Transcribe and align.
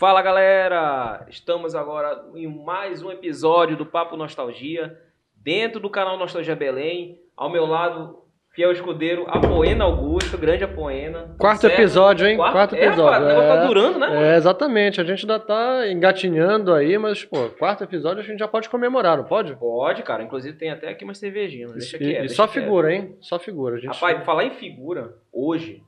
Fala 0.00 0.22
galera! 0.22 1.26
Estamos 1.28 1.74
agora 1.74 2.24
em 2.34 2.46
mais 2.46 3.02
um 3.02 3.10
episódio 3.10 3.76
do 3.76 3.84
Papo 3.84 4.16
Nostalgia, 4.16 4.98
dentro 5.36 5.78
do 5.78 5.90
canal 5.90 6.16
Nostalgia 6.16 6.56
Belém. 6.56 7.20
Ao 7.36 7.50
meu 7.50 7.66
lado, 7.66 8.24
fiel 8.54 8.72
escudeiro, 8.72 9.26
Apoena 9.28 9.84
Augusto, 9.84 10.38
grande 10.38 10.64
Apoena. 10.64 11.34
Quarto 11.38 11.60
Certo? 11.60 11.74
episódio, 11.74 12.26
hein? 12.26 12.38
Quarto, 12.38 12.52
Quarto 12.54 12.74
é, 12.76 12.86
episódio. 12.86 13.10
rapaz, 13.12 13.24
o 13.24 13.28
negócio 13.28 13.48
tá 13.50 13.62
É. 13.62 13.66
durando, 13.66 13.98
né? 13.98 14.32
É, 14.32 14.36
exatamente. 14.36 15.00
A 15.02 15.04
gente 15.04 15.20
ainda 15.20 15.38
tá 15.38 15.86
engatinhando 15.86 16.72
aí, 16.72 16.96
mas, 16.96 17.22
pô, 17.22 17.50
quarto 17.58 17.84
episódio 17.84 18.22
a 18.22 18.26
gente 18.26 18.38
já 18.38 18.48
pode 18.48 18.70
comemorar, 18.70 19.18
não 19.18 19.24
pode? 19.24 19.54
Pode, 19.56 20.02
cara. 20.02 20.22
Inclusive 20.22 20.56
tem 20.56 20.70
até 20.70 20.88
aqui 20.88 21.04
uma 21.04 21.12
cervejinha. 21.12 21.68
mas 21.68 21.76
Deixa 21.76 21.98
e, 21.98 22.00
quieto. 22.00 22.24
e 22.24 22.28
só 22.30 22.48
figura, 22.48 22.90
hein? 22.90 23.18
Só 23.20 23.38
figura. 23.38 23.76
A 23.76 23.78
gente... 23.78 23.92
Rapaz, 23.92 24.24
falar 24.24 24.44
em 24.44 24.52
figura, 24.52 25.18
hoje, 25.30 25.82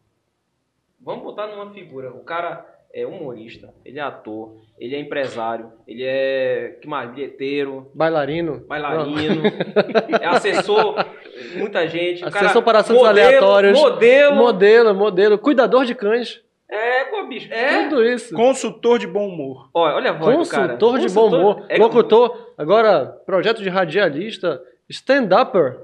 vamos 1.00 1.24
botar 1.24 1.46
numa 1.46 1.72
figura. 1.72 2.12
O 2.12 2.22
cara 2.24 2.71
é 2.94 3.06
humorista, 3.06 3.72
ele 3.84 3.98
é 3.98 4.02
ator, 4.02 4.56
ele 4.78 4.94
é 4.94 5.00
empresário, 5.00 5.72
ele 5.86 6.02
é, 6.04 6.76
que 6.80 6.86
mais, 6.88 7.10
bilheteiro, 7.10 7.90
Bailarino. 7.94 8.64
bailarino, 8.68 9.42
é 10.20 10.26
assessor, 10.26 11.04
muita 11.56 11.86
gente. 11.88 12.22
o 12.24 12.30
cara- 12.30 12.46
Assessor 12.46 12.62
para 12.62 12.78
assuntos 12.80 13.02
modelo, 13.02 13.26
aleatórios. 13.26 13.78
Modelo. 13.80 14.36
Modelo, 14.36 14.94
modelo. 14.94 15.38
Cuidador 15.38 15.84
de 15.84 15.94
cães. 15.94 16.40
É, 16.70 17.04
pô, 17.04 17.24
bicho. 17.26 17.52
É. 17.52 17.88
Tudo 17.88 18.02
isso. 18.04 18.34
Consultor 18.34 18.98
de 18.98 19.06
bom 19.06 19.26
humor. 19.28 19.68
Olha, 19.74 19.94
olha 19.94 20.10
a 20.10 20.12
voz 20.14 20.48
do 20.48 20.50
cara. 20.54 20.68
Consultor 20.76 20.98
de 20.98 21.08
bom 21.10 21.26
humor. 21.28 21.66
É- 21.68 21.76
Locutor. 21.78 22.52
Agora, 22.56 23.06
projeto 23.26 23.62
de 23.62 23.68
radialista. 23.68 24.58
Stand-upper. 24.88 25.80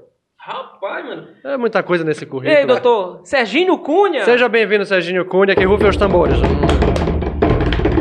Rapaz, 0.53 1.05
mano. 1.05 1.27
É 1.43 1.57
muita 1.57 1.83
coisa 1.83 2.03
nesse 2.03 2.23
E 2.23 2.27
currículo. 2.27 2.57
aí, 2.59 2.65
doutor? 2.65 3.21
Serginho 3.23 3.77
Cunha? 3.77 4.25
Seja 4.25 4.49
bem-vindo, 4.49 4.83
Serginho 4.83 5.23
Cunha, 5.23 5.55
que 5.55 5.63
rufe 5.63 5.85
os 5.85 5.95
tambores. 5.95 6.39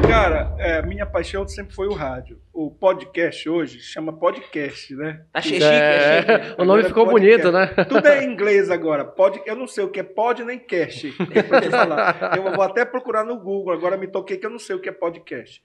Cara, 0.08 0.54
é, 0.58 0.80
minha 0.80 1.04
paixão 1.04 1.46
sempre 1.46 1.74
foi 1.74 1.86
o 1.88 1.92
rádio. 1.92 2.38
O 2.50 2.70
podcast 2.70 3.46
hoje 3.50 3.80
chama 3.80 4.14
podcast, 4.18 4.94
né? 4.96 5.20
Tá 5.30 5.42
chique, 5.42 5.62
é 5.62 6.22
chique. 6.22 6.54
o 6.56 6.64
nome 6.64 6.80
Agora 6.80 6.84
ficou 6.84 7.06
podcast. 7.06 7.42
bonito, 7.42 7.52
né? 7.52 7.84
Tudo 7.84 8.08
é 8.08 8.24
em 8.24 8.32
inglês 8.32 8.70
agora. 8.70 9.04
Pod, 9.04 9.42
eu 9.44 9.54
não 9.54 9.66
sei 9.66 9.84
o 9.84 9.90
que 9.90 10.00
é 10.00 10.02
pod 10.02 10.42
nem 10.42 10.58
cast. 10.58 11.14
Eu 12.34 12.50
vou 12.54 12.62
até 12.64 12.86
procurar 12.86 13.24
no 13.24 13.36
Google. 13.38 13.74
Agora 13.74 13.98
me 13.98 14.06
toquei 14.06 14.38
que 14.38 14.46
eu 14.46 14.50
não 14.50 14.58
sei 14.58 14.74
o 14.74 14.80
que 14.80 14.88
é 14.88 14.92
podcast. 14.92 15.60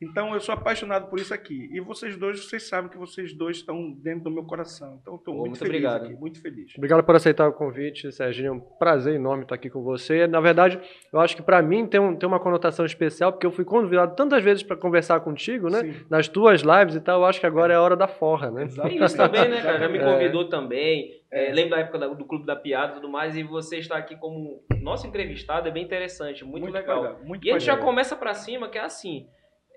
Então 0.00 0.32
eu 0.32 0.38
sou 0.40 0.52
apaixonado 0.54 1.08
por 1.08 1.18
isso 1.18 1.34
aqui. 1.34 1.68
E 1.72 1.80
vocês 1.80 2.16
dois, 2.16 2.44
vocês 2.44 2.68
sabem 2.68 2.88
que 2.90 2.96
vocês 2.96 3.32
dois 3.32 3.56
estão 3.56 3.90
dentro 3.92 4.24
do 4.24 4.30
meu 4.30 4.44
coração. 4.44 4.98
Então 5.02 5.14
eu 5.14 5.18
estou 5.18 5.34
muito, 5.34 5.46
muito 5.46 5.58
feliz 5.58 5.70
obrigado. 5.84 6.04
aqui, 6.04 6.14
muito 6.14 6.40
feliz. 6.40 6.72
Obrigado 6.76 7.02
por 7.02 7.16
aceitar 7.16 7.48
o 7.48 7.52
convite, 7.52 8.12
Serginho. 8.12 8.48
É 8.48 8.52
um 8.52 8.60
prazer 8.60 9.14
enorme 9.16 9.42
estar 9.42 9.56
aqui 9.56 9.68
com 9.68 9.82
você. 9.82 10.26
Na 10.28 10.40
verdade, 10.40 10.80
eu 11.12 11.18
acho 11.18 11.34
que 11.34 11.42
para 11.42 11.60
mim 11.60 11.84
tem, 11.86 12.00
um- 12.00 12.14
tem 12.14 12.28
uma 12.28 12.38
conotação 12.38 12.84
especial, 12.86 13.32
porque 13.32 13.46
eu 13.46 13.50
fui 13.50 13.64
convidado 13.64 14.14
tantas 14.14 14.42
vezes 14.44 14.62
para 14.62 14.76
conversar 14.76 15.18
contigo, 15.20 15.68
né? 15.68 15.80
Sim. 15.80 15.94
Nas 16.08 16.28
tuas 16.28 16.62
lives 16.62 16.94
e 16.94 17.00
tal. 17.00 17.20
Eu 17.22 17.26
acho 17.26 17.40
que 17.40 17.46
agora 17.46 17.72
é 17.72 17.76
a 17.76 17.82
hora 17.82 17.96
da 17.96 18.06
forra, 18.06 18.50
né? 18.52 18.68
Tem 18.82 19.02
isso 19.02 19.16
também, 19.16 19.48
né, 19.48 19.60
cara? 19.60 19.80
Já 19.80 19.88
me 19.88 19.98
É. 19.98 20.04
convidou 20.04 20.48
também. 20.48 21.18
É, 21.30 21.52
lembro 21.52 21.70
da 21.70 21.80
época 21.80 21.98
do 21.98 22.24
Clube 22.24 22.46
da 22.46 22.54
Piada 22.56 22.92
e 22.92 22.94
tudo 22.94 23.08
mais. 23.10 23.36
E 23.36 23.42
você 23.42 23.78
estar 23.78 23.96
aqui 23.98 24.16
como 24.16 24.62
nosso 24.80 25.06
entrevistado 25.06 25.68
é 25.68 25.70
bem 25.72 25.82
interessante, 25.84 26.44
muito, 26.44 26.70
legal. 26.70 27.18
Muito 27.24 27.44
E 27.46 27.50
a 27.50 27.54
gente 27.54 27.66
já 27.66 27.76
começa 27.76 28.14
pra 28.16 28.32
cima, 28.32 28.68
que 28.68 28.78
é 28.78 28.82
assim. 28.82 29.26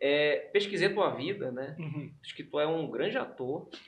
É, 0.03 0.49
pesquisei 0.52 0.89
tua 0.89 1.11
vida, 1.11 1.52
né? 1.52 1.75
Uhum. 1.77 2.09
Acho 2.23 2.35
que 2.35 2.44
tu 2.44 2.59
é 2.59 2.66
um 2.66 2.89
grande 2.89 3.19
ator. 3.19 3.67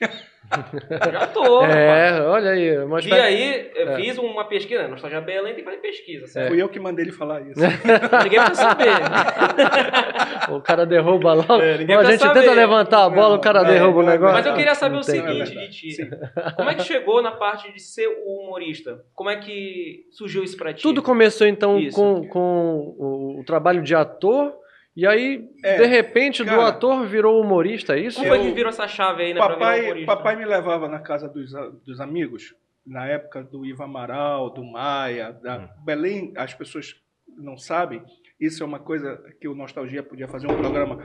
já 1.12 1.24
ator, 1.24 1.62
rapaz. 1.62 1.74
É, 1.76 2.20
olha 2.22 2.50
aí. 2.52 2.78
Uma 2.78 3.00
E 3.00 3.12
aí, 3.12 3.70
eu 3.74 3.88
É. 3.88 3.96
fiz 3.96 4.16
uma 4.18 4.44
pesquisa, 4.44 4.82
né? 4.84 4.88
Nostalgia 4.88 5.20
Belém 5.20 5.54
tem 5.54 5.64
que 5.64 5.68
fazer 5.70 5.78
pesquisa, 5.82 6.28
certo? 6.28 6.50
Fui 6.50 6.62
eu 6.62 6.68
que 6.68 6.78
mandei 6.78 7.04
ele 7.04 7.10
falar 7.10 7.40
isso. 7.40 7.58
Ninguém 8.22 8.44
precisa 8.44 8.54
saber. 8.68 8.86
O 10.50 10.60
cara 10.60 10.84
derruba 10.84 11.32
logo. 11.32 11.54
É, 11.62 11.78
ninguém 11.78 11.96
a 11.96 12.04
gente 12.04 12.20
saber. 12.20 12.40
tenta 12.40 12.52
levantar 12.52 13.04
a 13.04 13.08
bola, 13.08 13.30
Não, 13.30 13.36
o 13.36 13.40
cara 13.40 13.62
não, 13.62 13.70
derruba 13.70 14.00
o 14.00 14.02
não, 14.02 14.10
negócio. 14.10 14.34
Mas 14.34 14.44
eu 14.46 14.54
queria 14.54 14.74
saber 14.74 14.94
Não 14.96 15.00
o 15.00 15.04
tem. 15.04 15.20
seguinte 15.22 15.58
É 15.58 15.60
de 15.66 15.70
ti. 15.70 15.90
Sim. 15.92 16.10
Como 16.56 16.68
é 16.70 16.74
que 16.74 16.82
chegou 16.82 17.22
na 17.22 17.32
parte 17.32 17.72
de 17.72 17.80
ser 17.80 18.08
o 18.26 18.42
humorista? 18.42 19.02
Como 19.14 19.30
é 19.30 19.36
que 19.36 20.04
surgiu 20.12 20.44
isso 20.44 20.56
pra 20.56 20.74
ti? 20.74 20.82
Tudo 20.82 21.02
começou 21.02 21.46
então 21.46 21.78
Isso. 21.78 21.96
com, 21.96 22.28
com 22.28 22.94
o, 22.98 23.40
o 23.40 23.44
trabalho 23.44 23.82
de 23.82 23.94
ator. 23.94 24.52
E 24.96 25.06
aí, 25.06 25.48
É, 25.62 25.76
de 25.78 25.86
repente, 25.86 26.44
do 26.44 26.50
cara. 26.50 26.68
ator 26.68 27.04
virou 27.06 27.40
humorista, 27.40 27.96
é 27.96 28.00
isso? 28.00 28.18
Como 28.18 28.28
foi 28.28 28.38
Eu- 28.38 28.42
que 28.44 28.52
virou 28.52 28.68
essa 28.70 28.86
chave 28.86 29.24
aí, 29.24 29.34
né? 29.34 29.40
pra 29.40 29.48
virar 29.48 29.58
Papai, 29.58 29.82
humorista? 29.82 30.06
papai 30.16 30.36
me 30.36 30.44
levava 30.44 30.88
na 30.88 31.00
casa 31.00 31.28
dos, 31.28 31.52
dos 31.84 32.00
amigos, 32.00 32.54
na 32.86 33.06
época 33.06 33.42
do 33.42 33.64
Ivo 33.66 33.82
Amaral, 33.82 34.50
do 34.50 34.62
Maia, 34.62 35.32
da 35.32 35.58
Hum. 35.58 35.68
Belém, 35.84 36.32
as 36.36 36.54
pessoas 36.54 36.94
não 37.36 37.56
sabem, 37.58 38.00
isso 38.38 38.62
é 38.62 38.66
uma 38.66 38.78
coisa 38.78 39.20
que 39.40 39.48
o 39.48 39.54
Nostalgia 39.56 40.02
podia 40.02 40.28
fazer 40.28 40.46
um 40.46 40.56
programa 40.56 40.98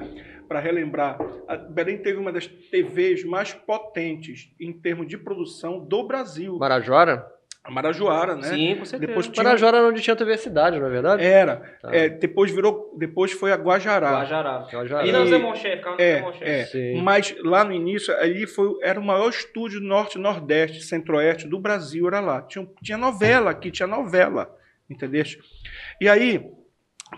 para 0.47 0.59
relembrar. 0.59 1.17
A 1.47 1.55
Belém 1.57 1.97
teve 1.97 2.19
uma 2.19 2.31
das 2.31 2.45
TVs 2.45 3.23
mais 3.23 3.53
potentes 3.53 4.53
em 4.59 4.71
termos 4.71 5.07
de 5.07 5.17
produção 5.17 5.79
do 5.83 6.03
Brasil, 6.03 6.57
Marajoara? 6.59 7.25
A 7.63 7.69
Marajoara, 7.71 8.35
né? 8.35 8.43
Sim, 8.43 8.75
com 8.77 8.85
certeza. 8.85 9.07
Depois 9.07 9.27
tinha- 9.27 9.43
Marajoara 9.43 9.77
era 9.77 9.87
onde 9.87 10.01
tinha 10.01 10.15
TV 10.15 10.37
Cidade, 10.37 10.79
não 10.79 10.87
é 10.87 10.89
verdade? 10.89 11.23
Era. 11.23 11.57
Tá. 11.81 11.93
É, 11.93 12.09
depois 12.09 12.49
virou, 12.51 12.95
depois 12.97 13.31
foi 13.31 13.51
a 13.51 13.55
Guajará. 13.55 14.11
Guajará. 14.11 14.67
Guajará. 14.71 15.05
E 15.05 15.09
E- 15.09 15.11
não, 15.11 15.25
Zé 15.27 15.37
Monché, 15.37 15.77
ficava 15.77 15.91
no 15.95 16.01
Zé 16.01 16.09
É, 16.17 16.21
Monché. 16.21 16.45
é. 16.61 16.65
Sim. 16.65 17.01
Mas 17.01 17.35
lá 17.43 17.63
no 17.63 17.71
início, 17.73 18.15
ali 18.17 18.47
foi, 18.47 18.69
era 18.81 18.99
o 18.99 19.03
maior 19.03 19.29
estúdio 19.29 19.79
norte-nordeste, 19.81 20.81
centro-oeste 20.83 21.47
do 21.47 21.59
Brasil, 21.59 22.07
era 22.07 22.19
lá. 22.19 22.41
Tinha, 22.41 22.67
tinha 22.81 22.97
novela 22.97 23.51
aqui, 23.51 23.69
tinha 23.69 23.87
novela, 23.87 24.49
entendeste? 24.89 25.37
E 26.01 26.07
aí, 26.09 26.49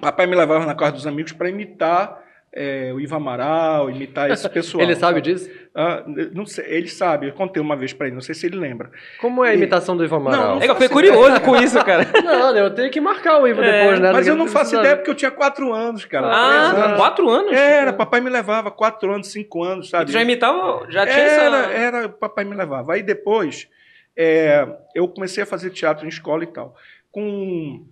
papai 0.02 0.26
me 0.26 0.36
levava 0.36 0.66
na 0.66 0.76
casa 0.76 0.94
dos 0.94 1.08
amigos 1.08 1.32
para 1.34 1.50
imitar 1.50 2.21
é, 2.54 2.92
o 2.94 3.00
Ivo 3.00 3.16
Amaral, 3.16 3.90
imitar 3.90 4.30
esse 4.30 4.48
pessoal. 4.52 4.84
Ele 4.84 4.96
sabe 4.96 5.22
disso? 5.22 5.50
Ah, 5.74 6.04
não 6.34 6.46
sei, 6.46 6.66
ele 6.68 6.90
sabe, 6.90 7.28
eu 7.30 7.34
contei 7.34 7.62
uma 7.62 7.78
vez 7.78 7.94
para 7.94 8.08
ele, 8.08 8.16
não 8.16 8.22
sei 8.22 8.36
se 8.36 8.46
ele 8.46 8.58
lembra. 8.58 8.92
Como 9.22 9.44
é 9.46 9.50
a 9.52 9.54
E- 9.54 9.58
imitação 9.58 9.96
do 9.96 10.04
Ivo 10.04 10.16
Amaral? 10.18 10.56
Não, 10.56 10.58
É 10.58 10.66
que 10.66 10.72
eu 10.72 10.76
fiquei 10.76 10.90
curioso 10.90 11.40
com 11.42 11.56
isso, 11.56 11.82
cara. 11.86 12.06
Não, 12.22 12.56
eu 12.58 12.70
tenho 12.76 12.92
que 12.92 13.00
marcar 13.00 13.40
o 13.40 13.48
Ivo 13.48 13.62
É, 13.62 13.80
depois, 13.84 14.00
né? 14.02 14.12
Mas 14.12 14.28
eu 14.28 14.36
não 14.36 14.48
faço 14.48 14.76
ideia 14.76 14.98
porque 14.98 15.10
eu 15.12 15.16
tinha 15.16 15.32
quatro 15.32 15.72
anos, 15.72 16.04
cara. 16.06 16.28
Ah, 16.28 16.72
anos. 16.86 16.98
quatro 16.98 17.30
anos? 17.30 17.54
Era, 17.54 17.94
papai 17.94 18.20
me 18.20 18.30
levava 18.30 18.70
quatro 18.70 19.14
anos, 19.14 19.32
cinco 19.32 19.64
anos, 19.64 19.88
E 19.88 19.90
sabe? 19.92 20.06
tu 20.08 20.12
já 20.12 20.22
imitava, 20.22 20.86
já 20.90 21.06
tinha 21.06 21.18
Era, 21.20 21.58
essa... 21.58 21.72
era, 21.72 22.06
o 22.08 22.10
papai 22.10 22.44
me 22.44 22.56
levava. 22.56 22.94
Aí 22.94 23.02
depois, 23.02 23.68
é, 24.18 24.68
eu 24.94 25.08
comecei 25.08 25.42
a 25.44 25.46
fazer 25.46 25.70
teatro 25.70 26.06
em 26.06 26.10
escola 26.10 26.44
e 26.44 26.48
tal. 26.48 26.76
Com, 27.12 27.86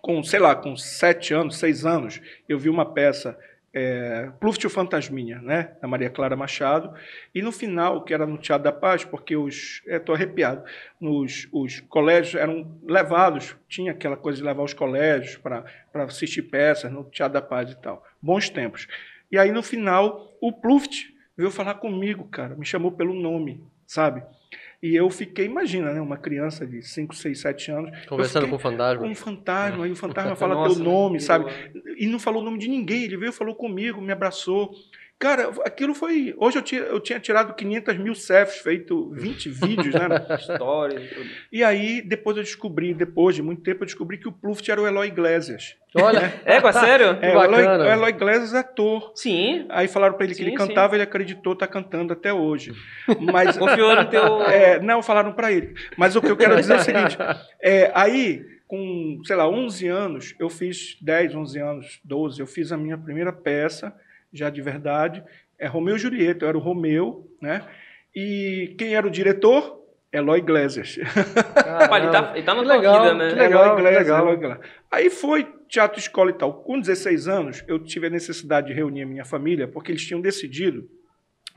com, 0.00 0.22
sei 0.22 0.40
lá, 0.40 0.54
com 0.54 0.74
sete 0.76 1.34
anos, 1.34 1.58
seis 1.58 1.84
anos, 1.84 2.20
eu 2.48 2.58
vi 2.58 2.68
uma 2.70 2.86
peça, 2.86 3.36
é, 3.74 4.30
o 4.40 4.70
Fantasminha, 4.70 5.40
né, 5.40 5.72
da 5.80 5.88
Maria 5.88 6.10
Clara 6.10 6.36
Machado, 6.36 6.94
e 7.34 7.40
no 7.40 7.50
final, 7.50 8.04
que 8.04 8.12
era 8.12 8.26
no 8.26 8.36
Teatro 8.36 8.64
da 8.64 8.72
Paz, 8.72 9.04
porque 9.04 9.36
os, 9.36 9.82
estou 9.86 10.14
arrepiado, 10.14 10.62
nos, 11.00 11.48
os 11.52 11.80
colégios 11.80 12.34
eram 12.34 12.78
levados, 12.84 13.56
tinha 13.68 13.92
aquela 13.92 14.16
coisa 14.16 14.38
de 14.38 14.44
levar 14.44 14.62
os 14.62 14.74
colégios 14.74 15.36
para 15.36 15.64
assistir 15.94 16.42
peças 16.42 16.92
no 16.92 17.04
Teatro 17.04 17.34
da 17.34 17.42
Paz 17.42 17.70
e 17.70 17.80
tal. 17.80 18.04
Bons 18.20 18.50
tempos. 18.50 18.86
E 19.30 19.38
aí, 19.38 19.50
no 19.50 19.62
final, 19.62 20.36
o 20.40 20.52
Pluft 20.52 21.12
veio 21.36 21.50
falar 21.50 21.74
comigo, 21.74 22.24
cara, 22.24 22.54
me 22.54 22.66
chamou 22.66 22.92
pelo 22.92 23.14
nome, 23.14 23.64
sabe? 23.86 24.22
E 24.82 24.96
eu 24.96 25.08
fiquei, 25.08 25.44
imagina, 25.46 25.92
né, 25.92 26.00
uma 26.00 26.16
criança 26.16 26.66
de 26.66 26.82
5, 26.82 27.14
6, 27.14 27.40
7 27.40 27.70
anos. 27.70 28.06
Conversando 28.06 28.48
com 28.48 28.56
o 28.56 28.58
fantasma. 28.58 29.04
com 29.04 29.08
um 29.08 29.14
fantasma, 29.14 29.84
aí 29.84 29.92
o 29.92 29.96
fantasma 29.96 30.34
fala 30.36 30.54
Nossa, 30.56 30.74
teu 30.74 30.84
nome, 30.84 31.20
sabe? 31.20 31.46
E 31.96 32.06
não 32.08 32.18
falou 32.18 32.42
o 32.42 32.44
nome 32.44 32.58
de 32.58 32.66
ninguém, 32.68 33.04
ele 33.04 33.16
veio, 33.16 33.32
falou 33.32 33.54
comigo, 33.54 34.00
me 34.00 34.12
abraçou. 34.12 34.74
Cara, 35.22 35.52
aquilo 35.64 35.94
foi. 35.94 36.34
Hoje 36.36 36.58
eu 36.58 36.62
tinha, 36.62 36.80
eu 36.80 36.98
tinha 36.98 37.20
tirado 37.20 37.54
500 37.54 37.96
mil 37.96 38.12
selfies, 38.12 38.60
feito 38.60 39.08
20 39.12 39.48
vídeos, 39.54 39.94
né? 39.94 40.08
História 40.36 40.98
e 40.98 41.06
tudo. 41.06 41.30
E 41.52 41.62
aí, 41.62 42.02
depois 42.02 42.36
eu 42.36 42.42
descobri, 42.42 42.92
depois 42.92 43.36
de 43.36 43.40
muito 43.40 43.62
tempo, 43.62 43.82
eu 43.82 43.86
descobri 43.86 44.18
que 44.18 44.26
o 44.26 44.32
Pluft 44.32 44.68
era 44.68 44.82
o 44.82 44.86
Eloy 44.86 45.06
Iglesias. 45.06 45.76
Olha, 45.94 46.34
É, 46.44 46.60
com 46.60 46.72
sério? 46.72 47.18
É, 47.22 47.36
o 47.36 47.44
Eloy, 47.44 47.64
o 47.64 47.84
Eloy 47.84 48.10
Iglesias 48.10 48.52
é 48.52 48.58
ator. 48.58 49.12
Sim. 49.14 49.64
Aí 49.68 49.86
falaram 49.86 50.14
pra 50.14 50.24
ele 50.24 50.34
que 50.34 50.42
Sim, 50.42 50.48
ele 50.48 50.58
sim. 50.58 50.66
cantava, 50.66 50.96
ele 50.96 51.04
acreditou, 51.04 51.54
tá 51.54 51.68
cantando 51.68 52.12
até 52.12 52.32
hoje. 52.34 52.72
Mas 53.20 53.56
Confiou 53.62 53.94
no 53.94 54.04
teu... 54.06 54.42
é, 54.42 54.80
não, 54.80 55.04
falaram 55.04 55.32
para 55.32 55.52
ele. 55.52 55.72
Mas 55.96 56.16
o 56.16 56.20
que 56.20 56.32
eu 56.32 56.36
quero 56.36 56.56
dizer 56.56 56.72
é 56.72 56.76
o 56.78 56.80
seguinte: 56.80 57.16
é, 57.62 57.92
aí, 57.94 58.44
com, 58.66 59.20
sei 59.24 59.36
lá, 59.36 59.48
11 59.48 59.86
anos, 59.86 60.34
eu 60.40 60.48
fiz 60.48 60.96
10, 61.00 61.36
11 61.36 61.58
anos, 61.60 62.00
12, 62.04 62.40
eu 62.40 62.46
fiz 62.46 62.72
a 62.72 62.76
minha 62.76 62.98
primeira 62.98 63.32
peça, 63.32 63.94
já 64.32 64.50
de 64.50 64.62
verdade. 64.62 65.22
É 65.58 65.66
Romeu 65.66 65.96
e 65.96 65.98
Julieta, 65.98 66.44
eu 66.44 66.48
era 66.48 66.58
o 66.58 66.60
Romeu, 66.60 67.30
né? 67.40 67.64
E 68.14 68.74
quem 68.78 68.94
era 68.94 69.06
o 69.06 69.10
diretor? 69.10 69.80
Eloy 70.12 70.40
Iglesias. 70.40 70.98
Ele 71.00 72.10
tá, 72.10 72.32
ele 72.34 72.42
tá 72.42 72.54
na 72.54 72.60
legal, 72.60 73.02
vida, 73.02 73.14
né? 73.14 73.28
que 73.30 73.34
legal. 73.34 73.64
Eloy 73.64 73.78
Iglesias, 73.78 74.02
legal. 74.02 74.20
Eloy 74.20 74.34
Iglesias. 74.34 74.66
Aí 74.90 75.08
foi 75.08 75.48
teatro 75.68 75.98
escola 75.98 76.30
e 76.30 76.34
tal. 76.34 76.62
Com 76.62 76.78
16 76.78 77.28
anos, 77.28 77.64
eu 77.66 77.78
tive 77.78 78.08
a 78.08 78.10
necessidade 78.10 78.66
de 78.66 78.74
reunir 78.74 79.02
a 79.02 79.06
minha 79.06 79.24
família, 79.24 79.66
porque 79.66 79.90
eles 79.90 80.06
tinham 80.06 80.20
decidido 80.20 80.86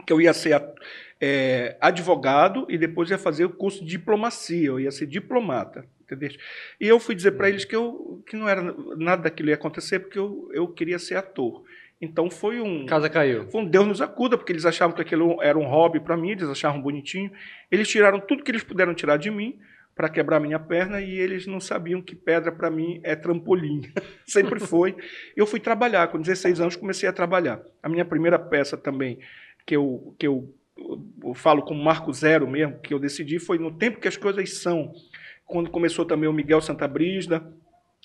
que 0.07 0.13
eu 0.13 0.21
ia 0.21 0.33
ser 0.33 0.61
é, 1.19 1.75
advogado 1.81 2.65
e 2.69 2.77
depois 2.77 3.09
ia 3.09 3.17
fazer 3.17 3.43
o 3.43 3.49
curso 3.49 3.83
de 3.83 3.91
diplomacia, 3.91 4.67
eu 4.67 4.79
ia 4.79 4.91
ser 4.91 5.05
diplomata. 5.05 5.85
Entendeu? 6.01 6.29
E 6.79 6.87
eu 6.87 6.99
fui 6.99 7.15
dizer 7.15 7.31
para 7.31 7.49
eles 7.49 7.65
que, 7.65 7.75
eu, 7.75 8.23
que 8.27 8.37
não 8.37 8.47
era 8.47 8.61
nada 8.95 9.23
daquilo 9.23 9.49
ia 9.49 9.55
acontecer, 9.55 9.99
porque 9.99 10.19
eu, 10.19 10.49
eu 10.53 10.67
queria 10.67 10.99
ser 10.99 11.15
ator. 11.15 11.63
Então 12.01 12.29
foi 12.29 12.59
um. 12.59 12.85
Casa 12.85 13.09
caiu. 13.09 13.49
Foi 13.49 13.61
um 13.61 13.65
Deus 13.65 13.87
nos 13.87 14.01
acuda, 14.01 14.37
porque 14.37 14.51
eles 14.51 14.65
achavam 14.65 14.95
que 14.95 15.01
aquilo 15.01 15.41
era 15.41 15.57
um 15.57 15.65
hobby 15.65 15.99
para 15.99 16.17
mim, 16.17 16.31
eles 16.31 16.49
achavam 16.49 16.81
bonitinho. 16.81 17.31
Eles 17.71 17.87
tiraram 17.87 18.19
tudo 18.19 18.43
que 18.43 18.51
eles 18.51 18.63
puderam 18.63 18.93
tirar 18.93 19.17
de 19.17 19.31
mim 19.31 19.57
para 19.95 20.09
quebrar 20.09 20.41
minha 20.41 20.59
perna 20.59 20.99
e 20.99 21.17
eles 21.17 21.47
não 21.47 21.59
sabiam 21.59 22.01
que 22.01 22.15
pedra 22.15 22.51
para 22.51 22.69
mim 22.69 22.99
é 23.01 23.15
trampolim. 23.15 23.81
Sempre 24.27 24.59
foi. 24.59 24.95
Eu 25.37 25.47
fui 25.47 25.59
trabalhar, 25.59 26.09
com 26.09 26.19
16 26.19 26.59
anos 26.59 26.75
comecei 26.75 27.07
a 27.07 27.13
trabalhar. 27.13 27.61
A 27.81 27.87
minha 27.87 28.03
primeira 28.03 28.37
peça 28.37 28.75
também, 28.75 29.19
que 29.65 29.75
eu, 29.75 30.13
que 30.19 30.27
eu, 30.27 30.53
eu 31.23 31.33
falo 31.33 31.61
como 31.63 31.81
marco 31.81 32.11
zero 32.11 32.45
mesmo, 32.45 32.77
que 32.79 32.93
eu 32.93 32.99
decidi, 32.99 33.39
foi 33.39 33.57
no 33.57 33.71
tempo 33.71 34.01
que 34.01 34.07
as 34.07 34.17
coisas 34.17 34.61
são. 34.61 34.91
Quando 35.45 35.69
começou 35.69 36.03
também 36.03 36.27
o 36.27 36.33
Miguel 36.33 36.59
Santabrista, 36.59 37.41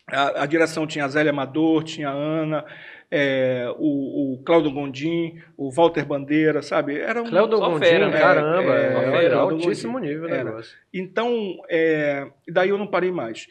a, 0.06 0.44
a 0.44 0.46
direção 0.46 0.86
tinha 0.86 1.04
a 1.04 1.08
Zélia 1.08 1.30
Amador, 1.30 1.82
tinha 1.82 2.08
a 2.08 2.12
Ana, 2.12 2.64
é, 3.10 3.66
o, 3.78 4.34
o 4.34 4.42
Cláudio 4.44 4.70
Gondim, 4.70 5.40
o 5.56 5.70
Walter 5.70 6.04
Bandeira, 6.04 6.62
sabe? 6.62 6.98
Era 6.98 7.22
um, 7.22 7.28
Cláudio 7.28 7.58
Gondim, 7.58 7.78
fera, 7.86 8.08
né? 8.08 8.18
caramba, 8.18 8.74
É, 8.74 8.86
é, 9.26 9.30
Cláudio 9.30 9.38
altíssimo 9.56 9.94
Gondim. 9.94 10.06
nível 10.08 10.24
o 10.28 10.32
Era. 10.32 10.44
negócio. 10.44 10.76
Então, 10.94 11.56
é, 11.68 12.28
daí 12.48 12.68
eu 12.68 12.78
não 12.78 12.86
parei 12.86 13.10
mais. 13.10 13.48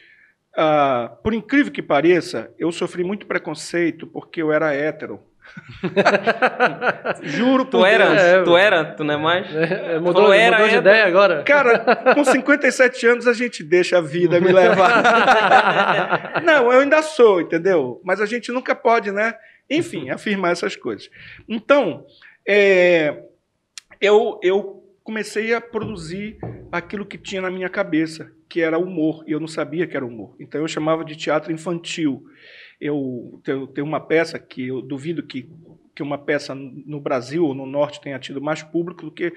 Ah, 0.56 1.16
por 1.22 1.32
incrível 1.32 1.72
que 1.72 1.82
pareça, 1.82 2.52
eu 2.58 2.72
sofri 2.72 3.04
muito 3.04 3.26
preconceito 3.26 4.06
porque 4.06 4.42
eu 4.42 4.50
era 4.52 4.74
hétero. 4.74 5.20
Juro 7.22 7.66
por 7.66 7.80
Tu 7.80 7.86
era, 7.86 8.08
Deus. 8.08 8.20
É, 8.20 8.42
tu 8.42 8.56
era, 8.56 8.84
tu 8.84 9.04
não 9.04 9.14
é 9.14 9.16
mais? 9.16 9.54
É, 9.54 9.98
mudou, 9.98 10.14
Falou, 10.22 10.32
era, 10.32 10.56
mudou 10.56 10.68
de 10.68 10.76
era. 10.76 10.82
ideia 10.82 11.06
agora? 11.06 11.42
Cara, 11.42 12.14
com 12.14 12.24
57 12.24 13.06
anos 13.06 13.26
a 13.26 13.32
gente 13.32 13.62
deixa 13.62 13.98
a 13.98 14.00
vida 14.00 14.40
me 14.40 14.52
levar. 14.52 16.40
Não, 16.44 16.72
eu 16.72 16.80
ainda 16.80 17.02
sou, 17.02 17.40
entendeu? 17.40 18.00
Mas 18.04 18.20
a 18.20 18.26
gente 18.26 18.52
nunca 18.52 18.74
pode, 18.74 19.10
né? 19.10 19.34
Enfim, 19.68 20.10
afirmar 20.10 20.52
essas 20.52 20.74
coisas. 20.76 21.08
Então, 21.48 22.04
é, 22.46 23.22
eu, 24.00 24.40
eu 24.42 24.82
comecei 25.04 25.54
a 25.54 25.60
produzir 25.60 26.38
aquilo 26.70 27.04
que 27.04 27.18
tinha 27.18 27.42
na 27.42 27.50
minha 27.50 27.68
cabeça, 27.68 28.30
que 28.48 28.60
era 28.60 28.78
humor, 28.78 29.24
e 29.26 29.32
eu 29.32 29.40
não 29.40 29.48
sabia 29.48 29.86
que 29.86 29.96
era 29.96 30.04
humor. 30.04 30.34
Então 30.40 30.60
eu 30.60 30.68
chamava 30.68 31.04
de 31.04 31.16
teatro 31.16 31.52
infantil. 31.52 32.24
Eu 32.80 33.40
tenho, 33.44 33.68
uma 33.86 34.00
peça 34.00 34.38
que 34.38 34.68
eu 34.68 34.80
duvido 34.80 35.22
que, 35.22 35.48
que 35.94 36.02
uma 36.02 36.16
peça 36.16 36.54
no 36.54 37.00
Brasil 37.00 37.44
ou 37.44 37.54
no 37.54 37.66
Norte 37.66 38.00
tenha 38.00 38.18
tido 38.18 38.40
mais 38.40 38.62
público 38.62 39.04
do 39.04 39.10
que 39.10 39.32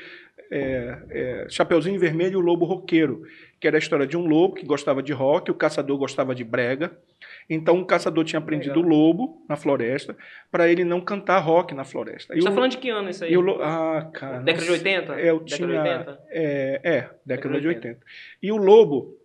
é, 0.51 0.97
é, 1.09 1.45
Chapeuzinho 1.49 1.99
Vermelho 1.99 2.33
e 2.33 2.35
o 2.37 2.39
Lobo 2.45 2.63
Roqueiro, 2.65 3.23
que 3.59 3.67
era 3.67 3.77
a 3.77 3.79
história 3.79 4.05
de 4.05 4.15
um 4.15 4.25
lobo 4.27 4.53
que 4.55 4.65
gostava 4.65 5.01
de 5.01 5.11
rock, 5.11 5.49
o 5.49 5.55
caçador 5.55 5.97
gostava 5.97 6.35
de 6.35 6.43
brega. 6.43 6.95
Então 7.49 7.79
o 7.79 7.85
caçador 7.85 8.23
tinha 8.23 8.39
aprendido 8.39 8.79
o 8.79 8.83
lobo 8.83 9.43
na 9.49 9.55
floresta 9.55 10.15
para 10.51 10.69
ele 10.69 10.83
não 10.83 11.01
cantar 11.01 11.39
rock 11.39 11.73
na 11.73 11.83
floresta. 11.83 12.33
A 12.33 12.35
gente 12.35 12.43
E 12.43 12.45
tá 12.45 12.51
o- 12.51 12.53
falando 12.53 12.71
de 12.71 12.77
que 12.77 12.89
ano 12.89 13.09
isso 13.09 13.23
aí? 13.23 13.33
e 13.33 13.37
lo- 13.37 13.61
Ah, 13.61 14.09
cara. 14.13 14.39
Década 14.39 14.63
de 14.65 14.69
nossa. 14.71 14.83
80? 14.83 15.13
É, 15.19 15.29
eu 15.29 15.39
Década 15.39 15.45
tinha, 15.45 15.67
de 15.67 15.73
80? 15.77 16.19
É, 16.29 16.81
é, 16.83 16.91
década, 17.01 17.19
Década 17.25 17.55
de 17.55 17.61
de 17.61 17.67
80. 17.67 17.99
E 18.41 18.51
o 18.51 18.57
lobo, 18.57 19.17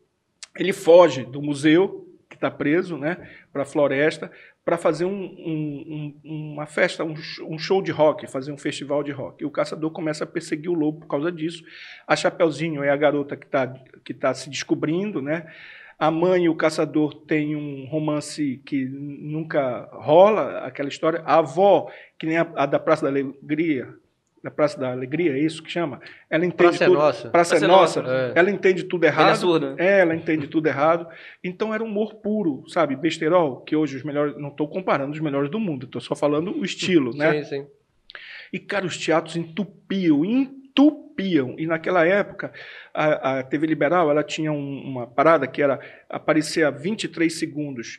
ele 0.56 0.72
foge 0.72 1.24
do 1.24 1.42
museu, 1.42 2.06
que 2.28 2.36
está 2.36 2.50
preso, 2.50 2.96
né, 2.96 3.16
para 3.52 3.62
a 3.62 3.66
floresta, 3.66 4.30
para 4.64 4.76
fazer 4.76 5.04
um- 5.04 5.10
um- 5.10 6.14
um- 6.24 6.52
uma 6.52 6.66
festa, 6.66 7.02
um, 7.04 7.16
sh- 7.16 7.40
show 7.58 7.80
de 7.82 7.90
rock, 7.90 8.26
fazer 8.26 8.52
um 8.52 8.58
festival 8.58 9.02
de 9.02 9.10
rock. 9.12 9.42
E 9.42 9.46
o 9.46 9.50
caçador 9.50 9.90
começa 9.90 10.24
a 10.24 10.26
perseguir 10.26 10.70
o 10.70 10.74
lobo 10.74 11.00
por 11.00 11.08
causa 11.08 11.32
disso. 11.32 11.62
A 12.06 12.14
Chapeuzinho 12.14 12.82
é 12.82 12.90
a 12.90 12.96
garota 12.96 13.36
que 13.36 13.46
está 13.46 13.66
que 14.04 14.12
tá 14.14 14.32
se 14.34 14.48
descobrindo, 14.50 15.20
né? 15.22 15.46
A 15.98 16.10
mãe 16.10 16.44
e 16.44 16.48
o 16.48 16.54
caçador 16.54 17.12
têm 17.26 17.56
um 17.56 17.84
romance 17.86 18.62
que 18.64 18.84
nunca 18.84 19.88
rola, 19.92 20.60
aquela 20.60 20.88
história. 20.88 21.20
A 21.24 21.38
avó, 21.38 21.90
que 22.18 22.26
nem 22.26 22.36
a, 22.36 22.42
a 22.54 22.66
da 22.66 22.78
Praça 22.78 23.02
da 23.02 23.08
Alegria, 23.08 23.88
da 24.42 24.50
Praça 24.50 24.78
da 24.78 24.92
Alegria, 24.92 25.32
é 25.32 25.38
isso 25.38 25.62
que 25.62 25.70
chama? 25.70 26.00
Ela 26.30 26.44
entende 26.46 26.56
Praça 26.70 26.84
é 26.84 26.86
tudo. 26.86 26.98
nossa. 26.98 27.28
Praça 27.30 27.56
é 27.56 27.58
Praça 27.58 27.64
é 27.64 27.68
nossa. 27.68 28.02
nossa. 28.02 28.14
É. 28.14 28.32
Ela 28.38 28.50
entende 28.50 28.84
tudo 28.84 29.04
é 29.04 29.08
errado. 29.08 29.36
surda. 29.36 29.74
É, 29.78 30.00
ela 30.00 30.14
entende 30.14 30.46
tudo 30.46 30.66
errado. 30.68 31.06
Então 31.42 31.74
era 31.74 31.82
humor 31.82 32.14
puro, 32.16 32.64
sabe? 32.68 32.94
Besterol, 32.96 33.60
que 33.62 33.74
hoje 33.74 33.96
os 33.96 34.02
melhores. 34.04 34.36
Não 34.36 34.48
estou 34.48 34.68
comparando 34.68 35.12
os 35.12 35.20
melhores 35.20 35.50
do 35.50 35.58
mundo, 35.58 35.86
estou 35.86 36.00
só 36.00 36.14
falando 36.14 36.56
o 36.56 36.64
estilo, 36.64 37.14
né? 37.16 37.42
Sim, 37.42 37.62
sim. 37.62 37.66
E, 38.52 38.58
cara, 38.58 38.86
os 38.86 38.96
teatros 38.96 39.36
entupiam, 39.36 40.24
entupiam. 40.24 41.54
E 41.58 41.66
naquela 41.66 42.06
época, 42.06 42.52
a, 42.94 43.38
a 43.40 43.42
TV 43.42 43.66
Liberal 43.66 44.10
ela 44.10 44.22
tinha 44.22 44.52
um- 44.52 44.82
uma 44.82 45.06
parada 45.06 45.46
que 45.46 45.60
era 45.60 45.78
aparecer 46.08 46.64
a 46.64 46.70
23 46.70 47.32
segundos, 47.38 47.96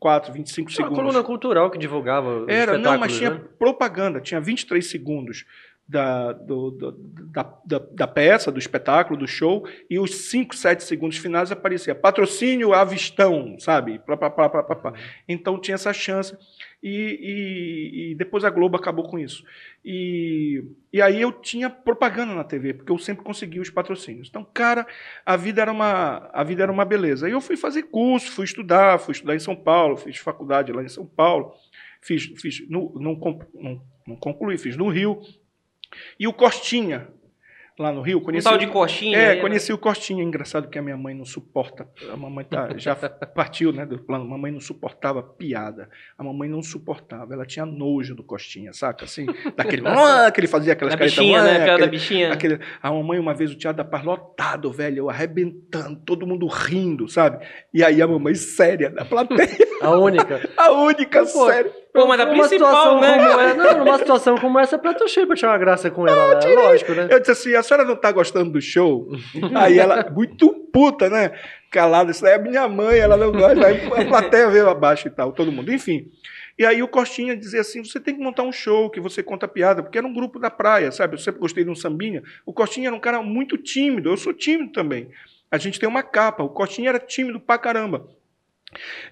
24, 0.00 0.32
25 0.32 0.70
Tinha 0.70 0.86
uma 0.86 0.88
segundos. 0.90 1.12
coluna 1.12 1.24
cultural 1.26 1.70
que 1.70 1.78
divulgava 1.78 2.46
Era, 2.48 2.78
não, 2.78 2.98
mas 2.98 3.16
tinha 3.16 3.30
né? 3.30 3.40
propaganda, 3.58 4.20
tinha 4.20 4.40
23 4.40 4.84
segundos 4.84 5.44
da, 5.90 6.32
do- 6.32 6.70
do- 6.70 6.92
da, 7.32 7.42
da, 7.64 7.78
da 7.92 8.06
peça, 8.06 8.52
do 8.52 8.58
espetáculo, 8.58 9.18
do 9.18 9.26
show, 9.26 9.66
e 9.88 9.98
os 9.98 10.28
5, 10.30 10.54
7 10.54 10.84
segundos 10.84 11.18
finais 11.18 11.50
aparecia 11.50 11.94
patrocínio 11.94 12.72
Avistão, 12.72 13.56
sabe? 13.58 13.98
Plá, 13.98 14.16
plá, 14.16 14.30
plá, 14.30 14.48
plá, 14.48 14.62
plá. 14.62 14.92
Então 15.28 15.60
tinha 15.60 15.74
essa 15.74 15.92
chance. 15.92 16.36
E, 16.82 16.90
e- 17.20 18.10
e 18.12 18.14
depois 18.14 18.44
a 18.44 18.50
Globo 18.50 18.76
acabou 18.76 19.06
com 19.06 19.18
isso. 19.18 19.44
E, 19.84 20.64
e 20.92 21.02
aí 21.02 21.20
eu 21.20 21.32
tinha 21.32 21.68
propaganda 21.68 22.34
na 22.34 22.44
TV, 22.44 22.72
porque 22.72 22.92
eu 22.92 22.98
sempre 22.98 23.24
conseguia 23.24 23.60
os 23.60 23.68
patrocínios. 23.68 24.28
Então, 24.30 24.44
cara, 24.54 24.86
a 25.26 25.36
vida 25.36 25.60
era 25.60 25.72
uma, 25.72 26.30
a 26.32 26.42
vida 26.44 26.62
era 26.62 26.72
uma 26.72 26.84
beleza. 26.84 27.28
E 27.28 27.32
eu 27.32 27.40
fui 27.40 27.56
fazer 27.56 27.82
curso, 27.84 28.30
fui 28.30 28.44
estudar, 28.44 28.98
fui 28.98 29.12
estudar 29.12 29.34
em 29.34 29.40
São 29.40 29.56
Paulo, 29.56 29.96
fiz 29.96 30.16
faculdade 30.18 30.72
lá 30.72 30.82
em 30.82 30.88
São 30.88 31.04
Paulo, 31.04 31.52
fiz, 32.00 32.24
fiz 32.40 32.66
no, 32.70 32.92
não, 32.98 33.14
não, 33.54 33.82
não 34.06 34.16
concluí, 34.16 34.56
fiz 34.56 34.76
no 34.76 34.88
Rio. 34.88 35.20
E 36.18 36.26
o 36.28 36.32
Costinha, 36.32 37.08
lá 37.78 37.90
no 37.92 38.02
Rio, 38.02 38.18
Um 38.18 38.22
conheci. 38.22 38.44
tal 38.46 38.58
de 38.58 38.66
coxinha. 38.66 39.16
É, 39.16 39.28
aí, 39.30 39.36
né? 39.36 39.40
conheci 39.40 39.72
o 39.72 39.78
Costinha. 39.78 40.22
Engraçado 40.22 40.68
que 40.68 40.78
a 40.78 40.82
minha 40.82 40.98
mãe 40.98 41.14
não 41.14 41.24
suporta. 41.24 41.88
A 42.12 42.16
mamãe 42.16 42.44
tá, 42.44 42.76
já 42.76 42.94
partiu 43.34 43.72
né, 43.72 43.86
do 43.86 43.98
plano. 43.98 44.24
A 44.24 44.28
mamãe 44.28 44.52
não 44.52 44.60
suportava 44.60 45.22
piada. 45.22 45.88
A 46.18 46.22
mamãe 46.22 46.46
não 46.48 46.62
suportava. 46.62 47.32
Ela 47.32 47.46
tinha 47.46 47.64
nojo 47.64 48.14
do 48.14 48.22
Costinha, 48.22 48.72
saca? 48.74 49.06
Assim, 49.06 49.24
daquele. 49.56 49.82
"Ah", 49.88 50.30
que 50.30 50.40
ele 50.40 50.46
fazia 50.46 50.74
aquelas 50.74 50.92
Da 50.92 50.98
caretas, 50.98 51.18
bichinha, 51.18 51.42
né? 51.42 51.50
Piada 51.54 51.66
da 51.66 51.72
aquele- 51.74 51.90
bichinha. 51.90 52.32
aquele- 52.34 52.60
a 52.82 52.92
mamãe, 52.92 53.18
uma 53.18 53.32
vez, 53.32 53.50
o 53.50 53.56
Teatro 53.56 53.82
da 53.82 53.88
Paz 53.88 54.04
lotado, 54.04 54.70
velho, 54.70 54.98
eu 54.98 55.08
arrebentando, 55.10 55.98
todo 56.04 56.26
mundo 56.26 56.46
rindo, 56.46 57.08
sabe? 57.08 57.42
E 57.72 57.82
aí 57.82 58.02
a 58.02 58.06
mamãe 58.06 58.34
séria 58.34 58.90
na 58.90 59.06
plateia, 59.06 59.48
A 59.80 59.90
única. 59.96 60.38
a 60.58 60.70
única 60.72 61.20
Pô, 61.24 61.46
séria. 61.46 61.72
Pô, 61.92 62.06
mas 62.06 62.20
a 62.20 62.24
Numa 62.24 62.38
principal, 62.38 62.68
situação 62.68 63.00
né? 63.00 63.18
Como 63.18 63.40
é, 63.40 63.54
não, 63.54 63.78
numa 63.84 63.98
situação 63.98 64.38
como 64.38 64.58
essa, 64.58 64.78
pra 64.78 64.94
tu 64.94 65.08
cheio 65.08 65.26
pra 65.26 65.34
tirar 65.34 65.52
uma 65.52 65.58
graça 65.58 65.90
com 65.90 66.06
ela, 66.06 66.38
né? 66.38 66.54
Lógico, 66.54 66.92
né? 66.92 67.08
Eu 67.10 67.18
disse 67.18 67.32
assim, 67.32 67.54
a 67.54 67.62
senhora 67.62 67.84
não 67.84 67.96
tá 67.96 68.12
gostando 68.12 68.52
do 68.52 68.60
show? 68.60 69.08
Aí 69.56 69.78
ela, 69.78 70.08
muito 70.08 70.52
puta, 70.72 71.10
né? 71.10 71.32
Calada, 71.70 72.10
isso 72.12 72.22
daí 72.22 72.34
é 72.34 72.38
minha 72.38 72.68
mãe, 72.68 72.98
ela 72.98 73.16
não 73.16 73.32
gosta. 73.32 73.66
Aí 73.66 73.86
a 73.86 74.04
plateia 74.06 74.48
veio 74.48 74.68
abaixo 74.68 75.08
e 75.08 75.10
tal, 75.10 75.32
todo 75.32 75.50
mundo. 75.50 75.72
Enfim. 75.72 76.08
E 76.56 76.64
aí 76.64 76.82
o 76.82 76.88
Costinha 76.88 77.36
dizia 77.36 77.62
assim, 77.62 77.82
você 77.82 77.98
tem 77.98 78.14
que 78.14 78.22
montar 78.22 78.42
um 78.42 78.52
show 78.52 78.90
que 78.90 79.00
você 79.00 79.22
conta 79.22 79.48
piada, 79.48 79.82
porque 79.82 79.98
era 79.98 80.06
um 80.06 80.12
grupo 80.12 80.38
da 80.38 80.50
praia, 80.50 80.92
sabe? 80.92 81.14
Eu 81.14 81.18
sempre 81.18 81.40
gostei 81.40 81.64
de 81.64 81.70
um 81.70 81.74
sambinha. 81.74 82.22
O 82.44 82.52
Costinha 82.52 82.88
era 82.88 82.94
um 82.94 83.00
cara 83.00 83.22
muito 83.22 83.56
tímido, 83.56 84.10
eu 84.10 84.16
sou 84.16 84.32
tímido 84.32 84.70
também. 84.70 85.08
A 85.50 85.58
gente 85.58 85.80
tem 85.80 85.88
uma 85.88 86.02
capa, 86.02 86.44
o 86.44 86.50
Costinha 86.50 86.90
era 86.90 86.98
tímido 87.00 87.40
pra 87.40 87.58
caramba. 87.58 88.06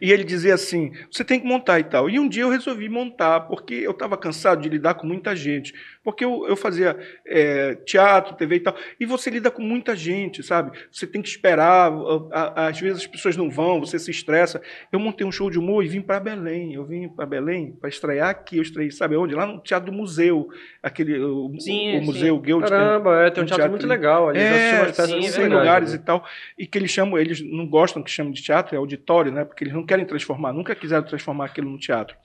E 0.00 0.12
ele 0.12 0.24
dizia 0.24 0.54
assim: 0.54 0.92
você 1.10 1.24
tem 1.24 1.40
que 1.40 1.46
montar 1.46 1.80
e 1.80 1.84
tal. 1.84 2.08
E 2.08 2.18
um 2.18 2.28
dia 2.28 2.42
eu 2.42 2.50
resolvi 2.50 2.88
montar, 2.88 3.40
porque 3.40 3.74
eu 3.74 3.90
estava 3.90 4.16
cansado 4.16 4.62
de 4.62 4.68
lidar 4.68 4.94
com 4.94 5.06
muita 5.06 5.34
gente. 5.34 5.74
Porque 6.10 6.24
eu, 6.24 6.46
eu 6.48 6.56
fazia 6.56 6.96
é, 7.26 7.74
teatro, 7.84 8.34
TV 8.34 8.56
e 8.56 8.60
tal. 8.60 8.74
E 8.98 9.04
você 9.04 9.28
lida 9.28 9.50
com 9.50 9.60
muita 9.60 9.94
gente, 9.94 10.42
sabe? 10.42 10.70
Você 10.90 11.06
tem 11.06 11.20
que 11.20 11.28
esperar, 11.28 11.92
a- 11.92 12.52
a- 12.56 12.66
às 12.68 12.80
vezes 12.80 13.02
as 13.02 13.06
pessoas 13.06 13.36
não 13.36 13.50
vão, 13.50 13.78
você 13.80 13.98
se 13.98 14.10
estressa. 14.10 14.62
Eu 14.90 14.98
montei 14.98 15.26
um 15.26 15.30
show 15.30 15.50
de 15.50 15.58
humor 15.58 15.84
e 15.84 15.88
vim 15.88 16.00
para 16.00 16.18
Belém. 16.18 16.72
Eu 16.72 16.82
vim 16.86 17.08
para 17.10 17.26
Belém 17.26 17.72
para 17.78 17.90
estrear 17.90 18.30
aqui. 18.30 18.56
Eu 18.56 18.62
estreiei, 18.62 18.90
sabe 18.90 19.16
onde? 19.16 19.34
Lá 19.34 19.44
no 19.44 19.60
Teatro 19.60 19.90
do 19.90 19.96
Museu. 19.96 20.48
Aquele, 20.82 21.18
o, 21.20 21.50
Sim, 21.60 21.96
o 21.96 22.00
sim. 22.00 22.06
Museu 22.06 22.38
Guild. 22.38 22.66
Caramba, 22.66 23.26
é, 23.26 23.30
tem 23.30 23.42
um 23.42 23.46
teatro, 23.46 23.56
teatro 23.56 23.70
muito 23.72 23.86
legal 23.86 24.30
ali. 24.30 24.38
É, 24.38 24.90
sim, 24.94 25.12
é 25.12 25.16
legais, 25.18 25.50
lugares 25.52 25.92
né? 25.92 25.96
e 25.96 26.02
tal. 26.02 26.24
E 26.58 26.66
que 26.66 26.78
eles 26.78 26.90
chamam, 26.90 27.18
eles 27.18 27.40
não 27.42 27.66
gostam 27.66 28.02
que 28.02 28.10
chamem 28.10 28.32
de 28.32 28.42
teatro, 28.42 28.74
é 28.74 28.78
auditório, 28.78 29.30
né? 29.30 29.44
Porque 29.44 29.62
eles 29.64 29.74
não 29.74 29.84
querem 29.84 30.06
transformar, 30.06 30.54
nunca 30.54 30.74
quiseram 30.74 31.02
transformar 31.04 31.44
aquilo 31.44 31.68
no 31.70 31.78
teatro. 31.78 32.16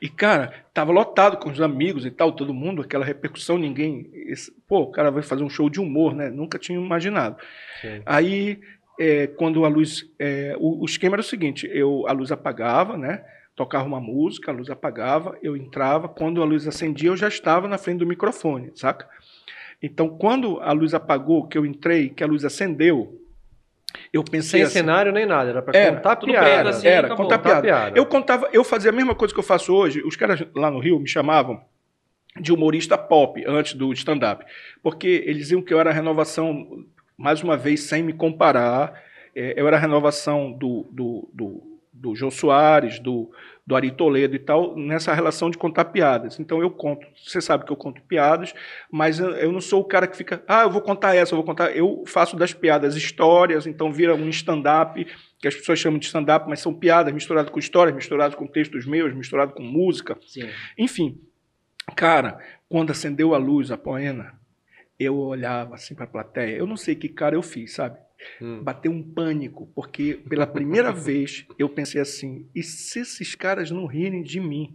E, 0.00 0.08
cara, 0.08 0.52
tava 0.74 0.92
lotado 0.92 1.36
com 1.36 1.50
os 1.50 1.60
amigos 1.60 2.04
e 2.06 2.10
tal, 2.10 2.32
todo 2.32 2.52
mundo, 2.54 2.82
aquela 2.82 3.04
repercussão, 3.04 3.58
ninguém. 3.58 4.10
esse- 4.12 4.52
pô, 4.68 4.80
o 4.80 4.90
cara 4.90 5.10
vai 5.10 5.22
fazer 5.22 5.42
um 5.44 5.50
show 5.50 5.68
de 5.70 5.80
humor, 5.80 6.14
né? 6.14 6.30
Nunca 6.30 6.58
tinha 6.58 6.78
imaginado. 6.78 7.36
Sim. 7.80 8.02
Aí, 8.06 8.60
é, 8.98 9.26
quando 9.26 9.64
a 9.64 9.68
luz. 9.68 10.04
é, 10.18 10.54
o, 10.58 10.82
o 10.82 10.84
esquema 10.84 11.14
era 11.14 11.20
o 11.20 11.24
seguinte: 11.24 11.68
eu, 11.72 12.06
a 12.06 12.12
luz 12.12 12.30
apagava, 12.32 12.96
né? 12.96 13.24
Tocava 13.54 13.84
uma 13.86 14.00
música, 14.00 14.50
a 14.50 14.54
luz 14.54 14.70
apagava, 14.70 15.36
eu 15.42 15.56
entrava. 15.56 16.08
Quando 16.08 16.40
a 16.42 16.44
luz 16.44 16.66
acendia, 16.66 17.10
eu 17.10 17.16
já 17.16 17.28
estava 17.28 17.68
na 17.68 17.76
frente 17.78 17.98
do 17.98 18.06
microfone, 18.06 18.70
saca? 18.74 19.06
Então, 19.82 20.08
quando 20.08 20.60
a 20.60 20.72
luz 20.72 20.94
apagou, 20.94 21.46
que 21.48 21.58
eu 21.58 21.66
entrei, 21.66 22.08
que 22.08 22.22
a 22.22 22.26
luz 22.26 22.44
acendeu, 22.44 23.20
Eu 24.12 24.22
pensei 24.24 24.60
Sem 24.60 24.62
assim, 24.62 24.72
cenário 24.74 25.12
nem 25.12 25.26
nada, 25.26 25.50
era 25.50 25.62
pra 25.62 25.78
Era, 25.78 25.96
contar 25.96 26.16
tudo 26.16 26.30
piada. 26.32 26.46
preto, 26.50 26.68
assim, 26.68 26.86
era, 26.86 27.06
acabou. 27.06 27.24
contar 27.24 27.38
Contar 27.38 27.48
piada. 27.50 27.62
piada. 27.62 27.98
Eu 27.98 28.06
contava, 28.06 28.48
eu 28.52 28.64
fazia 28.64 28.90
a 28.90 28.94
mesma 28.94 29.14
coisa 29.14 29.32
que 29.32 29.40
eu 29.40 29.44
faço 29.44 29.74
hoje. 29.74 30.02
Os 30.04 30.16
caras 30.16 30.42
lá 30.54 30.70
no 30.70 30.78
Rio 30.78 30.98
me 30.98 31.08
chamavam 31.08 31.60
de 32.40 32.52
humorista 32.52 32.96
pop 32.96 33.42
antes 33.46 33.74
do 33.74 33.92
stand-up, 33.92 34.44
porque 34.82 35.22
eles 35.26 35.38
diziam 35.38 35.60
que 35.62 35.72
eu 35.74 35.78
era 35.78 35.90
a 35.90 35.92
renovação, 35.92 36.66
mais 37.16 37.42
uma 37.42 37.56
vez, 37.58 37.82
sem 37.82 38.02
me 38.02 38.12
comparar, 38.14 38.94
eh, 39.36 39.52
eu 39.56 39.66
era 39.68 39.76
a 39.76 39.80
renovação 39.80 40.50
do, 40.52 40.88
do, 40.90 41.28
do, 41.32 41.71
do 42.02 42.16
Jô 42.16 42.32
Soares, 42.32 42.98
do, 42.98 43.30
do 43.64 43.76
Ari 43.76 43.92
Toledo 43.92 44.34
e 44.34 44.38
tal, 44.40 44.76
nessa 44.76 45.14
relação 45.14 45.48
de 45.48 45.56
contar 45.56 45.84
piadas. 45.86 46.40
Então 46.40 46.60
eu 46.60 46.68
conto, 46.68 47.06
você 47.24 47.40
sabe 47.40 47.64
que 47.64 47.70
eu 47.70 47.76
conto 47.76 48.02
piadas, 48.02 48.52
mas 48.90 49.20
eu, 49.20 49.30
eu 49.36 49.52
não 49.52 49.60
sou 49.60 49.80
o 49.80 49.84
cara 49.84 50.08
que 50.08 50.16
fica, 50.16 50.42
ah, 50.48 50.62
eu 50.62 50.70
vou 50.70 50.82
contar 50.82 51.14
essa, 51.14 51.32
eu 51.32 51.36
vou 51.36 51.46
contar. 51.46 51.70
Eu 51.70 52.02
faço 52.04 52.36
das 52.36 52.52
piadas 52.52 52.96
histórias, 52.96 53.68
então 53.68 53.92
vira 53.92 54.16
um 54.16 54.28
stand-up, 54.28 55.06
que 55.38 55.46
as 55.46 55.54
pessoas 55.54 55.78
chamam 55.78 56.00
de 56.00 56.06
stand-up, 56.06 56.48
mas 56.48 56.58
são 56.58 56.74
piadas 56.74 57.14
misturadas 57.14 57.50
com 57.50 57.58
histórias, 57.60 57.94
misturadas 57.94 58.34
com 58.34 58.48
textos 58.48 58.84
meus, 58.84 59.14
misturado 59.14 59.52
com 59.52 59.62
música. 59.62 60.18
Sim. 60.26 60.48
Enfim, 60.76 61.20
cara, 61.94 62.38
quando 62.68 62.90
acendeu 62.90 63.32
a 63.32 63.38
luz, 63.38 63.70
a 63.70 63.78
poena, 63.78 64.34
eu 64.98 65.16
olhava 65.16 65.76
assim 65.76 65.94
para 65.94 66.04
a 66.04 66.08
plateia. 66.08 66.56
Eu 66.56 66.66
não 66.66 66.76
sei 66.76 66.96
que 66.96 67.08
cara 67.08 67.36
eu 67.36 67.42
fiz, 67.42 67.74
sabe? 67.74 67.96
Hum. 68.40 68.62
Bateu 68.62 68.90
um 68.92 69.02
pânico, 69.02 69.68
porque 69.74 70.20
pela 70.28 70.46
primeira 70.46 70.90
vez 70.92 71.44
eu 71.58 71.68
pensei 71.68 72.00
assim: 72.00 72.46
e 72.54 72.62
se 72.62 73.00
esses 73.00 73.34
caras 73.34 73.70
não 73.70 73.86
rirem 73.86 74.22
de 74.22 74.40
mim? 74.40 74.74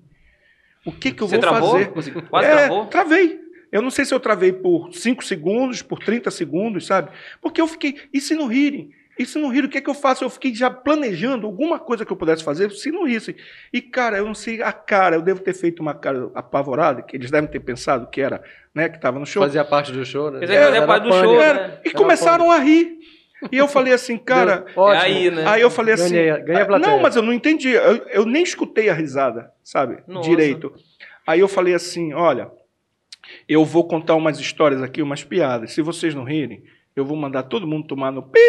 O 0.85 0.91
que, 0.91 1.11
que 1.11 1.21
eu 1.21 1.27
Você 1.27 1.35
vou 1.35 1.41
travou? 1.41 1.71
fazer? 1.71 1.91
Quase 2.29 2.47
É, 2.47 2.55
travou? 2.55 2.85
Travei. 2.87 3.39
Eu 3.69 3.81
não 3.81 3.89
sei 3.89 4.05
se 4.05 4.13
eu 4.13 4.19
travei 4.19 4.53
por 4.53 4.93
5 4.93 5.21
segundos, 5.25 5.81
por 5.81 5.99
30 5.99 6.31
segundos, 6.31 6.85
sabe? 6.85 7.09
Porque 7.41 7.59
eu 7.59 7.67
fiquei, 7.67 7.95
e 8.13 8.21
se 8.21 8.33
não 8.33 8.47
rirem? 8.47 8.91
E 9.19 9.25
se 9.25 9.37
não 9.39 9.49
rirem, 9.49 9.65
o 9.65 9.69
que 9.69 9.79
é 9.79 9.81
que 9.81 9.89
eu 9.89 9.93
faço? 9.95 10.23
Eu 10.23 10.29
fiquei 10.29 10.53
já 10.55 10.69
planejando 10.69 11.45
alguma 11.45 11.77
coisa 11.79 12.05
que 12.05 12.11
eu 12.13 12.15
pudesse 12.15 12.43
fazer 12.43 12.71
se 12.71 12.91
não 12.91 13.03
rissem. 13.05 13.35
E, 13.73 13.81
cara, 13.81 14.17
eu 14.19 14.25
não 14.25 14.35
sei 14.35 14.61
a 14.61 14.71
cara, 14.71 15.15
eu 15.17 15.21
devo 15.21 15.41
ter 15.41 15.53
feito 15.53 15.81
uma 15.81 15.93
cara 15.93 16.31
apavorada, 16.35 17.01
que 17.01 17.17
eles 17.17 17.29
devem 17.31 17.49
ter 17.49 17.59
pensado 17.59 18.07
que 18.09 18.21
era, 18.21 18.41
né, 18.73 18.87
que 18.87 18.95
estava 18.95 19.19
no 19.19 19.25
show. 19.25 19.41
Fazia 19.43 19.65
parte 19.65 19.91
do 19.91 20.05
show, 20.05 20.31
né? 20.31 20.39
Dizer, 20.39 20.63
fazia 20.63 20.85
parte 20.87 21.03
do 21.03 21.09
pânico. 21.09 21.33
show, 21.33 21.41
Era, 21.41 21.67
né? 21.67 21.79
e 21.83 21.91
começaram 21.91 22.49
a 22.51 22.59
rir. 22.59 22.99
E 23.51 23.57
eu 23.57 23.67
falei 23.67 23.93
assim, 23.93 24.17
cara, 24.17 24.65
ótimo. 24.75 24.83
É 24.93 24.97
aí, 25.05 25.31
né? 25.31 25.43
Aí 25.47 25.61
eu 25.61 25.69
falei 25.69 25.93
assim. 25.93 26.13
Ganhei- 26.15 26.41
ganhei 26.43 26.61
a 26.63 26.65
plateia. 26.65 26.91
não, 26.95 27.01
mas 27.01 27.15
eu 27.15 27.21
não 27.21 27.31
entendi. 27.33 27.69
Eu, 27.69 27.97
eu 28.09 28.25
nem 28.25 28.41
escutei 28.43 28.89
a 28.89 28.93
risada, 28.93 29.51
sabe? 29.63 29.99
Nossa. 30.07 30.29
Direito. 30.29 30.73
Aí 31.25 31.39
eu 31.39 31.47
falei 31.47 31.73
assim: 31.73 32.13
olha, 32.13 32.49
eu 33.47 33.63
vou 33.63 33.87
contar 33.87 34.15
umas 34.15 34.39
histórias 34.39 34.81
aqui, 34.81 35.01
umas 35.01 35.23
piadas. 35.23 35.71
Se 35.73 35.81
vocês 35.81 36.15
não 36.15 36.23
rirem, 36.23 36.63
eu 36.95 37.05
vou 37.05 37.15
mandar 37.17 37.43
todo 37.43 37.67
mundo 37.67 37.85
tomar 37.87 38.11
no 38.11 38.23
pi 38.23 38.39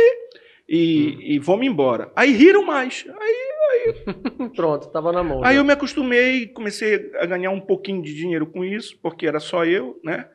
e, 0.69 1.15
Hum. 1.17 1.21
e 1.21 1.39
vamos 1.39 1.67
embora. 1.67 2.11
Aí 2.17 2.31
riram 2.33 2.65
mais. 2.65 3.05
Aí, 3.21 3.95
Pronto, 4.57 4.89
tava 4.91 5.13
na 5.13 5.23
mão. 5.23 5.45
aí 5.45 5.55
já. 5.55 5.61
eu 5.61 5.65
me 5.65 5.73
acostumei, 5.73 6.47
comecei 6.47 7.11
a 7.19 7.27
ganhar 7.27 7.51
um 7.51 7.61
pouquinho 7.61 8.03
de 8.03 8.15
dinheiro 8.15 8.47
com 8.47 8.65
isso, 8.65 8.99
porque 9.03 9.27
era 9.27 9.39
só 9.41 9.65
eu, 9.65 10.01
né? 10.03 10.27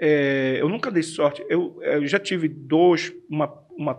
É, 0.00 0.58
eu 0.60 0.68
nunca 0.68 0.90
dei 0.90 1.02
sorte. 1.02 1.44
Eu, 1.48 1.78
eu 1.82 2.06
já 2.06 2.18
tive 2.20 2.46
dois, 2.48 3.12
uma, 3.28 3.52
uma, 3.78 3.96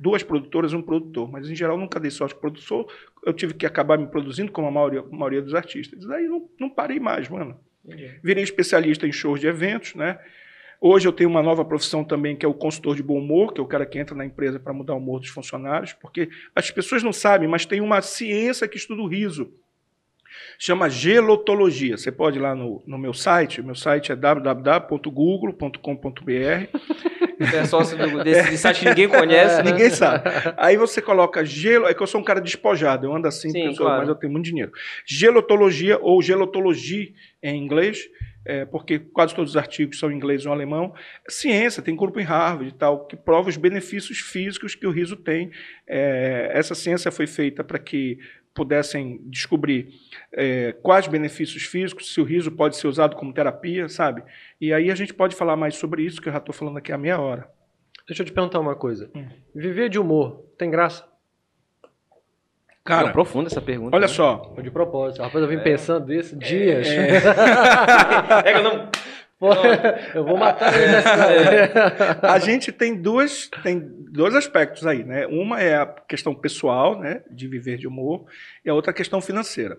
duas 0.00 0.22
produtoras 0.22 0.72
e 0.72 0.76
um 0.76 0.82
produtor, 0.82 1.28
mas 1.28 1.50
em 1.50 1.56
geral 1.56 1.76
nunca 1.76 1.98
dei 1.98 2.12
sorte 2.12 2.36
com 2.36 2.40
produtor. 2.40 2.86
Eu 3.24 3.32
tive 3.32 3.54
que 3.54 3.66
acabar 3.66 3.98
me 3.98 4.06
produzindo, 4.06 4.52
como 4.52 4.68
a 4.68 4.70
maioria, 4.70 5.00
a 5.00 5.16
maioria 5.16 5.42
dos 5.42 5.52
artistas. 5.52 6.06
Daí 6.06 6.28
não, 6.28 6.48
não 6.60 6.70
parei 6.70 7.00
mais, 7.00 7.28
mano. 7.28 7.58
Virei 8.22 8.44
especialista 8.44 9.06
em 9.06 9.12
shows 9.12 9.40
de 9.40 9.48
eventos, 9.48 9.96
né? 9.96 10.18
Hoje 10.80 11.08
eu 11.08 11.12
tenho 11.12 11.28
uma 11.28 11.42
nova 11.42 11.64
profissão 11.64 12.04
também, 12.04 12.36
que 12.36 12.46
é 12.46 12.48
o 12.48 12.54
consultor 12.54 12.94
de 12.94 13.02
bom 13.02 13.18
humor, 13.18 13.52
que 13.52 13.60
é 13.60 13.64
o 13.64 13.66
cara 13.66 13.84
que 13.84 13.98
entra 13.98 14.14
na 14.14 14.24
empresa 14.24 14.60
para 14.60 14.72
mudar 14.72 14.94
o 14.94 14.98
humor 14.98 15.18
dos 15.18 15.30
funcionários, 15.30 15.92
porque 15.92 16.28
as 16.54 16.70
pessoas 16.70 17.02
não 17.02 17.12
sabem, 17.12 17.48
mas 17.48 17.66
tem 17.66 17.80
uma 17.80 18.00
ciência 18.02 18.68
que 18.68 18.76
estuda 18.76 19.02
o 19.02 19.08
riso. 19.08 19.52
Chama 20.58 20.88
gelotologia. 20.88 21.96
Você 21.96 22.10
pode 22.10 22.38
ir 22.38 22.40
lá 22.40 22.54
no, 22.54 22.82
no 22.86 22.98
meu 22.98 23.12
site, 23.12 23.62
meu 23.62 23.74
site 23.74 24.12
é 24.12 24.16
www.google.com.br. 24.16 27.16
É 27.38 28.08
do, 28.08 28.24
desse 28.24 28.56
site 28.56 28.84
ninguém 28.84 29.08
conhece, 29.08 29.60
né? 29.62 29.70
Ninguém 29.70 29.90
sabe. 29.90 30.24
Aí 30.56 30.76
você 30.76 31.02
coloca 31.02 31.44
gelo, 31.44 31.86
é 31.86 31.92
que 31.92 32.02
eu 32.02 32.06
sou 32.06 32.20
um 32.20 32.24
cara 32.24 32.40
despojado, 32.40 33.06
eu 33.06 33.14
ando 33.14 33.28
assim, 33.28 33.50
Sim, 33.50 33.74
claro. 33.74 33.98
mas 33.98 34.08
eu 34.08 34.14
tenho 34.14 34.32
muito 34.32 34.46
dinheiro. 34.46 34.72
Gelotologia 35.04 35.98
ou 36.00 36.22
gelotologia 36.22 37.08
em 37.42 37.62
inglês, 37.62 38.08
é, 38.44 38.64
porque 38.64 38.98
quase 38.98 39.34
todos 39.34 39.50
os 39.50 39.56
artigos 39.56 39.98
são 39.98 40.10
em 40.10 40.16
inglês 40.16 40.46
ou 40.46 40.52
alemão. 40.52 40.94
Ciência, 41.28 41.82
tem 41.82 41.94
grupo 41.94 42.18
em 42.18 42.24
Harvard 42.24 42.68
e 42.68 42.74
tal, 42.74 43.06
que 43.06 43.16
prova 43.16 43.48
os 43.48 43.56
benefícios 43.56 44.18
físicos 44.18 44.74
que 44.74 44.86
o 44.86 44.90
riso 44.90 45.16
tem. 45.16 45.50
É, 45.86 46.50
essa 46.54 46.74
ciência 46.74 47.10
foi 47.10 47.26
feita 47.26 47.62
para 47.62 47.78
que 47.78 48.18
pudessem 48.56 49.20
descobrir 49.26 49.90
é, 50.32 50.72
quais 50.82 51.06
benefícios 51.06 51.62
físicos, 51.64 52.12
se 52.12 52.20
o 52.20 52.24
riso 52.24 52.50
pode 52.50 52.76
ser 52.76 52.88
usado 52.88 53.14
como 53.14 53.32
terapia, 53.32 53.88
sabe? 53.88 54.22
E 54.60 54.72
aí 54.72 54.90
a 54.90 54.94
gente 54.94 55.14
pode 55.14 55.36
falar 55.36 55.54
mais 55.54 55.76
sobre 55.76 56.02
isso, 56.02 56.20
que 56.20 56.28
eu 56.28 56.32
já 56.32 56.38
estou 56.38 56.54
falando 56.54 56.78
aqui 56.78 56.90
há 56.90 56.98
meia 56.98 57.20
hora. 57.20 57.48
Deixa 58.08 58.22
eu 58.22 58.26
te 58.26 58.32
perguntar 58.32 58.58
uma 58.60 58.74
coisa. 58.74 59.10
Hum. 59.14 59.26
Viver 59.54 59.88
de 59.88 59.98
humor 59.98 60.44
tem 60.56 60.70
graça? 60.70 61.04
Cara, 62.84 63.08
É 63.08 63.12
profunda 63.12 63.48
essa 63.48 63.60
pergunta. 63.60 63.96
olha 63.96 64.06
né? 64.06 64.12
só, 64.12 64.54
de 64.62 64.70
propósito. 64.70 65.20
Rapaz, 65.20 65.42
eu 65.42 65.48
vim 65.48 65.58
pensando 65.58 66.06
nisso 66.06 66.36
dias. 66.36 66.86
É 68.44 68.52
que 68.52 68.58
eu 68.58 68.62
não. 68.62 68.88
Eu 70.14 70.24
vou 70.24 70.36
matar 70.36 70.72
ele 70.74 70.86
a 72.22 72.38
gente 72.38 72.72
tem 72.72 72.94
duas 72.94 73.50
tem 73.62 73.80
dois 74.10 74.34
aspectos 74.34 74.86
aí, 74.86 75.04
né? 75.04 75.26
Uma 75.26 75.60
é 75.60 75.76
a 75.76 75.86
questão 75.86 76.34
pessoal, 76.34 76.98
né, 76.98 77.22
de 77.30 77.46
viver 77.46 77.76
de 77.76 77.86
humor, 77.86 78.24
e 78.64 78.70
a 78.70 78.74
outra 78.74 78.92
a 78.92 78.94
questão 78.94 79.20
financeira. 79.20 79.78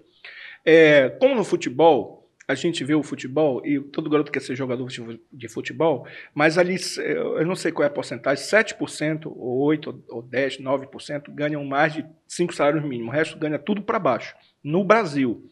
É, 0.63 1.09
como 1.19 1.33
no 1.33 1.43
futebol, 1.43 2.29
a 2.47 2.55
gente 2.55 2.83
vê 2.83 2.95
o 2.95 3.03
futebol 3.03 3.65
e 3.65 3.79
todo 3.79 4.09
garoto 4.09 4.31
quer 4.31 4.41
ser 4.41 4.55
jogador 4.55 4.87
de 5.31 5.49
futebol, 5.49 6.07
mas 6.33 6.57
ali 6.57 6.77
eu 6.97 7.45
não 7.45 7.55
sei 7.55 7.71
qual 7.71 7.83
é 7.83 7.87
a 7.87 7.93
porcentagem, 7.93 8.43
7% 8.43 9.25
ou 9.25 9.59
8 9.63 10.03
ou 10.07 10.21
10, 10.21 10.59
9% 10.59 11.33
ganham 11.33 11.63
mais 11.65 11.93
de 11.93 12.05
5 12.27 12.53
salários 12.53 12.83
mínimos, 12.83 13.13
o 13.13 13.17
resto 13.17 13.37
ganha 13.37 13.59
tudo 13.59 13.81
para 13.81 13.99
baixo 13.99 14.33
no 14.63 14.83
Brasil. 14.83 15.51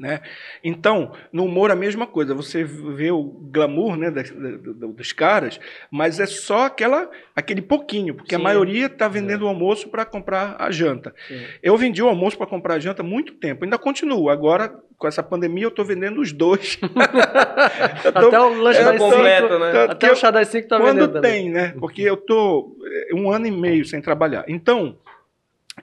Né? 0.00 0.20
Então, 0.64 1.12
no 1.30 1.44
humor 1.44 1.70
a 1.70 1.76
mesma 1.76 2.06
coisa. 2.06 2.34
Você 2.34 2.64
vê 2.64 3.10
o 3.10 3.22
glamour 3.22 3.96
né, 3.98 4.10
das- 4.10 4.30
da- 4.30 4.72
da- 4.72 4.86
dos 4.86 5.12
caras, 5.12 5.60
mas 5.90 6.18
é 6.18 6.24
só 6.24 6.64
aquela, 6.64 7.10
aquele 7.36 7.60
pouquinho, 7.60 8.14
porque 8.14 8.34
Sim. 8.34 8.40
a 8.40 8.42
maioria 8.44 8.86
está 8.86 9.06
vendendo 9.08 9.42
o 9.44 9.48
almoço 9.48 9.90
para 9.90 10.06
comprar 10.06 10.56
a 10.58 10.70
janta. 10.70 11.14
Sim. 11.28 11.42
Eu 11.62 11.76
vendi 11.76 12.02
o 12.02 12.08
almoço 12.08 12.38
para 12.38 12.46
comprar 12.46 12.76
a 12.76 12.78
janta 12.78 13.02
há 13.02 13.04
muito 13.04 13.34
tempo, 13.34 13.62
ainda 13.64 13.76
continuo. 13.76 14.30
Agora, 14.30 14.74
com 14.96 15.06
essa 15.06 15.22
pandemia, 15.22 15.64
eu 15.64 15.68
estou 15.68 15.84
vendendo 15.84 16.18
os 16.22 16.32
dois. 16.32 16.76
Tô- 18.02 18.08
Até 18.08 18.40
o 18.40 18.54
lanche 18.62 18.80
É, 18.80 18.84
das 18.84 18.96
completo, 18.98 19.48
cinco. 19.48 19.58
né? 19.60 19.82
Até 19.84 20.06
que 20.06 20.12
o 20.14 20.16
chá 20.16 20.30
das 20.30 20.48
5 20.48 20.66
tá 20.66 20.78
quando 20.78 20.94
vendendo 20.94 21.12
também. 21.12 21.32
tem, 21.42 21.50
né? 21.50 21.74
Porque 21.78 22.00
eu 22.00 22.16
tô 22.16 22.74
é, 22.86 23.14
um 23.14 23.30
ano 23.30 23.46
e 23.46 23.50
meio 23.50 23.84
sem 23.84 24.00
trabalhar. 24.00 24.44
Então, 24.48 24.96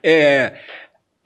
é, 0.02 0.54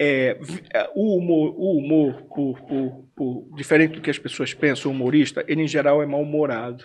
é, 0.02 0.38
é, 0.74 0.90
o 0.94 1.16
humor, 1.16 1.54
o 1.56 1.76
humor 1.78 2.22
por, 2.34 2.60
por- 2.62 3.04
por- 3.14 3.56
diferente 3.56 3.94
do 3.94 4.00
que 4.00 4.10
as 4.10 4.18
pessoas 4.18 4.52
pensam, 4.54 4.90
o 4.90 4.94
humorista, 4.94 5.44
ele 5.46 5.62
em 5.62 5.68
geral 5.68 6.02
é 6.02 6.06
mal-humorado. 6.06 6.84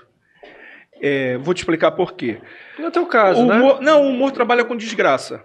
É, 1.02 1.38
vou 1.38 1.54
te 1.54 1.60
explicar 1.60 1.92
por 1.92 2.14
quê. 2.16 2.40
No 2.80 2.92
teu 2.92 3.06
caso, 3.06 3.42
O 3.42 3.46
né? 3.48 3.56
humor- 3.56 3.82
Não, 3.82 4.04
o 4.06 4.10
humor 4.10 4.32
trabalha 4.32 4.64
com 4.66 4.76
desgraça. 4.76 5.44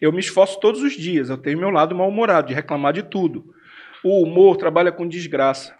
Eu 0.00 0.12
me 0.12 0.20
esforço 0.20 0.58
todos 0.60 0.82
os 0.82 0.92
dias. 0.94 1.30
Eu 1.30 1.38
tenho 1.38 1.58
meu 1.58 1.70
lado 1.70 1.94
mal-humorado, 1.94 2.48
de 2.48 2.54
reclamar 2.54 2.92
de 2.92 3.02
tudo. 3.02 3.54
O 4.02 4.22
humor 4.22 4.56
trabalha 4.56 4.92
com 4.92 5.06
desgraça. 5.08 5.74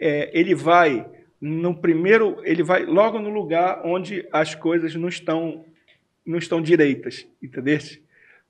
É, 0.00 0.30
ele 0.38 0.54
vai 0.54 1.06
no 1.40 1.74
primeiro, 1.74 2.40
ele 2.44 2.62
vai 2.62 2.84
logo 2.84 3.18
no 3.18 3.28
lugar 3.30 3.82
onde 3.84 4.26
as 4.32 4.54
coisas 4.54 4.94
não 4.94 5.08
estão 5.08 5.64
não 6.24 6.38
estão 6.38 6.62
direitas, 6.62 7.26
entendeu? 7.42 7.78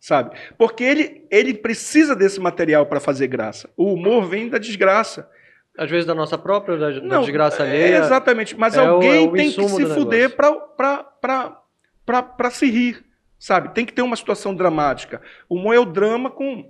Sabe? 0.03 0.37
Porque 0.59 0.83
ele, 0.83 1.25
ele 1.31 1.55
precisa 1.55 2.17
desse 2.17 2.41
material 2.41 2.87
para 2.87 2.99
fazer 2.99 3.29
graça. 3.29 3.71
O 3.77 3.93
humor 3.95 4.27
vem 4.27 4.49
da 4.49 4.59
desgraça. 4.59 5.31
Às 5.79 5.89
vezes 5.89 6.05
da 6.05 6.15
nossa 6.15 6.37
própria, 6.37 6.77
da, 6.77 6.91
da 6.91 7.01
Não, 7.01 7.21
desgraça 7.21 7.63
é, 7.63 7.67
alheia. 7.71 7.99
exatamente. 7.99 8.59
Mas 8.59 8.77
é 8.77 8.83
o- 8.83 8.95
alguém 8.95 9.25
é 9.25 9.29
o 9.29 9.33
tem 9.33 9.53
que 9.53 9.69
se 9.69 9.87
fuder 9.95 10.35
para 10.35 12.51
se 12.51 12.69
rir, 12.69 13.05
sabe? 13.39 13.73
Tem 13.75 13.87
que 13.87 13.93
ter 13.93 14.03
uma 14.03 14.17
situação 14.17 14.53
dramática. 14.57 15.23
O 15.49 15.55
humor 15.55 15.77
é 15.77 15.79
o 15.79 15.85
drama 15.87 16.33
com 16.33 16.69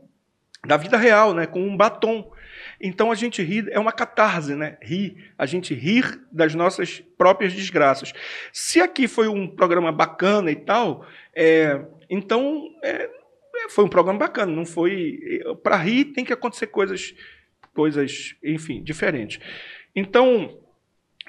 da 0.67 0.77
vida 0.77 0.99
real, 0.99 1.33
né? 1.33 1.47
Com 1.47 1.63
um 1.63 1.75
batom. 1.75 2.31
Então 2.79 3.11
a 3.11 3.15
gente 3.15 3.43
ri, 3.43 3.65
é 3.71 3.81
uma 3.81 3.93
catarse, 3.93 4.55
né? 4.55 4.77
Rir, 4.83 5.33
a 5.39 5.47
gente 5.47 5.73
rir 5.75 6.21
das 6.31 6.55
nossas 6.55 7.01
próprias 7.17 7.55
desgraças. 7.55 8.13
Se 8.53 8.79
aqui 8.79 9.09
foi 9.09 9.27
um 9.27 9.49
programa 9.49 9.91
bacana 9.91 10.51
e 10.51 10.57
tal, 10.57 11.07
é, 11.35 11.81
então 12.11 12.69
é, 12.85 12.91
é, 12.91 13.22
foi 13.69 13.85
um 13.85 13.89
programa 13.89 14.19
bacana. 14.19 14.53
Não 14.53 14.67
foi 14.67 15.19
para 15.63 15.77
rir 15.77 16.07
tem 16.07 16.25
que 16.25 16.33
acontecer 16.33 16.69
coisas, 16.69 17.15
coisas, 17.75 18.35
enfim, 18.43 18.83
diferentes. 18.83 19.41
Então 19.95 20.59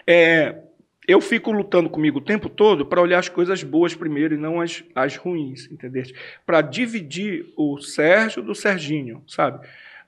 é, 0.07 0.63
eu 1.07 1.19
fico 1.19 1.51
lutando 1.51 1.89
comigo 1.89 2.19
o 2.19 2.23
tempo 2.23 2.49
todo 2.49 2.85
para 2.85 3.01
olhar 3.01 3.19
as 3.19 3.29
coisas 3.29 3.63
boas 3.63 3.93
primeiro 3.93 4.35
e 4.35 4.37
não 4.37 4.61
as, 4.61 4.83
as 4.95 5.15
ruins, 5.15 5.69
entendeu? 5.71 6.03
Para 6.45 6.61
dividir 6.61 7.53
o 7.57 7.79
Sérgio 7.79 8.41
do 8.41 8.55
Serginho, 8.55 9.23
sabe? 9.27 9.65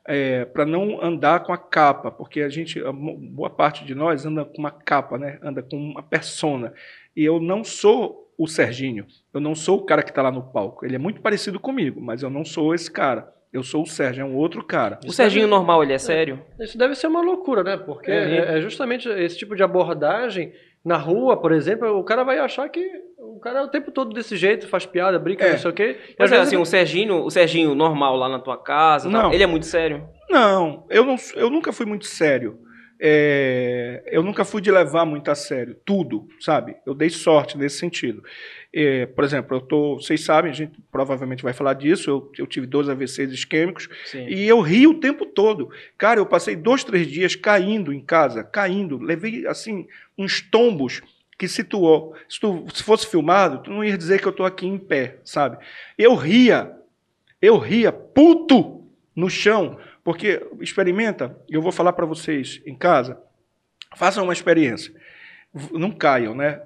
É, 0.08 0.46
para 0.46 0.66
não 0.66 1.04
andar 1.04 1.42
com 1.42 1.52
a 1.52 1.58
capa, 1.58 2.12
porque 2.12 2.42
a 2.42 2.50
gente, 2.50 2.80
a 2.80 2.92
boa 2.92 3.50
parte 3.50 3.84
de 3.84 3.96
nós 3.96 4.26
anda 4.26 4.46
com 4.46 4.60
uma 4.60 4.72
capa, 4.72 5.18
né? 5.18 5.40
Anda 5.42 5.64
com 5.64 5.76
uma 5.76 6.04
persona. 6.04 6.74
E 7.16 7.24
eu 7.24 7.40
não 7.40 7.64
sou 7.64 8.25
o 8.38 8.48
Serginho, 8.48 9.06
eu 9.34 9.40
não 9.40 9.56
sou 9.56 9.78
o 9.80 9.86
cara 9.86 10.04
que 10.04 10.10
está 10.10 10.22
lá 10.22 10.32
no 10.32 10.44
palco. 10.44 10.86
Ele 10.86 10.96
é 10.96 11.00
muito 11.00 11.22
parecido 11.22 11.60
comigo, 11.60 12.02
mas 12.02 12.22
eu 12.22 12.30
não 12.30 12.44
sou 12.44 12.74
esse 12.74 12.92
cara. 12.92 13.34
Eu 13.52 13.64
sou 13.64 13.84
o 13.84 13.86
Sérgio, 13.86 14.22
é 14.22 14.26
um 14.26 14.36
outro 14.36 14.62
cara. 14.66 15.00
O 15.08 15.14
Serginho 15.14 15.48
normal, 15.48 15.82
ele 15.82 15.94
é 15.94 15.98
sério? 15.98 16.42
Isso 16.60 16.78
deve 16.78 16.94
ser 16.94 17.08
uma 17.08 17.22
loucura, 17.22 17.64
né? 17.64 17.78
Porque 17.78 18.12
é, 18.12 18.58
é 18.58 18.62
justamente 18.62 19.08
esse 19.08 19.38
tipo 19.38 19.56
de 19.56 19.64
abordagem 19.64 20.52
na 20.84 20.98
rua, 20.98 21.38
por 21.38 21.52
exemplo, 21.52 21.98
o 21.98 22.04
cara 22.04 22.24
vai 22.24 22.38
achar 22.38 22.68
que 22.70 22.86
o 23.18 23.40
cara 23.40 23.60
é 23.60 23.64
o 23.64 23.70
tempo 23.70 23.92
todo 23.92 24.14
desse 24.14 24.36
jeito, 24.36 24.68
faz 24.68 24.86
piada, 24.86 25.18
brinca, 25.18 25.46
é. 25.46 25.54
não 25.54 25.58
sei 25.58 25.72
o 25.72 25.74
quê. 25.74 25.98
Mas 26.20 26.32
é 26.32 26.38
assim, 26.38 26.56
ele... 26.56 26.62
o 26.62 26.66
Serginho, 26.66 27.24
o 27.24 27.32
Serginho 27.32 27.74
normal 27.74 28.16
lá 28.18 28.30
na 28.30 28.40
tua 28.40 28.58
casa, 28.58 29.10
não. 29.10 29.22
Tal, 29.22 29.34
ele 29.34 29.44
é 29.44 29.48
muito 29.48 29.66
sério? 29.66 30.08
Não, 30.30 30.86
eu, 30.90 31.06
não, 31.06 31.16
eu 31.36 31.50
nunca 31.50 31.72
fui 31.72 31.86
muito 31.86 32.06
sério. 32.06 32.60
É, 33.00 34.04
eu 34.08 34.24
nunca 34.24 34.46
fui 34.46 34.62
de 34.62 34.72
levar 34.72 35.06
muito 35.06 35.30
a 35.30 35.36
sério 35.36 35.76
tudo, 35.86 36.28
sabe? 36.40 36.76
Eu 36.86 36.94
dei 36.94 37.10
sorte 37.10 37.58
nesse 37.58 37.78
sentido. 37.78 38.24
É, 38.74 39.06
por 39.06 39.24
exemplo, 39.24 39.58
eu 39.58 39.62
tô, 39.62 39.96
vocês 39.96 40.24
sabem, 40.24 40.52
a 40.52 40.54
gente 40.54 40.80
provavelmente 40.92 41.44
vai 41.44 41.54
falar 41.54 41.74
disso. 41.74 42.10
Eu, 42.10 42.32
eu 42.38 42.48
tive 42.48 42.66
dois 42.66 42.88
AVCs 42.88 43.32
isquêmicos 43.32 43.90
Sim. 44.06 44.28
e 44.28 44.48
eu 44.48 44.62
ri 44.62 44.88
o 44.88 45.00
tempo 45.00 45.26
todo. 45.26 45.70
Cara, 45.98 46.20
eu 46.20 46.26
passei 46.26 46.56
dois, 46.56 46.84
três 46.84 47.08
dias 47.08 47.36
caindo 47.36 47.92
em 47.92 48.00
casa, 48.00 48.44
caindo. 48.44 48.98
Levei 48.98 49.46
assim 49.46 49.88
uns 50.18 50.42
tombos 50.42 51.02
que 51.38 51.48
se 51.48 51.64
tu, 51.64 52.14
se 52.30 52.40
tu 52.40 52.66
se 52.74 52.82
fosse 52.82 53.08
filmado, 53.08 53.60
tu 53.64 53.70
não 53.70 53.84
ia 53.84 53.98
dizer 53.98 54.22
que 54.22 54.28
eu 54.28 54.32
estou 54.32 54.46
aqui 54.46 54.66
em 54.66 54.78
pé, 54.78 55.18
sabe? 55.24 55.58
Eu 55.98 56.16
ria, 56.16 56.72
eu 57.42 57.58
ria 57.58 57.92
puto 57.92 58.86
no 59.16 59.30
chão 59.30 59.78
porque, 60.06 60.40
experimenta, 60.62 61.36
eu 61.50 61.64
vou 61.64 61.72
falar 61.72 61.92
para 61.94 62.06
vocês 62.06 62.62
em 62.64 62.76
casa, 62.76 63.20
façam 63.96 64.24
uma 64.24 64.34
experiência. 64.34 64.94
Não 65.72 65.90
caiam, 65.90 66.36
né? 66.36 66.62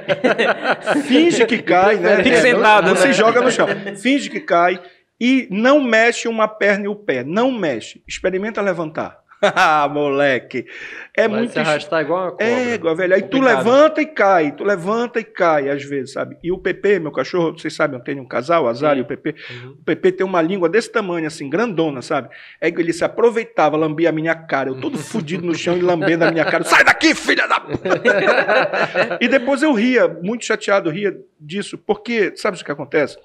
Finge 1.06 1.44
que 1.44 1.60
cai, 1.60 1.96
né? 1.96 2.22
Fique 2.22 2.38
sentado. 2.38 2.86
Não, 2.86 2.94
não 2.94 3.00
né? 3.00 3.06
se 3.06 3.12
joga 3.12 3.42
no 3.42 3.50
chão. 3.50 3.66
Finge 4.00 4.30
que 4.30 4.40
cai 4.40 4.80
e 5.20 5.46
não 5.50 5.80
mexe 5.80 6.28
uma 6.28 6.48
perna 6.48 6.86
e 6.86 6.88
o 6.88 6.96
pé. 6.96 7.22
Não 7.22 7.52
mexe. 7.52 8.02
Experimenta 8.08 8.62
levantar. 8.62 9.18
Ah, 9.56 9.88
moleque. 9.88 10.66
É 11.14 11.26
Vai 11.28 11.38
muito. 11.38 11.52
Se 11.52 11.58
arrastar 11.58 12.02
igual 12.02 12.22
uma 12.24 12.30
cobra. 12.32 12.46
É, 12.46 12.74
igual, 12.74 12.96
velho. 12.96 13.14
Aí 13.14 13.22
tu 13.22 13.40
levanta 13.40 14.02
e 14.02 14.06
cai, 14.06 14.52
tu 14.52 14.64
levanta 14.64 15.20
e 15.20 15.24
cai, 15.24 15.68
às 15.68 15.82
vezes, 15.82 16.12
sabe? 16.12 16.36
E 16.42 16.52
o 16.52 16.58
Pepe, 16.58 16.98
meu 16.98 17.10
cachorro, 17.10 17.58
vocês 17.58 17.74
sabem, 17.74 17.98
eu 17.98 18.04
tenho 18.04 18.22
um 18.22 18.26
casal, 18.26 18.64
o 18.64 18.68
Azar 18.68 18.92
Sim. 18.92 18.98
e 18.98 19.02
o 19.02 19.04
Pepe. 19.06 19.34
Uhum. 19.50 19.70
O 19.70 19.84
Pepe 19.84 20.12
tem 20.12 20.26
uma 20.26 20.42
língua 20.42 20.68
desse 20.68 20.90
tamanho, 20.90 21.26
assim, 21.26 21.48
grandona, 21.48 22.02
sabe? 22.02 22.28
É 22.60 22.70
que 22.70 22.80
ele 22.80 22.92
se 22.92 23.04
aproveitava, 23.04 23.76
lambia 23.76 24.10
a 24.10 24.12
minha 24.12 24.34
cara, 24.34 24.68
eu 24.68 24.80
todo 24.80 24.98
fudido 24.98 25.46
no 25.46 25.54
chão 25.54 25.76
e 25.76 25.80
lambendo 25.80 26.24
a 26.24 26.30
minha 26.30 26.44
cara. 26.44 26.64
Sai 26.64 26.84
daqui, 26.84 27.14
filha 27.14 27.46
da. 27.46 27.62
e 29.20 29.28
depois 29.28 29.62
eu 29.62 29.72
ria, 29.72 30.06
muito 30.08 30.44
chateado, 30.44 30.90
ria 30.90 31.16
disso, 31.40 31.78
porque, 31.78 32.32
sabe 32.36 32.60
o 32.60 32.64
que 32.64 32.72
acontece? 32.72 33.18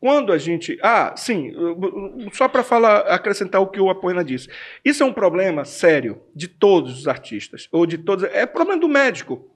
Quando 0.00 0.32
a 0.32 0.38
gente. 0.38 0.78
Ah, 0.80 1.14
sim, 1.16 1.52
só 2.32 2.48
para 2.48 2.62
falar, 2.62 3.00
acrescentar 3.00 3.60
o 3.60 3.66
que 3.66 3.80
o 3.80 3.90
Apoena 3.90 4.24
disse. 4.24 4.48
Isso 4.84 5.02
é 5.02 5.06
um 5.06 5.12
problema 5.12 5.64
sério 5.64 6.22
de 6.34 6.46
todos 6.46 7.00
os 7.00 7.08
artistas, 7.08 7.68
ou 7.72 7.84
de 7.84 7.98
todos. 7.98 8.24
É 8.24 8.46
problema 8.46 8.80
do 8.80 8.88
médico. 8.88 9.50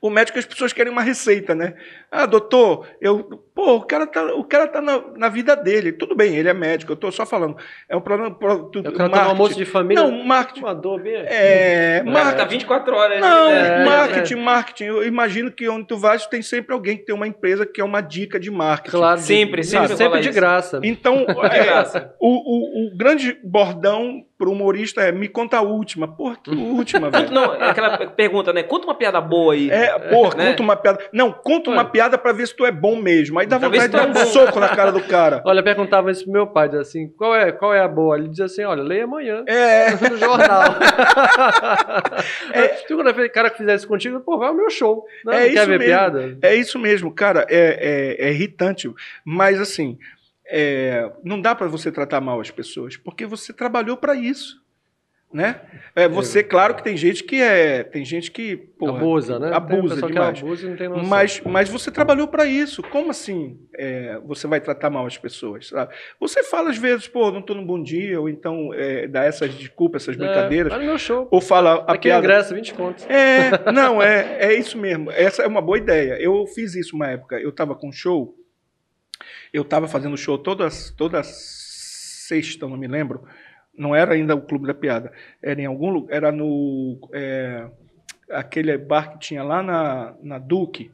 O 0.00 0.10
médico, 0.10 0.38
as 0.38 0.46
pessoas 0.46 0.72
querem 0.72 0.92
uma 0.92 1.02
receita, 1.02 1.54
né? 1.54 1.74
Ah, 2.10 2.26
doutor, 2.26 2.86
eu. 3.00 3.44
Pô, 3.60 3.74
o 3.74 3.82
cara 3.82 4.06
tá, 4.06 4.24
o 4.36 4.42
cara 4.42 4.66
tá 4.66 4.80
na, 4.80 5.02
na 5.18 5.28
vida 5.28 5.54
dele. 5.54 5.92
Tudo 5.92 6.14
bem, 6.16 6.34
ele 6.34 6.48
é 6.48 6.54
médico, 6.54 6.92
eu 6.92 6.96
tô 6.96 7.12
só 7.12 7.26
falando. 7.26 7.58
É 7.90 7.94
um 7.94 8.00
problema. 8.00 8.34
Pro, 8.34 8.70
tu, 8.70 8.78
o 8.78 8.82
cara 8.90 9.10
tá 9.10 9.24
no 9.24 9.28
almoço 9.28 9.54
de 9.54 9.66
família. 9.66 10.02
Não, 10.02 10.24
marketing. 10.24 10.60
Uma 10.60 10.74
dor 10.74 11.02
bem 11.02 11.14
é, 11.14 12.02
marketing. 12.02 12.36
Tá 12.38 12.44
24 12.46 12.96
horas. 12.96 13.20
Não, 13.20 13.50
né? 13.50 13.84
marketing, 13.84 14.32
é, 14.32 14.36
marketing. 14.36 14.84
Eu 14.84 15.06
imagino 15.06 15.52
que 15.52 15.68
onde 15.68 15.86
tu 15.86 15.98
vais, 15.98 16.24
tem 16.24 16.40
sempre 16.40 16.72
alguém 16.72 16.96
que 16.96 17.04
tem 17.04 17.14
uma 17.14 17.26
empresa 17.26 17.66
que 17.66 17.82
é 17.82 17.84
uma 17.84 18.00
dica 18.00 18.40
de 18.40 18.50
marketing. 18.50 18.96
Claro, 18.96 19.20
sempre, 19.20 19.62
sempre. 19.62 19.94
Sempre 19.94 20.20
de 20.20 20.30
graça. 20.30 20.80
Então, 20.82 21.26
é, 21.52 21.62
graça. 21.62 22.14
O, 22.18 22.28
o, 22.28 22.86
o 22.86 22.96
grande 22.96 23.38
bordão 23.44 24.24
pro 24.40 24.52
humorista 24.52 25.02
é 25.02 25.12
me 25.12 25.28
conta 25.28 25.58
a 25.58 25.60
última. 25.60 26.08
Porra, 26.08 26.38
que 26.42 26.50
última, 26.50 27.10
velho. 27.10 27.30
Não, 27.30 27.52
aquela 27.52 28.06
pergunta, 28.06 28.54
né? 28.54 28.62
Conta 28.62 28.86
uma 28.86 28.94
piada 28.94 29.20
boa 29.20 29.52
aí. 29.52 29.70
É, 29.70 29.98
porra, 29.98 30.34
né? 30.34 30.46
conta 30.48 30.62
uma 30.62 30.76
piada. 30.76 30.98
Não, 31.12 31.30
conta 31.30 31.68
uma 31.68 31.84
piada 31.84 32.16
para 32.16 32.32
ver 32.32 32.48
se 32.48 32.56
tu 32.56 32.64
é 32.64 32.72
bom 32.72 32.96
mesmo. 32.96 33.38
Aí 33.38 33.46
dá 33.50 33.58
vontade 33.58 33.88
de 33.88 33.88
dar 33.88 34.08
um 34.08 34.26
soco 34.26 34.58
na 34.58 34.68
cara 34.68 34.90
do 34.90 35.02
cara. 35.02 35.42
Olha, 35.46 35.62
perguntava 35.62 36.10
isso 36.10 36.24
pro 36.24 36.32
meu 36.32 36.46
pai, 36.46 36.68
assim, 36.76 37.08
qual 37.08 37.34
é, 37.34 37.52
qual 37.52 37.74
é 37.74 37.80
a 37.80 37.88
boa? 37.88 38.16
Ele 38.16 38.28
dizia 38.28 38.46
assim, 38.46 38.64
olha, 38.64 38.82
leia 38.82 39.04
amanhã. 39.04 39.44
É. 39.46 39.90
No 39.90 40.16
jornal. 40.16 40.62
é. 42.52 42.68
Se 42.68 42.94
quando 42.94 43.10
o 43.10 43.32
cara 43.32 43.50
que 43.50 43.58
fizer 43.58 43.74
isso 43.74 43.88
contigo, 43.88 44.20
pô, 44.20 44.38
vai 44.38 44.48
ao 44.48 44.54
meu 44.54 44.70
show. 44.70 45.04
Não, 45.24 45.32
é 45.32 45.46
não 45.46 45.54
quer 45.54 45.66
ver 45.66 45.78
mesmo. 45.78 45.84
piada? 45.84 46.38
É 46.42 46.54
isso 46.54 46.78
mesmo, 46.78 47.12
cara. 47.12 47.46
É, 47.48 48.16
é, 48.18 48.28
é 48.28 48.30
irritante. 48.30 48.90
Mas 49.24 49.60
assim 49.60 49.98
é, 50.50 51.10
não 51.22 51.40
dá 51.40 51.54
para 51.54 51.68
você 51.68 51.92
tratar 51.92 52.20
mal 52.20 52.40
as 52.40 52.50
pessoas, 52.50 52.96
porque 52.96 53.24
você 53.24 53.52
trabalhou 53.52 53.96
para 53.96 54.16
isso. 54.16 54.59
Né? 55.32 55.60
É, 55.94 56.08
você, 56.08 56.42
claro 56.42 56.74
que 56.74 56.82
tem 56.82 56.96
gente 56.96 57.22
que 57.22 57.40
é. 57.40 57.84
Tem 57.84 58.04
gente 58.04 58.32
que. 58.32 58.56
Porra, 58.56 58.96
abusa, 58.96 59.38
né? 59.38 59.52
Abusa 59.54 60.06
demais. 60.06 60.42
Abusa 60.42 60.68
não 60.68 60.76
tem 60.76 60.88
noção. 60.88 61.04
Mas, 61.04 61.40
mas 61.44 61.68
você 61.68 61.88
trabalhou 61.88 62.26
para 62.26 62.46
isso. 62.46 62.82
Como 62.82 63.12
assim 63.12 63.56
é, 63.76 64.18
você 64.24 64.48
vai 64.48 64.60
tratar 64.60 64.90
mal 64.90 65.06
as 65.06 65.16
pessoas? 65.16 65.68
Sabe? 65.68 65.94
Você 66.18 66.42
fala 66.42 66.70
às 66.70 66.78
vezes, 66.78 67.06
pô, 67.06 67.30
não 67.30 67.38
estou 67.38 67.54
num 67.54 67.64
bom 67.64 67.80
dia, 67.80 68.20
ou 68.20 68.28
então 68.28 68.74
é, 68.74 69.06
dá 69.06 69.22
essas 69.22 69.54
desculpas, 69.54 70.02
essas 70.02 70.16
é, 70.16 70.18
brincadeiras. 70.18 70.72
É, 70.72 70.78
no 70.78 70.84
meu 70.84 70.98
show. 70.98 71.28
Ou 71.30 71.40
fala 71.40 71.84
a 71.86 71.92
Aqui 71.92 72.08
piada. 72.08 72.24
ingresso, 72.24 72.52
20 72.52 72.74
pontos. 72.74 73.06
É, 73.08 73.70
não, 73.70 74.02
é, 74.02 74.36
é 74.40 74.54
isso 74.58 74.76
mesmo. 74.76 75.12
Essa 75.12 75.44
é 75.44 75.46
uma 75.46 75.62
boa 75.62 75.78
ideia. 75.78 76.20
Eu 76.20 76.44
fiz 76.48 76.74
isso 76.74 76.96
uma 76.96 77.06
época. 77.06 77.38
Eu 77.38 77.50
estava 77.50 77.76
com 77.76 77.88
um 77.88 77.92
show 77.92 78.34
eu 79.52 79.62
estava 79.62 79.88
fazendo 79.88 80.16
show 80.16 80.38
todas, 80.38 80.90
toda 80.90 81.22
sexta, 81.22 82.68
não 82.68 82.76
me 82.76 82.86
lembro. 82.86 83.24
Não 83.76 83.94
era 83.94 84.14
ainda 84.14 84.34
o 84.34 84.42
Clube 84.42 84.66
da 84.66 84.74
Piada. 84.74 85.12
Era 85.42 85.60
em 85.60 85.66
algum 85.66 85.90
lugar. 85.90 86.14
Era 86.14 86.32
no. 86.32 86.98
É, 87.12 87.66
aquele 88.30 88.76
bar 88.78 89.12
que 89.12 89.18
tinha 89.18 89.42
lá 89.42 89.62
na, 89.62 90.14
na 90.22 90.38
Duque. 90.38 90.90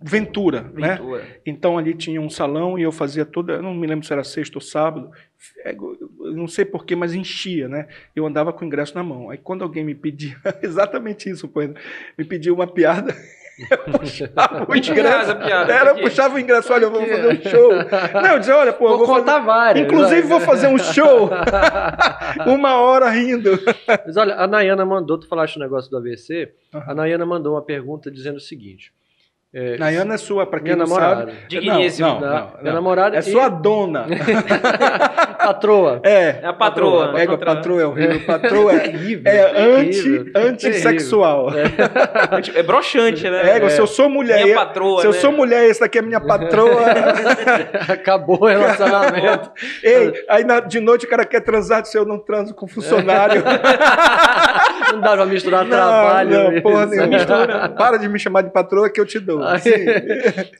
Ventura, 0.00 0.62
né? 0.72 0.94
Ventura, 0.94 1.22
né? 1.22 1.36
Então 1.44 1.76
ali 1.76 1.92
tinha 1.92 2.20
um 2.20 2.30
salão 2.30 2.78
e 2.78 2.82
eu 2.82 2.92
fazia 2.92 3.24
toda, 3.24 3.54
eu 3.54 3.62
não 3.62 3.74
me 3.74 3.88
lembro 3.88 4.06
se 4.06 4.12
era 4.12 4.22
sexta 4.22 4.56
ou 4.56 4.60
sábado, 4.60 5.10
é, 5.64 5.74
não 6.20 6.46
sei 6.46 6.64
porquê, 6.64 6.94
mas 6.94 7.12
enchia, 7.12 7.66
né? 7.66 7.88
Eu 8.14 8.24
andava 8.24 8.52
com 8.52 8.62
o 8.62 8.66
ingresso 8.66 8.94
na 8.94 9.02
mão. 9.02 9.30
Aí 9.30 9.38
quando 9.38 9.64
alguém 9.64 9.84
me 9.84 9.96
pedia, 9.96 10.36
exatamente 10.62 11.28
isso, 11.28 11.50
me 12.16 12.24
pedia 12.24 12.54
uma 12.54 12.68
piada, 12.68 13.12
puxava 13.66 14.66
o 14.68 14.74
ingresso. 14.76 15.36
Piada, 15.36 15.72
era, 15.72 15.90
eu 15.90 15.96
puxava 15.96 16.34
o 16.36 16.38
ingresso, 16.38 16.72
olha, 16.72 16.84
eu 16.84 16.90
vou 16.90 17.04
fazer 17.04 17.28
um 17.28 17.50
show. 17.50 17.72
Não, 18.22 18.32
eu 18.32 18.38
dizia, 18.38 18.56
olha, 18.56 18.72
pô, 18.72 18.88
vou, 18.88 18.98
vou 18.98 19.06
contar 19.06 19.34
fazer... 19.34 19.46
várias. 19.46 19.86
Inclusive, 19.86 20.22
vou 20.22 20.40
fazer 20.40 20.66
um 20.68 20.78
show. 20.78 21.30
uma 22.46 22.80
hora 22.80 23.08
rindo. 23.10 23.58
Mas 24.06 24.16
olha, 24.16 24.36
a 24.36 24.46
Nayana 24.46 24.84
mandou, 24.84 25.18
tu 25.18 25.26
falaste 25.26 25.56
o 25.56 25.60
negócio 25.60 25.90
do 25.90 25.96
AVC, 25.96 26.52
uhum. 26.72 26.82
a 26.86 26.94
Nayana 26.94 27.26
mandou 27.26 27.54
uma 27.54 27.62
pergunta 27.62 28.10
dizendo 28.10 28.36
o 28.36 28.40
seguinte. 28.40 28.92
É, 29.50 29.78
Nayana 29.78 30.14
é 30.14 30.18
sua, 30.18 30.44
para 30.44 30.60
quem 30.60 30.76
não 30.76 30.84
namorada. 30.84 31.20
sabe. 31.22 31.32
Digníssimo. 31.48 32.06
Não, 32.06 32.20
não, 32.20 32.28
não, 32.28 32.50
Minha 32.60 32.74
namorada. 32.74 33.16
É 33.16 33.20
e... 33.20 33.22
sua 33.22 33.48
dona. 33.48 34.04
patroa. 35.42 36.00
É. 36.02 36.40
É 36.42 36.46
a 36.46 36.52
patroa. 36.52 37.18
É, 37.18 37.24
a 37.24 37.38
patroa 37.38 37.80
é 37.80 37.86
horrível. 37.86 38.26
Patroa 38.26 38.74
é, 38.74 38.78
terrível, 38.90 39.32
é 39.32 39.80
anti, 39.80 40.32
antissexual. 40.34 41.48
É. 41.54 42.58
é 42.58 42.62
broxante, 42.62 43.28
né? 43.30 43.56
É, 43.56 43.68
se 43.70 43.80
eu 43.80 43.86
sou 43.86 44.10
mulher. 44.10 44.44
Minha 44.44 44.54
patroa, 44.54 45.00
se 45.00 45.06
eu 45.06 45.12
né? 45.12 45.18
sou 45.18 45.32
mulher, 45.32 45.64
esse 45.64 45.80
daqui 45.80 45.98
é 45.98 46.02
minha 46.02 46.20
patroa. 46.20 46.84
Acabou 47.88 48.42
o 48.42 48.46
relacionamento. 48.46 49.50
Ei, 49.82 50.26
aí 50.28 50.44
na, 50.44 50.60
de 50.60 50.78
noite 50.78 51.06
o 51.06 51.08
cara 51.08 51.24
quer 51.24 51.40
transar, 51.40 51.82
se 51.86 51.96
eu 51.96 52.04
não 52.04 52.18
transo 52.18 52.54
com 52.54 52.68
funcionário. 52.68 53.42
não 54.92 55.00
dá 55.00 55.12
pra 55.16 55.24
misturar 55.24 55.64
não, 55.64 55.70
trabalho. 55.70 56.52
Não, 56.52 56.60
porra 56.60 56.84
nenhuma. 56.84 57.68
Para 57.78 57.96
de 57.96 58.08
me 58.10 58.18
chamar 58.18 58.42
de 58.42 58.50
patroa 58.50 58.90
que 58.90 59.00
eu 59.00 59.06
te 59.06 59.18
dou. 59.18 59.37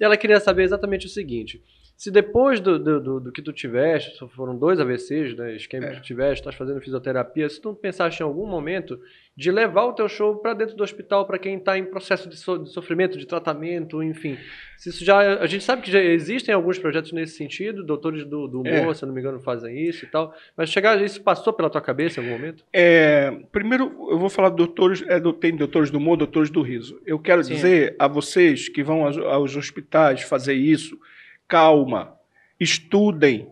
E 0.00 0.04
ela 0.04 0.16
queria 0.16 0.40
saber 0.40 0.62
exatamente 0.62 1.06
o 1.06 1.08
seguinte: 1.08 1.62
se 1.96 2.10
depois 2.10 2.60
do, 2.60 2.78
do, 2.78 3.00
do, 3.00 3.20
do 3.20 3.32
que 3.32 3.42
tu 3.42 3.52
tiveste, 3.52 4.16
foram 4.28 4.56
dois 4.56 4.78
AVCs, 4.78 5.36
né, 5.36 5.56
esquema 5.56 5.86
é. 5.86 5.90
que 5.90 5.96
tu 5.96 6.02
tiveste, 6.02 6.40
estás 6.40 6.54
fazendo 6.54 6.80
fisioterapia, 6.80 7.48
se 7.48 7.60
tu 7.60 7.74
pensaste 7.74 8.22
em 8.22 8.26
algum 8.26 8.46
momento 8.46 9.00
de 9.38 9.53
levar 9.53 9.85
o 9.85 9.92
teu 9.92 10.09
show 10.09 10.35
para 10.35 10.53
dentro 10.53 10.74
do 10.74 10.83
hospital 10.83 11.24
para 11.24 11.38
quem 11.38 11.59
está 11.59 11.79
em 11.79 11.85
processo 11.85 12.29
de, 12.29 12.37
so, 12.37 12.59
de, 12.59 12.72
sofrimento, 12.72 13.16
de 13.16 13.24
tratamento, 13.24 14.03
enfim. 14.03 14.37
Isso 14.85 15.05
já, 15.05 15.38
a 15.38 15.46
gente 15.46 15.62
sabe 15.62 15.81
que 15.81 15.92
já 15.92 16.03
existem 16.03 16.53
alguns 16.53 16.77
projetos 16.77 17.12
nesse 17.12 17.37
sentido, 17.37 17.85
doutores 17.85 18.24
do, 18.24 18.48
do 18.48 18.62
humor, 18.62 18.90
é. 18.90 18.94
se 18.94 19.07
não 19.07 19.14
me 19.14 19.20
engano, 19.20 19.38
fazem 19.38 19.79
isso 19.79 20.05
e 20.05 20.09
tal. 20.09 20.35
Mas 20.57 20.70
chegar 20.70 21.01
isso 21.01 21.22
passou 21.22 21.53
pela 21.53 21.70
tua 21.70 21.81
cabeça 21.81 22.20
em 22.20 22.24
algum 22.24 22.37
momento? 22.37 22.64
É, 22.72 23.31
primeiro, 23.53 24.09
eu 24.11 24.18
vou 24.18 24.29
falar 24.29 24.48
doutores, 24.48 25.05
é, 25.07 25.20
tem 25.40 25.55
doutores 25.55 25.88
do 25.88 25.98
humor, 25.98 26.16
doutores 26.16 26.51
do 26.51 26.61
riso. 26.61 27.01
Eu 27.07 27.20
quero 27.20 27.44
Sim. 27.44 27.55
dizer 27.55 27.94
a 27.96 28.09
vocês 28.09 28.68
que 28.68 28.83
vão 28.83 29.07
aos, 29.07 29.18
aos 29.18 29.55
hospitais 29.55 30.20
fazer 30.22 30.55
isso, 30.55 30.98
calma, 31.46 32.12
estudem, 32.59 33.46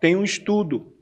tem 0.00 0.16
um 0.16 0.24
estudo 0.24 0.93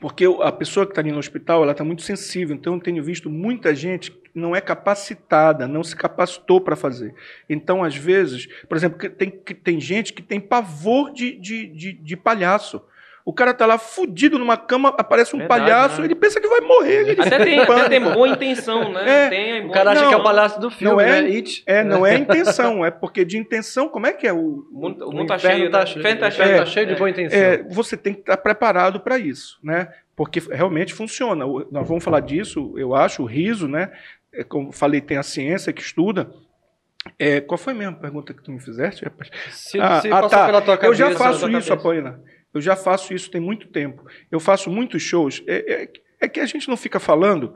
porque 0.00 0.24
a 0.42 0.52
pessoa 0.52 0.86
que 0.86 0.92
está 0.92 1.00
ali 1.00 1.10
no 1.10 1.18
hospital, 1.18 1.62
ela 1.62 1.72
está 1.72 1.84
muito 1.84 2.02
sensível. 2.02 2.54
Então, 2.54 2.74
eu 2.74 2.80
tenho 2.80 3.02
visto 3.02 3.30
muita 3.30 3.74
gente 3.74 4.10
que 4.10 4.30
não 4.34 4.54
é 4.54 4.60
capacitada, 4.60 5.66
não 5.66 5.82
se 5.82 5.96
capacitou 5.96 6.60
para 6.60 6.76
fazer. 6.76 7.14
Então, 7.48 7.82
às 7.82 7.96
vezes, 7.96 8.46
por 8.68 8.76
exemplo, 8.76 9.08
tem, 9.10 9.30
tem 9.30 9.80
gente 9.80 10.12
que 10.12 10.22
tem 10.22 10.38
pavor 10.38 11.12
de, 11.12 11.36
de, 11.36 11.66
de, 11.66 11.92
de 11.92 12.16
palhaço. 12.16 12.82
O 13.28 13.32
cara 13.32 13.52
tá 13.52 13.66
lá 13.66 13.76
fudido 13.76 14.38
numa 14.38 14.56
cama, 14.56 14.90
aparece 14.90 15.34
um 15.34 15.40
Verdade, 15.40 15.60
palhaço, 15.60 16.00
né? 16.00 16.06
ele 16.06 16.14
pensa 16.14 16.40
que 16.40 16.46
vai 16.46 16.60
morrer. 16.60 17.10
Ele 17.10 17.20
até, 17.20 17.44
tem, 17.44 17.58
até 17.58 17.88
tem 17.88 18.00
boa 18.00 18.28
intenção, 18.28 18.92
né? 18.92 19.24
É, 19.24 19.28
tem 19.28 19.60
boa... 19.62 19.70
O 19.70 19.72
cara 19.72 19.90
acha 19.90 20.02
não, 20.02 20.08
que 20.08 20.14
é 20.14 20.16
o 20.16 20.22
palhaço 20.22 20.60
do 20.60 20.70
filme, 20.70 20.94
não 20.94 21.00
é, 21.00 21.22
né? 21.22 21.28
It. 21.30 21.64
É, 21.66 21.82
não 21.82 22.06
é 22.06 22.14
intenção, 22.14 22.86
é 22.86 22.90
porque 22.92 23.24
de 23.24 23.36
intenção, 23.36 23.88
como 23.88 24.06
é 24.06 24.12
que 24.12 24.28
é 24.28 24.32
o... 24.32 24.64
O 24.70 24.80
mundo, 24.80 25.08
o 25.08 25.12
mundo 25.12 25.26
tá 25.26 25.38
cheio, 25.38 25.68
tá, 25.72 25.84
cheio, 25.84 26.18
tá 26.20 26.30
cheio, 26.30 26.48
é, 26.48 26.58
tá 26.58 26.66
cheio 26.66 26.86
de 26.86 26.94
boa 26.94 27.10
intenção. 27.10 27.36
É, 27.36 27.64
você 27.64 27.96
tem 27.96 28.14
que 28.14 28.20
estar 28.20 28.36
preparado 28.36 29.00
para 29.00 29.18
isso, 29.18 29.58
né? 29.60 29.88
Porque 30.14 30.40
realmente 30.48 30.94
funciona. 30.94 31.44
Nós 31.44 31.88
vamos 31.88 32.04
falar 32.04 32.20
disso, 32.20 32.74
eu 32.76 32.94
acho, 32.94 33.24
o 33.24 33.26
riso, 33.26 33.66
né? 33.66 33.90
É, 34.32 34.44
como 34.44 34.70
falei, 34.70 35.00
tem 35.00 35.16
a 35.16 35.24
ciência 35.24 35.72
que 35.72 35.82
estuda, 35.82 36.30
é, 37.18 37.40
qual 37.40 37.58
foi 37.58 37.72
a 37.72 37.76
mesma 37.76 37.94
pergunta 37.94 38.32
que 38.32 38.42
tu 38.42 38.52
me 38.52 38.60
fizeste, 38.60 39.04
rapaz? 39.04 39.30
Se, 39.50 39.80
ah, 39.80 40.00
se 40.00 40.12
ah, 40.12 40.28
tá. 40.28 40.78
eu 40.82 40.94
já 40.94 41.10
faço 41.10 41.50
isso, 41.50 41.72
Apoina. 41.72 42.20
Eu 42.56 42.60
já 42.60 42.74
faço 42.74 43.12
isso 43.12 43.30
tem 43.30 43.40
muito 43.40 43.68
tempo. 43.68 44.04
Eu 44.30 44.40
faço 44.40 44.70
muitos 44.70 45.02
shows. 45.02 45.42
É, 45.46 45.82
é, 45.82 45.88
é 46.20 46.28
que 46.28 46.40
a 46.40 46.46
gente 46.46 46.68
não 46.68 46.76
fica 46.76 46.98
falando, 46.98 47.54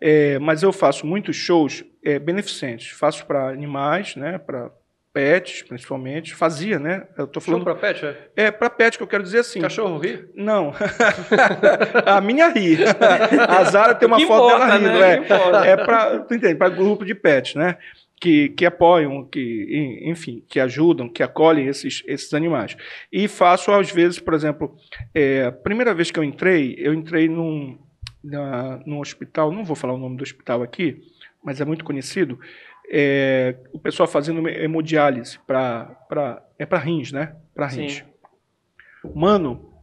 é, 0.00 0.38
mas 0.38 0.62
eu 0.62 0.72
faço 0.72 1.06
muitos 1.06 1.36
shows 1.36 1.84
é, 2.02 2.18
beneficentes. 2.18 2.90
Faço 2.90 3.26
para 3.26 3.48
animais, 3.48 4.14
né, 4.16 4.38
para 4.38 4.70
pets, 5.16 5.62
principalmente. 5.62 6.34
Fazia, 6.34 6.78
né? 6.78 7.06
Eu 7.16 7.26
tô 7.26 7.40
falando 7.40 7.64
para 7.64 7.74
pet, 7.74 8.04
é? 8.04 8.16
É, 8.36 8.50
para 8.50 8.68
pet 8.68 8.98
que 8.98 9.02
eu 9.02 9.06
quero 9.06 9.22
dizer 9.22 9.38
assim. 9.38 9.62
Cachorro 9.62 9.96
ri? 9.96 10.28
Não. 10.34 10.74
a 12.04 12.20
minha 12.20 12.48
ri. 12.48 12.76
A 13.48 13.64
Zara 13.64 13.94
tem 13.94 14.06
uma 14.06 14.20
foto 14.20 14.44
importa, 14.44 14.58
dela 14.58 14.76
rindo, 14.76 14.90
né? 14.90 15.66
é. 15.66 15.70
É 15.70 15.76
para, 15.78 16.18
tu 16.18 16.34
entende, 16.34 16.54
para 16.54 16.68
grupo 16.68 17.02
de 17.02 17.14
pets, 17.14 17.54
né? 17.54 17.78
Que, 18.20 18.48
que 18.50 18.64
apoiam, 18.64 19.24
que, 19.24 20.02
enfim, 20.04 20.42
que 20.48 20.58
ajudam, 20.58 21.08
que 21.08 21.22
acolhem 21.22 21.66
esses, 21.66 22.02
esses 22.06 22.32
animais. 22.32 22.76
E 23.12 23.28
faço, 23.28 23.70
às 23.72 23.90
vezes, 23.90 24.18
por 24.18 24.34
exemplo, 24.34 24.74
é, 25.14 25.44
a 25.44 25.52
primeira 25.52 25.94
vez 25.94 26.10
que 26.10 26.18
eu 26.18 26.24
entrei, 26.24 26.74
eu 26.78 26.94
entrei 26.94 27.28
num, 27.28 27.78
na, 28.24 28.80
num 28.86 29.00
hospital, 29.00 29.52
não 29.52 29.64
vou 29.64 29.76
falar 29.76 29.94
o 29.94 29.98
nome 29.98 30.16
do 30.16 30.22
hospital 30.22 30.62
aqui, 30.62 31.02
mas 31.44 31.60
é 31.60 31.64
muito 31.64 31.84
conhecido, 31.84 32.38
é, 32.90 33.56
o 33.72 33.78
pessoal 33.78 34.08
fazendo 34.08 34.48
hemodiálise 34.48 35.38
para 35.46 36.42
é 36.58 36.64
para 36.64 36.78
rins, 36.78 37.12
né? 37.12 37.34
Para 37.54 37.66
rins. 37.66 37.96
Sim. 37.96 38.04
Mano, 39.14 39.75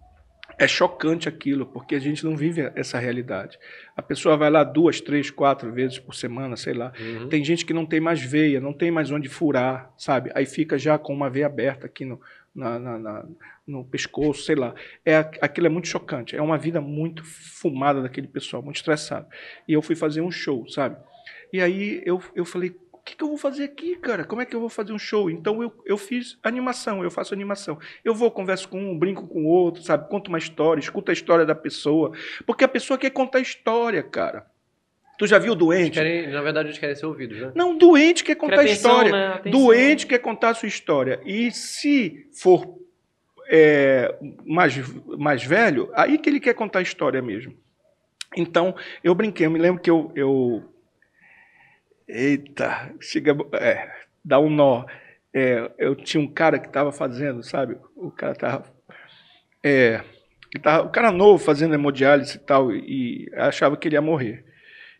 é 0.58 0.68
chocante 0.68 1.28
aquilo, 1.28 1.66
porque 1.66 1.96
a 1.96 2.00
gente 2.00 2.24
não 2.24 2.36
vive 2.36 2.72
essa 2.76 3.00
realidade. 3.00 3.58
A 3.96 4.02
pessoa 4.02 4.38
vai 4.38 4.50
lá 4.50 4.64
duas, 4.64 5.02
três, 5.02 5.30
quatro 5.30 5.72
vezes 5.72 6.00
por 6.00 6.16
semana, 6.16 6.56
sei 6.56 6.74
lá. 6.74 6.92
Uhum. 7.00 7.30
Tem 7.30 7.44
gente 7.44 7.66
que 7.66 7.74
não 7.74 7.86
tem 7.86 8.00
mais 8.00 8.22
veia, 8.22 8.60
não 8.60 8.74
tem 8.74 8.92
mais 8.92 9.12
onde 9.12 9.30
furar, 9.30 9.92
sabe? 9.98 10.32
Aí 10.36 10.46
fica 10.46 10.78
já 10.78 10.98
com 10.98 11.14
uma 11.14 11.30
veia 11.30 11.46
aberta 11.46 11.86
aqui 11.86 12.06
no, 12.06 12.20
na, 12.54 12.78
na, 12.80 13.00
na, 13.00 13.26
no 13.66 13.84
pescoço, 13.86 14.44
sei 14.44 14.56
lá. 14.56 14.74
É, 15.06 15.18
aquilo 15.42 15.68
é 15.68 15.70
muito 15.70 15.88
chocante. 15.88 16.36
É 16.36 16.42
uma 16.42 16.58
vida 16.58 16.80
muito 16.80 17.24
fumada 17.24 18.02
daquele 18.02 18.28
pessoal, 18.28 18.62
muito 18.62 18.78
estressado. 18.78 19.28
E 19.68 19.74
eu 19.74 19.82
fui 19.82 19.96
fazer 19.96 20.22
um 20.22 20.32
show, 20.32 20.68
sabe? 20.70 20.98
E 21.52 21.62
aí 21.62 22.02
eu, 22.06 22.22
eu 22.36 22.46
falei, 22.46 22.76
que, 23.04 23.16
que 23.16 23.24
eu 23.24 23.28
vou 23.28 23.38
fazer 23.38 23.66
aqui, 23.66 23.96
cara? 23.98 24.24
Como 24.24 24.42
é 24.42 24.46
que 24.46 24.56
eu 24.56 24.60
vou 24.60 24.70
fazer 24.70 24.94
um 24.94 25.00
show? 25.00 25.30
Então 25.30 25.62
eu, 25.62 25.74
eu 25.86 25.98
fiz 25.98 26.38
animação, 26.42 27.04
eu 27.04 27.12
faço 27.12 27.34
animação. 27.34 27.78
Eu 28.04 28.16
vou, 28.16 28.32
converso 28.32 28.70
com 28.70 28.80
um, 28.80 28.98
brinco 28.98 29.28
com 29.28 29.44
o 29.44 29.48
outro, 29.48 29.84
sabe? 29.84 30.10
Conto 30.10 30.30
uma 30.30 30.38
história, 30.38 30.80
escuta 30.80 31.12
a 31.12 31.14
história 31.14 31.46
da 31.46 31.54
pessoa. 31.54 32.14
Porque 32.46 32.64
a 32.64 32.68
pessoa 32.68 32.98
quer 32.98 33.10
contar 33.10 33.42
história, 33.42 34.02
cara. 34.02 34.46
Tu 35.18 35.28
já 35.28 35.38
viu 35.38 35.54
doente? 35.54 35.96
Querem, 35.96 36.28
na 36.28 36.42
verdade, 36.42 36.70
eles 36.70 36.80
querem 36.80 36.96
ser 36.96 37.06
ouvidos, 37.06 37.40
né? 37.40 37.52
Não, 37.54 37.78
doente 37.78 38.24
quer 38.24 38.36
contar 38.36 38.62
a 38.62 38.66
história. 38.66 39.12
Né? 39.12 39.42
Doente 39.52 40.08
quer 40.08 40.20
contar 40.20 40.50
a 40.50 40.54
sua 40.54 40.68
história. 40.68 41.20
E 41.26 41.52
se 41.52 42.28
for 42.34 42.80
é, 43.48 44.16
mais, 44.46 44.76
mais 45.18 45.44
velho, 45.44 45.92
aí 45.94 46.18
que 46.18 46.30
ele 46.30 46.40
quer 46.40 46.54
contar 46.54 46.80
a 46.80 46.82
história 46.84 47.22
mesmo. 47.22 47.54
Então, 48.36 48.76
eu 49.04 49.14
brinquei, 49.14 49.46
eu 49.46 49.52
me 49.52 49.60
lembro 49.60 49.82
que 49.82 49.90
eu, 49.90 50.12
eu 50.16 50.73
Eita, 52.08 52.94
chega, 53.00 53.36
é, 53.54 53.90
dá 54.24 54.40
um 54.40 54.50
nó. 54.50 54.86
É, 55.34 55.72
eu 55.78 55.96
tinha 55.96 56.22
um 56.22 56.28
cara 56.28 56.60
que 56.60 56.68
estava 56.68 56.92
fazendo, 56.92 57.42
sabe? 57.44 57.78
O 57.96 58.12
cara 58.12 58.34
estava. 58.34 58.66
É, 59.64 60.04
tava, 60.62 60.86
o 60.86 60.90
cara 60.90 61.12
novo 61.12 61.44
fazendo 61.44 61.74
hemodiálise 61.74 62.38
e 62.38 62.40
tal, 62.40 62.72
e 62.72 63.32
achava 63.36 63.78
que 63.78 63.88
ele 63.88 63.96
ia 63.96 64.02
morrer. 64.02 64.46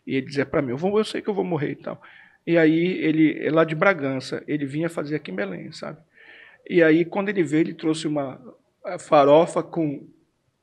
E 0.06 0.16
ele 0.16 0.26
dizia 0.26 0.46
para 0.46 0.62
mim: 0.62 0.70
eu, 0.70 0.76
vou, 0.76 0.98
eu 0.98 1.04
sei 1.04 1.22
que 1.22 1.28
eu 1.28 1.34
vou 1.34 1.44
morrer 1.44 1.72
e 1.72 1.76
tal. 1.76 2.02
E 2.46 2.58
aí, 2.58 2.98
ele, 2.98 3.38
é 3.46 3.50
lá 3.50 3.64
de 3.64 3.74
Bragança, 3.74 4.42
ele 4.46 4.66
vinha 4.66 4.90
fazer 4.90 5.16
aqui 5.16 5.30
em 5.30 5.34
Belém, 5.34 5.72
sabe? 5.72 5.98
E 6.68 6.82
aí, 6.82 7.04
quando 7.04 7.28
ele 7.28 7.42
veio, 7.42 7.62
ele 7.62 7.74
trouxe 7.74 8.06
uma 8.06 8.40
farofa 8.98 9.62
com, 9.62 10.06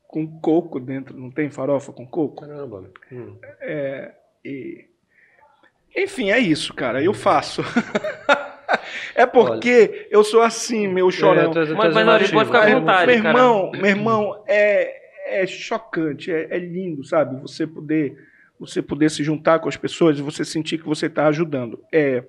com 0.07 0.39
coco 0.39 0.79
dentro. 0.79 1.17
Não 1.17 1.31
tem 1.31 1.49
farofa 1.49 1.91
com 1.91 2.05
coco? 2.05 2.41
Caramba. 2.41 2.91
Hum. 3.11 3.37
É, 3.61 4.13
e 4.45 4.90
enfim, 5.95 6.31
é 6.31 6.39
isso, 6.39 6.73
cara. 6.73 7.03
Eu 7.03 7.13
faço. 7.13 7.61
é 9.15 9.25
porque 9.25 9.89
Olha. 9.91 10.07
eu 10.09 10.23
sou 10.23 10.41
assim, 10.41 10.87
meu 10.87 11.09
é, 11.09 11.11
chorão. 11.11 11.51
É, 11.51 11.73
mas, 11.73 11.93
mas 11.93 12.05
não, 12.05 12.29
pode 12.29 12.45
ficar 12.45 12.67
à 12.67 12.79
vontade, 12.79 13.05
meu 13.07 13.15
irmão, 13.15 13.71
cara. 13.71 13.81
meu 13.81 13.91
irmão, 13.91 14.43
é, 14.47 15.41
é 15.41 15.47
chocante, 15.47 16.31
é, 16.31 16.47
é, 16.49 16.59
lindo, 16.59 17.03
sabe? 17.03 17.39
Você 17.41 17.67
poder, 17.67 18.17
você 18.59 18.81
poder 18.81 19.09
se 19.09 19.23
juntar 19.23 19.59
com 19.59 19.69
as 19.69 19.77
pessoas 19.77 20.17
e 20.17 20.21
você 20.21 20.45
sentir 20.45 20.77
que 20.77 20.85
você 20.85 21.07
está 21.07 21.27
ajudando. 21.27 21.83
É, 21.91 22.23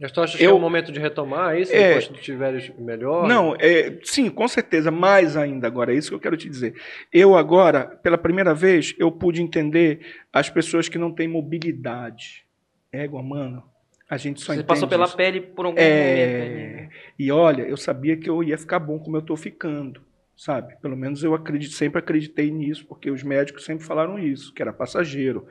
mas 0.00 0.10
tu 0.10 0.20
acha 0.20 0.36
que 0.36 0.44
é 0.44 0.50
o 0.50 0.58
momento 0.58 0.90
de 0.90 0.98
retomar 0.98 1.56
isso 1.56 1.72
é, 1.72 1.88
depois 1.88 2.08
que 2.08 2.14
tu 2.14 2.20
tiveres 2.20 2.72
melhor? 2.76 3.28
Não, 3.28 3.54
é, 3.60 3.98
sim, 4.02 4.28
com 4.30 4.48
certeza, 4.48 4.90
mais 4.90 5.36
ainda 5.36 5.68
agora, 5.68 5.92
é 5.92 5.96
isso 5.96 6.08
que 6.08 6.14
eu 6.16 6.20
quero 6.20 6.36
te 6.36 6.48
dizer. 6.48 6.74
Eu 7.12 7.36
agora, 7.36 7.84
pela 7.84 8.18
primeira 8.18 8.52
vez, 8.52 8.96
eu 8.98 9.12
pude 9.12 9.40
entender 9.40 10.00
as 10.32 10.50
pessoas 10.50 10.88
que 10.88 10.98
não 10.98 11.12
têm 11.12 11.28
mobilidade 11.28 12.44
égua, 12.92 13.22
mano, 13.22 13.64
a 14.08 14.16
gente 14.18 14.42
só 14.42 14.54
Você 14.54 14.62
passou 14.62 14.86
pela 14.86 15.06
isso. 15.06 15.16
pele 15.16 15.40
por 15.40 15.64
algum 15.64 15.80
é... 15.80 16.08
momento. 16.08 16.54
Né? 16.54 16.90
E 17.18 17.32
olha, 17.32 17.62
eu 17.62 17.76
sabia 17.76 18.16
que 18.16 18.28
eu 18.28 18.42
ia 18.42 18.58
ficar 18.58 18.78
bom 18.78 18.98
como 18.98 19.16
eu 19.16 19.20
estou 19.20 19.36
ficando, 19.36 20.02
sabe? 20.36 20.76
Pelo 20.82 20.96
menos 20.96 21.24
eu 21.24 21.34
acredito, 21.34 21.72
sempre 21.72 21.98
acreditei 21.98 22.50
nisso, 22.50 22.84
porque 22.86 23.10
os 23.10 23.22
médicos 23.22 23.64
sempre 23.64 23.84
falaram 23.84 24.18
isso, 24.18 24.52
que 24.52 24.60
era 24.60 24.72
passageiro. 24.72 25.46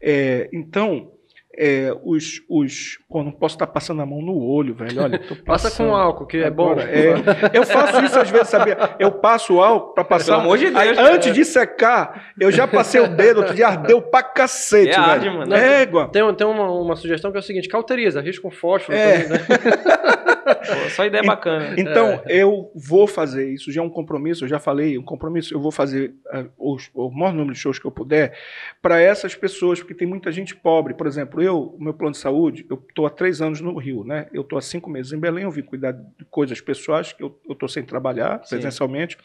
É, 0.00 0.48
então, 0.52 1.12
é, 1.56 1.92
os, 2.04 2.42
os. 2.48 2.98
Pô, 3.08 3.22
não 3.22 3.32
posso 3.32 3.54
estar 3.54 3.66
passando 3.66 4.02
a 4.02 4.06
mão 4.06 4.20
no 4.20 4.38
olho, 4.38 4.74
velho. 4.74 5.02
Olha, 5.02 5.20
Passa 5.44 5.70
com 5.70 5.94
álcool, 5.94 6.26
que 6.26 6.38
é 6.38 6.50
bom. 6.50 6.74
É, 6.78 7.14
eu 7.52 7.64
faço 7.64 8.04
isso 8.04 8.18
às 8.18 8.30
vezes, 8.30 8.48
sabia? 8.48 8.76
Eu 8.98 9.12
passo 9.12 9.60
álcool 9.60 9.94
para 9.94 10.04
passar. 10.04 10.32
Pelo 10.32 10.40
amor 10.40 10.58
de 10.58 10.66
Deus. 10.66 10.76
Aí, 10.76 10.94
antes 10.98 11.32
de 11.32 11.44
secar, 11.44 12.32
eu 12.38 12.50
já 12.50 12.66
passei 12.66 13.00
o 13.00 13.08
dedo, 13.08 13.38
outro 13.38 13.54
dia 13.54 13.68
ardeu 13.68 14.02
pra 14.02 14.22
cacete, 14.22 14.90
é 14.90 15.00
velho. 15.00 15.10
Arde, 15.10 15.30
mano. 15.30 15.54
É, 15.54 15.82
igual. 15.82 16.08
Tem, 16.08 16.34
tem 16.34 16.46
uma, 16.46 16.70
uma 16.70 16.96
sugestão 16.96 17.30
que 17.30 17.38
é 17.38 17.40
o 17.40 17.42
seguinte: 17.42 17.68
cauteriza, 17.68 18.20
risca 18.20 18.46
um 18.46 18.50
fósforo. 18.50 18.96
É. 18.96 19.22
Também, 19.22 19.28
né? 19.28 19.46
Pô, 20.46 20.90
só 20.90 21.04
ideia 21.04 21.22
bacana. 21.24 21.74
Então, 21.76 22.22
é. 22.24 22.42
eu 22.42 22.70
vou 22.74 23.06
fazer 23.06 23.52
isso, 23.52 23.72
já 23.72 23.80
é 23.80 23.84
um 23.84 23.90
compromisso, 23.90 24.44
eu 24.44 24.48
já 24.48 24.58
falei, 24.58 24.96
um 24.96 25.02
compromisso, 25.02 25.52
eu 25.52 25.60
vou 25.60 25.72
fazer 25.72 26.14
uh, 26.32 26.48
os, 26.56 26.88
o 26.94 27.10
maior 27.10 27.32
número 27.32 27.52
de 27.52 27.58
shows 27.58 27.78
que 27.78 27.84
eu 27.84 27.90
puder 27.90 28.36
para 28.80 29.00
essas 29.00 29.34
pessoas, 29.34 29.80
porque 29.80 29.94
tem 29.94 30.06
muita 30.06 30.30
gente 30.30 30.54
pobre. 30.54 30.94
Por 30.94 31.06
exemplo, 31.06 31.42
o 31.50 31.76
meu 31.78 31.94
plano 31.94 32.12
de 32.12 32.18
saúde, 32.18 32.66
eu 32.68 32.82
estou 32.88 33.06
há 33.06 33.10
três 33.10 33.40
anos 33.40 33.60
no 33.60 33.76
Rio, 33.76 34.04
né? 34.04 34.28
Eu 34.32 34.42
estou 34.42 34.58
há 34.58 34.62
cinco 34.62 34.90
meses 34.90 35.12
em 35.12 35.18
Belém, 35.18 35.44
eu 35.44 35.50
vim 35.50 35.62
cuidar 35.62 35.92
de 35.92 36.24
coisas 36.30 36.60
pessoais, 36.60 37.12
que 37.12 37.22
eu 37.22 37.38
estou 37.48 37.68
sem 37.68 37.82
trabalhar 37.82 38.42
Sim. 38.44 38.56
presencialmente. 38.56 39.18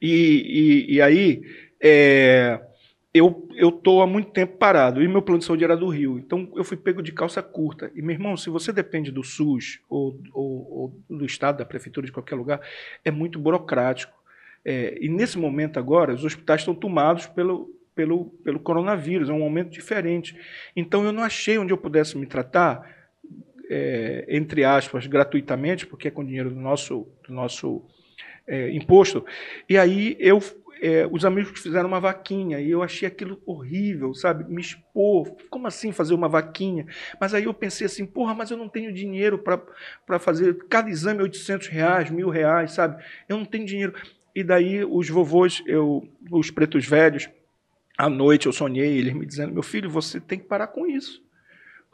E, 0.00 0.86
e, 0.88 0.94
e 0.94 1.02
aí, 1.02 1.42
é, 1.80 2.60
eu 3.56 3.70
tô 3.70 4.00
há 4.00 4.06
muito 4.06 4.32
tempo 4.32 4.56
parado 4.56 5.02
e 5.02 5.08
meu 5.08 5.22
plano 5.22 5.38
de 5.38 5.44
saúde 5.44 5.64
era 5.64 5.76
do 5.76 5.88
Rio, 5.88 6.18
então 6.18 6.50
eu 6.56 6.64
fui 6.64 6.76
pego 6.76 7.02
de 7.02 7.12
calça 7.12 7.42
curta. 7.42 7.90
E 7.94 8.02
meu 8.02 8.12
irmão, 8.12 8.36
se 8.36 8.50
você 8.50 8.72
depende 8.72 9.10
do 9.10 9.22
SUS 9.22 9.80
ou, 9.88 10.20
ou, 10.32 10.72
ou 10.72 11.00
do 11.08 11.24
estado, 11.24 11.58
da 11.58 11.64
prefeitura, 11.64 12.06
de 12.06 12.12
qualquer 12.12 12.34
lugar, 12.34 12.60
é 13.04 13.10
muito 13.10 13.38
burocrático. 13.38 14.12
É, 14.64 14.98
e 15.00 15.08
nesse 15.08 15.38
momento 15.38 15.78
agora, 15.78 16.14
os 16.14 16.24
hospitais 16.24 16.62
estão 16.62 16.74
tomados 16.74 17.26
pelo, 17.26 17.70
pelo, 17.94 18.26
pelo 18.42 18.60
coronavírus, 18.60 19.28
é 19.28 19.32
um 19.32 19.38
momento 19.38 19.70
diferente. 19.70 20.36
Então 20.74 21.04
eu 21.04 21.12
não 21.12 21.22
achei 21.22 21.58
onde 21.58 21.72
eu 21.72 21.78
pudesse 21.78 22.16
me 22.16 22.26
tratar, 22.26 22.88
é, 23.70 24.26
entre 24.28 24.64
aspas, 24.64 25.06
gratuitamente, 25.06 25.86
porque 25.86 26.08
é 26.08 26.10
com 26.10 26.24
dinheiro 26.24 26.50
do 26.50 26.60
nosso, 26.60 27.06
do 27.26 27.32
nosso 27.32 27.82
é, 28.46 28.70
imposto. 28.70 29.24
E 29.68 29.78
aí 29.78 30.16
eu 30.18 30.40
é, 30.80 31.08
os 31.10 31.24
amigos 31.24 31.58
fizeram 31.60 31.88
uma 31.88 32.00
vaquinha 32.00 32.60
e 32.60 32.70
eu 32.70 32.82
achei 32.82 33.08
aquilo 33.08 33.40
horrível, 33.46 34.12
sabe? 34.12 34.44
Me 34.52 34.60
expor. 34.60 35.34
Como 35.48 35.66
assim 35.66 35.92
fazer 35.92 36.12
uma 36.12 36.28
vaquinha? 36.28 36.86
Mas 37.20 37.32
aí 37.32 37.44
eu 37.44 37.54
pensei 37.54 37.86
assim, 37.86 38.04
porra, 38.04 38.34
mas 38.34 38.50
eu 38.50 38.56
não 38.56 38.68
tenho 38.68 38.92
dinheiro 38.92 39.38
para 39.38 40.18
fazer. 40.18 40.54
Cada 40.68 40.90
exame 40.90 41.20
é 41.20 41.22
800 41.22 41.68
reais, 41.68 42.10
mil 42.10 42.28
reais, 42.28 42.72
sabe? 42.72 43.02
Eu 43.26 43.38
não 43.38 43.46
tenho 43.46 43.64
dinheiro. 43.64 43.94
E 44.34 44.42
daí 44.42 44.84
os 44.84 45.08
vovôs, 45.08 45.62
eu, 45.66 46.06
os 46.30 46.50
pretos 46.50 46.84
velhos, 46.84 47.30
à 47.96 48.08
noite 48.08 48.46
eu 48.46 48.52
sonhei, 48.52 48.98
eles 48.98 49.14
me 49.14 49.26
dizendo: 49.26 49.52
meu 49.52 49.62
filho, 49.62 49.88
você 49.90 50.20
tem 50.20 50.38
que 50.38 50.46
parar 50.46 50.68
com 50.68 50.86
isso. 50.86 51.24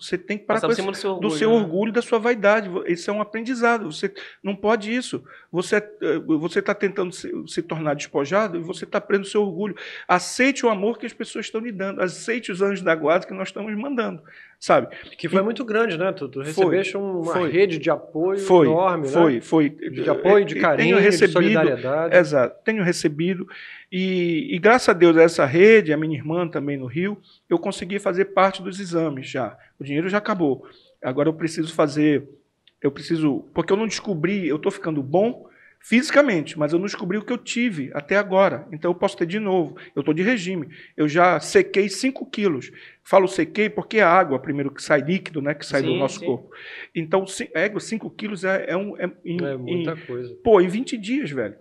Você 0.00 0.16
tem 0.16 0.38
que 0.38 0.46
parar 0.46 0.62
com 0.62 0.72
esse, 0.72 0.82
do 0.82 0.94
seu, 0.94 1.10
orgulho, 1.10 1.28
do 1.28 1.36
seu 1.36 1.50
né? 1.50 1.56
orgulho, 1.56 1.92
da 1.92 2.00
sua 2.00 2.18
vaidade. 2.18 2.70
Isso 2.86 3.10
é 3.10 3.12
um 3.12 3.20
aprendizado. 3.20 3.92
Você 3.92 4.12
não 4.42 4.56
pode 4.56 4.92
isso. 4.94 5.22
Você 5.52 5.76
eh, 5.76 6.18
você 6.26 6.60
está 6.60 6.74
tentando 6.74 7.12
se, 7.12 7.30
se, 7.46 7.60
tornar 7.60 7.92
despojado 7.92 8.56
e 8.56 8.62
você 8.62 8.84
está 8.84 8.98
prendendo 8.98 9.26
o 9.26 9.30
seu 9.30 9.42
orgulho. 9.42 9.76
Aceite 10.08 10.64
o 10.64 10.70
amor 10.70 10.98
que 10.98 11.04
as 11.04 11.12
pessoas 11.12 11.44
estão 11.46 11.60
lhe 11.60 11.70
dando. 11.70 12.00
Aceite 12.00 12.50
os 12.50 12.62
anjos 12.62 12.80
da 12.80 12.94
guarda 12.94 13.26
que 13.26 13.34
nós 13.34 13.48
estamos 13.48 13.76
mandando, 13.76 14.22
sabe? 14.60 14.94
Que 15.16 15.28
foi 15.28 15.40
e, 15.40 15.42
muito 15.42 15.64
grande, 15.64 15.96
né? 15.96 16.12
Tu, 16.12 16.28
tu 16.28 16.40
recebeste 16.40 16.92
foi, 16.92 17.00
uma 17.00 17.32
foi, 17.32 17.50
rede 17.50 17.78
de 17.78 17.90
apoio 17.90 18.38
foi, 18.38 18.66
enorme, 18.66 19.08
foi, 19.08 19.34
né? 19.34 19.40
Foi, 19.40 19.70
foi. 19.70 19.90
De 19.90 20.10
apoio, 20.10 20.44
de 20.44 20.56
carinho, 20.56 20.96
tenho 20.96 20.98
recebido, 20.98 21.26
de 21.26 21.32
solidariedade. 21.32 22.16
Exato. 22.16 22.62
Tenho 22.62 22.84
recebido. 22.84 23.48
E, 23.90 24.54
e, 24.54 24.58
graças 24.58 24.90
a 24.90 24.92
Deus, 24.92 25.16
essa 25.16 25.46
rede, 25.46 25.92
a 25.92 25.96
minha 25.96 26.16
irmã 26.16 26.46
também 26.46 26.76
no 26.76 26.86
Rio, 26.86 27.18
eu 27.48 27.58
consegui 27.58 27.98
fazer 27.98 28.26
parte 28.26 28.62
dos 28.62 28.78
exames 28.78 29.28
já. 29.28 29.56
O 29.78 29.84
dinheiro 29.84 30.08
já 30.08 30.18
acabou. 30.18 30.66
Agora 31.02 31.28
eu 31.28 31.34
preciso 31.34 31.72
fazer. 31.72 32.28
Eu 32.82 32.90
preciso. 32.90 33.46
Porque 33.54 33.72
eu 33.72 33.76
não 33.76 33.86
descobri, 33.86 34.46
eu 34.46 34.56
estou 34.56 34.70
ficando 34.70 35.02
bom 35.02 35.48
fisicamente, 35.80 36.58
mas 36.58 36.72
eu 36.72 36.78
não 36.78 36.84
descobri 36.84 37.16
o 37.16 37.24
que 37.24 37.32
eu 37.32 37.38
tive 37.38 37.90
até 37.94 38.16
agora. 38.16 38.68
Então 38.70 38.90
eu 38.90 38.94
posso 38.94 39.16
ter 39.16 39.26
de 39.26 39.38
novo. 39.38 39.76
Eu 39.96 40.00
estou 40.00 40.14
de 40.14 40.22
regime. 40.22 40.68
Eu 40.96 41.08
já 41.08 41.40
sequei 41.40 41.88
5 41.88 42.26
quilos. 42.26 42.70
Falo 43.10 43.26
sequei 43.26 43.68
porque 43.68 43.98
é 43.98 44.04
água, 44.04 44.38
primeiro 44.38 44.70
que 44.70 44.80
sai 44.80 45.00
líquido, 45.00 45.42
né? 45.42 45.52
Que 45.52 45.66
sai 45.66 45.80
sim, 45.80 45.88
do 45.88 45.96
nosso 45.96 46.20
sim. 46.20 46.26
corpo. 46.26 46.48
Então, 46.94 47.24
5 47.26 48.08
quilos 48.10 48.44
é, 48.44 48.66
é, 48.68 48.76
um. 48.76 48.96
É, 48.96 49.10
em, 49.24 49.44
é 49.44 49.56
muita 49.56 49.94
em, 49.94 50.06
coisa. 50.06 50.32
Pô, 50.44 50.60
em 50.60 50.68
20 50.68 50.96
dias, 50.96 51.28
velho. 51.28 51.56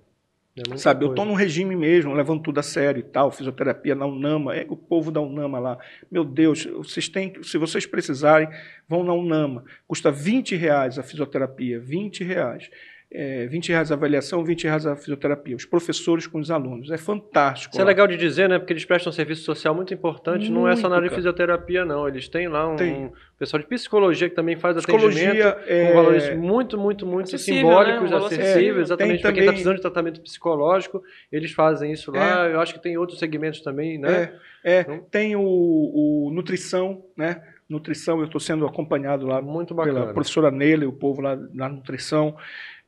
É 0.55 0.77
Sabe, 0.77 0.99
coisa. 0.99 1.11
eu 1.11 1.15
tô 1.15 1.25
num 1.25 1.33
regime 1.33 1.75
mesmo, 1.75 2.13
levando 2.13 2.43
tudo 2.43 2.59
a 2.59 2.63
sério 2.63 2.99
e 2.99 3.03
tal, 3.03 3.31
fisioterapia 3.31 3.95
na 3.95 4.05
Unama, 4.05 4.55
é 4.55 4.63
o 4.69 4.75
povo 4.75 5.09
da 5.09 5.21
Unama 5.21 5.57
lá. 5.57 5.79
Meu 6.11 6.23
Deus, 6.23 6.65
vocês 6.65 7.09
têm, 7.09 7.33
se 7.41 7.57
vocês 7.57 7.83
precisarem, 7.83 8.47
vão 8.87 9.03
na 9.03 9.13
Unama. 9.13 9.63
Custa 9.87 10.11
20 10.11 10.55
reais 10.55 10.99
a 10.99 11.03
fisioterapia, 11.03 11.79
20 11.79 12.23
reais 12.23 12.69
é, 13.11 13.47
20 13.47 13.69
reais 13.69 13.91
a 13.91 13.95
avaliação, 13.95 14.43
20 14.43 14.65
reais 14.65 14.85
a 14.85 14.95
fisioterapia. 14.95 15.55
Os 15.55 15.65
professores 15.65 16.27
com 16.27 16.39
os 16.39 16.51
alunos. 16.51 16.91
É 16.91 16.97
fantástico. 16.97 17.73
Isso 17.73 17.81
é 17.81 17.83
lá. 17.83 17.89
é 17.89 17.93
legal 17.93 18.07
de 18.07 18.15
dizer, 18.15 18.47
né? 18.47 18.59
Porque 18.59 18.71
eles 18.71 18.85
prestam 18.85 19.09
um 19.09 19.13
serviço 19.13 19.41
social 19.43 19.73
muito 19.73 19.91
importante. 19.91 20.51
Muito, 20.51 20.53
não 20.53 20.67
é 20.67 20.75
só 20.75 20.87
na 20.87 20.97
área 20.97 21.09
de 21.09 21.15
fisioterapia, 21.15 21.83
não. 21.83 22.07
Eles 22.07 22.27
têm 22.27 22.47
lá 22.47 22.67
um, 22.67 22.75
um, 22.75 23.11
pessoal 23.37 23.59
de 23.59 23.67
psicologia 23.67 24.29
que 24.29 24.35
também 24.35 24.55
faz 24.57 24.75
psicologia, 24.77 25.49
atendimento 25.49 25.71
é... 25.71 25.87
com 25.87 25.93
valores 25.95 26.37
muito, 26.37 26.77
muito, 26.77 27.05
muito 27.07 27.35
simbólicos, 27.35 28.11
né? 28.11 28.17
acessíveis. 28.17 28.77
É, 28.77 28.81
exatamente. 28.81 29.21
Para 29.21 29.31
quem 29.31 29.39
está 29.39 29.51
precisando 29.53 29.75
de 29.77 29.81
tratamento 29.81 30.21
psicológico, 30.21 31.01
eles 31.31 31.51
fazem 31.51 31.91
isso 31.91 32.11
lá. 32.11 32.47
É. 32.47 32.53
Eu 32.53 32.59
acho 32.59 32.75
que 32.75 32.79
tem 32.79 32.95
outros 32.95 33.17
segmentos 33.17 33.61
também, 33.61 33.97
né? 33.97 34.33
É, 34.63 34.75
é. 34.75 34.81
Então, 34.81 34.99
tem 35.09 35.35
o, 35.35 35.41
o 35.41 36.29
nutrição, 36.31 37.03
né? 37.17 37.41
Nutrição, 37.67 38.19
eu 38.19 38.25
estou 38.25 38.41
sendo 38.41 38.65
acompanhado 38.65 39.27
lá 39.27 39.41
muito 39.41 39.73
bacana. 39.73 39.99
pela 40.01 40.13
professora 40.13 40.49
Neila 40.49 40.83
e 40.83 40.87
o 40.87 40.91
povo 40.91 41.21
lá 41.21 41.35
na 41.53 41.69
nutrição. 41.69 42.35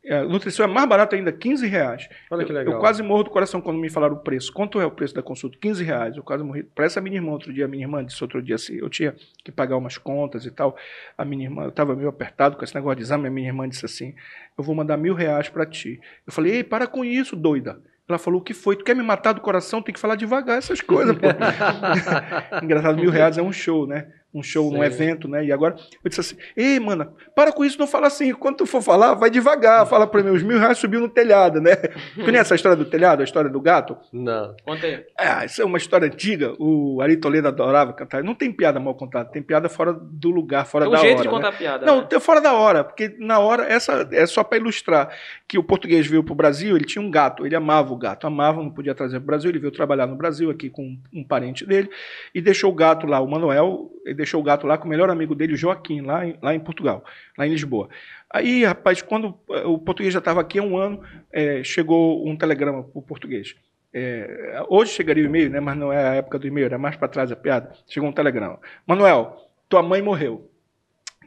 É, 0.03 0.23
nutrição 0.23 0.65
é 0.65 0.67
mais 0.67 0.89
barato 0.89 1.15
ainda, 1.15 1.31
15 1.31 1.67
reais. 1.67 2.09
Olha 2.29 2.43
que 2.43 2.51
legal. 2.51 2.73
Eu, 2.73 2.77
eu, 2.77 2.79
quase 2.79 3.03
morro 3.03 3.23
do 3.23 3.29
coração 3.29 3.61
quando 3.61 3.77
me 3.77 3.89
falaram 3.89 4.15
o 4.15 4.19
preço. 4.19 4.51
Quanto 4.51 4.81
é 4.81 4.85
o 4.85 4.89
preço 4.89 5.13
da 5.13 5.21
consulta? 5.21 5.57
15 5.61 5.83
reais. 5.83 6.17
Eu 6.17 6.23
quase 6.23 6.43
morri. 6.43 6.63
Para 6.63 6.85
essa 6.85 6.99
minha 6.99 7.17
irmã, 7.17 7.31
outro 7.31 7.53
dia, 7.53 7.65
a 7.65 7.67
minha 7.67 7.83
irmã 7.83 8.03
disse 8.03 8.23
outro 8.23 8.41
dia 8.41 8.55
assim, 8.55 8.75
eu 8.75 8.89
tinha 8.89 9.15
que 9.43 9.51
pagar 9.51 9.77
umas 9.77 9.99
contas 9.99 10.45
e 10.45 10.51
tal. 10.51 10.75
A 11.15 11.23
minha 11.23 11.45
irmã, 11.45 11.63
eu 11.63 11.69
estava 11.69 11.95
meio 11.95 12.09
apertado 12.09 12.57
com 12.57 12.63
esse 12.63 12.73
negócio 12.73 12.95
de 12.95 13.03
exame, 13.03 13.27
a 13.27 13.31
minha 13.31 13.47
irmã 13.47 13.69
disse 13.69 13.85
assim, 13.85 14.15
eu 14.57 14.63
vou 14.63 14.73
mandar 14.73 14.97
mil 14.97 15.13
reais 15.13 15.49
para 15.49 15.67
ti. 15.67 15.99
Eu 16.25 16.33
falei, 16.33 16.55
ei, 16.55 16.63
para 16.63 16.87
com 16.87 17.05
isso, 17.05 17.35
doida. 17.35 17.79
Ela 18.09 18.17
falou, 18.17 18.41
o 18.41 18.43
que 18.43 18.53
foi? 18.53 18.75
Tu 18.75 18.83
quer 18.83 18.95
me 18.95 19.03
matar 19.03 19.33
do 19.33 19.39
coração? 19.39 19.81
Tem 19.81 19.93
que 19.93 19.99
falar 19.99 20.15
devagar 20.15 20.57
essas 20.57 20.81
coisas, 20.81 21.15
pô. 21.15 21.27
Engraçado, 22.61 22.97
mil 22.97 23.11
reais 23.11 23.37
é 23.37 23.41
um 23.41 23.53
show, 23.53 23.87
né? 23.87 24.07
Um 24.33 24.41
show, 24.41 24.69
Sim. 24.69 24.77
um 24.77 24.83
evento, 24.83 25.27
né? 25.27 25.45
E 25.45 25.51
agora 25.51 25.75
eu 26.03 26.09
disse 26.09 26.21
assim: 26.21 26.37
Ei, 26.55 26.79
mano, 26.79 27.13
para 27.35 27.51
com 27.51 27.65
isso, 27.65 27.77
não 27.77 27.87
fala 27.87 28.07
assim. 28.07 28.33
Quando 28.33 28.57
tu 28.57 28.65
for 28.65 28.81
falar, 28.81 29.13
vai 29.13 29.29
devagar. 29.29 29.85
Fala 29.85 30.07
para 30.07 30.23
mim, 30.23 30.31
os 30.31 30.43
mil 30.43 30.57
reais 30.57 30.77
subiu 30.77 30.99
no 30.99 31.09
telhado, 31.09 31.59
né? 31.59 31.75
Conhece 32.15 32.41
essa 32.41 32.55
história 32.55 32.77
do 32.77 32.85
telhado, 32.85 33.21
a 33.21 33.23
história 33.23 33.49
do 33.49 33.59
gato? 33.59 33.97
Não. 34.11 34.55
Conta 34.63 34.85
aí. 34.85 35.05
É, 35.19 35.45
isso 35.45 35.61
é 35.61 35.65
uma 35.65 35.77
história 35.77 36.07
antiga. 36.07 36.53
O 36.59 37.01
Ari 37.01 37.17
Toledo 37.17 37.47
adorava 37.47 37.93
cantar. 37.93 38.23
Não 38.23 38.35
tem 38.35 38.51
piada 38.51 38.79
mal 38.79 38.95
contada, 38.95 39.29
tem 39.29 39.41
piada 39.41 39.67
fora 39.69 39.93
do 39.93 40.29
lugar, 40.29 40.65
fora 40.65 40.85
tem 40.85 40.93
um 40.93 40.95
da 40.95 41.01
jeito 41.01 41.19
hora. 41.19 41.23
de 41.23 41.29
contar 41.29 41.51
né? 41.51 41.57
piada. 41.57 41.85
Não, 41.85 42.01
né? 42.01 42.19
fora 42.19 42.41
da 42.41 42.53
hora, 42.53 42.83
porque 42.83 43.15
na 43.19 43.39
hora, 43.39 43.63
essa 43.63 44.07
é 44.11 44.25
só 44.25 44.43
para 44.43 44.57
ilustrar 44.57 45.09
que 45.47 45.57
o 45.57 45.63
português 45.63 46.07
veio 46.07 46.23
para 46.23 46.33
o 46.33 46.35
Brasil, 46.35 46.75
ele 46.75 46.85
tinha 46.85 47.01
um 47.01 47.11
gato, 47.11 47.45
ele 47.45 47.55
amava 47.55 47.93
o 47.93 47.97
gato, 47.97 48.25
amava, 48.25 48.61
não 48.61 48.69
podia 48.69 48.95
trazer 48.95 49.19
para 49.19 49.23
o 49.23 49.27
Brasil, 49.27 49.49
ele 49.49 49.59
veio 49.59 49.71
trabalhar 49.71 50.07
no 50.07 50.15
Brasil 50.15 50.49
aqui 50.49 50.69
com 50.69 50.97
um 51.13 51.23
parente 51.23 51.65
dele 51.65 51.89
e 52.33 52.41
deixou 52.41 52.71
o 52.71 52.75
gato 52.75 53.05
lá, 53.05 53.19
o 53.19 53.27
Manuel, 53.27 53.91
ele 54.05 54.15
deixou 54.21 54.39
o 54.39 54.43
gato 54.43 54.67
lá 54.67 54.77
com 54.77 54.85
o 54.85 54.89
melhor 54.89 55.09
amigo 55.09 55.33
dele, 55.33 55.53
o 55.53 55.57
Joaquim, 55.57 56.01
lá 56.01 56.25
em, 56.25 56.37
lá 56.41 56.53
em 56.53 56.59
Portugal, 56.59 57.03
lá 57.37 57.47
em 57.47 57.49
Lisboa. 57.49 57.89
Aí, 58.29 58.63
rapaz, 58.63 59.01
quando 59.01 59.35
eh, 59.49 59.65
o 59.65 59.79
português 59.79 60.13
já 60.13 60.19
estava 60.19 60.39
aqui 60.39 60.59
há 60.59 60.63
um 60.63 60.77
ano, 60.77 61.01
é, 61.31 61.63
chegou 61.63 62.27
um 62.27 62.37
telegrama 62.37 62.83
para 62.83 62.99
o 62.99 63.01
português. 63.01 63.55
É, 63.93 64.63
hoje 64.69 64.93
chegaria 64.93 65.23
o 65.23 65.25
e-mail, 65.25 65.49
né, 65.49 65.59
mas 65.59 65.75
não 65.75 65.91
é 65.91 66.09
a 66.09 66.13
época 66.15 66.39
do 66.39 66.47
e-mail, 66.47 66.67
era 66.67 66.77
mais 66.77 66.95
para 66.95 67.07
trás 67.07 67.31
a 67.31 67.35
piada. 67.35 67.73
Chegou 67.87 68.07
um 68.07 68.13
telegrama. 68.13 68.59
Manuel, 68.85 69.49
tua 69.67 69.81
mãe 69.81 70.01
morreu. 70.01 70.49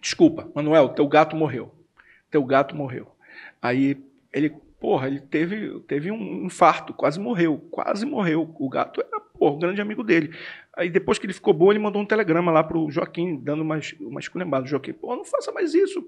Desculpa, 0.01 0.49
Manuel, 0.55 0.91
teu 0.91 1.07
gato 1.09 1.35
morreu. 1.35 1.75
Teu 2.31 2.45
gato 2.45 2.77
morreu. 2.77 3.11
Aí 3.61 4.01
ele, 4.33 4.55
porra, 4.85 5.07
ele 5.07 5.19
teve, 5.19 5.81
teve 5.89 6.11
um 6.11 6.45
infarto, 6.45 6.93
quase 6.93 7.19
morreu, 7.19 7.57
quase 7.71 8.05
morreu. 8.05 8.55
O 8.59 8.69
gato 8.69 9.01
era, 9.01 9.19
porra, 9.19 9.55
um 9.55 9.59
grande 9.59 9.81
amigo 9.81 10.05
dele. 10.05 10.37
Aí 10.77 10.91
depois 10.91 11.19
que 11.19 11.25
ele 11.25 11.33
ficou 11.33 11.55
bom, 11.55 11.73
ele 11.73 11.79
mandou 11.79 12.03
um 12.03 12.05
telegrama 12.05 12.53
lá 12.53 12.63
pro 12.63 12.91
Joaquim, 12.91 13.35
dando 13.35 13.63
umas, 13.63 13.95
umas 13.99 14.25
esculhambadas. 14.25 14.69
Joaquim, 14.69 14.93
pô, 14.93 15.17
não 15.17 15.25
faça 15.25 15.51
mais 15.53 15.73
isso. 15.73 16.07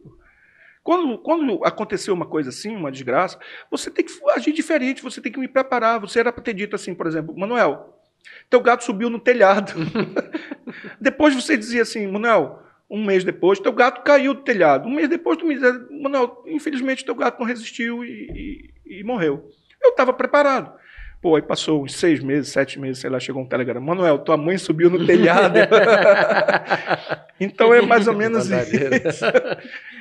Quando, 0.85 1.17
quando 1.17 1.65
aconteceu 1.65 2.12
uma 2.12 2.27
coisa 2.27 2.51
assim, 2.51 2.77
uma 2.77 2.93
desgraça, 2.93 3.39
você 3.71 3.91
tem 3.91 4.05
que 4.05 4.12
agir 4.33 4.53
diferente, 4.53 5.03
você 5.03 5.23
tem 5.23 5.33
que 5.33 5.41
me 5.41 5.49
preparar. 5.49 5.99
Você 5.99 6.21
era 6.21 6.31
para 6.31 6.43
ter 6.43 6.53
dito 6.53 6.77
assim, 6.77 6.95
por 6.95 7.07
exemplo, 7.07 7.35
Manuel, 7.35 7.99
teu 8.51 8.61
gato 8.61 8.85
subiu 8.85 9.09
no 9.09 9.19
telhado. 9.19 9.73
depois 11.01 11.35
você 11.35 11.57
dizia 11.57 11.81
assim, 11.81 12.07
Manuel, 12.07 12.62
um 12.88 13.05
mês 13.05 13.25
depois, 13.25 13.59
teu 13.59 13.72
gato 13.72 14.03
caiu 14.03 14.35
do 14.35 14.42
telhado. 14.42 14.88
Um 14.88 14.94
mês 14.94 15.09
depois, 15.09 15.37
tu 15.37 15.46
me 15.46 15.55
dizia, 15.55 15.72
Manuel, 15.90 16.42
infelizmente 16.46 17.05
teu 17.05 17.14
gato 17.14 17.38
não 17.38 17.46
resistiu 17.46 18.05
e, 18.05 18.70
e, 18.87 19.01
e 19.01 19.05
morreu. 19.05 19.49
Eu 19.83 19.90
estava 19.90 20.12
preparado. 20.12 20.72
Pô, 21.20 21.35
aí 21.35 21.42
passou 21.42 21.83
uns 21.83 21.94
seis 21.94 22.22
meses, 22.22 22.53
sete 22.53 22.79
meses, 22.79 23.01
sei 23.01 23.11
lá, 23.11 23.18
chegou 23.18 23.42
um 23.42 23.49
telegrama. 23.49 23.85
Manuel, 23.85 24.18
tua 24.18 24.37
mãe 24.37 24.57
subiu 24.59 24.88
no 24.88 25.05
telhado. 25.05 25.59
então 27.40 27.75
é 27.75 27.83
mais 27.83 28.07
ou 28.07 28.14
menos 28.14 28.49
isso. 28.49 29.25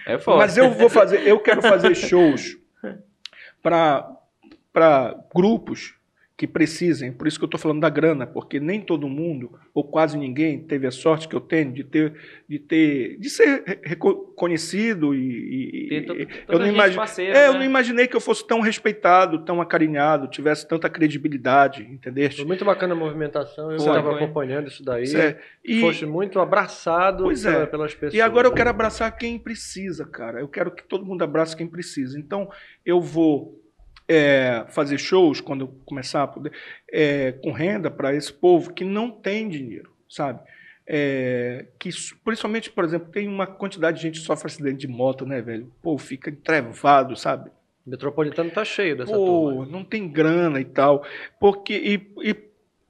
É 0.08 0.20
foda. 0.20 0.38
Mas 0.38 0.56
eu 0.56 0.70
vou 0.70 0.88
fazer, 0.88 1.28
eu 1.28 1.40
quero 1.40 1.64
fazer 1.64 1.96
shows 1.96 2.56
para 3.60 5.16
grupos 5.34 5.96
que 6.38 6.46
precisem. 6.46 7.14
Por 7.14 7.28
isso 7.28 7.38
que 7.40 7.46
eu 7.46 7.48
estou 7.48 7.60
falando 7.60 7.80
da 7.80 7.90
grana, 7.90 8.28
porque 8.28 8.60
nem 8.60 8.82
todo 8.82 9.08
mundo, 9.08 9.58
ou 9.74 9.86
quase 9.86 10.18
ninguém, 10.18 10.60
teve 10.60 10.86
a 10.86 10.92
sorte 10.92 11.30
que 11.30 11.36
eu 11.36 11.40
tenho 11.40 11.72
de 11.72 11.84
ter, 11.84 12.14
de 12.48 12.60
ter, 12.60 13.18
de 13.18 13.30
ser 13.30 13.80
reconhecido 13.84 15.16
e, 15.16 15.90
e 15.92 16.06
eu 16.50 16.60
não 16.60 16.68
imaginei, 16.68 17.28
é, 17.30 17.34
né? 17.34 17.48
eu 17.48 17.54
não 17.54 17.64
imaginei 17.64 18.08
que 18.08 18.16
eu 18.18 18.22
fosse 18.22 18.46
tão 18.46 18.60
respeitado, 18.60 19.46
tão 19.46 19.62
acarinhado, 19.62 20.28
tivesse 20.28 20.68
tanta 20.68 20.90
credibilidade, 20.90 21.84
entendeu? 21.84 22.30
Foi 22.32 22.44
muito 22.44 22.66
bacana 22.66 22.94
a 22.94 22.98
movimentação, 22.98 23.72
eu 23.72 23.78
estava 23.78 24.16
acompanhando 24.16 24.68
isso 24.68 24.84
daí. 24.84 25.06
É. 25.16 25.40
E, 25.64 25.80
Foste 25.80 26.06
muito 26.06 26.40
abraçado 26.40 27.24
pois 27.24 27.46
é. 27.46 27.66
pelas 27.66 27.94
pessoas. 27.94 28.14
E 28.14 28.20
agora 28.20 28.48
eu 28.48 28.54
quero 28.54 28.70
abraçar 28.70 29.16
quem 29.16 29.40
precisa, 29.40 30.06
cara. 30.06 30.42
Eu 30.42 30.50
quero 30.50 30.70
que 30.70 30.84
todo 30.84 31.06
mundo 31.06 31.24
abrace 31.24 31.56
quem 31.56 31.68
precisa. 31.68 32.20
Então 32.20 32.50
eu 32.86 33.00
vou 33.00 33.65
é, 34.08 34.66
fazer 34.70 34.98
shows 34.98 35.42
quando 35.42 35.68
começar 35.86 36.24
a 36.24 36.28
poder, 36.28 36.52
é, 36.92 37.32
com 37.34 37.52
renda 37.52 37.90
para 37.90 38.14
esse 38.14 38.32
povo 38.32 38.74
que 38.74 38.84
não 38.84 39.12
tem 39.12 39.50
dinheiro, 39.50 39.92
sabe? 40.10 40.40
É, 40.88 41.66
que 41.80 41.90
principalmente, 42.24 42.70
por 42.70 42.84
exemplo, 42.84 43.12
tem 43.12 43.28
uma 43.28 43.48
quantidade 43.48 43.98
de 43.98 44.04
gente 44.04 44.20
que 44.20 44.26
sofre 44.26 44.48
acidente 44.48 44.86
de 44.86 44.88
moto, 44.88 45.26
né, 45.26 45.42
velho? 45.42 45.72
Pô, 45.82 45.98
fica 45.98 46.30
entrevado, 46.30 47.16
sabe? 47.16 47.50
O 47.86 47.90
metropolitano 47.90 48.52
tá 48.52 48.64
cheio 48.64 48.96
dessa 48.96 49.14
Pô, 49.14 49.52
turma. 49.52 49.66
não 49.66 49.84
tem 49.84 50.08
grana 50.08 50.60
e 50.60 50.66
tal. 50.66 51.04
Porque, 51.40 51.74
e, 51.74 52.30
e 52.30 52.36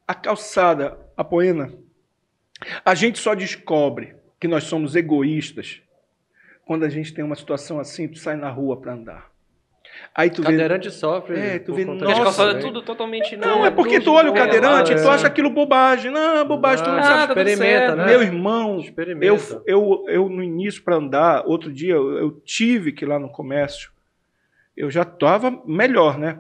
a 0.08 0.14
calçada, 0.14 0.98
Apoena, 1.16 1.74
a 2.84 2.94
gente 2.96 3.20
só 3.20 3.34
descobre 3.34 4.16
que 4.40 4.48
nós 4.48 4.66
somos 4.66 4.96
egoístas 4.96 5.82
quando 6.66 6.84
a 6.84 6.90
gente 6.90 7.14
tem 7.14 7.24
uma 7.24 7.36
situação 7.36 7.80
assim, 7.80 8.08
tu 8.08 8.18
sai 8.18 8.36
na 8.36 8.50
rua 8.50 8.80
para 8.80 8.94
andar. 8.94 9.35
Aí 10.14 10.30
tu 10.30 10.42
cadeirante 10.42 10.88
vê... 10.88 10.94
sofre. 10.94 11.38
É, 11.38 11.60
tu 11.60 11.74
vê, 11.74 11.84
nossa, 11.84 12.24
nossa 12.24 12.44
é 12.52 12.54
tudo 12.56 12.82
totalmente 12.82 13.36
não. 13.36 13.60
Não, 13.60 13.66
é 13.66 13.72
porque 13.72 14.00
tu 14.00 14.14
olha 14.14 14.32
o 14.32 14.34
cadeirante 14.34 14.94
e 14.94 14.96
tu 14.96 15.10
acha 15.10 15.28
aquilo 15.28 15.50
bobagem. 15.50 16.12
Não, 16.12 16.46
bobagem, 16.46 16.86
tu 16.86 16.92
não 16.92 17.04
sabe. 17.04 17.34
Experimenta, 17.34 17.96
né? 17.96 18.06
Meu 18.06 18.22
irmão, 18.22 18.84
eu, 19.22 19.38
eu, 19.66 20.06
eu 20.08 20.30
no 20.30 20.42
início 20.42 20.84
para 20.84 20.96
andar, 20.96 21.44
outro 21.46 21.72
dia 21.72 21.94
eu, 21.94 22.18
eu 22.18 22.32
tive 22.46 22.92
que 22.92 23.04
ir 23.04 23.08
lá 23.08 23.20
no 23.20 23.30
comércio, 23.30 23.92
eu 24.76 24.90
já 24.90 25.02
estava 25.02 25.62
melhor, 25.66 26.18
né? 26.18 26.40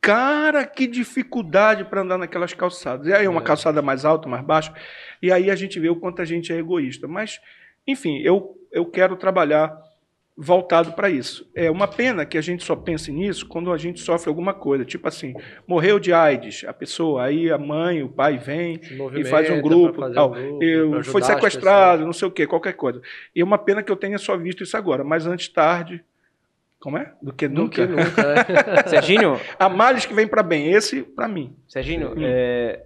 Cara, 0.00 0.64
que 0.64 0.86
dificuldade 0.86 1.84
para 1.84 2.02
andar 2.02 2.18
naquelas 2.18 2.54
calçadas. 2.54 3.08
E 3.08 3.12
aí 3.12 3.26
uma 3.26 3.40
é. 3.40 3.44
calçada 3.44 3.82
mais 3.82 4.04
alta, 4.04 4.28
mais 4.28 4.44
baixa. 4.44 4.72
E 5.20 5.32
aí 5.32 5.50
a 5.50 5.56
gente 5.56 5.80
vê 5.80 5.88
o 5.88 5.96
quanto 5.96 6.22
a 6.22 6.24
gente 6.24 6.52
é 6.52 6.56
egoísta. 6.56 7.08
Mas, 7.08 7.40
enfim, 7.84 8.20
eu, 8.20 8.56
eu 8.70 8.86
quero 8.86 9.16
trabalhar 9.16 9.76
voltado 10.36 10.92
para 10.92 11.08
isso. 11.08 11.48
É 11.54 11.70
uma 11.70 11.88
pena 11.88 12.26
que 12.26 12.36
a 12.36 12.42
gente 12.42 12.62
só 12.62 12.76
pense 12.76 13.10
nisso 13.10 13.46
quando 13.46 13.72
a 13.72 13.78
gente 13.78 14.00
sofre 14.00 14.28
alguma 14.28 14.52
coisa, 14.52 14.84
tipo 14.84 15.08
assim, 15.08 15.34
morreu 15.66 15.98
de 15.98 16.12
AIDS, 16.12 16.64
a 16.66 16.74
pessoa, 16.74 17.24
aí 17.24 17.50
a 17.50 17.56
mãe, 17.56 18.02
o 18.02 18.08
pai 18.08 18.36
vem 18.36 18.78
e 19.14 19.24
faz 19.24 19.48
um 19.48 19.62
grupo, 19.62 20.12
tal. 20.12 20.32
Um 20.32 20.34
grupo 20.34 20.62
eu, 20.62 21.04
foi 21.04 21.22
sequestrado, 21.22 22.04
não 22.04 22.12
sei 22.12 22.28
o 22.28 22.30
que, 22.30 22.46
qualquer 22.46 22.74
coisa. 22.74 23.00
E 23.34 23.40
é 23.40 23.44
uma 23.44 23.56
pena 23.56 23.82
que 23.82 23.90
eu 23.90 23.96
tenha 23.96 24.18
só 24.18 24.36
visto 24.36 24.62
isso 24.62 24.76
agora, 24.76 25.02
mas 25.02 25.26
antes 25.26 25.48
tarde, 25.48 26.04
como 26.78 26.98
é? 26.98 27.14
Do 27.22 27.32
que 27.32 27.48
nunca. 27.48 27.86
Do 27.86 27.96
que 27.96 28.02
nunca 28.02 28.22
é. 28.22 28.88
Serginho, 28.88 29.40
a 29.58 29.68
males 29.70 30.04
que 30.04 30.12
vem 30.12 30.28
para 30.28 30.42
bem, 30.42 30.70
esse 30.70 31.02
para 31.02 31.26
mim. 31.26 31.56
Serginho, 31.66 32.12
é, 32.18 32.84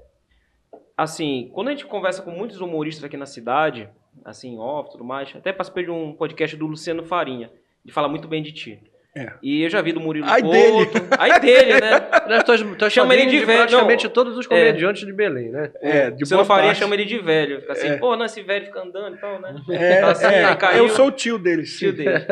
assim, 0.96 1.50
quando 1.52 1.68
a 1.68 1.70
gente 1.72 1.84
conversa 1.84 2.22
com 2.22 2.30
muitos 2.30 2.60
humoristas 2.60 3.02
aqui 3.02 3.16
na 3.16 3.26
cidade, 3.26 3.88
assim, 4.24 4.58
off, 4.58 4.90
tudo 4.90 5.04
mais. 5.04 5.34
Até 5.34 5.52
participei 5.52 5.84
de 5.84 5.90
um 5.90 6.12
podcast 6.12 6.56
do 6.56 6.66
Luciano 6.66 7.04
Farinha, 7.04 7.50
de 7.84 7.92
falar 7.92 8.08
muito 8.08 8.28
bem 8.28 8.42
de 8.42 8.52
ti. 8.52 8.80
É. 9.16 9.32
E 9.42 9.64
eu 9.64 9.68
já 9.68 9.82
vi 9.82 9.92
do 9.92 9.98
Murilo 9.98 10.26
Ai 10.28 10.40
Couto. 10.40 10.54
Dele. 10.54 11.06
Aí 11.18 11.40
dele, 11.40 11.80
né? 11.80 12.08
Nós 12.78 12.92
chama 12.92 13.12
ele 13.12 13.26
de, 13.26 13.44
velho. 13.44 13.58
Praticamente 13.58 14.04
não. 14.04 14.12
todos 14.12 14.38
os 14.38 14.46
comediantes 14.46 15.02
é. 15.02 15.06
de 15.06 15.12
Belém, 15.12 15.48
né? 15.48 15.72
É, 15.80 16.10
de 16.10 16.20
Luciano 16.20 16.44
Farinha 16.44 16.74
chama 16.74 16.94
ele 16.94 17.04
de 17.04 17.18
velho. 17.18 17.60
Fica 17.60 17.72
assim, 17.72 17.88
é. 17.88 17.96
pô, 17.96 18.14
não, 18.14 18.24
esse 18.24 18.40
velho 18.40 18.66
fica 18.66 18.80
andando 18.80 19.16
e 19.16 19.18
tal, 19.18 19.40
né? 19.40 19.56
É, 19.70 19.98
então, 19.98 20.10
assim, 20.10 20.26
é. 20.26 20.54
Caiu, 20.54 20.84
eu 20.84 20.88
sou 20.90 21.08
o 21.08 21.10
tio 21.10 21.38
dele. 21.38 21.64
Tio 21.64 21.92
dele. 21.92 22.24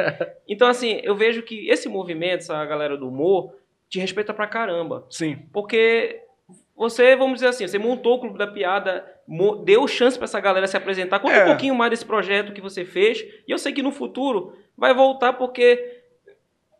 Então, 0.46 0.68
assim, 0.68 1.00
eu 1.02 1.16
vejo 1.16 1.42
que 1.42 1.68
esse 1.68 1.88
movimento, 1.88 2.42
essa 2.42 2.64
galera 2.64 2.96
do 2.96 3.08
humor, 3.08 3.54
te 3.88 3.98
respeita 3.98 4.32
pra 4.32 4.46
caramba. 4.46 5.04
Sim. 5.10 5.36
Porque 5.52 6.20
você, 6.76 7.16
vamos 7.16 7.34
dizer 7.34 7.48
assim, 7.48 7.66
você 7.66 7.78
montou 7.78 8.14
o 8.14 8.20
Clube 8.20 8.38
da 8.38 8.46
Piada, 8.46 9.04
deu 9.64 9.86
chance 9.86 10.16
para 10.16 10.24
essa 10.24 10.40
galera 10.40 10.66
se 10.66 10.76
apresentar. 10.76 11.18
Conta 11.18 11.34
é. 11.34 11.44
um 11.44 11.46
pouquinho 11.48 11.74
mais 11.74 11.90
desse 11.90 12.04
projeto 12.04 12.52
que 12.52 12.60
você 12.60 12.84
fez. 12.84 13.24
E 13.46 13.50
eu 13.50 13.58
sei 13.58 13.72
que 13.72 13.82
no 13.82 13.90
futuro 13.92 14.52
vai 14.76 14.94
voltar 14.94 15.34
porque 15.34 15.96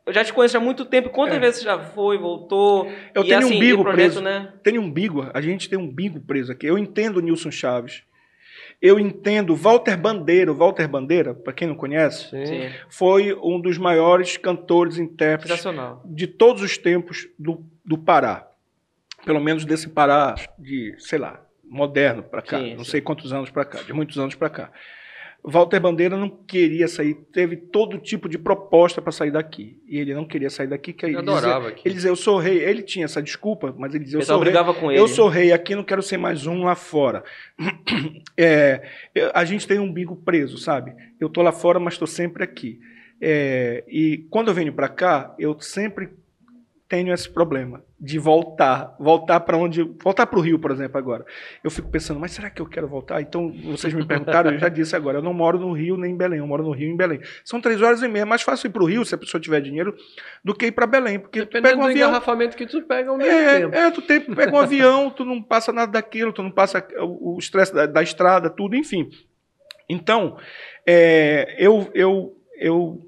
eu 0.07 0.13
já 0.13 0.25
te 0.25 0.33
conheço 0.33 0.57
há 0.57 0.61
muito 0.61 0.85
tempo. 0.85 1.11
Quantas 1.11 1.37
é. 1.37 1.41
vezes 1.41 1.61
você 1.61 1.65
já 1.67 1.79
foi, 1.79 2.17
voltou? 2.17 2.91
Eu 3.15 3.23
e, 3.23 3.29
tenho 3.29 3.39
assim, 3.39 3.57
um 3.57 3.61
bigo 3.61 3.83
projeto, 3.83 3.97
preso. 3.97 4.21
Né? 4.23 4.53
Tenho 4.63 4.81
um 4.81 4.91
bigo. 4.91 5.29
A 5.35 5.41
gente 5.41 5.69
tem 5.69 5.79
um 5.79 5.89
bigo 5.89 6.21
preso 6.21 6.53
aqui. 6.53 6.67
Eu 6.67 6.79
entendo 6.79 7.19
o 7.19 7.21
Nilson 7.21 7.51
Chaves. 7.51 8.03
Eu 8.81 8.99
entendo 8.99 9.55
Walter 9.55 9.97
Bandeira. 9.97 10.53
Walter 10.53 10.89
Bandeira, 10.89 11.35
para 11.35 11.53
quem 11.53 11.69
não 11.69 11.75
conhece, 11.75 12.31
Sim. 12.31 12.71
foi 12.89 13.35
um 13.43 13.61
dos 13.61 13.77
maiores 13.77 14.37
cantores 14.37 14.99
intérpretes 14.99 15.65
de 16.05 16.27
todos 16.27 16.63
os 16.63 16.79
tempos 16.79 17.29
do, 17.39 17.63
do 17.85 17.99
Pará 17.99 18.49
pelo 19.25 19.41
menos 19.41 19.65
desse 19.65 19.89
Pará 19.89 20.35
de, 20.59 20.95
sei 20.99 21.19
lá, 21.19 21.43
moderno 21.71 22.23
para 22.23 22.43
cá, 22.43 22.59
sim, 22.59 22.75
não 22.75 22.85
sim. 22.85 22.93
sei 22.93 23.01
quantos 23.01 23.33
anos 23.33 23.51
para 23.51 23.65
cá, 23.65 23.83
de 23.83 23.93
muitos 23.93 24.19
anos 24.19 24.35
para 24.35 24.49
cá. 24.49 24.73
Walter 25.43 25.79
Bandeira 25.79 26.17
não 26.17 26.29
queria 26.29 26.89
sair, 26.89 27.15
teve 27.33 27.57
todo 27.57 27.97
tipo 27.99 28.29
de 28.29 28.37
proposta 28.37 29.01
para 29.01 29.13
sair 29.13 29.31
daqui. 29.31 29.81
E 29.89 29.99
ele 29.99 30.13
não 30.13 30.25
queria 30.27 30.51
sair 30.51 30.67
daqui. 30.67 30.93
Que 30.93 31.07
ele, 31.07 31.15
eu 31.15 31.21
adorava 31.21 31.61
dizia, 31.61 31.69
aqui. 31.69 31.89
Ele 31.89 31.95
dizia, 31.95 32.11
eu 32.11 32.17
sou 32.17 32.39
rei. 32.39 32.59
Ele 32.59 32.83
tinha 32.83 33.05
essa 33.05 33.23
desculpa, 33.23 33.75
mas 33.79 33.95
ele 33.95 34.05
dizia, 34.05 34.17
eu, 34.17 34.21
eu 34.21 34.27
sou 34.27 34.41
rei. 34.41 34.53
Com 34.75 34.91
ele. 34.91 35.01
Eu 35.01 35.09
sou 35.09 35.29
rei 35.29 35.53
aqui, 35.53 35.75
não 35.75 35.85
quero 35.85 36.03
ser 36.03 36.19
mais 36.19 36.47
um 36.47 36.65
lá 36.65 36.75
fora. 36.75 37.23
É, 38.41 38.83
a 39.35 39.45
gente 39.45 39.67
tem 39.67 39.81
um 39.81 39.93
bico 39.93 40.15
preso, 40.15 40.59
sabe? 40.59 40.95
Eu 41.19 41.29
tô 41.29 41.43
lá 41.43 41.51
fora, 41.51 41.81
mas 41.81 41.95
estou 41.95 42.07
sempre 42.07 42.45
aqui. 42.45 42.79
É, 43.21 43.83
e 43.89 44.29
quando 44.31 44.47
eu 44.47 44.55
venho 44.55 44.73
para 44.73 44.89
cá, 44.89 45.35
eu 45.41 45.59
sempre 45.61 46.11
tenho 46.89 47.13
esse 47.13 47.29
problema 47.29 47.85
de 48.01 48.19
voltar, 48.19 48.97
voltar 48.99 49.41
para 49.41 49.59
onde, 49.59 49.83
voltar 50.03 50.27
para 50.27 50.39
o 50.39 50.43
Rio, 50.43 50.59
por 50.59 50.71
exemplo, 50.71 50.97
agora. 50.97 51.27
Eu 51.63 51.71
fico 51.71 51.91
pensando, 51.91 52.19
mas 52.19 52.33
será 52.33 52.49
que 52.49 52.63
eu 52.63 52.67
quero 52.67 52.89
voltar? 52.89 53.21
Então, 53.21 53.53
vocês 53.65 53.93
me 53.93 54.07
perguntaram, 54.07 54.51
eu 54.53 54.59
já 54.59 54.71
disse 54.71 54.97
agora, 54.97 55.19
eu 55.19 55.23
não 55.23 55.35
moro 55.35 55.59
no 55.59 55.73
Rio 55.73 55.99
nem 55.99 56.13
em 56.13 56.17
Belém, 56.17 56.39
eu 56.39 56.47
moro 56.47 56.63
no 56.63 56.71
Rio 56.71 56.89
e 56.89 56.93
em 56.93 56.97
Belém. 56.97 57.21
São 57.45 57.61
três 57.61 57.83
horas 57.83 58.03
e 58.03 58.09
meia, 58.09 58.23
é 58.23 58.25
mais 58.25 58.41
fácil 58.41 58.69
ir 58.69 58.71
para 58.71 58.83
o 58.83 58.87
Rio, 58.87 59.05
se 59.05 59.15
a 59.15 59.19
pessoa 59.19 59.39
tiver 59.39 59.61
dinheiro, 59.61 59.95
do 60.43 60.55
que 60.55 60.67
ir 60.67 60.73
para 60.73 60.87
Belém, 60.87 61.19
porque 61.19 61.41
Dependendo 61.41 61.69
tu 61.69 61.71
pega 61.71 61.83
um 61.83 61.91
avião, 61.91 62.09
engarrafamento 62.09 62.57
que 62.57 62.67
tu 62.67 62.83
pega 62.83 63.11
ao 63.11 63.19
mesmo 63.19 63.33
é, 63.33 63.61
tempo. 63.61 63.75
É, 63.75 63.91
tu 63.91 64.03
tem, 64.03 64.21
pega 64.21 64.55
um 64.55 64.61
avião, 64.61 65.11
tu 65.11 65.25
não 65.27 65.43
passa 65.43 65.73
nada 65.73 65.93
daquilo, 65.93 66.33
tu 66.33 66.43
não 66.43 66.51
passa 66.51 66.87
o 67.01 67.37
estresse 67.39 67.75
da, 67.75 67.85
da, 67.85 68.03
estrada, 68.03 68.49
tudo, 68.49 68.77
enfim. 68.77 69.11
Então, 69.91 70.39
é, 70.87 71.55
eu, 71.59 71.91
eu, 71.93 72.35
eu 72.59 73.08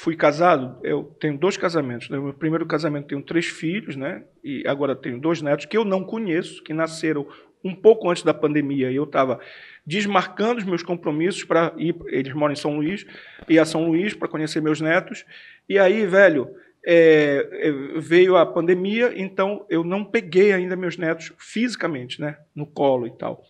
fui 0.00 0.16
casado, 0.16 0.78
eu 0.82 1.14
tenho 1.20 1.36
dois 1.36 1.58
casamentos. 1.58 2.08
No 2.08 2.16
né? 2.16 2.24
meu 2.24 2.32
primeiro 2.32 2.64
casamento 2.64 3.08
tenho 3.08 3.20
três 3.22 3.44
filhos, 3.44 3.96
né? 3.96 4.24
E 4.42 4.66
agora 4.66 4.96
tenho 4.96 5.20
dois 5.20 5.42
netos 5.42 5.66
que 5.66 5.76
eu 5.76 5.84
não 5.84 6.02
conheço, 6.02 6.64
que 6.64 6.72
nasceram 6.72 7.26
um 7.62 7.74
pouco 7.74 8.08
antes 8.08 8.22
da 8.22 8.32
pandemia. 8.32 8.90
E 8.90 8.96
eu 8.96 9.04
estava 9.04 9.38
desmarcando 9.86 10.58
os 10.58 10.64
meus 10.64 10.82
compromissos 10.82 11.44
para 11.44 11.74
ir. 11.76 11.94
Eles 12.06 12.32
moram 12.32 12.54
em 12.54 12.56
São 12.56 12.76
Luís, 12.76 13.04
ir 13.46 13.58
a 13.58 13.66
São 13.66 13.88
Luís 13.88 14.14
para 14.14 14.26
conhecer 14.26 14.62
meus 14.62 14.80
netos. 14.80 15.26
E 15.68 15.78
aí, 15.78 16.06
velho, 16.06 16.48
é, 16.82 17.46
é, 17.52 18.00
veio 18.00 18.38
a 18.38 18.46
pandemia, 18.46 19.12
então 19.14 19.66
eu 19.68 19.84
não 19.84 20.02
peguei 20.02 20.54
ainda 20.54 20.76
meus 20.76 20.96
netos 20.96 21.30
fisicamente, 21.36 22.22
né? 22.22 22.38
No 22.54 22.64
colo 22.64 23.06
e 23.06 23.10
tal. 23.18 23.44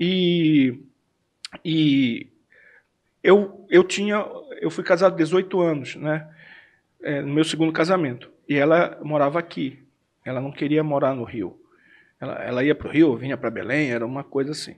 E, 0.00 0.80
e 1.62 2.32
eu, 3.24 3.66
eu 3.70 3.82
tinha 3.82 4.24
eu 4.60 4.70
fui 4.70 4.82
casado 4.82 5.16
18 5.16 5.60
anos, 5.60 5.96
né? 5.96 6.26
É, 7.02 7.20
no 7.20 7.34
meu 7.34 7.44
segundo 7.44 7.72
casamento. 7.72 8.30
E 8.48 8.54
ela 8.56 8.98
morava 9.02 9.38
aqui. 9.38 9.78
Ela 10.24 10.40
não 10.40 10.50
queria 10.50 10.82
morar 10.82 11.14
no 11.14 11.24
Rio. 11.24 11.58
Ela, 12.18 12.42
ela 12.42 12.64
ia 12.64 12.74
para 12.74 12.88
o 12.88 12.90
Rio, 12.90 13.16
vinha 13.16 13.36
para 13.36 13.50
Belém, 13.50 13.90
era 13.90 14.06
uma 14.06 14.24
coisa 14.24 14.52
assim. 14.52 14.76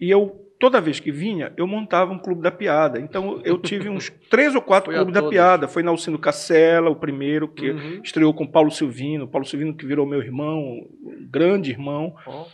E 0.00 0.10
eu, 0.10 0.50
toda 0.58 0.80
vez 0.80 1.00
que 1.00 1.12
vinha, 1.12 1.52
eu 1.54 1.66
montava 1.66 2.12
um 2.12 2.18
clube 2.18 2.40
da 2.40 2.50
piada. 2.50 2.98
Então 2.98 3.42
eu 3.44 3.58
tive 3.58 3.90
uns 3.90 4.08
três 4.30 4.54
ou 4.54 4.62
quatro 4.62 4.92
clubes 4.92 5.12
da 5.12 5.28
piada. 5.28 5.68
Foi 5.68 5.82
na 5.82 5.90
Alcino 5.90 6.18
Cacela, 6.18 6.88
o 6.88 6.96
primeiro, 6.96 7.48
que 7.48 7.70
uhum. 7.70 8.00
estreou 8.02 8.32
com 8.32 8.46
Paulo 8.46 8.70
Silvino. 8.70 9.28
Paulo 9.28 9.46
Silvino 9.46 9.74
que 9.74 9.84
virou 9.84 10.06
meu 10.06 10.22
irmão, 10.22 10.86
grande 11.30 11.70
irmão. 11.70 12.14
Oh. 12.26 12.46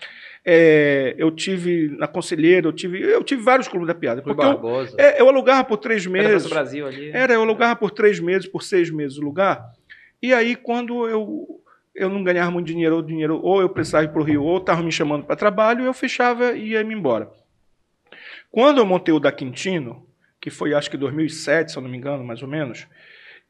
É, 0.44 1.14
eu 1.16 1.30
tive 1.30 1.88
na 1.96 2.08
Conselheira, 2.08 2.66
eu 2.66 2.72
tive, 2.72 3.00
eu 3.00 3.22
tive 3.22 3.42
vários 3.42 3.68
clubes 3.68 3.86
da 3.86 3.94
piada. 3.94 4.22
Porque 4.22 4.44
eu, 4.44 4.86
é, 4.98 5.20
eu 5.20 5.28
alugava 5.28 5.62
por 5.64 5.76
três 5.76 6.06
meses. 6.06 6.44
Era 6.44 6.54
Brasil 6.54 6.86
ali. 6.86 7.10
Era, 7.12 7.34
eu 7.34 7.42
alugava 7.42 7.76
por 7.76 7.90
três 7.90 8.18
meses, 8.18 8.48
por 8.48 8.62
seis 8.62 8.90
meses 8.90 9.18
o 9.18 9.22
lugar. 9.22 9.72
E 10.20 10.34
aí, 10.34 10.56
quando 10.56 11.08
eu, 11.08 11.60
eu 11.94 12.08
não 12.08 12.24
ganhava 12.24 12.50
muito 12.50 12.66
dinheiro, 12.66 12.96
ou 12.96 13.02
dinheiro, 13.02 13.40
ou 13.42 13.60
eu 13.60 13.68
precisava 13.68 14.04
ir 14.04 14.08
para 14.08 14.20
o 14.20 14.24
Rio, 14.24 14.42
ou 14.42 14.58
estavam 14.58 14.84
me 14.84 14.92
chamando 14.92 15.24
para 15.24 15.36
trabalho, 15.36 15.84
eu 15.84 15.94
fechava 15.94 16.52
e 16.52 16.70
ia 16.70 16.84
me 16.84 16.94
embora. 16.94 17.30
Quando 18.50 18.78
eu 18.78 18.86
montei 18.86 19.14
o 19.14 19.20
da 19.20 19.32
Quintino, 19.32 20.06
que 20.40 20.50
foi 20.50 20.74
acho 20.74 20.90
que 20.90 20.96
2007, 20.96 21.72
se 21.72 21.78
eu 21.78 21.82
não 21.82 21.88
me 21.88 21.96
engano, 21.96 22.24
mais 22.24 22.42
ou 22.42 22.48
menos, 22.48 22.86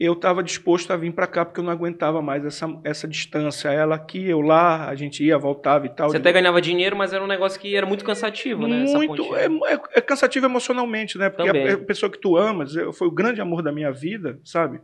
eu 0.03 0.15
estava 0.15 0.43
disposto 0.43 0.93
a 0.93 0.97
vir 0.97 1.13
para 1.13 1.29
cá 1.29 1.45
porque 1.45 1.61
eu 1.61 1.65
não 1.65 1.71
aguentava 1.71 2.21
mais 2.21 2.45
essa, 2.45 2.69
essa 2.83 3.07
distância. 3.07 3.69
Ela 3.69 3.95
aqui, 3.95 4.29
eu 4.29 4.41
lá, 4.41 4.89
a 4.89 4.97
gente 4.97 5.23
ia, 5.25 5.39
voltava 5.39 5.87
e 5.87 5.89
tal. 5.91 6.11
Você 6.11 6.17
até 6.17 6.33
ganhava 6.33 6.61
dinheiro, 6.61 6.97
mas 6.97 7.13
era 7.13 7.23
um 7.23 7.27
negócio 7.29 7.61
que 7.61 7.77
era 7.77 7.87
muito 7.87 8.05
cansativo, 8.05 8.67
né? 8.67 8.85
Muito, 8.93 9.37
é, 9.37 9.47
é, 9.47 9.81
é, 9.95 10.01
cansativo 10.01 10.47
emocionalmente, 10.47 11.17
né? 11.17 11.31
Porque 11.31 11.49
a, 11.49 11.75
a, 11.75 11.79
pessoa 11.79 12.11
que 12.11 12.19
tu 12.19 12.37
amas 12.37 12.75
foi 12.95 13.07
o 13.07 13.13
grande 13.13 13.41
amor 13.41 13.63
da 13.63 13.71
minha 13.71 13.93
vida, 13.93 14.41
sabe? 14.45 14.81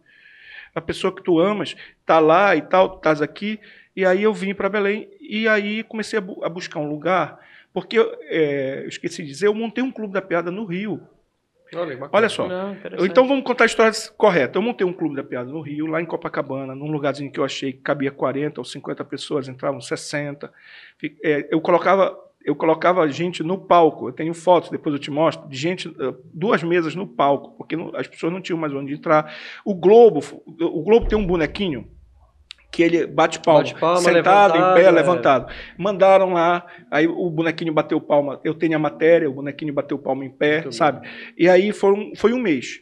A 0.72 0.80
pessoa 0.80 1.12
que 1.12 1.22
tu 1.22 1.40
amas 1.40 1.74
tá 2.06 2.20
lá 2.20 2.54
e 2.54 2.62
tal, 2.62 2.90
tu 2.90 2.96
estás 2.98 3.20
aqui. 3.20 3.58
E 3.96 4.06
aí 4.06 4.22
eu 4.22 4.32
vim 4.32 4.54
para 4.54 4.68
Belém 4.68 5.08
e 5.20 5.48
aí 5.48 5.82
comecei 5.82 6.20
a, 6.20 6.22
bu 6.22 6.44
a, 6.44 6.48
buscar 6.48 6.78
um 6.78 6.88
lugar, 6.88 7.40
porque 7.72 7.98
é, 8.28 8.82
eu 8.84 8.88
esqueci 8.88 9.22
de 9.22 9.28
dizer, 9.28 9.48
eu 9.48 9.54
montei 9.54 9.82
um 9.82 9.90
clube 9.90 10.12
da 10.12 10.22
piada 10.22 10.52
no 10.52 10.64
Rio. 10.64 11.00
Olha, 11.74 12.08
Olha 12.12 12.28
só. 12.28 12.48
Não, 12.48 12.76
então 13.04 13.26
vamos 13.26 13.44
contar 13.44 13.64
a 13.64 13.66
história 13.66 13.92
correta. 14.16 14.58
Eu 14.58 14.62
montei 14.62 14.86
um 14.86 14.92
clube 14.92 15.16
da 15.16 15.22
piada 15.22 15.50
no 15.50 15.60
Rio, 15.60 15.86
lá 15.86 16.00
em 16.00 16.06
Copacabana, 16.06 16.74
num 16.74 16.90
lugarzinho 16.90 17.30
que 17.30 17.38
eu 17.38 17.44
achei 17.44 17.72
que 17.72 17.80
cabia 17.80 18.10
40 18.10 18.60
ou 18.60 18.64
50 18.64 19.04
pessoas, 19.04 19.48
entravam 19.48 19.80
60. 19.80 20.52
É, 21.22 21.48
eu 21.50 21.60
colocava 21.60 22.16
eu 22.44 22.56
colocava 22.56 23.06
gente 23.10 23.42
no 23.42 23.58
palco. 23.58 24.08
Eu 24.08 24.12
tenho 24.12 24.32
fotos, 24.32 24.70
depois 24.70 24.94
eu 24.94 24.98
te 24.98 25.10
mostro, 25.10 25.46
de 25.48 25.56
gente, 25.56 25.88
eh, 25.88 26.14
duas 26.32 26.62
mesas 26.62 26.94
no 26.94 27.06
palco, 27.06 27.50
porque 27.58 27.76
as 27.94 28.06
pessoas 28.06 28.32
não 28.32 28.40
tinham 28.40 28.58
mais 28.58 28.72
onde 28.72 28.94
entrar. 28.94 29.34
O 29.66 29.74
Globo, 29.74 30.20
o 30.46 30.82
Globo 30.82 31.06
tem 31.06 31.18
um 31.18 31.26
bonequinho 31.26 31.86
que 32.70 32.82
ele 32.82 33.06
bate 33.06 33.40
palma, 33.40 33.60
Bate 33.62 33.74
palma, 33.80 34.00
sentado, 34.00 34.56
em 34.56 34.74
pé, 34.74 34.84
é. 34.84 34.90
levantado. 34.90 35.50
Mandaram 35.78 36.34
lá, 36.34 36.66
aí 36.90 37.06
o 37.08 37.30
bonequinho 37.30 37.72
bateu 37.72 38.00
palma, 38.00 38.40
eu 38.44 38.54
tenho 38.54 38.76
a 38.76 38.78
matéria, 38.78 39.28
o 39.28 39.32
bonequinho 39.32 39.72
bateu 39.72 39.98
palma 39.98 40.24
em 40.24 40.30
pé, 40.30 40.60
Muito 40.62 40.72
sabe? 40.74 41.08
E 41.36 41.48
aí 41.48 41.72
foram, 41.72 42.12
foi 42.16 42.32
um 42.32 42.38
mês. 42.38 42.80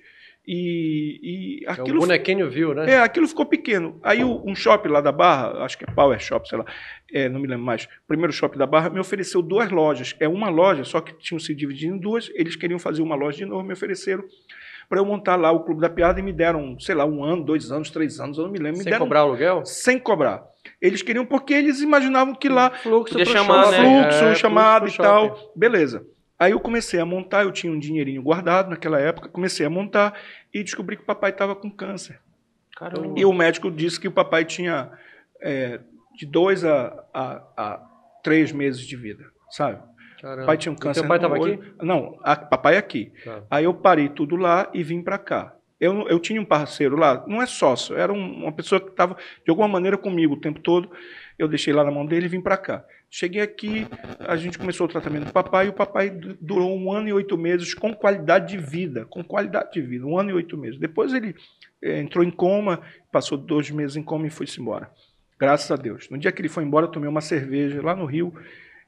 E, 0.48 1.18
e 1.60 1.64
É, 1.64 1.70
o 1.70 1.72
aquilo 1.72 1.98
bonequinho 2.00 2.48
viu, 2.48 2.72
né? 2.72 2.88
é, 2.92 3.00
aquilo 3.00 3.26
ficou 3.26 3.44
pequeno. 3.46 3.98
Aí 4.02 4.22
o- 4.22 4.42
um 4.46 4.54
shopping 4.54 4.88
lá 4.90 5.00
da 5.00 5.10
Barra, 5.10 5.64
acho 5.64 5.76
que 5.76 5.84
é 5.84 5.92
Power 5.92 6.18
Shop, 6.20 6.48
sei 6.48 6.58
lá, 6.58 6.64
é, 7.12 7.28
não 7.28 7.40
me 7.40 7.48
lembro 7.48 7.64
mais, 7.64 7.84
o 7.84 7.88
primeiro 8.06 8.32
shopping 8.32 8.56
da 8.58 8.66
Barra 8.66 8.88
me 8.88 9.00
ofereceu 9.00 9.42
duas 9.42 9.70
lojas. 9.72 10.14
É 10.20 10.28
uma 10.28 10.48
loja, 10.48 10.84
só 10.84 11.00
que 11.00 11.12
tinham 11.18 11.40
se 11.40 11.52
dividido 11.54 11.96
em 11.96 11.98
duas. 11.98 12.30
Eles 12.34 12.54
queriam 12.54 12.78
fazer 12.78 13.02
uma 13.02 13.16
loja 13.16 13.38
de 13.38 13.44
novo, 13.44 13.64
me 13.64 13.72
ofereceram 13.72 14.22
para 14.88 14.98
eu 15.00 15.04
montar 15.04 15.36
lá 15.36 15.50
o 15.50 15.60
Clube 15.64 15.80
da 15.80 15.88
Piada 15.90 16.20
e 16.20 16.22
me 16.22 16.32
deram, 16.32 16.78
sei 16.78 16.94
lá, 16.94 17.04
um 17.04 17.24
ano, 17.24 17.44
dois 17.44 17.70
anos, 17.72 17.90
três 17.90 18.20
anos, 18.20 18.38
eu 18.38 18.44
não 18.44 18.50
me 18.52 18.58
lembro. 18.58 18.78
Me 18.78 18.84
Sem 18.84 18.90
deram 18.92 19.04
cobrar 19.06 19.20
aluguel? 19.20 19.64
sem 19.64 19.98
cobrar. 19.98 20.44
Eles 20.80 21.02
queriam 21.02 21.24
porque 21.24 21.54
eles 21.54 21.80
imaginavam 21.80 22.34
que 22.34 22.48
lá 22.48 22.70
Fluxo 22.70 23.12
Podia 23.16 23.24
chamar, 23.32 23.70
né? 23.70 23.78
fluxo, 23.78 24.24
é, 24.24 24.34
chamado 24.34 24.82
fluxo 24.82 25.00
e 25.00 25.04
tal. 25.04 25.28
shopping. 25.36 25.48
Beleza. 25.56 26.06
Aí 26.38 26.52
eu 26.52 26.60
comecei 26.60 27.00
a 27.00 27.06
montar, 27.06 27.44
eu 27.44 27.52
tinha 27.52 27.72
um 27.72 27.78
dinheirinho 27.78 28.22
guardado 28.22 28.68
naquela 28.68 29.00
época, 29.00 29.28
comecei 29.28 29.64
a 29.64 29.70
montar 29.70 30.14
e 30.52 30.62
descobri 30.62 30.96
que 30.96 31.02
o 31.02 31.06
papai 31.06 31.30
estava 31.30 31.54
com 31.56 31.70
câncer. 31.70 32.20
Caramba. 32.76 33.14
E 33.18 33.24
o 33.24 33.32
médico 33.32 33.70
disse 33.70 33.98
que 33.98 34.06
o 34.06 34.12
papai 34.12 34.44
tinha 34.44 34.90
é, 35.40 35.80
de 36.14 36.26
dois 36.26 36.62
a, 36.64 37.04
a, 37.14 37.42
a 37.56 37.80
três 38.22 38.52
meses 38.52 38.82
de 38.86 38.96
vida, 38.96 39.24
sabe? 39.50 39.80
Caramba. 40.20 40.46
Pai 40.46 40.56
tinha 40.56 40.72
um 40.72 40.76
câncer. 40.76 41.00
Teu 41.00 41.08
pai 41.08 41.18
no 41.18 41.22
tava 41.22 41.38
olho. 41.38 41.54
aqui? 41.54 41.72
Não, 41.82 42.18
a, 42.22 42.36
papai 42.36 42.76
aqui. 42.76 43.12
Tá. 43.24 43.42
Aí 43.50 43.64
eu 43.64 43.74
parei 43.74 44.08
tudo 44.08 44.36
lá 44.36 44.68
e 44.72 44.82
vim 44.82 45.02
para 45.02 45.18
cá. 45.18 45.52
Eu, 45.78 46.08
eu 46.08 46.18
tinha 46.18 46.40
um 46.40 46.44
parceiro 46.44 46.96
lá, 46.96 47.22
não 47.26 47.42
é 47.42 47.44
sócio, 47.46 47.94
era 47.96 48.10
um- 48.10 48.44
uma 48.44 48.52
pessoa 48.52 48.80
que 48.80 48.88
estava 48.88 49.14
de 49.44 49.50
alguma 49.50 49.68
maneira 49.68 49.98
comigo 49.98 50.32
o 50.34 50.40
tempo 50.40 50.58
todo. 50.60 50.90
Eu 51.38 51.46
deixei 51.46 51.70
lá 51.74 51.84
na 51.84 51.90
mão 51.90 52.06
dele 52.06 52.24
e 52.24 52.28
vim 52.30 52.40
para 52.40 52.56
cá. 52.56 52.82
Cheguei 53.10 53.42
aqui, 53.42 53.86
a 54.20 54.36
gente 54.36 54.58
começou 54.58 54.86
o 54.86 54.88
tratamento 54.88 55.26
do 55.26 55.32
papai 55.34 55.66
e 55.66 55.68
o 55.68 55.72
papai 55.74 56.08
du- 56.08 56.36
durou 56.40 56.74
um 56.74 56.90
ano 56.90 57.08
e 57.08 57.12
oito 57.12 57.36
meses 57.36 57.74
com 57.74 57.92
qualidade 57.94 58.48
de 58.48 58.58
vida, 58.58 59.04
com 59.04 59.22
qualidade 59.22 59.72
de 59.72 59.82
vida, 59.82 60.06
um 60.06 60.18
ano 60.18 60.30
e 60.30 60.32
oito 60.32 60.56
meses. 60.56 60.80
Depois 60.80 61.12
ele 61.12 61.34
eh, 61.82 62.00
entrou 62.00 62.24
em 62.24 62.30
coma, 62.30 62.80
passou 63.12 63.36
dois 63.36 63.70
meses 63.70 63.96
em 63.96 64.02
coma 64.02 64.26
e 64.26 64.30
foi-se 64.30 64.58
embora. 64.60 64.90
Graças 65.38 65.70
a 65.70 65.76
Deus. 65.76 66.08
No 66.08 66.16
dia 66.16 66.32
que 66.32 66.40
ele 66.40 66.48
foi 66.48 66.64
embora, 66.64 66.86
eu 66.86 66.90
tomei 66.90 67.08
uma 67.08 67.20
cerveja 67.20 67.82
lá 67.82 67.94
no 67.94 68.06
Rio. 68.06 68.32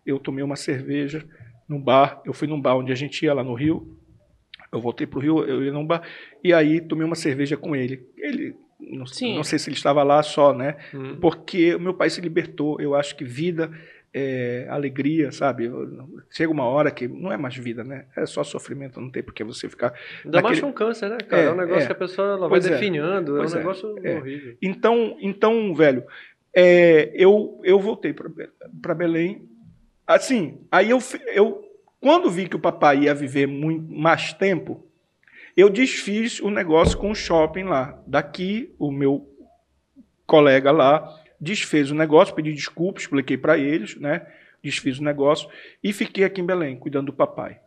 Eu 0.07 0.19
tomei 0.19 0.43
uma 0.45 0.57
cerveja 0.57 1.25
num 1.69 1.81
bar. 1.81 2.21
Eu 2.25 2.33
fui 2.33 2.49
num 2.49 2.61
bar 2.61 2.77
onde 2.77 2.93
a 2.93 2.95
gente 2.95 3.25
ia 3.25 3.35
lá 3.35 3.45
no 3.45 3.55
Rio. 3.55 3.97
Eu 4.73 4.81
voltei 4.81 5.07
pro 5.07 5.21
Rio, 5.21 5.45
eu 5.45 5.63
ia 5.65 5.73
num 5.73 5.87
bar. 5.87 6.03
E 6.43 6.53
aí 6.53 6.81
tomei 6.81 7.05
uma 7.07 7.15
cerveja 7.17 7.57
com 7.57 7.75
ele. 7.75 8.07
Ele, 8.17 8.55
não, 8.81 9.07
Sim. 9.07 9.35
não 9.37 9.45
sei 9.45 9.59
se 9.59 9.69
ele 9.69 9.77
estava 9.77 10.03
lá 10.03 10.23
só, 10.23 10.53
né? 10.55 10.77
Hum. 10.95 11.17
Porque 11.21 11.75
o 11.75 11.81
meu 11.81 11.95
pai 11.95 12.11
se 12.11 12.21
libertou. 12.21 12.81
Eu 12.81 12.95
acho 12.95 13.17
que 13.17 13.25
vida 13.25 13.71
é 14.13 14.67
alegria, 14.71 15.31
sabe? 15.31 15.71
Chega 16.31 16.51
uma 16.51 16.65
hora 16.65 16.91
que 16.91 17.07
não 17.07 17.31
é 17.33 17.37
mais 17.37 17.55
vida, 17.57 17.85
né? 17.85 18.07
É 18.17 18.25
só 18.25 18.43
sofrimento, 18.43 19.01
não 19.01 19.11
tem 19.11 19.23
por 19.23 19.35
que 19.35 19.45
você 19.45 19.69
ficar. 19.69 19.93
Ainda 20.25 20.41
mais 20.43 20.57
naquele- 20.57 20.61
com 20.63 20.73
câncer, 20.73 21.09
né, 21.11 21.19
cara? 21.19 21.43
É, 21.43 21.47
É, 21.47 21.51
um 21.53 21.57
negócio 21.57 21.83
é. 21.83 21.87
que 21.87 21.93
a 21.93 21.95
pessoa 21.95 22.29
ela 22.29 22.49
vai 22.49 22.59
é. 22.59 22.63
definhando, 22.63 23.37
é 23.37 23.41
um 23.41 23.45
é. 23.45 23.55
negócio 23.55 23.99
É. 24.03 24.19
horrível. 24.19 24.57
Então, 24.63 25.17
então 25.21 25.75
velho, 25.75 26.05
é, 26.55 27.11
eu, 27.15 27.61
eu 27.65 27.79
voltei 27.79 28.15
para 28.15 28.95
Belém. 28.95 29.48
Assim, 30.09 30.67
aí 30.73 30.89
eu, 30.89 30.99
eu, 31.35 31.63
quando 32.01 32.31
vi 32.31 32.49
que 32.49 32.57
o 32.57 32.59
papai 32.59 33.01
ia 33.01 33.15
viver 33.15 33.47
muito 33.47 33.93
mais 33.93 34.33
tempo, 34.33 34.83
eu 35.55 35.69
desfiz 35.69 36.41
o 36.41 36.49
negócio 36.49 36.97
com 36.97 37.11
o 37.11 37.15
shopping 37.15 37.65
lá. 37.65 38.03
Daqui, 38.07 38.75
o 38.79 38.91
meu 38.91 39.29
colega 40.27 40.71
lá 40.71 41.15
desfez 41.39 41.91
o 41.91 41.95
negócio, 41.95 42.35
pedi 42.35 42.55
desculpa, 42.55 42.99
expliquei 42.99 43.37
para 43.37 43.59
eles, 43.59 43.97
né? 43.97 44.27
Desfiz 44.63 44.99
o 44.99 45.05
negócio 45.05 45.47
e 45.85 45.93
fiquei 45.93 46.25
aqui 46.25 46.41
em 46.41 46.47
Belém, 46.47 46.79
cuidando 46.79 47.07
do 47.07 47.13
papai. 47.13 47.61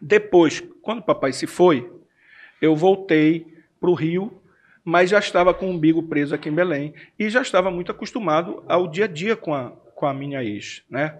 Depois, 0.00 0.60
quando 0.82 0.98
o 0.98 1.04
papai 1.04 1.32
se 1.32 1.46
foi, 1.46 1.88
eu 2.60 2.74
voltei 2.74 3.46
para 3.80 3.88
o 3.88 3.94
Rio, 3.94 4.42
mas 4.84 5.10
já 5.10 5.20
estava 5.20 5.54
com 5.54 5.66
o 5.66 5.70
umbigo 5.70 6.02
preso 6.02 6.34
aqui 6.34 6.48
em 6.48 6.54
Belém 6.54 6.92
e 7.16 7.30
já 7.30 7.40
estava 7.40 7.70
muito 7.70 7.92
acostumado 7.92 8.64
ao 8.66 8.88
dia 8.88 9.04
a 9.04 9.08
dia 9.08 9.36
com 9.36 9.54
a, 9.54 9.70
com 9.70 10.06
a 10.06 10.12
minha 10.12 10.42
ex, 10.42 10.82
né? 10.90 11.16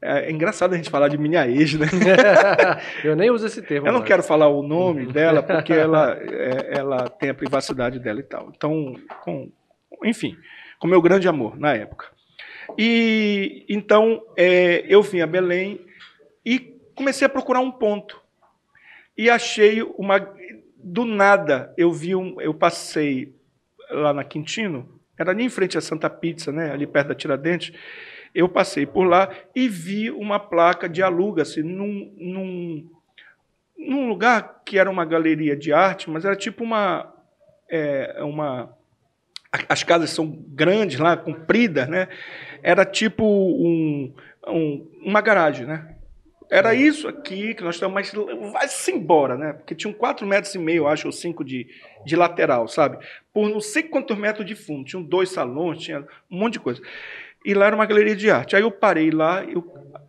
É, 0.00 0.26
é 0.26 0.30
engraçado 0.30 0.74
a 0.74 0.76
gente 0.76 0.90
falar 0.90 1.08
de 1.08 1.18
minha 1.18 1.46
ex, 1.46 1.74
né? 1.74 1.86
eu 3.04 3.16
nem 3.16 3.30
uso 3.30 3.46
esse 3.46 3.60
termo. 3.62 3.86
Eu 3.86 3.92
não 3.92 4.00
mais. 4.00 4.08
quero 4.08 4.22
falar 4.22 4.48
o 4.48 4.62
nome 4.62 5.06
dela 5.06 5.42
porque 5.44 5.72
ela, 5.72 6.16
é, 6.20 6.78
ela 6.78 7.08
tem 7.08 7.30
a 7.30 7.34
privacidade 7.34 7.98
dela 7.98 8.20
e 8.20 8.22
tal. 8.22 8.52
Então, 8.54 8.94
com, 9.22 9.50
enfim, 10.04 10.36
com 10.78 10.86
meu 10.86 11.02
grande 11.02 11.28
amor 11.28 11.58
na 11.58 11.74
época. 11.74 12.06
E 12.76 13.64
então 13.68 14.22
é, 14.36 14.84
eu 14.88 15.02
vim 15.02 15.20
a 15.20 15.26
Belém 15.26 15.80
e 16.44 16.58
comecei 16.94 17.26
a 17.26 17.30
procurar 17.30 17.60
um 17.60 17.70
ponto 17.70 18.20
e 19.16 19.30
achei 19.30 19.82
uma 19.96 20.18
do 20.76 21.04
nada 21.04 21.72
eu 21.76 21.90
vi 21.90 22.14
um, 22.14 22.40
eu 22.40 22.54
passei 22.54 23.34
lá 23.90 24.12
na 24.12 24.22
Quintino 24.22 24.98
era 25.18 25.32
ali 25.32 25.42
em 25.42 25.48
frente 25.48 25.76
à 25.76 25.80
Santa 25.80 26.08
Pizza, 26.08 26.52
né, 26.52 26.70
ali 26.70 26.86
perto 26.86 27.08
da 27.08 27.14
Tiradentes. 27.14 27.72
Eu 28.38 28.48
passei 28.48 28.86
por 28.86 29.02
lá 29.02 29.28
e 29.52 29.68
vi 29.68 30.12
uma 30.12 30.38
placa 30.38 30.88
de 30.88 31.02
aluga-se 31.02 31.60
num, 31.60 32.14
num, 32.16 32.88
num 33.76 34.08
lugar 34.08 34.62
que 34.64 34.78
era 34.78 34.88
uma 34.88 35.04
galeria 35.04 35.56
de 35.56 35.72
arte, 35.72 36.08
mas 36.08 36.24
era 36.24 36.36
tipo 36.36 36.62
uma. 36.62 37.12
É, 37.68 38.22
uma 38.22 38.72
as 39.68 39.82
casas 39.82 40.10
são 40.10 40.26
grandes 40.50 41.00
lá, 41.00 41.16
compridas, 41.16 41.88
né? 41.88 42.06
Era 42.62 42.84
tipo 42.84 43.24
um, 43.24 44.14
um- 44.46 44.88
uma 45.04 45.20
garagem, 45.20 45.66
né? 45.66 45.96
Era 46.48 46.74
isso 46.74 47.08
aqui 47.08 47.54
que 47.54 47.62
nós 47.64 47.74
estamos, 47.74 47.92
mas 47.94 48.12
vai-se 48.52 48.92
embora, 48.92 49.36
né? 49.36 49.52
Porque 49.54 49.74
tinham 49.74 49.92
quatro 49.92 50.24
metros 50.26 50.54
e 50.54 50.58
meio, 50.58 50.86
acho, 50.86 51.08
ou 51.08 51.12
cinco 51.12 51.44
de, 51.44 51.66
de 52.06 52.14
lateral, 52.14 52.68
sabe? 52.68 53.04
Por 53.34 53.50
não 53.50 53.60
sei 53.60 53.82
quantos 53.82 54.16
metros 54.16 54.46
de 54.46 54.54
fundo. 54.54 54.84
Tinham 54.84 55.02
dois 55.02 55.30
salões, 55.30 55.80
tinha 55.80 56.06
um 56.30 56.38
monte 56.38 56.52
de 56.54 56.60
coisa. 56.60 56.80
E 57.44 57.54
lá 57.54 57.66
era 57.66 57.76
uma 57.76 57.86
galeria 57.86 58.16
de 58.16 58.30
arte. 58.30 58.56
Aí 58.56 58.62
eu 58.62 58.70
parei 58.70 59.10
lá, 59.10 59.44
eu, 59.44 59.64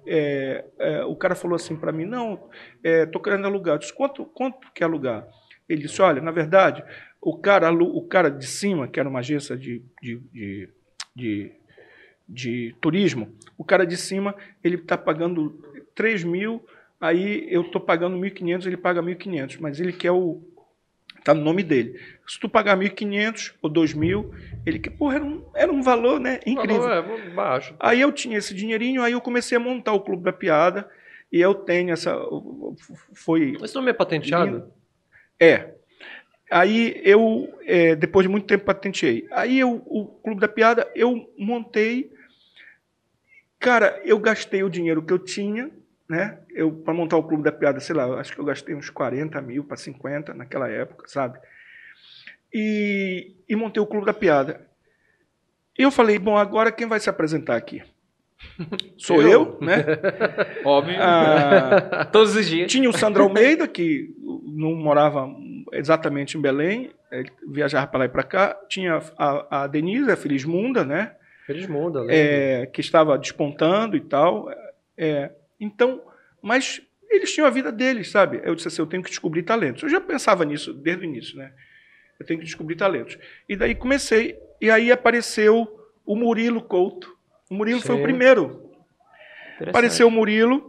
é, 0.05 0.65
é, 0.79 1.03
o 1.05 1.15
cara 1.15 1.35
falou 1.35 1.55
assim 1.55 1.75
para 1.75 1.91
mim, 1.91 2.05
não, 2.05 2.49
estou 2.83 3.21
querendo 3.21 3.45
alugar. 3.45 3.75
Eu 3.75 3.79
disse, 3.79 3.93
quanto, 3.93 4.25
quanto 4.25 4.71
quer 4.73 4.85
alugar? 4.85 5.27
Ele 5.67 5.83
disse, 5.83 6.01
olha, 6.01 6.21
na 6.21 6.31
verdade, 6.31 6.83
o 7.21 7.37
cara, 7.37 7.71
o 7.71 8.01
cara 8.07 8.31
de 8.31 8.47
cima, 8.47 8.87
que 8.87 8.99
era 8.99 9.07
uma 9.07 9.19
agência 9.19 9.55
de, 9.55 9.83
de, 10.01 10.17
de, 10.33 10.69
de, 11.15 11.51
de 12.27 12.75
turismo, 12.81 13.31
o 13.57 13.63
cara 13.63 13.85
de 13.85 13.95
cima, 13.95 14.35
ele 14.63 14.75
está 14.75 14.97
pagando 14.97 15.61
3 15.93 16.23
mil, 16.23 16.65
aí 16.99 17.45
eu 17.49 17.61
estou 17.61 17.79
pagando 17.79 18.17
1.500, 18.17 18.65
ele 18.65 18.77
paga 18.77 19.03
1.500, 19.03 19.57
mas 19.59 19.79
ele 19.79 19.93
quer 19.93 20.11
o... 20.11 20.41
Está 21.19 21.33
no 21.33 21.41
nome 21.41 21.63
dele. 21.63 21.99
Se 22.27 22.39
tu 22.39 22.49
pagar 22.49 22.77
1.500 22.77 23.53
ou 23.61 23.71
2.000, 23.71 24.29
ele 24.65 24.79
quer... 24.79 24.91
Porra, 24.91 25.15
era 25.15 25.25
um, 25.25 25.45
era 25.53 25.71
um 25.71 25.81
valor 25.81 26.19
né, 26.19 26.39
incrível. 26.45 26.81
Valor, 26.81 27.19
é, 27.19 27.29
baixo. 27.29 27.75
Aí 27.79 28.01
eu 28.01 28.11
tinha 28.11 28.37
esse 28.37 28.53
dinheirinho, 28.53 29.03
aí 29.03 29.13
eu 29.13 29.21
comecei 29.21 29.57
a 29.57 29.59
montar 29.59 29.93
o 29.93 30.01
Clube 30.01 30.23
da 30.23 30.33
Piada, 30.33 30.89
e 31.31 31.39
eu 31.39 31.53
tenho 31.53 31.91
essa... 31.91 32.17
Foi... 33.13 33.57
Esse 33.61 33.75
nome 33.75 33.91
é 33.91 33.93
patenteado? 33.93 34.71
É. 35.39 35.73
Aí 36.49 36.99
eu, 37.03 37.47
é, 37.65 37.95
depois 37.95 38.25
de 38.25 38.29
muito 38.29 38.47
tempo, 38.47 38.65
patenteei. 38.65 39.27
Aí 39.31 39.59
eu, 39.59 39.83
o 39.85 40.05
Clube 40.23 40.41
da 40.41 40.47
Piada, 40.47 40.89
eu 40.95 41.31
montei. 41.37 42.11
Cara, 43.59 44.01
eu 44.03 44.17
gastei 44.17 44.63
o 44.63 44.69
dinheiro 44.69 45.03
que 45.03 45.13
eu 45.13 45.19
tinha, 45.19 45.69
né? 46.09 46.39
Eu, 46.49 46.71
para 46.71 46.93
montar 46.93 47.17
o 47.17 47.23
Clube 47.23 47.43
da 47.43 47.51
Piada, 47.51 47.79
sei 47.79 47.95
lá, 47.95 48.19
acho 48.19 48.33
que 48.33 48.39
eu 48.39 48.45
gastei 48.45 48.73
uns 48.73 48.89
40 48.89 49.39
mil 49.41 49.63
para 49.63 49.77
50 49.77 50.33
naquela 50.33 50.67
época, 50.67 51.07
sabe? 51.07 51.39
E, 52.51 53.35
e 53.47 53.55
montei 53.55 53.81
o 53.81 53.85
Clube 53.85 54.07
da 54.07 54.13
Piada. 54.13 54.67
E 55.77 55.83
eu 55.83 55.91
falei, 55.91 56.17
bom, 56.17 56.35
agora 56.35 56.71
quem 56.71 56.87
vai 56.87 56.99
se 56.99 57.09
apresentar 57.09 57.55
aqui? 57.55 57.83
Sou 58.97 59.21
Eu. 59.21 59.29
eu, 59.29 59.57
né? 59.61 59.85
Óbvio. 60.65 60.95
Ah, 60.99 62.05
Todos 62.11 62.35
os 62.35 62.47
dias. 62.47 62.71
tinha 62.71 62.89
o 62.89 62.97
Sandro 62.97 63.23
Almeida, 63.23 63.67
que 63.67 64.09
não 64.45 64.73
morava 64.73 65.29
exatamente 65.71 66.37
em 66.37 66.41
Belém, 66.41 66.91
ele 67.11 67.31
viajava 67.47 67.85
para 67.85 67.99
lá 67.99 68.05
e 68.05 68.09
para 68.09 68.23
cá. 68.23 68.59
Tinha 68.67 68.99
a, 69.15 69.63
a 69.63 69.67
Denise, 69.67 70.09
a 70.11 70.15
né? 70.83 71.15
Feliz 71.45 71.67
mundo, 71.67 71.99
lembro. 71.99 72.15
É, 72.15 72.65
que 72.65 72.81
estava 72.81 73.17
despontando 73.17 73.95
e 73.95 74.01
tal. 74.01 74.49
É, 74.97 75.31
então, 75.59 76.01
mas 76.41 76.81
eles 77.09 77.33
tinham 77.33 77.47
a 77.47 77.49
vida 77.49 77.71
deles, 77.71 78.09
sabe? 78.11 78.39
Eu 78.43 78.55
disse 78.55 78.67
assim, 78.67 78.81
eu 78.81 78.87
tenho 78.87 79.03
que 79.03 79.09
descobrir 79.09 79.43
talentos. 79.43 79.83
Eu 79.83 79.89
já 79.89 79.99
pensava 79.99 80.45
nisso 80.45 80.73
desde 80.73 81.03
o 81.03 81.09
início, 81.09 81.37
né? 81.37 81.51
Eu 82.19 82.25
tenho 82.25 82.39
que 82.39 82.45
descobrir 82.45 82.75
talentos. 82.75 83.17
E 83.47 83.55
daí 83.55 83.73
comecei, 83.73 84.37
e 84.61 84.69
aí 84.69 84.91
apareceu 84.91 85.67
o 86.05 86.15
Murilo 86.15 86.61
Couto. 86.61 87.17
O 87.49 87.55
Murilo 87.55 87.81
foi 87.81 87.95
o 87.95 88.01
primeiro. 88.01 88.71
Apareceu 89.59 90.07
o 90.07 90.11
Murilo 90.11 90.68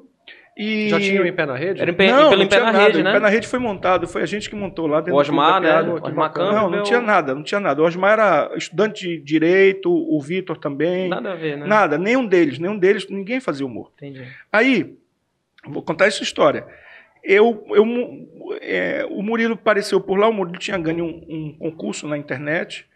E... 0.60 0.90
Já 0.90 1.00
tinha 1.00 1.22
o 1.22 1.26
Em 1.26 1.32
Pé 1.32 1.46
na 1.46 1.56
Rede? 1.56 1.80
Era 1.80 1.90
em 1.90 1.94
pé, 1.94 2.10
não, 2.12 2.28
pelo 2.28 2.36
não 2.36 2.42
em 2.42 2.46
pé 2.46 2.56
tinha 2.56 2.66
na 2.66 2.72
nada. 2.72 2.84
rede, 2.84 3.00
O 3.00 3.02
né? 3.04 3.12
Pé 3.14 3.18
na 3.20 3.28
Rede 3.30 3.48
foi 3.48 3.58
montado, 3.58 4.06
foi 4.06 4.22
a 4.22 4.26
gente 4.26 4.50
que 4.50 4.54
montou 4.54 4.86
lá 4.86 5.00
dentro 5.00 5.14
O 5.14 5.18
Osmar, 5.18 5.58
né? 5.58 5.80
O 5.80 5.94
Osmar 5.94 6.30
Campbell. 6.34 6.52
Não, 6.52 6.70
não 6.70 6.82
tinha 6.82 7.00
nada, 7.00 7.34
não 7.34 7.42
tinha 7.42 7.60
nada. 7.60 7.80
O 7.80 7.86
Osmar 7.86 8.12
era 8.12 8.50
estudante 8.54 9.06
de 9.06 9.22
Direito, 9.22 9.90
o 9.90 10.20
Vitor 10.20 10.58
também. 10.58 11.08
Nada 11.08 11.32
a 11.32 11.34
ver, 11.34 11.56
né? 11.56 11.66
Nada, 11.66 11.96
nenhum 11.96 12.26
deles, 12.26 12.58
nenhum 12.58 12.78
deles, 12.78 13.08
ninguém 13.08 13.40
fazia 13.40 13.64
humor. 13.64 13.90
Entendi. 13.96 14.22
Aí, 14.52 14.98
vou 15.66 15.82
contar 15.82 16.04
essa 16.08 16.22
história. 16.22 16.66
Eu, 17.24 17.64
eu, 17.70 17.86
é, 18.60 19.06
o 19.10 19.22
Murilo 19.22 19.54
apareceu 19.54 19.98
por 19.98 20.18
lá, 20.18 20.28
o 20.28 20.32
Murilo 20.32 20.58
tinha 20.58 20.76
ganho 20.76 21.06
um, 21.06 21.56
um 21.58 21.70
concurso 21.70 22.06
na 22.06 22.18
internet, 22.18 22.86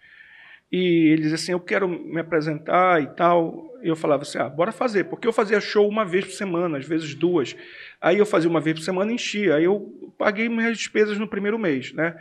e 0.76 1.12
ele 1.12 1.22
dizia 1.22 1.36
assim, 1.36 1.52
eu 1.52 1.60
quero 1.60 1.88
me 1.88 2.18
apresentar 2.18 3.00
e 3.00 3.06
tal. 3.06 3.72
Eu 3.80 3.94
falava 3.94 4.22
assim, 4.22 4.38
ah, 4.38 4.48
bora 4.48 4.72
fazer, 4.72 5.04
porque 5.04 5.28
eu 5.28 5.32
fazia 5.32 5.60
show 5.60 5.88
uma 5.88 6.04
vez 6.04 6.24
por 6.24 6.32
semana, 6.32 6.78
às 6.78 6.84
vezes 6.84 7.14
duas. 7.14 7.54
Aí 8.00 8.18
eu 8.18 8.26
fazia 8.26 8.50
uma 8.50 8.60
vez 8.60 8.80
por 8.80 8.82
semana 8.82 9.12
e 9.12 9.14
enchia. 9.14 9.54
Aí 9.54 9.62
eu 9.62 10.12
paguei 10.18 10.48
minhas 10.48 10.76
despesas 10.76 11.16
no 11.16 11.28
primeiro 11.28 11.56
mês, 11.56 11.92
né? 11.92 12.16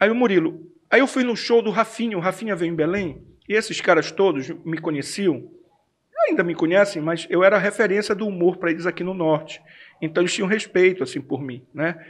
Aí 0.00 0.08
o 0.08 0.14
Murilo, 0.14 0.66
aí 0.90 1.00
eu 1.00 1.06
fui 1.06 1.24
no 1.24 1.36
show 1.36 1.60
do 1.60 1.68
Rafinha, 1.68 2.16
o 2.16 2.22
Rafinha 2.22 2.56
veio 2.56 2.72
em 2.72 2.74
Belém, 2.74 3.22
e 3.46 3.52
esses 3.52 3.82
caras 3.82 4.10
todos 4.10 4.48
me 4.64 4.78
conheciam, 4.78 5.46
ainda 6.26 6.42
me 6.42 6.54
conhecem, 6.54 7.02
mas 7.02 7.26
eu 7.28 7.44
era 7.44 7.58
referência 7.58 8.14
do 8.14 8.26
humor 8.26 8.56
para 8.56 8.70
eles 8.70 8.86
aqui 8.86 9.04
no 9.04 9.12
Norte. 9.12 9.60
Então 10.00 10.22
eles 10.22 10.32
tinham 10.32 10.48
respeito 10.48 11.02
assim 11.02 11.20
por 11.20 11.42
mim, 11.42 11.62
né? 11.74 12.02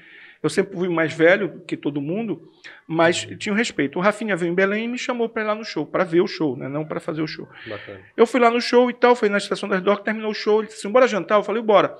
Eu 0.42 0.50
sempre 0.50 0.76
fui 0.76 0.88
mais 0.88 1.12
velho 1.12 1.62
que 1.66 1.76
todo 1.76 2.00
mundo, 2.00 2.50
mas 2.86 3.24
tinham 3.38 3.54
respeito. 3.54 3.98
O 3.98 4.02
Rafinha 4.02 4.34
veio 4.34 4.50
em 4.50 4.54
Belém 4.54 4.86
e 4.86 4.88
me 4.88 4.98
chamou 4.98 5.28
para 5.28 5.42
ir 5.42 5.46
lá 5.46 5.54
no 5.54 5.64
show, 5.64 5.86
para 5.86 6.02
ver 6.02 6.20
o 6.20 6.26
show, 6.26 6.56
né? 6.56 6.68
não 6.68 6.84
para 6.84 6.98
fazer 6.98 7.22
o 7.22 7.26
show. 7.28 7.48
Bacana. 7.66 8.00
Eu 8.16 8.26
fui 8.26 8.40
lá 8.40 8.50
no 8.50 8.60
show 8.60 8.90
e 8.90 8.94
tal, 8.94 9.14
fui 9.14 9.28
na 9.28 9.38
estação 9.38 9.68
das 9.68 9.80
docas, 9.80 10.04
terminou 10.04 10.32
o 10.32 10.34
show, 10.34 10.58
ele 10.58 10.66
disse 10.66 10.80
assim, 10.80 10.90
bora 10.92 11.06
jantar? 11.06 11.38
Eu 11.38 11.44
falei, 11.44 11.62
bora. 11.62 11.96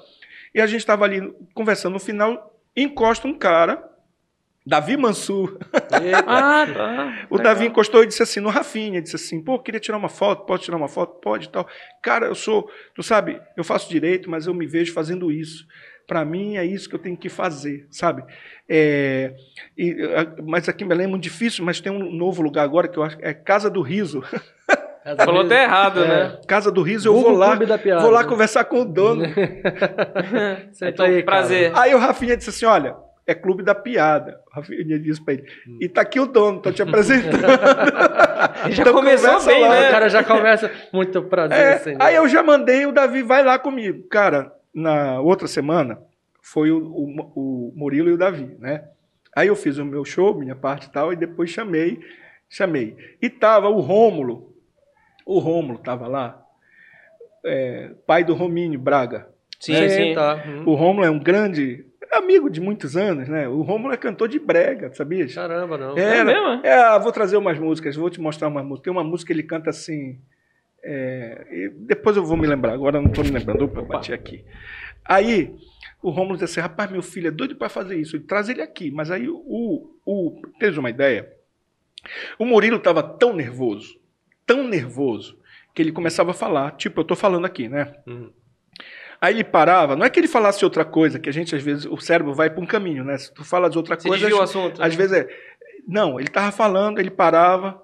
E 0.52 0.60
a 0.60 0.66
gente 0.66 0.80
estava 0.80 1.04
ali 1.04 1.32
conversando, 1.54 1.92
no 1.92 2.00
final 2.00 2.52
encosta 2.76 3.28
um 3.28 3.34
cara, 3.38 3.88
Davi 4.66 4.96
Mansur, 4.96 5.58
Ah, 6.26 6.66
tá. 6.66 7.26
o 7.30 7.36
Legal. 7.36 7.54
Davi 7.54 7.66
encostou 7.66 8.02
e 8.02 8.06
disse 8.06 8.22
assim, 8.22 8.40
no 8.40 8.48
Rafinha, 8.48 9.00
disse 9.02 9.16
assim, 9.16 9.40
pô, 9.42 9.58
queria 9.58 9.80
tirar 9.80 9.98
uma 9.98 10.08
foto, 10.08 10.46
pode 10.46 10.62
tirar 10.64 10.76
uma 10.76 10.88
foto? 10.88 11.20
Pode 11.20 11.46
e 11.46 11.50
tal. 11.50 11.66
Cara, 12.02 12.26
eu 12.26 12.34
sou, 12.34 12.68
tu 12.94 13.02
sabe, 13.02 13.40
eu 13.56 13.64
faço 13.64 13.88
direito, 13.88 14.28
mas 14.30 14.46
eu 14.46 14.54
me 14.54 14.66
vejo 14.66 14.92
fazendo 14.92 15.30
isso. 15.32 15.66
Para 16.06 16.24
mim 16.24 16.56
é 16.56 16.64
isso 16.64 16.88
que 16.88 16.94
eu 16.94 16.98
tenho 16.98 17.16
que 17.16 17.28
fazer, 17.28 17.86
sabe? 17.90 18.22
É, 18.68 19.34
e, 19.78 19.96
mas 20.44 20.68
aqui 20.68 20.84
em 20.84 20.88
Belém 20.88 21.04
é 21.06 21.08
muito 21.08 21.22
difícil, 21.22 21.64
mas 21.64 21.80
tem 21.80 21.90
um 21.92 22.10
novo 22.12 22.42
lugar 22.42 22.64
agora 22.64 22.88
que 22.88 22.98
eu 22.98 23.02
acho 23.02 23.16
que 23.18 23.24
é 23.24 23.32
Casa 23.32 23.70
do 23.70 23.80
Riso. 23.82 24.22
Falou 25.24 25.42
até 25.42 25.64
errado, 25.64 26.04
É. 26.04 26.06
né? 26.08 26.40
Casa 26.46 26.70
do 26.70 26.80
Riso, 26.82 27.08
eu 27.08 27.14
vou 27.14 27.30
lá, 27.32 27.50
Clube 27.50 27.66
da 27.66 27.76
Piada, 27.78 28.02
vou 28.02 28.10
lá 28.10 28.22
né? 28.22 28.28
conversar 28.28 28.64
com 28.64 28.82
o 28.82 28.84
dono. 28.84 29.24
Então, 30.82 31.06
aí, 31.06 31.22
prazer. 31.22 31.72
Aí 31.74 31.94
o 31.94 31.98
Rafinha 31.98 32.36
disse 32.36 32.50
assim, 32.50 32.66
olha, 32.66 32.94
é 33.26 33.34
Clube 33.34 33.62
da 33.62 33.74
Piada. 33.74 34.38
O 34.50 34.56
Rafinha 34.56 34.98
disse 34.98 35.24
para 35.24 35.34
ele, 35.34 35.44
e 35.80 35.88
tá 35.88 36.02
aqui 36.02 36.18
o 36.20 36.26
dono, 36.26 36.60
tô 36.60 36.70
te 36.72 36.82
apresentando. 36.82 37.40
Já 38.70 38.82
Então 38.82 38.92
começou 38.92 39.40
bem, 39.44 39.62
lá. 39.62 39.68
né? 39.70 39.88
O 39.88 39.90
cara 39.90 40.08
já 40.08 40.22
começa. 40.24 40.70
Muito 40.92 41.22
prazer, 41.22 41.58
É, 41.58 41.78
senhor. 41.78 42.02
aí 42.02 42.14
eu 42.14 42.28
já 42.28 42.42
mandei 42.42 42.86
o 42.86 42.92
Davi, 42.92 43.22
vai 43.22 43.42
lá 43.44 43.58
comigo. 43.58 44.06
Cara, 44.08 44.52
na 44.74 45.20
outra 45.20 45.46
semana 45.46 46.00
foi 46.42 46.70
o, 46.70 46.78
o, 46.78 47.32
o 47.34 47.72
Murilo 47.76 48.08
e 48.08 48.12
o 48.12 48.18
Davi, 48.18 48.56
né? 48.58 48.88
Aí 49.34 49.48
eu 49.48 49.56
fiz 49.56 49.78
o 49.78 49.84
meu 49.84 50.04
show, 50.04 50.38
minha 50.38 50.54
parte 50.54 50.86
e 50.86 50.90
tal, 50.90 51.12
e 51.12 51.16
depois 51.16 51.50
chamei, 51.50 52.00
chamei. 52.48 52.96
E 53.20 53.30
tava 53.30 53.68
o 53.68 53.80
Rômulo, 53.80 54.54
o 55.24 55.38
Rômulo 55.38 55.78
tava 55.78 56.06
lá, 56.06 56.44
é, 57.44 57.92
pai 58.06 58.24
do 58.24 58.34
Romínio 58.34 58.78
Braga. 58.78 59.28
Sim, 59.58 59.88
sim. 59.88 60.14
Tá. 60.14 60.42
Hum. 60.46 60.64
O 60.66 60.74
Rômulo 60.74 61.06
é 61.06 61.10
um 61.10 61.18
grande 61.18 61.86
amigo 62.12 62.50
de 62.50 62.60
muitos 62.60 62.96
anos, 62.96 63.28
né? 63.28 63.48
O 63.48 63.62
Rômulo 63.62 63.94
é 63.94 63.96
cantor 63.96 64.28
de 64.28 64.38
brega, 64.38 64.92
sabia? 64.92 65.26
Caramba, 65.32 65.78
não. 65.78 65.96
É, 65.96 66.18
É 66.18 66.24
mesmo? 66.24 66.66
É, 66.66 66.74
ah, 66.74 66.98
vou 66.98 67.12
trazer 67.12 67.36
umas 67.36 67.58
músicas, 67.58 67.96
vou 67.96 68.10
te 68.10 68.20
mostrar 68.20 68.48
uma 68.48 68.62
música. 68.62 68.84
Tem 68.84 68.92
uma 68.92 69.04
música 69.04 69.28
que 69.28 69.32
ele 69.32 69.46
canta 69.46 69.70
assim. 69.70 70.18
É, 70.84 71.70
depois 71.78 72.16
eu 72.16 72.24
vou 72.24 72.36
me 72.36 72.46
lembrar, 72.46 72.72
agora 72.72 72.98
eu 72.98 73.02
não 73.02 73.10
estou 73.10 73.24
me 73.24 73.30
lembrando. 73.30 73.64
Opa, 73.64 73.82
bati 73.82 74.12
aqui. 74.12 74.44
Aí 75.04 75.54
o 76.02 76.10
Romulo 76.10 76.34
disse 76.36 76.44
assim: 76.44 76.60
rapaz, 76.60 76.90
meu 76.90 77.02
filho 77.02 77.28
é 77.28 77.30
doido 77.30 77.56
para 77.56 77.68
fazer 77.68 77.96
isso. 77.98 78.16
Ele 78.16 78.24
traz 78.24 78.48
ele 78.48 78.62
aqui. 78.62 78.90
Mas 78.90 79.10
aí 79.10 79.28
o. 79.28 79.90
o 80.04 80.42
tens 80.58 80.76
uma 80.76 80.90
ideia? 80.90 81.30
O 82.38 82.44
Murilo 82.44 82.76
estava 82.78 83.02
tão 83.02 83.32
nervoso, 83.32 83.96
tão 84.44 84.66
nervoso, 84.66 85.38
que 85.74 85.80
ele 85.80 85.92
começava 85.92 86.32
a 86.32 86.34
falar, 86.34 86.72
tipo, 86.72 86.98
eu 87.00 87.02
estou 87.02 87.16
falando 87.16 87.44
aqui, 87.44 87.68
né? 87.68 87.94
Uhum. 88.06 88.32
Aí 89.20 89.34
ele 89.34 89.44
parava, 89.44 89.94
não 89.94 90.04
é 90.04 90.10
que 90.10 90.18
ele 90.18 90.26
falasse 90.26 90.64
outra 90.64 90.84
coisa, 90.84 91.20
que 91.20 91.28
a 91.28 91.32
gente, 91.32 91.54
às 91.54 91.62
vezes, 91.62 91.86
o 91.86 91.96
cérebro 91.98 92.34
vai 92.34 92.50
para 92.50 92.60
um 92.60 92.66
caminho, 92.66 93.04
né? 93.04 93.16
Se 93.18 93.32
tu 93.32 93.44
fala 93.44 93.70
de 93.70 93.78
outra 93.78 93.94
Você 93.96 94.08
coisa. 94.08 94.20
desviou 94.20 94.40
o 94.40 94.42
às- 94.42 94.50
assunto. 94.50 94.82
às 94.82 94.94
vezes 94.96 95.12
é. 95.16 95.28
Não, 95.86 96.18
ele 96.18 96.28
tava 96.28 96.50
falando, 96.50 96.98
ele 96.98 97.10
parava, 97.10 97.80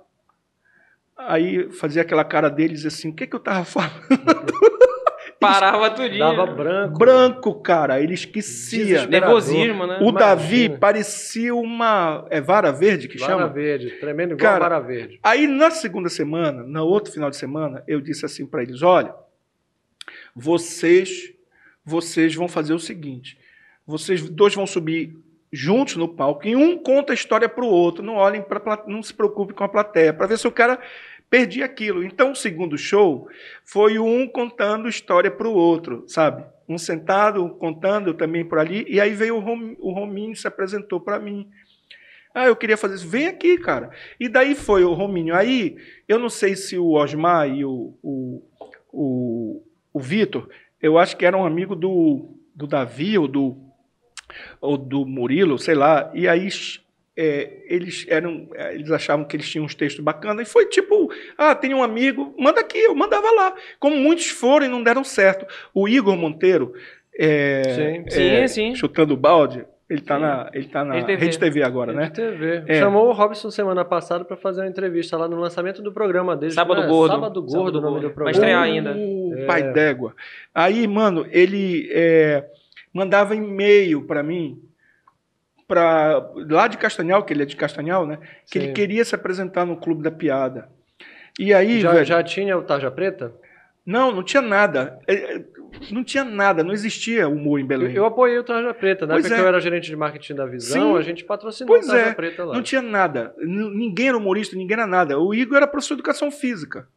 aí 1.18 1.70
fazia 1.72 2.02
aquela 2.02 2.24
cara 2.24 2.48
dele 2.48 2.74
dizia 2.74 2.88
assim: 2.88 3.10
o 3.10 3.14
que, 3.14 3.26
que 3.26 3.34
eu 3.36 3.40
tava 3.40 3.64
falando? 3.64 3.92
Parava 5.40 5.90
tudinho. 5.90 6.18
Dava 6.18 6.46
branco. 6.46 6.98
Branco, 6.98 7.54
cara, 7.62 8.00
ele 8.02 8.14
esquecia. 8.14 9.06
Nervosismo, 9.06 9.86
né? 9.86 9.98
O 10.00 10.08
Imagina. 10.08 10.18
Davi 10.18 10.68
parecia 10.78 11.54
uma. 11.54 12.26
É 12.28 12.40
vara 12.40 12.72
verde 12.72 13.06
que 13.06 13.18
Vara 13.18 13.32
chama? 13.32 13.48
verde. 13.48 13.90
Tremendo 14.00 14.32
igual 14.34 14.52
Cara, 14.52 14.68
vara 14.68 14.80
verde. 14.80 15.20
Aí 15.22 15.46
na 15.46 15.70
segunda 15.70 16.08
semana, 16.08 16.64
no 16.64 16.84
outro 16.84 17.12
final 17.12 17.30
de 17.30 17.36
semana, 17.36 17.84
eu 17.86 18.00
disse 18.00 18.26
assim 18.26 18.44
para 18.46 18.62
eles: 18.62 18.82
olha, 18.82 19.14
vocês, 20.34 21.32
vocês 21.84 22.34
vão 22.34 22.48
fazer 22.48 22.74
o 22.74 22.78
seguinte: 22.80 23.38
vocês 23.86 24.28
dois 24.28 24.54
vão 24.56 24.66
subir 24.66 25.16
juntos 25.52 25.96
no 25.96 26.08
palco 26.08 26.46
e 26.46 26.54
um 26.54 26.76
conta 26.76 27.12
a 27.12 27.14
história 27.14 27.48
para 27.48 27.64
o 27.64 27.68
outro. 27.68 28.02
Não 28.02 28.14
olhem 28.14 28.42
para, 28.42 28.84
não 28.86 29.02
se 29.02 29.14
preocupe 29.14 29.54
com 29.54 29.64
a 29.64 29.68
plateia 29.68 30.12
para 30.12 30.26
ver 30.26 30.38
se 30.38 30.46
o 30.46 30.52
cara 30.52 30.78
perdia 31.30 31.64
aquilo. 31.64 32.04
Então 32.04 32.32
o 32.32 32.36
segundo 32.36 32.76
show 32.76 33.28
foi 33.64 33.98
um 33.98 34.26
contando 34.26 34.88
história 34.88 35.30
para 35.30 35.48
o 35.48 35.54
outro, 35.54 36.04
sabe? 36.06 36.44
Um 36.68 36.78
sentado 36.78 37.48
contando 37.58 38.14
também 38.14 38.44
por 38.44 38.58
ali 38.58 38.84
e 38.88 39.00
aí 39.00 39.14
veio 39.14 39.36
o, 39.36 39.40
Rom, 39.40 39.74
o 39.78 39.92
Rominho 39.92 40.36
se 40.36 40.46
apresentou 40.46 41.00
para 41.00 41.18
mim. 41.18 41.48
Ah, 42.34 42.46
eu 42.46 42.56
queria 42.56 42.76
fazer 42.76 42.94
isso. 42.94 43.08
Vem 43.08 43.26
aqui, 43.26 43.58
cara. 43.58 43.90
E 44.20 44.28
daí 44.28 44.54
foi 44.54 44.84
o 44.84 44.92
Rominho. 44.92 45.34
Aí, 45.34 45.76
eu 46.06 46.18
não 46.18 46.28
sei 46.28 46.54
se 46.54 46.78
o 46.78 46.92
Osmar 46.92 47.48
e 47.48 47.64
o, 47.64 47.98
o, 48.02 48.42
o, 48.92 49.62
o 49.92 49.98
Vitor, 49.98 50.48
eu 50.80 50.98
acho 50.98 51.16
que 51.16 51.26
eram 51.26 51.44
amigo 51.44 51.74
do, 51.74 52.38
do 52.54 52.66
Davi 52.66 53.18
ou 53.18 53.26
do, 53.26 53.56
ou 54.60 54.76
do 54.76 55.04
Murilo, 55.06 55.58
sei 55.58 55.74
lá. 55.74 56.10
E 56.14 56.26
aí 56.28 56.48
é, 57.16 57.50
eles 57.66 58.06
eram, 58.08 58.48
eles 58.72 58.90
achavam 58.90 59.24
que 59.24 59.34
eles 59.36 59.48
tinham 59.50 59.64
uns 59.64 59.74
textos 59.74 60.02
bacanas. 60.04 60.48
E 60.48 60.52
foi 60.52 60.66
tipo, 60.66 61.10
ah, 61.36 61.54
tem 61.54 61.74
um 61.74 61.82
amigo, 61.82 62.34
manda 62.38 62.60
aqui. 62.60 62.78
Eu 62.78 62.94
mandava 62.94 63.28
lá. 63.32 63.54
Como 63.80 63.96
muitos 63.96 64.26
foram 64.28 64.66
e 64.66 64.68
não 64.68 64.82
deram 64.82 65.02
certo. 65.02 65.44
O 65.74 65.88
Igor 65.88 66.16
Monteiro, 66.16 66.72
é, 67.18 68.04
Sim. 68.08 68.20
é, 68.20 68.46
Sim, 68.46 68.74
chutando 68.76 69.16
balde, 69.16 69.64
ele 69.90 70.00
está 70.00 70.14
Sim. 70.16 70.20
na, 70.20 70.50
ele 70.52 70.68
tá 70.68 70.84
na 70.84 70.94
Rede 70.94 71.06
TV. 71.06 71.24
Rede 71.24 71.38
TV 71.38 71.62
agora, 71.64 71.92
Rede 71.92 72.04
né? 72.04 72.10
TV. 72.10 72.62
É. 72.68 72.78
Chamou 72.78 73.08
o 73.08 73.12
Robson 73.12 73.50
semana 73.50 73.84
passada 73.84 74.24
para 74.24 74.36
fazer 74.36 74.60
uma 74.60 74.68
entrevista 74.68 75.16
lá 75.16 75.26
no 75.26 75.40
lançamento 75.40 75.82
do 75.82 75.90
programa 75.92 76.36
dele. 76.36 76.52
Sábado 76.52 76.82
né? 76.82 76.86
Gordo. 76.86 77.14
Sábado 77.14 77.42
Gordo, 77.42 77.50
Sábado 77.52 77.78
o 77.78 77.80
nome 77.80 78.00
Gordo. 78.00 78.00
do 78.02 78.06
Vai 78.08 78.14
programa. 78.14 78.30
estrear 78.30 78.62
ainda. 78.62 78.92
O 78.94 79.34
É. 79.38 79.44
pai 79.46 79.72
d'égua. 79.72 80.14
Aí, 80.54 80.86
mano, 80.86 81.26
ele 81.30 81.88
é, 81.90 82.44
mandava 82.92 83.34
e-mail 83.34 84.02
para 84.02 84.22
mim, 84.22 84.62
pra, 85.66 86.30
lá 86.48 86.66
de 86.68 86.78
Castanhal, 86.78 87.22
que 87.24 87.32
ele 87.32 87.42
é 87.42 87.46
de 87.46 87.56
Castanhal, 87.56 88.06
né? 88.06 88.18
Que 88.50 88.58
Sim. 88.58 88.64
ele 88.66 88.72
queria 88.72 89.04
se 89.04 89.14
apresentar 89.14 89.64
no 89.64 89.76
Clube 89.76 90.02
da 90.02 90.10
Piada. 90.10 90.68
E 91.38 91.52
aí, 91.54 91.80
Já, 91.80 91.92
velho, 91.92 92.04
já 92.04 92.22
tinha 92.22 92.56
o 92.58 92.62
Tarja 92.62 92.90
Preta? 92.90 93.32
não, 93.86 94.12
não 94.12 94.22
tinha 94.22 94.42
nada. 94.42 94.98
É, 95.06 95.14
é, 95.36 95.44
Não 95.90 96.02
tinha 96.02 96.24
nada, 96.24 96.64
não 96.64 96.72
existia 96.72 97.28
humor 97.28 97.58
em 97.58 97.62
Eu, 97.62 97.68
Belém. 97.68 97.92
eu 97.94 98.04
apoiei 98.04 98.38
o 98.38 98.42
Tarja 98.44 98.74
Preta. 98.74 99.06
Na 99.06 99.14
Pois 99.14 99.24
época 99.24 99.34
é. 99.34 99.38
que 99.38 99.44
eu 99.44 99.48
era 99.48 99.60
gerente 99.60 99.86
de 99.86 99.96
marketing 99.96 100.34
da 100.34 100.46
Visão, 100.46 100.92
Sim. 100.94 100.98
a 100.98 101.02
gente 101.02 101.24
patrocinou 101.24 101.68
Pois 101.74 101.86
o 101.86 101.90
Tarja 101.92 102.06
é. 102.06 102.14
Preta 102.14 102.44
lá. 102.44 102.54
Não 102.54 102.62
tinha 102.62 102.82
nada. 102.82 103.34
Ninguém 103.38 104.08
era 104.08 104.16
humorista, 104.16 104.56
ninguém 104.56 104.74
era 104.76 104.86
nada. 104.86 105.18
O 105.18 105.32
Igor 105.34 105.58
era 105.58 105.66
professor 105.66 105.94
de 105.94 106.00
educação 106.00 106.30
física. 106.30 106.88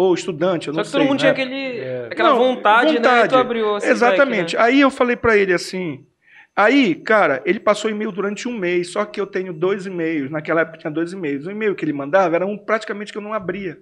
Ou 0.00 0.14
estudante, 0.14 0.68
eu 0.68 0.74
Só 0.74 0.78
não 0.78 0.84
que 0.84 0.90
sei. 0.90 1.00
todo 1.00 1.08
mundo 1.08 1.14
né? 1.16 1.18
tinha 1.18 1.32
aquele, 1.32 1.78
É. 1.80 2.06
aquela 2.12 2.28
Não, 2.30 2.38
vontade, 2.38 2.92
né? 2.92 2.96
Vontade. 2.98 3.28
tu 3.30 3.36
abriu 3.36 3.76
esse 3.78 3.88
Exatamente. 3.90 4.54
né? 4.54 4.62
Aí 4.62 4.80
eu 4.80 4.92
falei 4.92 5.16
pra 5.16 5.36
ele 5.36 5.52
assim. 5.52 6.06
Aí, 6.54 6.94
cara, 6.94 7.42
ele 7.44 7.58
passou 7.58 7.90
e-mail 7.90 8.12
durante 8.12 8.46
um 8.46 8.56
mês, 8.56 8.92
só 8.92 9.04
que 9.04 9.20
eu 9.20 9.26
tenho 9.26 9.52
dois 9.52 9.86
e-mails. 9.86 10.30
Naquela 10.30 10.60
época 10.60 10.78
tinha 10.78 10.90
dois 10.92 11.12
e-mails. 11.12 11.46
O 11.46 11.50
e-mail 11.50 11.74
que 11.74 11.84
ele 11.84 11.92
mandava 11.92 12.36
era 12.36 12.46
um 12.46 12.56
praticamente 12.56 13.10
que 13.10 13.18
eu 13.18 13.22
não 13.22 13.32
abria. 13.32 13.76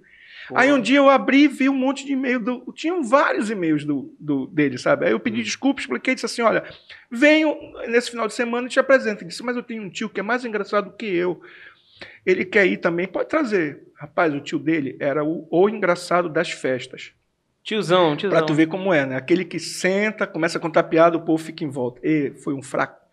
Aí 0.55 0.73
um 0.73 0.81
dia 0.81 0.97
eu 0.97 1.07
abri 1.07 1.43
e 1.43 1.47
vi 1.47 1.69
um 1.69 1.73
monte 1.75 2.03
de 2.03 2.13
e-mail. 2.13 2.39
Do, 2.39 2.73
tinham 2.73 3.03
vários 3.03 3.51
e-mails 3.51 3.85
do, 3.85 4.11
do- 4.19 4.47
dele, 4.47 4.79
sabe? 4.79 5.05
Aí 5.05 5.11
eu 5.11 5.19
pedi 5.19 5.43
desculpa, 5.43 5.81
expliquei, 5.81 6.15
disse 6.15 6.25
assim: 6.25 6.41
olha, 6.41 6.63
venho 7.11 7.55
nesse 7.89 8.09
final 8.09 8.25
de 8.25 8.33
semana 8.33 8.65
e 8.65 8.69
te 8.71 8.79
apresento. 8.79 9.21
Ele 9.23 9.29
disse, 9.29 9.43
mas 9.43 9.55
eu 9.55 9.61
tenho 9.61 9.83
um 9.83 9.89
tio 9.89 10.09
que 10.09 10.19
é 10.19 10.23
mais 10.23 10.43
engraçado 10.45 10.95
que 10.97 11.05
eu. 11.05 11.39
Ele 12.25 12.45
quer 12.45 12.65
ir 12.65 12.77
também, 12.77 13.07
pode 13.07 13.29
trazer. 13.29 13.83
Rapaz, 13.95 14.33
o 14.33 14.39
tio 14.39 14.59
dele 14.59 14.95
era 14.99 15.23
o, 15.23 15.47
o 15.49 15.69
engraçado 15.69 16.29
das 16.29 16.51
festas. 16.51 17.13
Tiozão, 17.63 18.15
tiozão. 18.15 18.37
Pra 18.37 18.45
tu 18.45 18.53
ver 18.53 18.67
como 18.67 18.93
é, 18.93 19.05
né? 19.05 19.15
Aquele 19.17 19.43
que 19.43 19.59
senta, 19.59 20.25
começa 20.25 20.57
a 20.57 20.61
contar 20.61 20.83
piada, 20.83 21.17
o 21.17 21.21
povo 21.21 21.43
fica 21.43 21.65
em 21.65 21.69
volta. 21.69 21.99
E 22.01 22.31
foi 22.37 22.53
um 22.53 22.61
fracasso, 22.61 23.06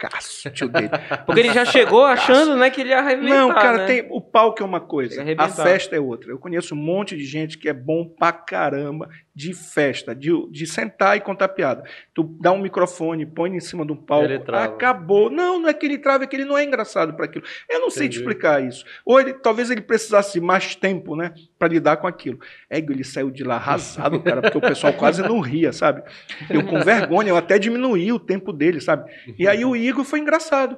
dele. 0.68 0.90
Porque 1.26 1.40
ele 1.40 1.52
já 1.52 1.64
chegou 1.64 2.04
achando, 2.04 2.56
né, 2.56 2.70
que 2.70 2.80
ele 2.80 2.90
ia 2.90 2.98
arrebentar, 2.98 3.34
Não, 3.34 3.48
cara, 3.54 3.78
né? 3.78 3.86
tem, 3.86 4.06
o 4.10 4.20
palco 4.20 4.62
é 4.62 4.66
uma 4.66 4.80
coisa, 4.80 5.24
a 5.38 5.48
festa 5.48 5.96
é 5.96 6.00
outra. 6.00 6.30
Eu 6.30 6.38
conheço 6.38 6.74
um 6.74 6.78
monte 6.78 7.16
de 7.16 7.24
gente 7.24 7.58
que 7.58 7.68
é 7.68 7.72
bom 7.72 8.04
pra 8.06 8.32
caramba 8.32 9.08
de 9.34 9.52
festa, 9.52 10.14
de, 10.14 10.30
de 10.50 10.66
sentar 10.66 11.16
e 11.16 11.20
contar 11.20 11.48
piada. 11.48 11.82
Tu 12.14 12.22
dá 12.40 12.52
um 12.52 12.58
microfone, 12.58 13.26
põe 13.26 13.50
em 13.50 13.60
cima 13.60 13.84
de 13.84 13.92
um 13.92 13.96
palco, 13.96 14.28
acabou. 14.52 15.28
Não, 15.28 15.60
não 15.60 15.68
é 15.68 15.74
que 15.74 15.84
ele 15.84 15.98
trava, 15.98 16.24
é 16.24 16.26
que 16.26 16.36
ele 16.36 16.44
não 16.44 16.56
é 16.56 16.64
engraçado 16.64 17.14
para 17.14 17.24
aquilo. 17.24 17.44
Eu 17.68 17.80
não 17.80 17.90
sei 17.90 18.08
te 18.08 18.16
Entendi. 18.16 18.18
explicar 18.20 18.62
isso. 18.62 18.84
Ou 19.04 19.20
ele, 19.20 19.34
talvez 19.34 19.70
ele 19.70 19.80
precisasse 19.80 20.34
de 20.34 20.40
mais 20.40 20.76
tempo, 20.76 21.16
né, 21.16 21.32
para 21.64 21.72
lidar 21.72 21.96
com 21.96 22.06
aquilo. 22.06 22.38
É, 22.68 22.78
ele 22.78 23.02
saiu 23.02 23.30
de 23.30 23.42
lá 23.42 23.56
arrasado, 23.56 24.20
cara, 24.20 24.42
porque 24.42 24.58
o 24.58 24.60
pessoal 24.60 24.92
quase 24.92 25.22
não 25.22 25.40
ria, 25.40 25.72
sabe? 25.72 26.02
Eu 26.50 26.64
com 26.66 26.80
vergonha, 26.80 27.30
eu 27.30 27.36
até 27.36 27.58
diminuí 27.58 28.12
o 28.12 28.18
tempo 28.18 28.52
dele, 28.52 28.80
sabe? 28.80 29.10
E 29.38 29.48
aí 29.48 29.64
o 29.64 29.74
Igor 29.74 30.04
foi 30.04 30.20
engraçado. 30.20 30.76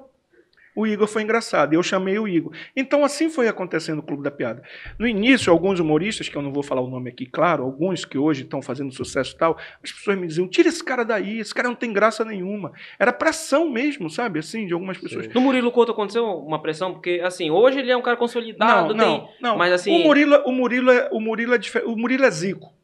O 0.77 0.87
Igor 0.87 1.09
foi 1.09 1.23
engraçado, 1.23 1.73
e 1.73 1.77
eu 1.77 1.83
chamei 1.83 2.19
o 2.19 2.29
Igor. 2.29 2.53
Então, 2.77 3.03
assim 3.03 3.31
foi 3.31 3.49
acontecendo 3.49 3.97
no 3.97 4.03
Clube 4.03 4.23
da 4.23 4.31
Piada. 4.31 4.63
No 4.99 5.09
início, 5.09 5.51
alguns 5.51 5.81
humoristas, 5.81 6.29
que 6.29 6.37
eu 6.37 6.43
não 6.43 6.53
vou 6.53 6.63
falar 6.63 6.83
o 6.83 6.87
nome 6.91 7.09
aqui, 7.09 7.25
claro, 7.25 7.63
alguns 7.65 8.05
que 8.05 8.19
hoje 8.19 8.43
estão 8.43 8.61
fazendo 8.61 8.93
sucesso 8.93 9.35
e 9.35 9.39
tal, 9.39 9.57
as 9.83 9.91
pessoas 9.91 10.19
me 10.19 10.27
diziam: 10.27 10.47
tira 10.47 10.69
esse 10.69 10.85
cara 10.85 11.03
daí, 11.03 11.39
esse 11.41 11.55
cara 11.55 11.69
não 11.69 11.75
tem 11.75 11.93
graça 11.93 12.25
nenhuma. 12.25 12.73
Era 12.99 13.13
pressão 13.13 13.71
mesmo, 13.71 14.11
sabe? 14.11 14.39
Assim, 14.39 14.67
de 14.67 14.75
algumas 14.75 14.99
pessoas. 14.99 15.27
No 15.29 15.41
Murilo 15.41 15.73
Couto 15.73 15.93
aconteceu 15.93 16.25
uma 16.27 16.61
pressão, 16.61 16.93
porque, 16.93 17.23
assim, 17.25 17.51
hoje 17.51 17.79
ele 17.79 17.91
é 17.91 17.97
um 17.97 18.03
cara 18.03 18.17
consolidado, 18.19 18.95
Não, 18.95 19.07
não, 19.07 19.21
tem... 19.21 19.29
não. 19.41 19.57
Mas, 19.57 19.73
assim... 19.73 20.03
O 20.03 20.05
Murilo, 20.05 20.37
o 20.45 20.53
Murilo, 20.53 20.91
é, 20.91 21.09
o 21.11 21.21
Murilo 21.21 21.55
é 21.55 21.59
difer- 21.59 21.87
o 21.89 21.97
Murilo 21.97 22.25
é 22.25 22.31
Zico. 22.31 22.75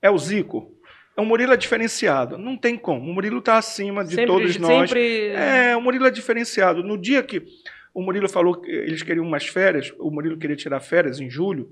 É 0.00 0.10
o 0.10 0.18
Zico. 0.18 0.73
É 1.16 1.20
um 1.20 1.24
Murilo 1.24 1.52
é 1.52 1.56
diferenciado. 1.56 2.36
Não 2.36 2.56
tem 2.56 2.76
como. 2.76 3.10
O 3.10 3.14
Murilo 3.14 3.38
está 3.38 3.56
acima 3.56 4.04
de 4.04 4.14
sempre, 4.14 4.26
todos 4.26 4.56
nós. 4.56 4.90
Sempre... 4.90 5.28
É, 5.28 5.76
o 5.76 5.80
Murilo 5.80 6.06
é 6.06 6.10
diferenciado. 6.10 6.82
No 6.82 6.98
dia 6.98 7.22
que 7.22 7.42
o 7.92 8.02
Murilo 8.02 8.28
falou 8.28 8.60
que 8.60 8.70
eles 8.70 9.02
queriam 9.02 9.24
umas 9.24 9.46
férias, 9.46 9.92
o 9.98 10.10
Murilo 10.10 10.36
queria 10.36 10.56
tirar 10.56 10.80
férias 10.80 11.20
em 11.20 11.30
julho, 11.30 11.70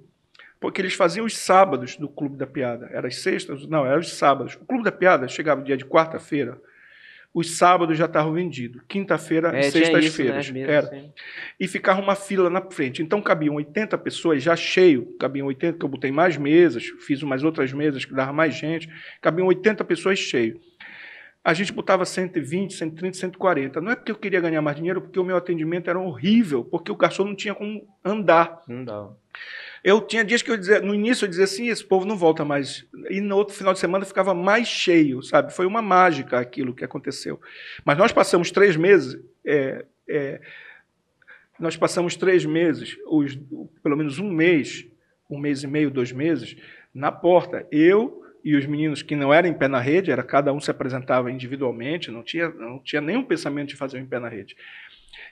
porque 0.61 0.80
eles 0.80 0.95
faziam 0.95 1.26
os 1.26 1.36
sábados 1.36 1.97
do 1.97 2.09
Clube 2.09 2.36
da 2.36 2.47
Piada. 2.47 2.88
Era 2.93 3.09
as 3.09 3.16
sextas? 3.16 3.66
Não, 3.66 3.84
era 3.84 3.99
os 3.99 4.12
sábados. 4.12 4.55
O 4.55 4.64
Clube 4.64 4.84
da 4.84 4.93
Piada 4.93 5.26
chegava 5.26 5.61
dia 5.61 5.76
de 5.76 5.84
quarta-feira, 5.84 6.61
os 7.35 7.57
sábados 7.57 7.97
já 7.97 8.05
estavam 8.05 8.33
vendidos. 8.33 8.83
Quinta-feira 8.87 9.57
É, 9.57 9.61
e 9.61 9.70
sextas-feiras. 9.70 10.51
né, 10.51 10.61
Era 10.61 10.87
assim. 10.87 11.12
e 11.59 11.66
ficava 11.66 12.01
uma 12.01 12.14
fila 12.14 12.51
na 12.51 12.61
frente. 12.61 13.03
Então 13.03 13.22
cabiam 13.22 13.55
80 13.55 13.97
pessoas, 13.99 14.43
já 14.43 14.55
cheio, 14.55 15.16
cabiam 15.18 15.47
80, 15.47 15.78
que 15.78 15.85
eu 15.85 15.89
botei 15.89 16.12
mais 16.12 16.37
mesas, 16.37 16.85
fiz 17.07 17.22
umas 17.22 17.43
outras 17.43 17.72
mesas 17.72 18.05
que 18.05 18.12
dava 18.14 18.33
mais 18.33 18.55
gente, 18.55 18.89
cabiam 19.20 19.47
80 19.49 19.83
pessoas 19.85 20.18
cheio. 20.18 20.61
A 21.45 21.55
gente 21.55 21.72
botava 21.72 22.05
120, 22.05 22.72
130, 22.74 23.16
140. 23.18 23.80
Não 23.80 23.91
é 23.91 23.97
porque 23.97 24.12
eu 24.12 24.16
queria 24.16 24.41
ganhar 24.41 24.62
mais 24.62 24.76
dinheiro, 24.76 25.01
porque 25.03 25.18
o 25.18 25.24
meu 25.24 25.37
atendimento 25.37 25.91
era 25.91 25.99
horrível, 25.99 26.62
porque 26.64 26.93
o 26.93 26.97
garçom 26.97 27.24
não 27.24 27.35
tinha 27.35 27.53
como 27.53 27.85
andar. 28.05 28.61
Não 28.68 28.85
dá. 28.85 29.09
Eu 29.85 30.01
tinha 30.01 30.24
dias 30.24 30.43
que 30.43 30.51
eu 30.51 30.57
dizia, 30.57 30.80
no 30.80 30.95
início 30.95 31.24
eu 31.24 31.28
dizia 31.28 31.45
assim, 31.45 31.68
esse 31.68 31.85
povo 31.85 32.07
não 32.07 32.16
volta 32.16 32.45
mais. 32.45 32.87
E 33.11 33.20
no 33.20 33.37
outro 33.37 33.55
final 33.55 33.72
de 33.72 33.80
semana 33.80 34.05
ficava 34.05 34.33
mais 34.33 34.68
cheio, 34.68 35.22
sabe? 35.22 35.53
Foi 35.53 35.66
uma 35.66 35.83
mágica 35.83 36.39
aquilo 36.39 36.74
que 36.74 36.85
aconteceu. 36.85 37.41
Mas 37.85 37.99
nós 37.99 38.12
passamos 38.12 38.51
três 38.51 38.76
meses, 38.76 39.20
é, 39.45 39.85
é, 40.09 40.41
nós 41.59 41.76
passamos 41.76 42.14
três 42.14 42.45
meses, 42.45 42.97
os, 43.07 43.37
pelo 43.83 43.97
menos 43.97 44.18
um 44.20 44.30
mês, 44.30 44.87
um 45.28 45.39
mês 45.39 45.64
e 45.64 45.66
meio, 45.66 45.91
dois 45.91 46.12
meses, 46.12 46.57
na 46.95 47.11
porta. 47.11 47.66
Eu 47.70 48.22
e 48.45 48.57
os 48.57 48.66
meninos 48.66 49.03
que 49.03 49.14
não 49.14 49.33
eram 49.33 49.49
em 49.49 49.55
pé 49.55 49.68
na 49.68 49.80
rede, 49.80 50.11
era 50.11 50.22
cada 50.22 50.53
um 50.53 50.61
se 50.61 50.70
apresentava 50.70 51.30
individualmente, 51.30 52.11
não 52.11 52.22
tinha, 52.22 52.49
não 52.49 52.78
tinha 52.80 53.01
nenhum 53.01 53.22
pensamento 53.24 53.68
de 53.68 53.76
fazer 53.76 53.99
um 53.99 54.03
em 54.03 54.07
pé 54.07 54.18
na 54.18 54.28
rede. 54.28 54.57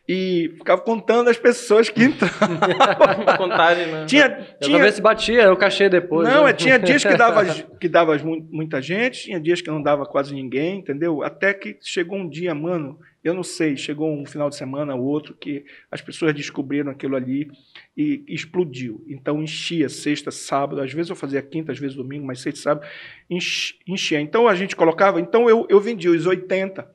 E 0.08 0.52
ficava 0.58 0.80
contando 0.82 1.28
as 1.30 1.38
pessoas 1.38 1.88
que 1.88 2.02
entravam. 2.04 2.58
Contagem, 3.38 3.86
né? 3.86 4.04
tinha, 4.06 4.46
Eu 4.60 4.66
tinha, 4.66 4.78
ver 4.78 4.92
se 4.92 5.00
batia, 5.00 5.52
o 5.52 5.56
cachê 5.56 5.88
depois. 5.88 6.28
não, 6.28 6.44
né? 6.44 6.50
é, 6.50 6.52
tinha 6.52 6.78
dias 6.78 7.02
que 7.04 7.16
dava, 7.16 7.44
que 7.80 7.88
dava 7.88 8.18
mu- 8.18 8.46
muita 8.50 8.82
gente, 8.82 9.22
tinha 9.22 9.40
dias 9.40 9.60
que 9.60 9.70
não 9.70 9.82
dava 9.82 10.04
quase 10.04 10.34
ninguém, 10.34 10.78
entendeu? 10.80 11.22
Até 11.22 11.54
que 11.54 11.78
chegou 11.80 12.18
um 12.18 12.28
dia, 12.28 12.54
mano, 12.54 12.98
eu 13.22 13.32
não 13.34 13.42
sei, 13.42 13.76
chegou 13.76 14.10
um 14.12 14.26
final 14.26 14.48
de 14.50 14.56
semana 14.56 14.94
ou 14.94 15.02
outro 15.04 15.34
que 15.34 15.64
as 15.90 16.00
pessoas 16.00 16.34
descobriram 16.34 16.90
aquilo 16.90 17.14
ali 17.16 17.48
e 17.96 18.24
explodiu. 18.28 19.04
Então 19.08 19.42
enchia 19.42 19.88
sexta, 19.88 20.30
sábado, 20.30 20.80
às 20.80 20.92
vezes 20.92 21.10
eu 21.10 21.16
fazia 21.16 21.40
quinta, 21.42 21.70
às 21.72 21.78
vezes 21.78 21.96
domingo, 21.96 22.26
mas 22.26 22.40
sexta, 22.40 22.62
sábado, 22.62 22.86
ench- 23.30 23.74
enchia. 23.86 24.20
Então 24.20 24.48
a 24.48 24.54
gente 24.54 24.74
colocava, 24.74 25.20
então 25.20 25.48
eu, 25.48 25.66
eu 25.70 25.78
vendia 25.80 26.10
os 26.10 26.26
80, 26.26 26.86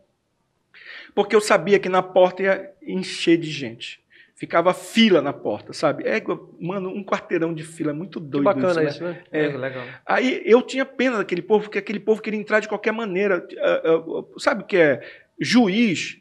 porque 1.13 1.35
eu 1.35 1.39
sabia 1.41 1.79
que 1.79 1.87
na 1.87 2.01
porta 2.03 2.43
ia 2.43 2.71
encher 2.85 3.37
de 3.37 3.49
gente. 3.49 4.03
Ficava 4.37 4.73
fila 4.73 5.21
na 5.21 5.31
porta, 5.31 5.71
sabe? 5.71 6.03
É, 6.05 6.21
mano, 6.59 6.89
um 6.89 7.03
quarteirão 7.05 7.53
de 7.53 7.63
fila, 7.63 7.91
é 7.91 7.93
muito 7.93 8.19
Que 8.19 8.27
doido 8.27 8.43
bacana 8.43 8.73
né? 8.73 8.89
isso, 8.89 9.01
né? 9.03 9.23
É, 9.31 9.47
legal. 9.47 9.83
Aí 10.05 10.41
eu 10.45 10.61
tinha 10.61 10.85
pena 10.85 11.17
daquele 11.19 11.41
povo, 11.41 11.63
porque 11.65 11.77
aquele 11.77 12.01
povo 12.01 12.21
queria 12.21 12.39
entrar 12.39 12.59
de 12.59 12.67
qualquer 12.67 12.91
maneira. 12.91 13.47
Ah, 13.57 13.81
ah, 13.85 14.23
Sabe 14.37 14.63
o 14.63 14.65
que 14.65 14.75
é? 14.75 15.01
Juiz, 15.39 16.17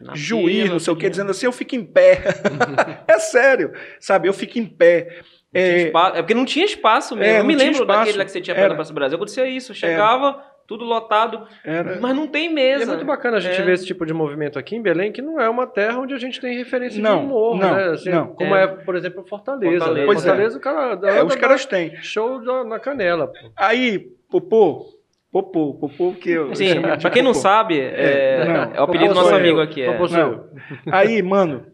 Na 0.00 0.14
juiz, 0.14 0.62
fila, 0.62 0.72
não 0.74 0.78
sei 0.78 0.92
o 0.92 0.96
que, 0.96 1.10
dizendo 1.10 1.30
assim, 1.32 1.46
eu 1.46 1.52
fico 1.52 1.74
em 1.74 1.84
pé. 1.84 2.22
é 3.08 3.18
sério, 3.18 3.72
sabe? 3.98 4.28
Eu 4.28 4.32
fico 4.32 4.58
em 4.60 4.66
pé. 4.66 5.20
É, 5.52 5.88
É 5.88 6.22
porque 6.22 6.34
não 6.34 6.44
tinha 6.44 6.64
espaço 6.64 7.16
mesmo. 7.16 7.34
É, 7.34 7.40
eu 7.40 7.44
me 7.44 7.56
lembro 7.56 7.80
espaço. 7.82 7.98
daquele 8.00 8.18
lá 8.18 8.24
que 8.24 8.30
você 8.30 8.40
tinha 8.40 8.54
da 8.54 8.74
Praça 8.74 8.92
do 8.92 8.94
Brasil. 8.94 9.16
Acontecia 9.16 9.46
isso. 9.48 9.74
Chegava, 9.74 10.44
tudo 10.66 10.84
lotado, 10.84 11.46
era, 11.64 11.98
mas 12.00 12.14
não 12.14 12.26
tem 12.26 12.46
E 12.50 12.52
mesa. 12.54 12.82
é 12.84 12.86
muito 12.86 13.04
bacana 13.04 13.36
a 13.36 13.40
gente 13.40 13.60
É. 13.60 13.64
ver 13.64 13.74
esse 13.74 13.86
tipo 13.86 14.04
de 14.04 14.12
movimento 14.12 14.58
aqui 14.58 14.74
em 14.76 14.82
Belém, 14.82 15.12
que 15.12 15.22
não 15.22 15.40
é 15.40 15.48
uma 15.48 15.66
terra 15.66 15.98
onde 15.98 16.12
a 16.14 16.18
gente 16.18 16.40
tem 16.40 16.56
referência 16.56 17.00
Não, 17.02 17.18
de 17.20 17.24
humor, 17.26 17.56
não, 17.58 17.74
né? 17.74 17.84
Assim, 17.90 18.10
não. 18.10 18.28
Como 18.28 18.54
É. 18.54 18.64
é. 18.64 18.66
por 18.66 18.94
exemplo, 18.96 19.24
Fortaleza. 19.28 19.78
Fortaleza. 19.78 20.00
né? 20.00 20.06
Pois 20.06 20.18
é. 20.18 20.28
Fortaleza, 20.28 20.58
o 20.58 20.60
cara 20.60 20.98
é, 21.10 21.22
os 21.22 21.34
caras 21.36 21.64
têm. 21.66 21.94
show 22.02 22.42
da- 22.44 22.64
na 22.64 22.78
canela. 22.78 23.28
Pô. 23.28 23.34
Aí, 23.56 24.08
Popô, 24.30 24.86
Popô, 25.30 25.74
Popô, 25.74 26.14
que 26.14 26.30
eu. 26.30 26.50
De 26.50 26.74
pra 27.00 27.10
quem 27.10 27.22
não 27.22 27.32
Popô. 27.32 27.40
sabe, 27.42 27.78
é, 27.78 28.44
não. 28.46 28.74
é 28.74 28.80
o 28.80 28.84
apelido 28.84 29.12
do 29.14 29.20
nosso 29.20 29.34
amigo 29.34 29.58
eu. 29.58 29.62
aqui. 29.62 29.82
É. 29.82 29.98
Não. 30.08 30.44
Aí, 30.90 31.22
mano, 31.22 31.66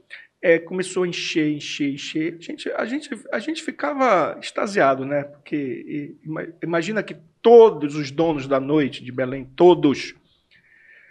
é, 0.42 0.58
começou 0.58 1.04
a 1.04 1.08
encher, 1.08 1.54
encher, 1.54 1.94
encher. 1.94 2.36
A 2.36 2.42
gente, 2.42 2.70
a, 2.72 2.84
gente, 2.84 3.10
a 3.30 3.38
gente 3.38 3.62
ficava 3.62 4.36
extasiado, 4.40 5.06
né? 5.06 5.22
Porque 5.22 6.16
ima- 6.24 6.48
imagina 6.62 7.02
que 7.02 7.16
todos 7.40 7.94
os 7.94 8.10
donos 8.10 8.48
da 8.48 8.58
noite 8.58 9.04
de 9.04 9.12
Belém, 9.12 9.44
todos, 9.56 10.14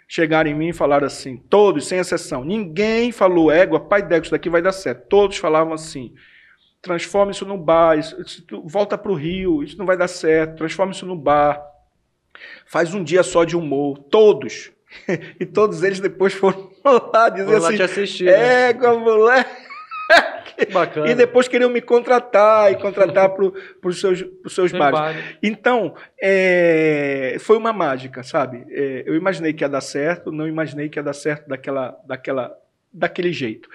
chegaram 0.06 0.50
em 0.50 0.54
mim 0.54 0.68
e 0.68 0.72
falaram 0.74 1.06
assim, 1.06 1.38
todos, 1.38 1.86
sem 1.86 1.98
exceção. 1.98 2.44
Ninguém 2.44 3.10
falou, 3.10 3.50
égua, 3.50 3.80
pai 3.80 4.02
d'égua, 4.02 4.24
isso 4.24 4.30
daqui 4.30 4.50
vai 4.50 4.60
dar 4.60 4.72
certo. 4.72 5.08
Todos 5.08 5.38
falavam 5.38 5.72
assim, 5.72 6.12
transforma 6.82 7.32
isso 7.32 7.46
num 7.46 7.56
bar, 7.56 7.98
isso, 7.98 8.20
isso 8.20 8.44
volta 8.66 8.98
para 8.98 9.10
o 9.10 9.14
Rio, 9.14 9.62
isso 9.62 9.78
não 9.78 9.86
vai 9.86 9.96
dar 9.96 10.08
certo, 10.08 10.58
transforma 10.58 10.92
isso 10.92 11.06
num 11.06 11.16
bar. 11.16 11.62
Faz 12.66 12.92
um 12.92 13.02
dia 13.02 13.22
só 13.22 13.44
de 13.44 13.56
humor, 13.56 13.98
todos. 14.10 14.70
E 15.40 15.46
todos 15.46 15.82
eles 15.82 16.00
depois 16.00 16.32
foram 16.32 16.70
lá 17.12 17.28
dizer 17.28 17.44
Vou 17.46 17.58
lá 17.60 17.68
assim, 17.68 17.76
te 17.76 17.82
assistir. 17.82 18.24
né? 18.26 18.70
Égua, 18.70 18.98
moleque. 18.98 19.72
Que 20.56 20.66
bacana. 20.66 21.10
E 21.10 21.14
depois 21.14 21.48
queriam 21.48 21.70
me 21.70 21.80
contratar 21.80 22.70
e 22.70 22.76
contratar 22.76 23.30
para 23.30 23.46
os 23.88 23.98
seus, 24.00 24.22
pros 24.22 24.54
seus 24.54 24.70
bares. 24.70 24.98
Trabalho. 24.98 25.22
Então, 25.42 25.94
é, 26.20 27.36
foi 27.40 27.56
uma 27.56 27.72
mágica, 27.72 28.22
sabe? 28.22 28.64
É, 28.68 29.02
eu 29.06 29.14
imaginei 29.14 29.52
que 29.54 29.64
ia 29.64 29.68
dar 29.68 29.80
certo, 29.80 30.30
não 30.30 30.46
imaginei 30.46 30.88
que 30.90 30.98
ia 30.98 31.02
dar 31.02 31.14
certo 31.14 31.48
daquela, 31.48 31.96
daquela, 32.06 32.54
daquele 32.92 33.32
jeito. 33.32 33.68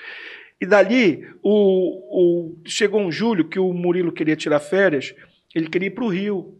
E 0.61 0.65
dali, 0.67 1.27
o, 1.41 2.51
o- 2.51 2.57
chegou 2.65 3.01
um 3.01 3.11
julho 3.11 3.47
que 3.49 3.59
o 3.59 3.73
Murilo 3.73 4.11
queria 4.11 4.35
tirar 4.35 4.59
férias, 4.59 5.15
ele 5.55 5.67
queria 5.69 5.87
ir 5.87 5.91
para 5.91 6.03
o 6.03 6.09
Rio. 6.09 6.56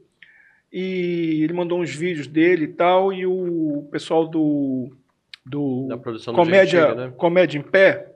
E 0.80 1.44
ele 1.44 1.54
mandou 1.54 1.82
uns 1.82 1.90
vídeos 1.90 2.28
dele 2.28 2.66
e 2.66 2.68
tal, 2.68 3.12
e 3.12 3.26
o 3.26 3.88
pessoal 3.92 4.28
do, 4.28 4.96
do 5.44 5.88
Da 5.88 5.98
produção 5.98 6.32
do 6.32 6.38
Comédia, 6.38 6.82
Gentili, 6.82 7.08
né? 7.08 7.14
Comédia 7.18 7.58
em 7.58 7.64
Pé, 7.64 8.12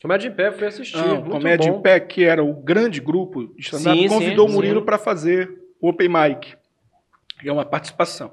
Comédia 0.00 0.28
em 0.28 0.32
pé, 0.32 0.50
fui 0.50 0.66
assistir. 0.66 0.96
muito 0.96 1.30
Comédia 1.30 1.70
bom. 1.70 1.78
em 1.78 1.82
Pé, 1.82 2.00
que 2.00 2.24
era 2.24 2.42
o 2.42 2.54
grande 2.54 3.02
grupo 3.02 3.46
de 3.54 3.60
stand-up, 3.60 4.08
convidou 4.08 4.46
sim, 4.46 4.52
o 4.52 4.56
Murilo 4.56 4.82
para 4.82 4.96
fazer 4.96 5.50
o 5.78 5.88
Open 5.88 6.08
Mic. 6.08 6.54
E 7.44 7.48
é 7.50 7.52
uma 7.52 7.66
participação. 7.66 8.32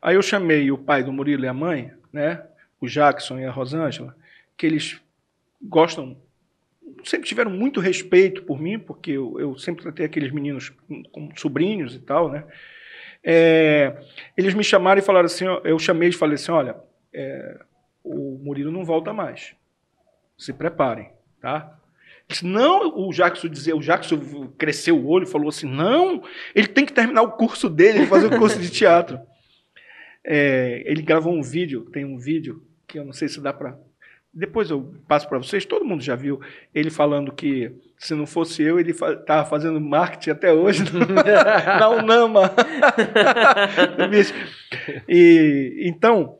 Aí 0.00 0.14
eu 0.14 0.22
chamei 0.22 0.70
o 0.70 0.78
pai 0.78 1.02
do 1.02 1.12
Murilo 1.12 1.44
e 1.44 1.48
a 1.48 1.54
mãe, 1.54 1.92
né, 2.12 2.44
o 2.80 2.86
Jackson 2.86 3.40
e 3.40 3.44
a 3.44 3.50
Rosângela, 3.50 4.14
que 4.56 4.66
eles 4.66 5.00
gostam, 5.60 6.16
sempre 7.02 7.26
tiveram 7.26 7.50
muito 7.50 7.80
respeito 7.80 8.42
por 8.42 8.60
mim, 8.60 8.78
porque 8.78 9.10
eu, 9.10 9.40
eu 9.40 9.58
sempre 9.58 9.82
tratei 9.82 10.06
aqueles 10.06 10.30
meninos 10.30 10.72
como 11.10 11.36
sobrinhos 11.36 11.94
e 11.94 11.98
tal, 11.98 12.30
né. 12.30 12.44
É, 13.28 14.04
eles 14.36 14.54
me 14.54 14.62
chamaram 14.62 15.00
e 15.00 15.04
falaram 15.04 15.26
assim, 15.26 15.46
eu 15.64 15.76
chamei 15.80 16.10
e 16.10 16.12
falei 16.12 16.36
assim, 16.36 16.52
olha, 16.52 16.76
é, 17.12 17.58
o 18.04 18.38
Murilo 18.40 18.70
não 18.70 18.84
volta 18.84 19.12
mais. 19.12 19.56
Se 20.38 20.52
preparem, 20.52 21.10
tá? 21.40 21.76
Não, 22.42 22.88
o 22.96 23.12
Jackson 23.12 23.48
dizia, 23.48 23.74
o 23.74 23.80
Jackson 23.80 24.48
cresceu 24.58 24.96
o 24.96 25.08
olho 25.08 25.24
e 25.24 25.30
falou 25.30 25.48
assim: 25.48 25.66
não, 25.66 26.22
ele 26.54 26.66
tem 26.66 26.84
que 26.84 26.92
terminar 26.92 27.22
o 27.22 27.32
curso 27.32 27.70
dele, 27.70 28.06
fazer 28.06 28.26
o 28.26 28.38
curso 28.38 28.58
de 28.60 28.70
teatro. 28.70 29.18
É, 30.28 30.82
ele 30.84 31.02
gravou 31.02 31.32
um 31.32 31.40
vídeo, 31.40 31.82
tem 31.92 32.04
um 32.04 32.18
vídeo 32.18 32.60
que 32.84 32.98
eu 32.98 33.04
não 33.04 33.12
sei 33.12 33.28
se 33.28 33.40
dá 33.40 33.52
para. 33.52 33.78
Depois 34.34 34.70
eu 34.70 34.92
passo 35.06 35.28
para 35.28 35.38
vocês, 35.38 35.64
todo 35.64 35.84
mundo 35.84 36.02
já 36.02 36.16
viu 36.16 36.40
ele 36.74 36.90
falando 36.90 37.30
que 37.30 37.72
se 37.98 38.14
não 38.14 38.26
fosse 38.26 38.62
eu, 38.62 38.78
ele 38.78 38.90
estava 38.90 39.44
fa 39.44 39.44
fazendo 39.44 39.80
marketing 39.80 40.30
até 40.30 40.52
hoje 40.52 40.84
na 41.78 41.88
Unama. 41.88 42.52
e, 45.08 45.82
então, 45.86 46.38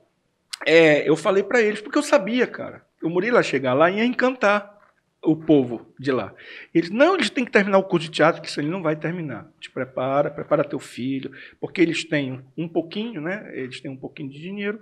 é, 0.67 1.09
eu 1.09 1.17
falei 1.17 1.43
para 1.43 1.61
eles, 1.61 1.81
porque 1.81 1.99
eu 1.99 2.03
sabia, 2.03 2.47
cara. 2.47 2.85
O 3.03 3.09
Murilo 3.09 3.37
ia 3.37 3.43
chegar 3.43 3.75
lá 3.75 3.91
e 3.91 3.99
ia 3.99 4.05
encantar 4.05 4.77
o 5.23 5.37
povo 5.37 5.93
de 5.99 6.13
lá. 6.13 6.33
Eles, 6.75 6.91
não, 6.91 7.15
eles 7.15 7.31
têm 7.31 7.45
que 7.45 7.51
terminar 7.51 7.79
o 7.79 7.85
curso 7.85 8.07
de 8.09 8.13
teatro, 8.13 8.41
que 8.41 8.49
isso 8.49 8.61
ele 8.61 8.71
não 8.71 8.83
vai 8.83 8.95
terminar. 8.95 9.49
Te 9.61 9.71
prepara, 9.71 10.31
prepara 10.31 10.65
teu 10.65 10.79
filho, 10.79 11.31
porque 11.61 11.81
eles 11.81 12.05
têm 12.05 12.45
um 12.57 12.69
pouquinho, 12.69 13.21
né? 13.21 13.51
Eles 13.53 13.81
têm 13.81 13.91
um 13.91 13.97
pouquinho 13.97 14.31
de 14.31 14.41
dinheiro, 14.41 14.81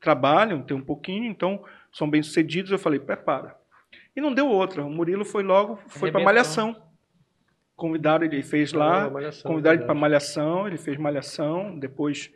trabalham, 0.00 0.62
têm 0.62 0.76
um 0.76 0.82
pouquinho, 0.82 1.24
então 1.24 1.64
são 1.92 2.08
bem-sucedidos. 2.08 2.70
Eu 2.70 2.78
falei, 2.78 2.98
prepara. 2.98 3.56
E 4.18 4.20
não 4.20 4.34
deu 4.34 4.48
outra. 4.48 4.84
O 4.84 4.90
Murilo 4.90 5.24
foi 5.24 5.44
logo, 5.44 5.78
foi 5.86 6.10
para 6.10 6.20
Malhação. 6.20 6.74
Convidaram, 7.76 8.24
ele 8.24 8.42
fez 8.42 8.72
lá, 8.72 9.08
malhação, 9.08 9.48
convidaram 9.48 9.76
ele 9.76 9.86
para 9.86 9.94
Malhação, 9.94 10.66
ele 10.66 10.76
fez 10.76 10.98
Malhação, 10.98 11.78
depois 11.78 12.28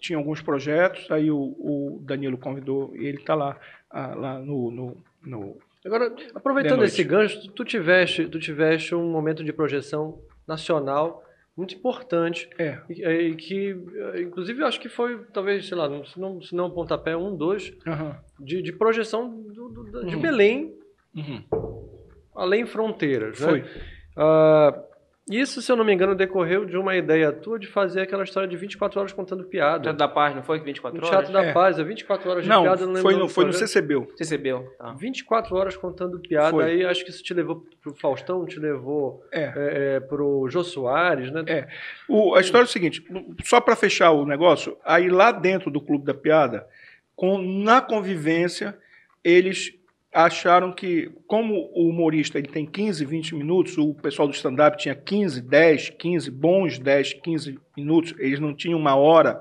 tinha 0.00 0.18
alguns 0.18 0.42
projetos, 0.42 1.08
aí 1.08 1.30
o, 1.30 1.36
o 1.38 2.02
Danilo 2.02 2.36
convidou 2.36 2.92
e 2.96 3.06
ele 3.06 3.18
está 3.18 3.36
lá, 3.36 3.56
ah, 3.88 4.16
lá 4.16 4.38
no, 4.40 4.72
no, 4.72 4.96
no 5.22 5.56
Agora, 5.86 6.12
aproveitando 6.34 6.82
esse 6.82 7.04
gancho, 7.04 7.48
tu 7.52 7.64
tiveste, 7.64 8.26
tu 8.26 8.40
tiveste 8.40 8.92
um 8.92 9.08
momento 9.08 9.44
de 9.44 9.52
projeção 9.52 10.20
nacional 10.44 11.22
muito 11.56 11.76
importante. 11.76 12.50
É. 12.58 12.80
E, 12.90 13.04
e 13.04 13.36
que, 13.36 13.76
inclusive, 14.20 14.62
eu 14.62 14.66
acho 14.66 14.80
que 14.80 14.88
foi, 14.88 15.24
talvez, 15.32 15.68
sei 15.68 15.76
lá, 15.76 15.88
se 16.04 16.18
não, 16.18 16.42
se 16.42 16.52
não 16.56 16.68
pontapé, 16.68 17.16
um, 17.16 17.36
dois, 17.36 17.72
uhum. 17.86 18.14
de, 18.40 18.60
de 18.60 18.72
projeção 18.72 19.30
do, 19.30 19.68
do, 19.68 20.06
de 20.06 20.16
uhum. 20.16 20.20
Belém, 20.20 20.77
uhum. 21.18 21.44
além 22.34 22.66
fronteiras. 22.66 23.38
Foi. 23.38 23.60
Né? 23.60 23.68
Uh, 24.16 24.88
isso, 25.30 25.60
se 25.60 25.70
eu 25.70 25.76
não 25.76 25.84
me 25.84 25.92
engano, 25.92 26.14
decorreu 26.14 26.64
de 26.64 26.76
uma 26.78 26.96
ideia 26.96 27.30
tua 27.30 27.58
de 27.58 27.66
fazer 27.66 28.00
aquela 28.00 28.24
história 28.24 28.48
de 28.48 28.56
24 28.56 28.98
horas 28.98 29.12
contando 29.12 29.44
piada. 29.44 29.82
Teatro 29.82 29.98
da 29.98 30.08
Paz, 30.08 30.34
não 30.34 30.42
foi? 30.42 30.58
24 30.58 30.98
horas? 30.98 31.10
Teatro 31.10 31.32
da 31.32 31.44
é. 31.44 31.52
Paz, 31.52 31.78
é 31.78 31.84
24 31.84 32.30
horas 32.30 32.44
de 32.44 32.48
não, 32.48 32.62
piada. 32.62 32.86
Não, 32.86 32.96
foi 32.96 33.14
no, 33.14 33.28
foi 33.28 33.44
no 33.44 33.52
CCBU. 33.52 34.08
CCBU, 34.16 34.64
tá. 34.78 34.92
24 34.94 35.54
horas 35.54 35.76
contando 35.76 36.18
piada. 36.18 36.50
Foi. 36.50 36.64
Aí 36.64 36.84
acho 36.84 37.04
que 37.04 37.10
isso 37.10 37.22
te 37.22 37.34
levou 37.34 37.62
pro 37.82 37.94
Faustão, 37.94 38.46
te 38.46 38.58
levou 38.58 39.22
é. 39.30 39.42
É, 39.42 39.52
é, 39.96 40.00
pro 40.00 40.48
Jô 40.48 40.64
Soares, 40.64 41.30
né? 41.30 41.44
É. 41.46 41.68
O, 42.08 42.34
a 42.34 42.40
história 42.40 42.64
é 42.64 42.68
o 42.68 42.72
seguinte, 42.72 43.04
só 43.44 43.60
para 43.60 43.76
fechar 43.76 44.12
o 44.12 44.24
negócio, 44.24 44.78
aí 44.82 45.10
lá 45.10 45.30
dentro 45.30 45.70
do 45.70 45.80
Clube 45.80 46.06
da 46.06 46.14
Piada, 46.14 46.66
com, 47.14 47.36
na 47.36 47.82
convivência, 47.82 48.78
eles 49.22 49.77
acharam 50.24 50.72
que, 50.72 51.12
como 51.28 51.70
o 51.72 51.88
humorista 51.88 52.38
ele 52.38 52.48
tem 52.48 52.66
15, 52.66 53.04
20 53.04 53.36
minutos, 53.36 53.78
o 53.78 53.94
pessoal 53.94 54.26
do 54.26 54.34
stand-up 54.34 54.76
tinha 54.76 54.94
15, 54.94 55.40
10, 55.40 55.90
15, 55.90 56.30
bons 56.32 56.78
10, 56.78 57.14
15 57.14 57.58
minutos, 57.76 58.14
eles 58.18 58.40
não 58.40 58.52
tinham 58.52 58.78
uma 58.80 58.96
hora, 58.96 59.40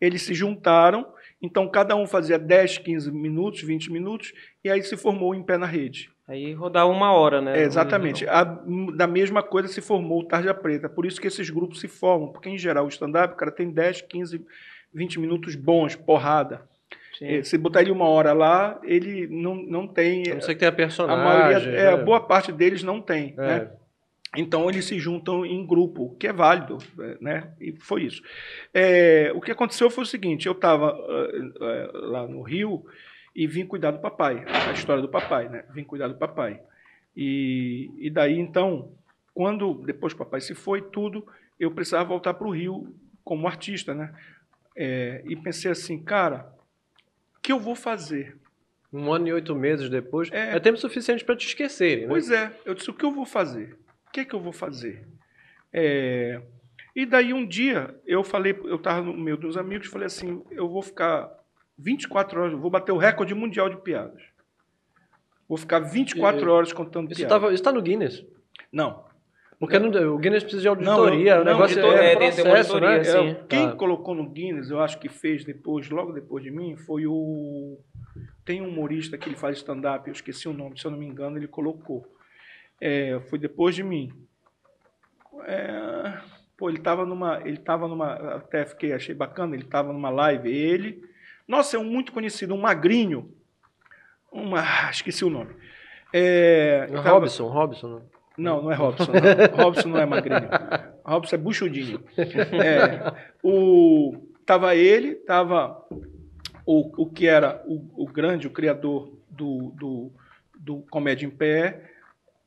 eles 0.00 0.22
se 0.22 0.32
juntaram, 0.32 1.04
então 1.42 1.68
cada 1.68 1.96
um 1.96 2.06
fazia 2.06 2.38
10, 2.38 2.78
15 2.78 3.10
minutos, 3.10 3.62
20 3.62 3.90
minutos, 3.90 4.32
e 4.62 4.70
aí 4.70 4.80
se 4.82 4.96
formou 4.96 5.34
Em 5.34 5.42
Pé 5.42 5.58
na 5.58 5.66
Rede. 5.66 6.08
Aí 6.28 6.52
rodava 6.52 6.88
uma 6.88 7.12
hora, 7.12 7.40
né? 7.40 7.58
É, 7.58 7.62
exatamente. 7.64 8.24
A, 8.28 8.44
da 8.94 9.08
mesma 9.08 9.42
coisa 9.42 9.66
se 9.66 9.80
formou 9.80 10.20
o 10.20 10.24
Tarja 10.24 10.54
Preta. 10.54 10.88
Por 10.88 11.04
isso 11.04 11.20
que 11.20 11.26
esses 11.26 11.50
grupos 11.50 11.80
se 11.80 11.88
formam, 11.88 12.30
porque 12.30 12.48
em 12.48 12.56
geral 12.56 12.84
o 12.84 12.88
stand-up, 12.88 13.34
o 13.34 13.36
cara 13.36 13.50
tem 13.50 13.68
10, 13.68 14.02
15, 14.02 14.46
20 14.94 15.18
minutos 15.18 15.56
bons, 15.56 15.96
porrada. 15.96 16.69
Sim. 17.20 17.42
Se 17.42 17.58
botar 17.58 17.82
ele 17.82 17.90
uma 17.90 18.08
hora 18.08 18.32
lá, 18.32 18.80
ele 18.82 19.26
não, 19.26 19.54
não 19.54 19.86
tem. 19.86 20.30
A 20.30 20.34
não 20.36 20.40
ser 20.40 20.54
que 20.54 20.60
tenha 20.60 20.72
personagem. 20.72 21.20
A 21.20 21.24
maioria, 21.24 21.68
é, 21.68 21.94
né? 21.94 22.02
boa 22.02 22.18
parte 22.18 22.50
deles 22.50 22.82
não 22.82 22.98
tem. 22.98 23.34
É. 23.36 23.40
Né? 23.42 23.70
Então 24.34 24.70
eles 24.70 24.86
se 24.86 24.98
juntam 24.98 25.44
em 25.44 25.66
grupo, 25.66 26.16
que 26.18 26.26
é 26.26 26.32
válido, 26.32 26.78
né? 27.20 27.52
E 27.60 27.72
foi 27.72 28.04
isso. 28.04 28.22
É, 28.72 29.30
o 29.34 29.40
que 29.40 29.50
aconteceu 29.50 29.90
foi 29.90 30.04
o 30.04 30.06
seguinte: 30.06 30.46
eu 30.46 30.52
estava 30.52 30.94
uh, 30.94 31.46
uh, 31.46 32.10
lá 32.10 32.26
no 32.26 32.40
Rio 32.40 32.86
e 33.36 33.46
vim 33.46 33.66
cuidar 33.66 33.90
do 33.90 33.98
papai, 33.98 34.42
a 34.46 34.72
história 34.72 35.02
do 35.02 35.08
papai, 35.08 35.50
né? 35.50 35.64
Vim 35.74 35.84
cuidar 35.84 36.08
do 36.08 36.16
papai. 36.16 36.58
E, 37.14 37.90
e 37.98 38.08
daí 38.08 38.38
então, 38.38 38.92
quando 39.34 39.74
depois 39.84 40.14
o 40.14 40.16
papai 40.16 40.40
se 40.40 40.54
foi, 40.54 40.80
tudo, 40.80 41.26
eu 41.58 41.70
precisava 41.70 42.08
voltar 42.08 42.32
para 42.32 42.46
o 42.46 42.54
Rio 42.54 42.94
como 43.22 43.46
artista, 43.46 43.92
né? 43.92 44.14
É, 44.74 45.22
e 45.26 45.36
pensei 45.36 45.70
assim, 45.70 46.02
cara, 46.02 46.50
que 47.42 47.52
eu 47.52 47.58
vou 47.58 47.74
fazer? 47.74 48.36
Um 48.92 49.12
ano 49.12 49.28
e 49.28 49.32
oito 49.32 49.54
meses 49.54 49.88
depois, 49.88 50.30
é, 50.32 50.56
é 50.56 50.60
tempo 50.60 50.78
suficiente 50.78 51.24
para 51.24 51.36
te 51.36 51.46
esquecerem, 51.46 52.04
né? 52.04 52.08
Pois 52.08 52.30
é, 52.30 52.52
eu 52.64 52.74
disse, 52.74 52.90
o 52.90 52.94
que 52.94 53.04
eu 53.04 53.12
vou 53.12 53.24
fazer? 53.24 53.78
O 54.08 54.10
que 54.10 54.20
é 54.20 54.24
que 54.24 54.34
eu 54.34 54.40
vou 54.40 54.52
fazer? 54.52 55.06
É... 55.72 56.42
E 56.94 57.06
daí 57.06 57.32
um 57.32 57.46
dia 57.46 57.94
eu 58.04 58.24
falei, 58.24 58.58
eu 58.64 58.76
estava 58.76 59.00
no 59.00 59.16
meio 59.16 59.36
dos 59.36 59.56
amigos, 59.56 59.86
falei 59.86 60.06
assim, 60.06 60.42
eu 60.50 60.68
vou 60.68 60.82
ficar 60.82 61.30
24 61.78 62.40
horas, 62.40 62.58
vou 62.58 62.70
bater 62.70 62.90
o 62.90 62.98
recorde 62.98 63.34
mundial 63.34 63.68
de 63.68 63.76
piadas. 63.76 64.22
Vou 65.48 65.56
ficar 65.56 65.80
24 65.80 66.40
e, 66.40 66.48
horas 66.48 66.72
contando 66.72 67.10
isso 67.10 67.26
piadas. 67.26 67.42
isso 67.44 67.54
está 67.54 67.72
no 67.72 67.82
Guinness? 67.82 68.24
Não. 68.72 69.04
Porque 69.60 69.78
não, 69.78 70.14
o 70.14 70.18
Guinness 70.18 70.42
precisa 70.42 70.62
de 70.62 70.68
auditoria, 70.68 71.34
não, 71.34 71.42
o 71.42 71.44
negócio 71.44 71.82
não, 71.82 71.92
é, 71.92 72.14
é 72.14 72.16
processo, 72.16 72.80
né? 72.80 73.02
É, 73.02 73.34
quem 73.46 73.68
tá. 73.68 73.76
colocou 73.76 74.14
no 74.14 74.26
Guinness, 74.26 74.70
eu 74.70 74.80
acho 74.80 74.98
que 74.98 75.10
fez 75.10 75.44
depois, 75.44 75.90
logo 75.90 76.12
depois 76.12 76.42
de 76.42 76.50
mim, 76.50 76.76
foi 76.78 77.06
o... 77.06 77.78
Tem 78.42 78.62
um 78.62 78.68
humorista 78.68 79.18
que 79.18 79.28
ele 79.28 79.36
faz 79.36 79.58
stand-up, 79.58 80.08
eu 80.08 80.14
esqueci 80.14 80.48
o 80.48 80.54
nome, 80.54 80.80
se 80.80 80.86
eu 80.86 80.90
não 80.90 80.98
me 80.98 81.04
engano, 81.04 81.36
ele 81.36 81.46
colocou. 81.46 82.06
É, 82.80 83.20
foi 83.28 83.38
depois 83.38 83.74
de 83.74 83.82
mim. 83.82 84.10
É, 85.44 86.14
pô, 86.56 86.70
ele 86.70 86.78
estava 86.78 87.04
numa... 87.04 87.42
Ele 87.44 87.58
tava 87.58 87.86
numa... 87.86 88.14
Até 88.14 88.64
fiquei, 88.64 88.94
achei 88.94 89.14
bacana, 89.14 89.54
ele 89.54 89.64
estava 89.64 89.92
numa 89.92 90.08
live, 90.08 90.50
ele... 90.50 91.04
Nossa, 91.46 91.76
é 91.76 91.78
um 91.78 91.84
muito 91.84 92.12
conhecido, 92.12 92.54
um 92.54 92.60
magrinho. 92.60 93.30
Uma, 94.32 94.88
esqueci 94.90 95.22
o 95.22 95.28
nome. 95.28 95.54
É, 96.14 96.86
Robson, 97.04 97.48
Robson. 97.48 98.02
Não, 98.40 98.62
não 98.62 98.72
é 98.72 98.74
Robson. 98.76 99.12
Não. 99.12 99.64
Robson 99.64 99.88
não 99.88 99.98
é 100.00 100.06
magrinho. 100.06 100.48
Robson 101.04 101.36
é 101.36 101.38
buchudinho. 101.38 102.02
É, 102.16 103.12
o, 103.42 104.16
tava 104.46 104.74
ele, 104.74 105.14
tava 105.14 105.86
o, 106.66 107.02
o 107.02 107.10
que 107.10 107.26
era 107.26 107.62
o, 107.66 108.04
o 108.04 108.06
grande, 108.06 108.46
o 108.46 108.50
criador 108.50 109.16
do, 109.28 109.72
do, 109.76 110.12
do 110.58 110.82
Comédia 110.90 111.26
em 111.26 111.30
Pé, 111.30 111.90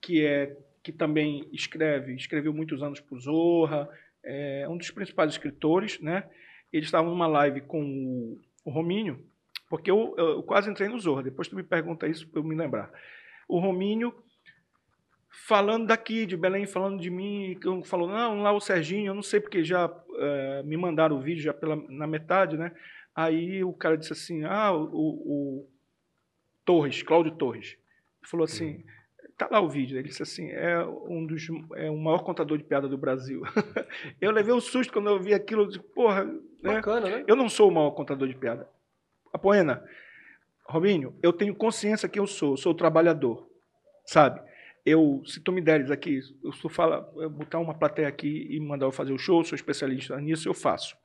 que 0.02 0.26
é 0.26 0.58
que 0.84 0.92
também 0.92 1.48
escreve, 1.54 2.14
escreveu 2.14 2.54
muitos 2.54 2.84
anos 2.84 3.00
para 3.00 3.16
o 3.16 3.20
Zorra, 3.20 3.90
é 4.22 4.68
um 4.68 4.76
dos 4.76 4.92
principais 4.92 5.32
escritores, 5.32 6.00
né? 6.02 6.26
Eles 6.74 6.88
estavam 6.88 7.10
numa 7.10 7.26
live 7.26 7.62
com 7.62 7.82
o, 7.82 8.42
o 8.66 8.70
Romínio, 8.70 9.26
porque 9.70 9.90
eu, 9.90 10.14
eu, 10.18 10.44
quase 10.44 10.70
entrei 10.70 10.90
no 10.90 11.00
Zorra, 11.00 11.24
depois 11.24 11.48
tu 11.48 11.56
me 11.56 11.64
pergunta 11.64 12.06
isso 12.06 12.28
para 12.28 12.42
eu 12.42 12.44
me 12.44 12.54
lembrar. 12.54 12.92
O 13.48 13.60
Romínio 13.60 14.14
falando 15.34 15.88
daqui, 15.88 16.28
de 16.28 16.38
Belém, 16.38 16.68
falando 16.68 17.02
de 17.02 17.10
mim, 17.10 17.60
falou, 17.86 18.08
não, 18.08 18.44
lá 18.44 18.52
o 18.52 18.62
Serginho, 18.62 19.08
eu 19.08 19.16
não 19.16 19.24
sei 19.24 19.40
porque 19.40 19.64
já 19.64 19.92
é, 20.16 20.64
me 20.64 20.78
mandaram 20.78 21.18
o 21.18 21.22
vídeo 21.22 21.42
já 21.42 21.54
pela, 21.54 21.76
na 21.90 22.06
metade, 22.06 22.56
né? 22.56 22.72
Aí 23.16 23.64
o 23.64 23.74
cara 23.74 23.98
disse 23.98 24.14
assim, 24.14 24.44
ah, 24.44 24.72
o, 24.72 24.86
o 24.94 25.70
Torres, 26.64 27.02
Cláudio 27.02 27.36
Torres, 27.36 27.76
falou 28.22 28.44
assim, 28.44 28.86
tá 29.36 29.48
lá 29.52 29.60
o 29.60 29.68
vídeo, 29.68 29.98
ele 29.98 30.08
disse 30.08 30.22
assim, 30.22 30.50
é 30.52 30.84
um 30.86 31.26
dos, 31.26 31.48
é 31.76 31.90
o 31.90 31.98
maior 31.98 32.20
contador 32.20 32.58
de 32.58 32.64
piada 32.64 32.88
do 32.88 32.98
Brasil. 32.98 33.42
eu 34.22 34.32
levei 34.32 34.54
um 34.54 34.62
susto 34.62 34.94
quando 34.94 35.10
eu 35.10 35.20
vi 35.20 35.34
aquilo, 35.34 35.64
eu 35.64 35.68
disse, 35.68 35.80
porra, 35.80 36.26
né? 36.26 36.76
Bacana, 36.76 37.10
né? 37.10 37.24
Eu 37.28 37.36
não 37.36 37.50
sou 37.50 37.70
o 37.70 37.74
maior 37.74 37.92
contador 37.92 38.28
de 38.28 38.36
piada. 38.36 38.70
A 39.34 39.40
Poena, 39.40 39.84
Robinho, 40.68 41.18
eu 41.24 41.34
tenho 41.34 41.56
consciência 41.56 42.08
que 42.08 42.20
eu 42.20 42.28
sou, 42.28 42.52
eu 42.52 42.58
sou 42.58 42.74
trabalhador, 42.76 43.50
sabe? 44.06 44.53
Eu, 44.86 45.22
se 45.26 45.40
tu 45.40 45.52
me 45.52 45.62
deres 45.62 45.90
aqui, 45.90 46.20
eu 46.44 46.52
tu 46.52 46.68
fala, 46.68 47.10
eu 47.16 47.30
botar 47.30 47.60
uma 47.60 47.74
plateia 47.74 48.08
aqui 48.08 48.48
e 48.50 48.60
mandar 48.60 48.86
eu 48.86 48.92
fazer 48.92 49.14
o 49.14 49.18
show, 49.18 49.44
sou 49.44 49.56
especialista 49.56 50.20
nisso, 50.20 50.48
eu 50.48 50.54
faço. 50.54 50.96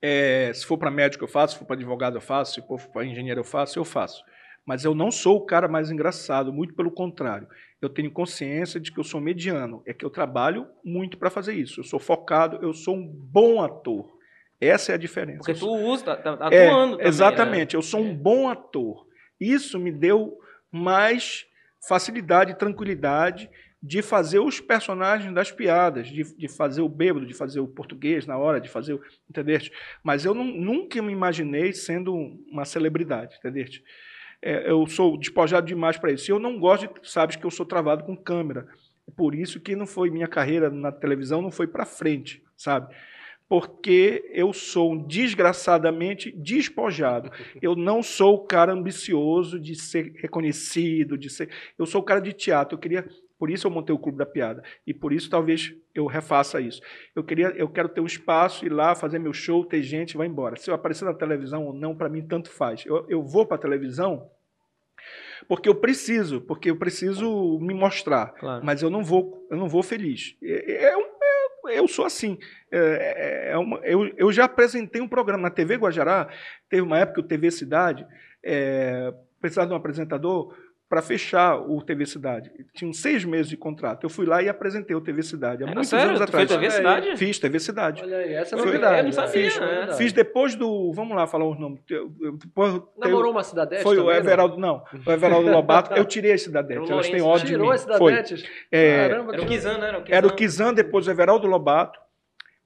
É, 0.00 0.52
se 0.54 0.64
for 0.66 0.78
para 0.78 0.90
médico 0.90 1.24
eu 1.24 1.28
faço, 1.28 1.54
se 1.54 1.58
for 1.58 1.64
para 1.64 1.76
advogado 1.76 2.16
eu 2.16 2.20
faço, 2.20 2.54
se 2.54 2.66
for 2.66 2.78
para 2.92 3.06
engenheiro 3.06 3.40
eu 3.40 3.44
faço, 3.44 3.78
eu 3.78 3.84
faço. 3.84 4.22
Mas 4.66 4.84
eu 4.84 4.94
não 4.94 5.10
sou 5.10 5.38
o 5.38 5.46
cara 5.46 5.66
mais 5.66 5.90
engraçado, 5.90 6.52
muito 6.52 6.74
pelo 6.74 6.90
contrário. 6.90 7.48
Eu 7.80 7.88
tenho 7.88 8.10
consciência 8.10 8.78
de 8.78 8.92
que 8.92 9.00
eu 9.00 9.04
sou 9.04 9.20
mediano, 9.20 9.82
é 9.86 9.94
que 9.94 10.04
eu 10.04 10.10
trabalho 10.10 10.68
muito 10.84 11.16
para 11.16 11.30
fazer 11.30 11.54
isso. 11.54 11.80
Eu 11.80 11.84
sou 11.84 11.98
focado, 11.98 12.58
eu 12.60 12.74
sou 12.74 12.94
um 12.94 13.06
bom 13.06 13.62
ator. 13.62 14.12
Essa 14.60 14.92
é 14.92 14.94
a 14.96 14.98
diferença. 14.98 15.38
Porque 15.38 15.54
tu 15.54 15.70
usa, 15.70 16.16
tá, 16.16 16.36
tá 16.36 16.48
é, 16.52 16.66
atuando 16.66 16.94
é, 16.94 16.96
também, 16.96 17.08
Exatamente, 17.08 17.74
né? 17.74 17.78
eu 17.78 17.82
sou 17.82 18.00
um 18.00 18.14
bom 18.14 18.48
ator. 18.48 19.06
Isso 19.40 19.78
me 19.78 19.90
deu 19.90 20.36
mais 20.70 21.47
facilidade, 21.86 22.58
tranquilidade 22.58 23.50
de 23.82 24.02
fazer 24.02 24.40
os 24.40 24.60
personagens 24.60 25.32
das 25.32 25.52
piadas, 25.52 26.08
de, 26.08 26.24
de 26.36 26.48
fazer 26.48 26.82
o 26.82 26.88
bêbado, 26.88 27.26
de 27.26 27.34
fazer 27.34 27.60
o 27.60 27.68
português 27.68 28.26
na 28.26 28.36
hora, 28.36 28.60
de 28.60 28.68
fazer 28.68 28.94
o. 28.94 29.00
Entendeste? 29.30 29.72
Mas 30.02 30.24
eu 30.24 30.34
não, 30.34 30.44
nunca 30.44 31.00
me 31.00 31.12
imaginei 31.12 31.72
sendo 31.72 32.12
uma 32.50 32.64
celebridade, 32.64 33.36
entendeste? 33.38 33.84
É, 34.42 34.70
eu 34.70 34.86
sou 34.86 35.16
despojado 35.16 35.66
demais 35.66 35.96
para 35.96 36.12
isso. 36.12 36.30
E 36.30 36.32
eu 36.32 36.38
não 36.38 36.58
gosto, 36.58 37.00
de, 37.00 37.08
sabes 37.08 37.36
que 37.36 37.44
eu 37.44 37.50
sou 37.50 37.64
travado 37.64 38.04
com 38.04 38.16
câmera. 38.16 38.66
Por 39.16 39.34
isso 39.34 39.60
que 39.60 39.76
não 39.76 39.86
foi 39.86 40.10
minha 40.10 40.28
carreira 40.28 40.68
na 40.70 40.92
televisão, 40.92 41.40
não 41.40 41.50
foi 41.50 41.66
para 41.66 41.86
frente, 41.86 42.42
sabe? 42.56 42.94
Porque 43.48 44.28
eu 44.32 44.52
sou 44.52 45.06
desgraçadamente 45.06 46.30
despojado. 46.32 47.30
Eu 47.62 47.74
não 47.74 48.02
sou 48.02 48.34
o 48.34 48.46
cara 48.46 48.72
ambicioso 48.72 49.58
de 49.58 49.74
ser 49.74 50.12
reconhecido, 50.16 51.16
de 51.16 51.30
ser. 51.30 51.48
Eu 51.78 51.86
sou 51.86 52.02
o 52.02 52.04
cara 52.04 52.20
de 52.20 52.32
teatro. 52.32 52.76
Eu 52.76 52.80
queria 52.80 53.08
por 53.38 53.50
isso 53.50 53.66
eu 53.66 53.70
montei 53.70 53.94
o 53.94 53.98
Clube 53.98 54.18
da 54.18 54.26
Piada. 54.26 54.62
E 54.84 54.92
por 54.92 55.12
isso 55.12 55.30
talvez 55.30 55.72
eu 55.94 56.06
refaça 56.06 56.60
isso. 56.60 56.82
Eu 57.14 57.22
queria, 57.22 57.48
eu 57.56 57.68
quero 57.68 57.88
ter 57.88 58.00
um 58.00 58.06
espaço, 58.06 58.66
ir 58.66 58.72
lá, 58.72 58.96
fazer 58.96 59.20
meu 59.20 59.32
show, 59.32 59.64
ter 59.64 59.80
gente, 59.80 60.16
vai 60.16 60.26
embora. 60.26 60.56
Se 60.56 60.68
eu 60.68 60.74
aparecer 60.74 61.04
na 61.04 61.14
televisão 61.14 61.66
ou 61.66 61.72
não, 61.72 61.94
para 61.94 62.08
mim 62.08 62.26
tanto 62.26 62.50
faz. 62.50 62.84
Eu, 62.84 63.06
eu 63.08 63.22
vou 63.22 63.46
para 63.46 63.56
a 63.56 63.60
televisão 63.60 64.28
porque 65.46 65.68
eu 65.68 65.74
preciso, 65.76 66.40
porque 66.40 66.70
eu 66.70 66.76
preciso 66.76 67.58
me 67.60 67.74
mostrar. 67.74 68.34
Claro. 68.34 68.64
Mas 68.64 68.82
eu 68.82 68.90
não 68.90 69.04
vou, 69.04 69.46
eu 69.50 69.56
não 69.56 69.68
vou 69.68 69.82
feliz. 69.82 70.36
É, 70.42 70.72
é, 70.72 70.92
é, 70.92 71.17
eu 71.70 71.88
sou 71.88 72.04
assim. 72.04 72.38
É, 72.70 72.78
é, 72.78 73.52
é, 73.52 73.58
uma, 73.58 73.78
eu, 73.78 74.06
eu 74.16 74.32
já 74.32 74.44
apresentei 74.44 75.00
um 75.00 75.08
programa 75.08 75.42
na 75.42 75.50
TV 75.50 75.76
Guajará. 75.76 76.28
Teve 76.68 76.82
uma 76.82 76.98
época 76.98 77.20
que 77.20 77.26
o 77.26 77.28
TV 77.28 77.50
Cidade 77.50 78.06
é, 78.42 79.12
precisava 79.40 79.68
de 79.68 79.72
um 79.72 79.76
apresentador 79.76 80.54
para 80.88 81.02
fechar 81.02 81.56
o 81.60 81.82
TV 81.82 82.06
Cidade. 82.06 82.50
Tinham 82.72 82.92
seis 82.94 83.22
meses 83.22 83.48
de 83.48 83.56
contrato. 83.58 84.04
Eu 84.04 84.10
fui 84.10 84.24
lá 84.24 84.42
e 84.42 84.48
apresentei 84.48 84.96
o 84.96 85.00
TV 85.00 85.22
Cidade. 85.22 85.62
Há 85.62 85.66
é, 85.66 85.70
muitos 85.70 85.90
sério? 85.90 86.08
anos 86.08 86.20
atrás. 86.20 86.48
Fez 86.48 86.60
TV 86.60 86.70
Cidade? 86.70 87.16
Fiz 87.16 87.38
TV 87.38 87.60
Cidade. 87.60 88.02
Olha 88.02 88.16
aí, 88.16 88.32
essa 88.32 88.56
é 88.56 88.62
verdade. 88.62 88.98
Eu 88.98 89.04
não 89.04 89.12
sabia. 89.12 89.30
Fiz, 89.30 89.60
né? 89.60 89.94
fiz 89.98 90.12
depois 90.14 90.54
do. 90.54 90.90
Vamos 90.94 91.14
lá 91.14 91.26
falar 91.26 91.46
os 91.46 91.58
nomes. 91.58 91.80
Depois, 92.40 92.80
Namorou 92.96 93.32
uma 93.32 93.44
Cidadete? 93.44 93.82
Foi 93.82 93.96
também, 93.96 94.10
o 94.10 94.16
Everaldo, 94.16 94.56
não. 94.56 94.82
não. 94.92 95.02
O 95.06 95.12
Everaldo 95.12 95.50
Lobato. 95.50 95.94
Eu 95.94 96.06
tirei 96.06 96.32
a 96.32 96.38
Cidadete. 96.38 96.90
Elas 96.90 97.08
têm 97.08 97.20
ódio 97.20 97.46
Tirou 97.46 97.66
de 97.66 97.68
mim. 97.68 97.74
a 97.74 97.78
Cidadete? 97.78 98.50
É, 98.72 99.08
Caramba, 99.08 99.34
era 99.34 99.42
o 99.42 99.46
Kizan, 99.46 99.78
né? 99.78 99.88
Era 99.88 99.98
o 99.98 100.02
Kizan, 100.02 100.16
era 100.16 100.26
o 100.26 100.34
Kizan 100.34 100.74
depois 100.74 101.06
o 101.06 101.10
Everaldo 101.10 101.46
Lobato. 101.46 102.00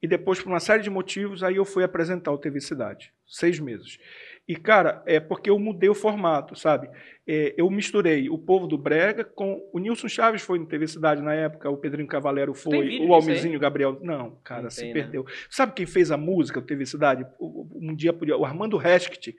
E 0.01 0.09
depois, 0.09 0.41
por 0.41 0.49
uma 0.49 0.59
série 0.59 0.83
de 0.83 0.91
motivos, 0.91 1.45
aí 1.45 1.57
eu 1.57 1.65
fui 1.65 1.85
apresentar 1.85 2.33
o 2.33 2.39
TV 2.39 2.61
Cidade. 2.61 3.13
Seis 3.25 3.61
meses. 3.61 3.99
E, 4.47 4.57
cara, 4.57 5.03
é 5.07 5.21
porque 5.21 5.49
eu 5.49 5.59
mudei 5.59 5.89
o 5.89 5.95
formato, 5.95 6.57
sabe? 6.57 6.91
É, 7.27 7.55
eu 7.57 7.71
misturei 7.71 8.29
o 8.29 8.37
povo 8.37 8.67
do 8.67 8.77
Brega 8.77 9.25
com. 9.25 9.63
O 9.73 9.79
Nilson 9.79 10.09
Chaves 10.09 10.43
foi 10.43 10.59
no 10.59 10.67
TV 10.67 10.89
Cidade 10.89 11.23
na 11.23 11.33
época, 11.33 11.71
o 11.71 11.77
Pedrinho 11.77 12.09
Cavalero 12.09 12.53
foi, 12.53 12.99
o 12.99 13.15
Almezinho 13.15 13.59
Gabriel. 13.61 13.99
Não, 14.03 14.39
cara, 14.43 14.63
Não 14.63 14.71
se 14.71 14.81
tem, 14.81 14.89
né? 14.89 14.95
perdeu. 14.95 15.23
Né? 15.23 15.31
Sabe 15.49 15.73
quem 15.73 15.87
fez 15.87 16.11
a 16.11 16.17
música 16.17 16.61
do 16.61 16.67
TV 16.67 16.85
Cidade? 16.85 17.25
Um 17.41 17.95
dia 17.95 18.13
podia. 18.13 18.37
O 18.37 18.45
Armando 18.45 18.77
Resket 18.77 19.33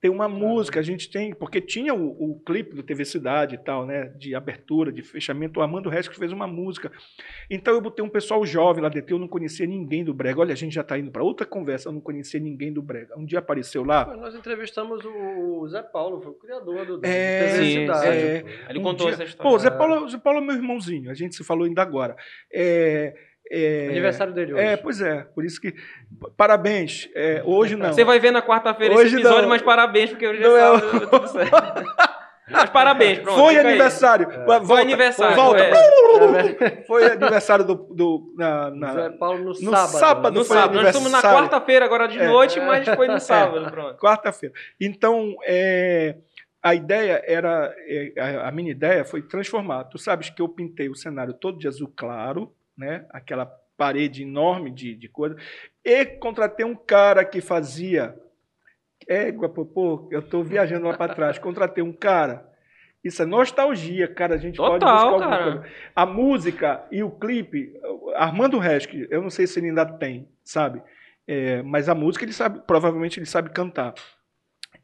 tem 0.00 0.10
uma 0.10 0.28
música, 0.28 0.78
a 0.78 0.82
gente 0.82 1.10
tem, 1.10 1.34
porque 1.34 1.60
tinha 1.60 1.94
o, 1.94 2.32
o, 2.32 2.40
clipe 2.40 2.74
do 2.74 2.82
TV 2.82 3.04
Cidade 3.04 3.54
e 3.54 3.58
tal, 3.58 3.86
né? 3.86 4.12
De 4.16 4.34
abertura, 4.34 4.92
de 4.92 5.02
fechamento. 5.02 5.58
O 5.58 5.62
Armando 5.62 5.88
Resco 5.88 6.14
fez 6.14 6.32
uma 6.32 6.46
música. 6.46 6.92
Então 7.50 7.74
eu 7.74 7.80
botei 7.80 8.04
um 8.04 8.08
pessoal 8.08 8.44
jovem 8.44 8.82
lá 8.82 8.90
dentro, 8.90 9.14
eu 9.14 9.18
não 9.18 9.26
conhecia 9.26 9.66
ninguém 9.66 10.04
do 10.04 10.12
Brega. 10.12 10.40
Olha, 10.40 10.52
a 10.52 10.56
gente 10.56 10.74
já 10.74 10.82
está 10.82 10.98
indo 10.98 11.10
para 11.10 11.24
outra 11.24 11.46
conversa, 11.46 11.88
eu 11.88 11.92
não 11.92 12.00
conhecia 12.00 12.38
ninguém 12.38 12.72
do 12.72 12.82
Brega. 12.82 13.18
Um 13.18 13.24
dia 13.24 13.38
apareceu 13.38 13.84
lá. 13.84 14.14
Nós 14.16 14.34
entrevistamos 14.34 15.02
o 15.04 15.66
Zé 15.68 15.82
Paulo, 15.82 16.20
foi 16.20 16.32
o 16.32 16.34
criador 16.34 16.84
do, 16.84 16.98
do 16.98 17.06
é, 17.06 17.54
TV 17.54 17.72
Cidade. 17.72 18.06
É, 18.08 18.44
Ele 18.68 18.78
um 18.78 18.82
contou 18.82 19.06
dia, 19.06 19.14
essa 19.14 19.24
história. 19.24 19.50
Pô, 19.50 19.58
Zé 19.58 19.70
Paulo, 19.70 20.08
Zé 20.08 20.18
Paulo 20.18 20.40
é 20.40 20.42
meu 20.42 20.56
irmãozinho, 20.56 21.10
a 21.10 21.14
gente 21.14 21.34
se 21.34 21.42
falou 21.42 21.64
ainda 21.64 21.80
agora. 21.80 22.16
É, 22.52 23.14
é, 23.50 23.88
Aniversário 23.90 24.32
dele 24.32 24.54
hoje. 24.54 24.62
É, 24.62 24.76
pois 24.76 25.00
é. 25.00 25.22
Por 25.34 25.44
isso 25.44 25.60
que. 25.60 25.74
Parabéns. 26.36 27.08
É, 27.14 27.42
hoje 27.44 27.76
não. 27.76 27.92
Você 27.92 28.04
vai 28.04 28.18
ver 28.18 28.30
na 28.30 28.42
quarta-feira 28.42 28.94
esse 28.94 29.14
episódio, 29.14 29.42
não. 29.42 29.48
mas 29.48 29.62
parabéns, 29.62 30.10
porque 30.10 30.26
hoje 30.26 30.42
já 30.42 30.48
é 30.48 30.60
sábado, 30.60 31.06
tudo 31.08 31.28
certo. 31.28 31.84
Mas 32.48 32.70
parabéns, 32.70 33.18
pronto. 33.18 33.40
Foi 33.40 33.58
aniversário. 33.58 34.30
É. 34.30 34.44
Volta, 34.44 34.66
foi 34.66 34.80
aniversário. 34.80 35.34
Volta. 35.34 35.64
É. 35.64 36.82
Foi 36.86 37.04
aniversário 37.04 37.64
do. 37.64 37.74
do 37.74 38.34
na, 38.36 38.70
na, 38.70 38.94
Zé 38.94 39.10
Paulo 39.10 39.38
no, 39.38 39.44
no 39.46 39.54
sábado. 39.54 39.88
sábado. 39.88 40.34
No 40.34 40.44
sábado. 40.44 40.74
Nós 40.76 40.86
estamos 40.86 41.10
na 41.10 41.20
quarta-feira 41.20 41.84
agora 41.84 42.06
de 42.06 42.24
noite, 42.24 42.60
mas 42.60 42.88
foi 42.88 43.08
no 43.08 43.18
sábado. 43.20 43.68
Pronto. 43.68 43.98
Quarta-feira. 43.98 44.54
Então, 44.80 45.34
é, 45.44 46.16
a 46.62 46.72
ideia 46.72 47.20
era. 47.26 47.74
A 48.44 48.52
minha 48.52 48.70
ideia 48.70 49.04
foi 49.04 49.22
transformar. 49.22 49.84
Tu 49.84 49.98
sabes 49.98 50.30
que 50.30 50.40
eu 50.40 50.48
pintei 50.48 50.88
o 50.88 50.94
cenário 50.94 51.34
todo 51.34 51.58
de 51.58 51.66
azul 51.66 51.92
claro 51.96 52.52
né? 52.76 53.06
aquela 53.10 53.46
parede 53.76 54.22
enorme 54.22 54.70
de, 54.70 54.94
de 54.94 55.08
coisa, 55.08 55.36
e 55.84 56.04
contratei 56.04 56.64
um 56.64 56.74
cara 56.74 57.24
que 57.24 57.40
fazia. 57.40 58.16
Égua, 59.06 59.48
pô, 59.48 60.08
eu 60.10 60.20
estou 60.20 60.42
viajando 60.42 60.86
lá 60.86 60.96
para 60.96 61.14
trás. 61.14 61.38
Contratei 61.38 61.84
um 61.84 61.92
cara. 61.92 62.50
Isso 63.04 63.22
é 63.22 63.26
nostalgia, 63.26 64.08
cara. 64.08 64.34
A 64.34 64.38
gente 64.38 64.56
Total, 64.56 64.70
pode 64.70 64.84
buscar 64.84 65.06
alguma 65.06 65.28
cara. 65.28 65.44
coisa. 65.44 65.74
A 65.94 66.06
música 66.06 66.84
e 66.90 67.02
o 67.04 67.10
clipe, 67.10 67.72
Armando 68.16 68.58
Resch, 68.58 68.88
eu 69.10 69.22
não 69.22 69.30
sei 69.30 69.46
se 69.46 69.60
ele 69.60 69.68
ainda 69.68 69.86
tem, 69.86 70.28
sabe? 70.42 70.82
É, 71.26 71.62
mas 71.62 71.88
a 71.88 71.94
música 71.94 72.24
ele 72.24 72.32
sabe, 72.32 72.60
provavelmente 72.66 73.18
ele 73.18 73.26
sabe 73.26 73.50
cantar. 73.50 73.94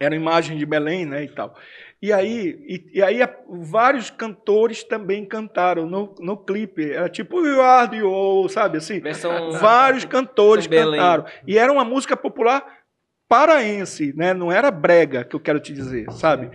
Era 0.02 0.14
imagem 0.14 0.56
de 0.56 0.66
Belém, 0.66 1.06
né, 1.06 1.24
e 1.24 1.28
tal. 1.28 1.54
E 2.00 2.12
aí, 2.12 2.58
e, 2.66 2.98
e, 2.98 3.02
aí 3.02 3.20
vários 3.48 4.10
cantores 4.10 4.82
também 4.82 5.24
cantaram 5.24 5.86
no, 5.86 6.12
no 6.18 6.36
clipe. 6.36 6.90
Era 6.90 7.08
tipo 7.08 7.46
You 7.46 7.62
Are 7.62 7.88
the 7.88 8.48
sabe 8.48 8.78
assim? 8.78 8.98
Versão, 8.98 9.52
vários 9.52 10.04
cantores 10.04 10.66
cantaram. 10.66 11.24
E 11.46 11.56
era 11.56 11.72
uma 11.72 11.84
música 11.84 12.16
popular 12.16 12.82
paraense, 13.28 14.12
né? 14.16 14.34
Não 14.34 14.50
era 14.50 14.70
brega, 14.70 15.24
que 15.24 15.36
eu 15.36 15.40
quero 15.40 15.60
te 15.60 15.72
dizer, 15.72 16.10
sabe? 16.10 16.50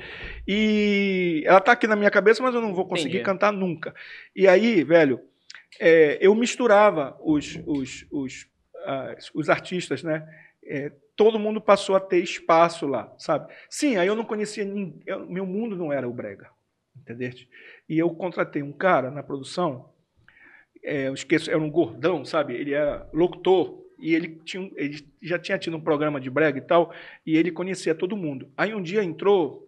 E 0.46 1.44
ela 1.46 1.62
tá 1.62 1.72
aqui 1.72 1.88
na 1.88 1.96
minha 1.96 2.12
cabeça, 2.12 2.44
mas 2.44 2.54
eu 2.54 2.62
não 2.62 2.74
vou 2.74 2.86
conseguir 2.86 3.16
Entendi. 3.16 3.24
cantar 3.24 3.54
nunca. 3.54 3.96
E 4.36 4.48
aí, 4.48 4.84
velho, 4.84 5.20
é, 5.80 6.18
eu 6.22 6.36
misturava 6.36 7.18
os, 7.22 7.58
os, 7.66 8.06
os, 8.12 8.44
uh, 8.86 9.16
os 9.34 9.50
artistas, 9.50 10.04
né? 10.04 10.28
É, 10.64 10.92
todo 11.18 11.40
mundo 11.40 11.60
passou 11.60 11.96
a 11.96 12.00
ter 12.00 12.20
espaço 12.20 12.86
lá, 12.86 13.14
sabe? 13.18 13.52
Sim, 13.70 13.98
aí 13.98 14.08
eu 14.08 14.16
não 14.16 14.24
conhecia 14.24 14.64
ninguém, 14.64 15.02
eu, 15.06 15.28
meu 15.28 15.46
mundo 15.46 15.76
não 15.76 15.92
era 15.92 16.08
o 16.08 16.14
brega, 16.14 16.50
entendeu? 16.96 17.32
E 17.90 17.98
eu 17.98 18.10
contratei 18.12 18.62
um 18.62 18.72
cara 18.72 19.10
na 19.10 19.24
produção, 19.24 19.90
é, 20.84 21.08
eu 21.08 21.14
esqueço, 21.16 21.50
era 21.50 21.60
um 21.60 21.72
gordão, 21.72 22.24
sabe? 22.24 22.54
Ele 22.54 22.74
era 22.74 23.10
locutor 23.12 23.84
e 23.98 24.14
ele, 24.14 24.40
tinha, 24.46 24.72
ele 24.76 25.06
já 25.20 25.40
tinha 25.40 25.58
tido 25.58 25.76
um 25.76 25.82
programa 25.82 26.22
de 26.22 26.30
brega 26.30 26.60
e 26.60 26.62
tal, 26.62 26.94
e 27.26 27.36
ele 27.36 27.52
conhecia 27.52 27.96
todo 27.96 28.16
mundo. 28.16 28.52
Aí 28.56 28.74
um 28.76 28.82
dia 28.82 29.04
entrou 29.04 29.67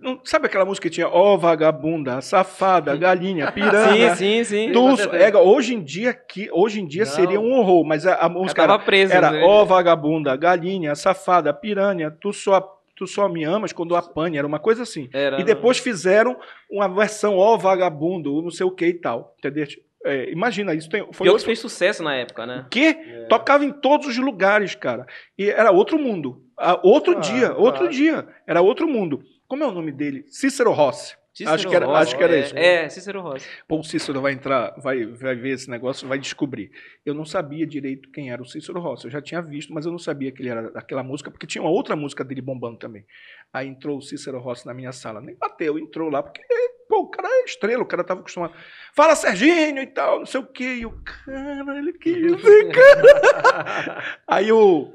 não, 0.00 0.20
sabe 0.24 0.46
aquela 0.46 0.64
música 0.64 0.88
que 0.88 0.94
tinha 0.94 1.08
Ó 1.08 1.34
oh, 1.34 1.38
vagabunda, 1.38 2.20
safada, 2.20 2.96
galinha, 2.96 3.50
piranha? 3.52 4.14
sim, 4.14 4.44
sim, 4.44 4.66
sim. 4.66 4.72
Tu, 4.72 5.14
é, 5.14 5.36
hoje 5.36 5.74
em 5.74 5.82
dia, 5.82 6.12
que, 6.12 6.48
hoje 6.52 6.80
em 6.80 6.86
dia 6.86 7.06
seria 7.06 7.40
um 7.40 7.52
horror, 7.52 7.84
mas 7.84 8.06
a, 8.06 8.14
a 8.16 8.28
música 8.28 8.62
era, 8.62 8.78
preso, 8.78 9.12
era 9.12 9.30
né? 9.30 9.42
Ó 9.42 9.62
oh, 9.62 9.66
vagabunda, 9.66 10.36
galinha, 10.36 10.94
safada, 10.94 11.52
piranha, 11.52 12.10
tu 12.10 12.32
só, 12.32 12.80
tu 12.94 13.06
só 13.06 13.28
me 13.28 13.44
amas 13.44 13.72
quando 13.72 13.96
apanha, 13.96 14.38
era 14.38 14.46
uma 14.46 14.58
coisa 14.58 14.82
assim. 14.82 15.08
Era, 15.12 15.40
e 15.40 15.44
depois 15.44 15.78
não. 15.78 15.84
fizeram 15.84 16.36
uma 16.70 16.88
versão 16.88 17.36
Ó 17.36 17.54
oh, 17.54 17.58
vagabundo, 17.58 18.42
não 18.42 18.50
sei 18.50 18.66
o 18.66 18.70
que 18.70 18.86
e 18.86 18.94
tal, 18.94 19.34
entendeu? 19.38 19.66
É, 20.04 20.30
imagina, 20.30 20.74
isso 20.74 20.88
tem, 20.88 21.06
foi. 21.12 21.28
outro... 21.28 21.44
fez 21.44 21.58
sucesso 21.58 22.02
na 22.02 22.14
época, 22.14 22.46
né? 22.46 22.66
Que 22.70 22.86
é. 22.86 23.26
tocava 23.28 23.64
em 23.64 23.72
todos 23.72 24.06
os 24.06 24.16
lugares, 24.16 24.74
cara. 24.74 25.06
E 25.36 25.50
era 25.50 25.72
outro 25.72 25.98
mundo. 25.98 26.42
Outro 26.82 27.16
ah, 27.16 27.20
dia, 27.20 27.54
outro 27.54 27.88
dia. 27.88 28.26
Era 28.46 28.60
outro 28.60 28.88
mundo. 28.88 29.22
Como 29.48 29.64
é 29.64 29.66
o 29.66 29.72
nome 29.72 29.90
dele? 29.90 30.26
Cícero 30.28 30.72
Rossi. 30.72 31.16
Cícero 31.32 31.54
acho 31.54 31.68
que 31.68 31.76
era, 31.76 31.86
Rossi, 31.86 32.02
acho 32.02 32.18
que 32.18 32.24
era 32.24 32.36
é, 32.36 32.40
isso. 32.40 32.58
É, 32.58 32.88
Cícero 32.90 33.22
Rossi. 33.22 33.48
Pô, 33.66 33.78
o 33.78 33.84
Cícero 33.84 34.20
vai 34.20 34.32
entrar, 34.32 34.74
vai, 34.78 35.06
vai 35.06 35.34
ver 35.36 35.50
esse 35.50 35.70
negócio, 35.70 36.06
vai 36.06 36.18
descobrir. 36.18 36.70
Eu 37.06 37.14
não 37.14 37.24
sabia 37.24 37.66
direito 37.66 38.10
quem 38.10 38.30
era 38.30 38.42
o 38.42 38.44
Cícero 38.44 38.78
Rossi. 38.78 39.06
Eu 39.06 39.10
já 39.10 39.22
tinha 39.22 39.40
visto, 39.40 39.72
mas 39.72 39.86
eu 39.86 39.92
não 39.92 39.98
sabia 39.98 40.30
que 40.30 40.42
ele 40.42 40.50
era 40.50 40.70
daquela 40.70 41.02
música, 41.02 41.30
porque 41.30 41.46
tinha 41.46 41.62
uma 41.62 41.70
outra 41.70 41.96
música 41.96 42.22
dele 42.22 42.42
bombando 42.42 42.76
também. 42.76 43.06
Aí 43.50 43.68
entrou 43.68 43.96
o 43.96 44.02
Cícero 44.02 44.38
Rossi 44.38 44.66
na 44.66 44.74
minha 44.74 44.92
sala. 44.92 45.20
Nem 45.20 45.34
bateu, 45.34 45.78
entrou 45.78 46.10
lá, 46.10 46.22
porque, 46.22 46.42
pô, 46.86 47.02
o 47.02 47.10
cara 47.10 47.28
é 47.28 47.44
estrela, 47.44 47.82
o 47.82 47.86
cara 47.86 48.04
tava 48.04 48.20
acostumado. 48.20 48.52
Fala, 48.94 49.16
Serginho 49.16 49.80
e 49.80 49.86
tal, 49.86 50.18
não 50.18 50.26
sei 50.26 50.40
o 50.40 50.46
quê. 50.46 50.78
E 50.80 50.86
o 50.86 51.02
cara, 51.02 51.78
ele 51.78 51.94
quis 51.94 52.16
Aí 54.28 54.52
o, 54.52 54.92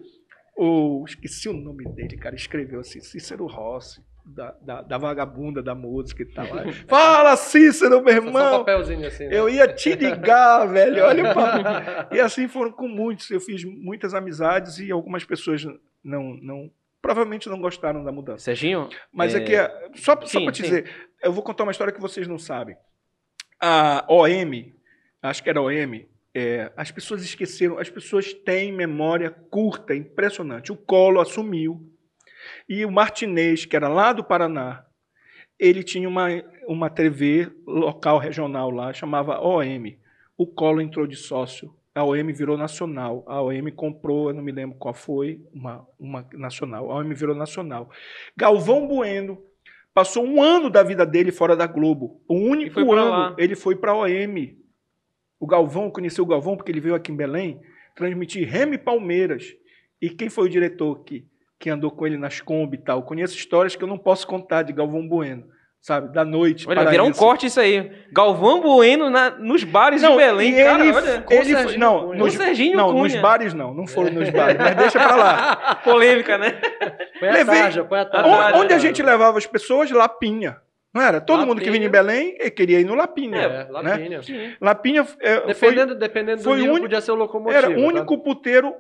o. 0.58 1.06
Esqueci 1.08 1.50
o 1.50 1.54
nome 1.54 1.86
dele, 1.96 2.18
cara. 2.18 2.36
Escreveu 2.36 2.82
assim, 2.82 3.00
Cícero 3.00 3.48
Rossi 3.48 4.04
da, 4.26 4.56
da, 4.62 4.82
da, 4.82 4.98
vagabunda 4.98 5.62
da 5.62 5.76
música 5.76 6.24
e 6.24 6.26
tal. 6.26 6.48
Fala, 6.88 7.36
Cícero, 7.36 8.04
meu 8.04 8.16
irmão! 8.16 8.56
Um 8.56 8.60
papelzinho 8.60 9.08
assim, 9.08 9.28
né? 9.28 9.38
Eu 9.38 9.50
ia 9.50 9.68
te 9.68 9.94
ligar, 9.96 10.66
velho. 10.72 11.04
Olha 11.04 11.32
o 11.32 11.34
papo. 11.34 12.14
E 12.16 12.20
assim 12.20 12.48
foram 12.48 12.72
com 12.72 12.88
muitos. 12.88 13.30
Eu 13.30 13.40
fiz 13.40 13.64
muitas 13.64 14.14
amizades 14.14 14.80
e 14.80 14.92
algumas 14.92 15.26
pessoas 15.26 15.66
não, 16.04 16.36
não 16.42 16.72
provavelmente 17.02 17.50
não 17.50 17.60
gostaram 17.60 18.04
da 18.04 18.12
mudança. 18.12 18.46
Serginho? 18.46 18.90
Mas 19.12 19.36
é, 19.36 19.40
é 19.40 19.42
que, 19.42 20.00
só, 20.00 20.20
só 20.22 20.42
para 20.42 20.52
te 20.52 20.62
sim. 20.62 20.64
dizer, 20.64 20.92
eu 21.22 21.34
vou 21.34 21.44
contar 21.44 21.64
uma 21.64 21.72
história 21.72 21.94
que 21.94 22.02
vocês 22.02 22.28
não 22.28 22.38
sabem. 22.38 22.78
A 23.60 24.06
OM, 24.10 24.74
acho 25.22 25.44
que 25.44 25.50
era 25.50 25.62
OM, 25.62 26.06
é, 26.34 26.72
as 26.76 26.92
pessoas 26.92 27.24
esqueceram, 27.24 27.78
as 27.78 27.90
pessoas 27.90 28.34
têm 28.34 28.72
memória 28.72 29.30
curta, 29.30 29.94
impressionante. 29.96 30.72
O 30.72 30.78
Colo 30.78 31.20
assumiu 31.20 31.93
e 32.68 32.86
o 32.86 32.92
Martinez, 32.92 33.66
que 33.66 33.76
era 33.76 33.88
lá 33.88 34.14
do 34.14 34.24
Paraná, 34.24 34.86
ele 35.60 35.84
tinha 35.84 36.08
uma, 36.08 36.28
uma 36.68 36.90
TV 36.90 37.52
local, 37.66 38.18
regional 38.18 38.70
lá, 38.70 38.92
chamava 38.94 39.40
OM. 39.40 39.96
O 40.38 40.48
Colo 40.48 40.82
entrou 40.82 41.06
de 41.06 41.16
sócio, 41.16 41.74
a 41.96 42.04
OM 42.04 42.34
virou 42.34 42.58
nacional. 42.58 43.24
A 43.28 43.42
OM 43.42 43.72
comprou, 43.76 44.30
eu 44.30 44.34
não 44.34 44.44
me 44.44 44.52
lembro 44.52 44.78
qual 44.78 44.94
foi, 44.94 45.42
uma, 45.54 45.88
uma 46.00 46.28
nacional. 46.34 46.92
A 46.92 46.96
OM 46.96 47.14
virou 47.14 47.36
nacional. 47.36 47.90
Galvão 48.36 48.88
Bueno 48.88 49.40
passou 49.94 50.26
um 50.26 50.42
ano 50.42 50.70
da 50.70 50.82
vida 50.82 51.06
dele 51.06 51.32
fora 51.32 51.56
da 51.56 51.68
Globo. 51.68 52.22
O 52.28 52.34
único 52.34 52.80
ano 52.80 53.10
lá. 53.10 53.36
ele 53.38 53.56
foi 53.56 53.76
para 53.76 53.92
a 53.92 53.98
OM. 53.98 54.58
O 55.40 55.46
Galvão, 55.46 55.92
conheceu 55.92 56.24
o 56.24 56.28
Galvão 56.28 56.58
porque 56.58 56.72
ele 56.72 56.80
veio 56.80 56.96
aqui 56.96 57.12
em 57.12 57.16
Belém 57.16 57.62
transmitir 57.96 58.48
Remy 58.50 58.80
Palmeiras. 58.80 59.56
E 60.02 60.10
quem 60.10 60.30
foi 60.30 60.46
o 60.46 60.50
diretor 60.50 61.04
que, 61.04 61.26
que 61.64 61.70
andou 61.70 61.90
com 61.90 62.06
ele 62.06 62.18
nas 62.18 62.42
Kombi 62.42 62.76
e 62.76 62.82
tal? 62.82 63.04
Conheço 63.04 63.38
histórias 63.38 63.74
que 63.74 63.82
eu 63.82 63.88
não 63.88 63.98
posso 63.98 64.28
contar 64.28 64.64
de 64.64 64.74
Galvão 64.74 65.08
Bueno 65.08 65.46
sabe, 65.80 66.14
da 66.14 66.26
noite. 66.26 66.68
Olha, 66.68 66.84
virar 66.90 67.04
um 67.04 67.14
corte 67.14 67.46
isso 67.46 67.58
aí. 67.58 67.90
Galvão 68.12 68.60
Bueno 68.60 69.10
na, 69.10 69.30
nos 69.30 69.64
bares 69.64 70.02
não, 70.02 70.12
de 70.12 70.18
Belém, 70.18 70.56
cara, 70.56 70.84
ele, 70.84 70.92
olha. 70.92 71.26
Ele, 71.30 71.56
ele 71.56 71.78
não, 71.78 72.14
nos, 72.14 72.34
Serginho 72.34 72.76
não, 72.76 72.92
Cunha. 72.92 73.04
nos 73.04 73.16
bares 73.16 73.54
não, 73.54 73.74
não 73.74 73.88
foram 73.88 74.12
nos 74.12 74.30
bares, 74.30 74.58
mas 74.58 74.76
deixa 74.76 75.00
pra 75.00 75.16
lá. 75.16 75.76
Polêmica, 75.86 76.38
né? 76.38 76.60
Foi 77.18 77.30
a 77.30 77.32
Levei, 77.32 77.62
tarja, 77.62 77.86
foi 77.86 78.00
a 78.00 78.06
tarja. 78.06 78.30
Onde, 78.30 78.58
onde 78.58 78.74
a 78.74 78.78
gente 78.78 79.02
levava 79.02 79.38
as 79.38 79.48
pessoas? 79.48 79.90
Lapinha. 79.90 80.58
Não 80.94 81.02
era? 81.02 81.22
Todo 81.22 81.40
Lapinha. 81.40 81.56
mundo 81.56 81.64
que 81.64 81.72
vinha 81.72 81.88
em 81.88 81.90
Belém 81.90 82.38
queria 82.52 82.82
ir 82.82 82.86
no 82.86 82.94
Lapinha. 82.94 83.38
É? 83.38 83.68
Lapinha. 83.72 84.20
Né? 84.20 84.56
Lapinha 84.60 85.08
é, 85.22 85.48
dependendo, 85.48 85.88
foi, 85.88 85.96
dependendo 85.96 86.38
do 86.38 86.44
foi 86.44 86.62
único, 86.62 86.82
podia 86.82 87.00
ser 87.00 87.12
o 87.12 87.16
locomotivo. 87.16 87.58
Era 87.58 87.70
o 87.70 87.82
único 87.82 88.18
tá? 88.18 88.24
puteiro 88.24 88.76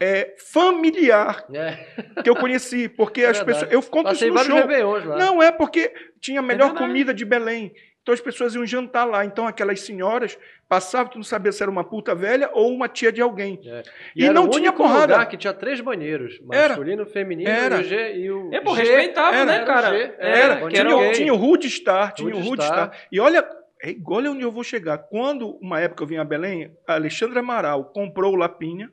é, 0.00 0.34
familiar 0.52 1.44
é. 1.52 2.22
que 2.22 2.28
eu 2.28 2.36
conheci. 2.36 2.88
Porque 2.88 3.22
é 3.24 3.28
as 3.28 3.42
pessoas. 3.42 3.70
Eu 3.72 3.82
conto 3.82 4.04
Passei 4.04 4.28
isso 4.28 4.36
no 4.36 4.44
show. 4.44 4.98
Lá. 5.04 5.16
Não, 5.16 5.42
é 5.42 5.50
porque 5.50 5.92
tinha 6.20 6.40
a 6.40 6.42
melhor 6.42 6.72
é 6.74 6.78
comida 6.78 7.12
de 7.12 7.24
Belém. 7.24 7.72
Então 8.06 8.14
as 8.14 8.20
pessoas 8.20 8.54
iam 8.54 8.64
jantar 8.64 9.04
lá. 9.04 9.24
Então 9.24 9.48
aquelas 9.48 9.80
senhoras 9.80 10.38
passavam, 10.68 11.10
tu 11.10 11.18
não 11.18 11.24
sabia 11.24 11.50
se 11.50 11.60
era 11.60 11.70
uma 11.70 11.82
puta 11.82 12.14
velha 12.14 12.48
ou 12.52 12.72
uma 12.72 12.88
tia 12.88 13.10
de 13.10 13.20
alguém. 13.20 13.58
É. 13.66 13.82
E, 14.14 14.24
e 14.24 14.30
não 14.30 14.48
tinha 14.48 14.72
porrada. 14.72 15.14
Lugar 15.14 15.28
que 15.28 15.36
tinha 15.36 15.52
três 15.52 15.80
banheiros: 15.80 16.38
masculino, 16.40 17.02
era. 17.02 17.10
feminino 17.10 17.50
era. 17.50 17.78
e 17.78 17.80
o 17.80 17.84
G. 17.84 18.16
E 18.16 18.30
o 18.30 18.54
é, 18.54 18.60
pô, 18.60 18.72
respeitava, 18.72 19.44
né, 19.44 19.64
cara? 19.64 19.88
Era. 19.88 20.16
era. 20.20 20.68
Tinha, 20.68 20.84
tinha, 20.84 21.12
tinha 21.12 21.34
o 21.34 21.36
Rude 21.36 21.68
Star, 21.68 22.12
tinha 22.12 22.32
o 22.32 22.40
Rude 22.40 22.62
Star. 22.62 22.92
E 23.10 23.18
olha. 23.18 23.44
É 23.82 23.90
igual 23.90 24.22
onde 24.22 24.40
eu 24.40 24.50
vou 24.50 24.64
chegar. 24.64 24.96
Quando, 24.96 25.58
uma 25.60 25.78
época 25.78 26.02
eu 26.02 26.06
vim 26.06 26.16
a 26.16 26.24
Belém, 26.24 26.74
a 26.88 26.94
Alexandre 26.94 27.38
Amaral 27.38 27.84
comprou 27.92 28.32
o 28.32 28.36
Lapinha, 28.36 28.90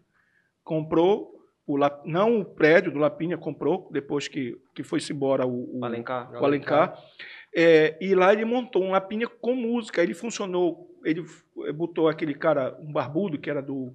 comprou 0.64 1.34
o 1.66 1.78
não 2.06 2.42
o 2.42 2.46
prédio 2.46 2.92
do 2.92 3.00
Lapinha 3.00 3.38
comprou 3.38 3.90
depois 3.92 4.28
que, 4.28 4.58
que 4.76 4.84
foi-se 4.84 5.14
embora 5.14 5.46
o, 5.46 5.80
o 5.80 5.86
Alencar, 5.86 6.32
o 6.34 6.46
Alencar. 6.46 6.98
É, 7.56 7.98
e 8.02 8.14
lá 8.16 8.34
ele 8.34 8.44
montou 8.44 8.84
um 8.84 8.92
Lapinha 8.92 9.28
com 9.28 9.56
música 9.56 10.02
ele 10.02 10.14
funcionou 10.14 10.90
ele 11.06 11.24
botou 11.74 12.10
aquele 12.10 12.34
cara 12.34 12.78
um 12.82 12.92
barbudo 12.92 13.38
que 13.38 13.50
era 13.50 13.62
do 13.62 13.94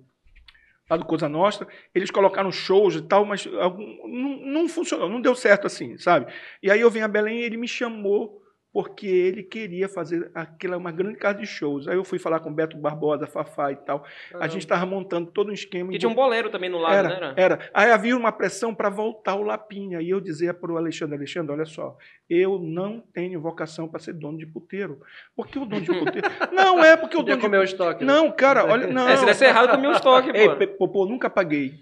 lá 0.88 0.96
do 0.96 1.04
Coisa 1.04 1.28
Nostra. 1.28 1.68
Eles 1.94 2.10
colocaram 2.10 2.50
shows 2.50 2.94
e 2.94 3.02
tal 3.02 3.24
mas 3.26 3.46
algum, 3.46 4.08
não, 4.08 4.46
não 4.46 4.68
funcionou 4.68 5.08
não 5.08 5.20
deu 5.20 5.34
certo 5.34 5.66
assim 5.66 5.98
sabe? 5.98 6.32
E 6.62 6.70
aí 6.70 6.80
eu 6.80 6.90
vim 6.90 7.00
a 7.00 7.08
Belém 7.08 7.40
e 7.40 7.44
ele 7.44 7.56
me 7.58 7.68
chamou 7.68 8.40
porque 8.72 9.06
ele 9.06 9.42
queria 9.42 9.88
fazer 9.88 10.30
aquela 10.34 10.76
uma 10.76 10.92
grande 10.92 11.16
casa 11.16 11.38
de 11.38 11.46
shows. 11.46 11.88
Aí 11.88 11.96
eu 11.96 12.04
fui 12.04 12.18
falar 12.18 12.40
com 12.40 12.52
Beto 12.52 12.76
Barbosa, 12.76 13.26
Fafá 13.26 13.72
e 13.72 13.76
tal. 13.76 14.04
A 14.34 14.46
gente 14.46 14.62
estava 14.62 14.84
montando 14.84 15.30
todo 15.30 15.50
um 15.50 15.54
esquema. 15.54 15.90
Que 15.90 15.98
tinha 15.98 16.08
um 16.08 16.14
boleiro 16.14 16.50
também 16.50 16.68
no 16.68 16.78
lado, 16.78 16.94
era, 16.94 17.08
né? 17.08 17.16
Era. 17.16 17.34
era. 17.36 17.70
Aí 17.72 17.90
havia 17.90 18.16
uma 18.16 18.30
pressão 18.30 18.74
para 18.74 18.90
voltar 18.90 19.34
o 19.36 19.42
Lapinha. 19.42 20.00
E 20.02 20.10
eu 20.10 20.20
dizia 20.20 20.52
para 20.52 20.70
o 20.70 20.76
Alexandre, 20.76 21.16
Alexandre, 21.16 21.52
olha 21.52 21.64
só, 21.64 21.96
eu 22.28 22.58
não 22.58 23.00
tenho 23.12 23.40
vocação 23.40 23.88
para 23.88 24.00
ser 24.00 24.12
dono 24.12 24.36
de 24.36 24.46
puteiro. 24.46 25.00
Porque 25.34 25.58
o 25.58 25.64
dono 25.64 25.82
de 25.82 25.98
puteiro... 25.98 26.28
não, 26.52 26.84
é 26.84 26.96
porque 26.96 27.16
o 27.16 27.22
dono 27.22 27.36
de... 27.36 27.42
comer 27.42 27.58
o 27.58 27.64
estoque. 27.64 28.04
Né? 28.04 28.12
Não, 28.12 28.30
cara, 28.30 28.64
olha... 28.64 28.86
Não. 28.98 29.08
É, 29.08 29.16
se 29.16 29.24
desse 29.24 29.44
errado, 29.44 29.70
comer 29.70 29.88
o 29.88 29.92
estoque, 29.92 30.32
pô. 30.32 30.36
Ei, 30.38 30.66
Popô, 30.66 31.06
nunca 31.06 31.30
paguei 31.30 31.74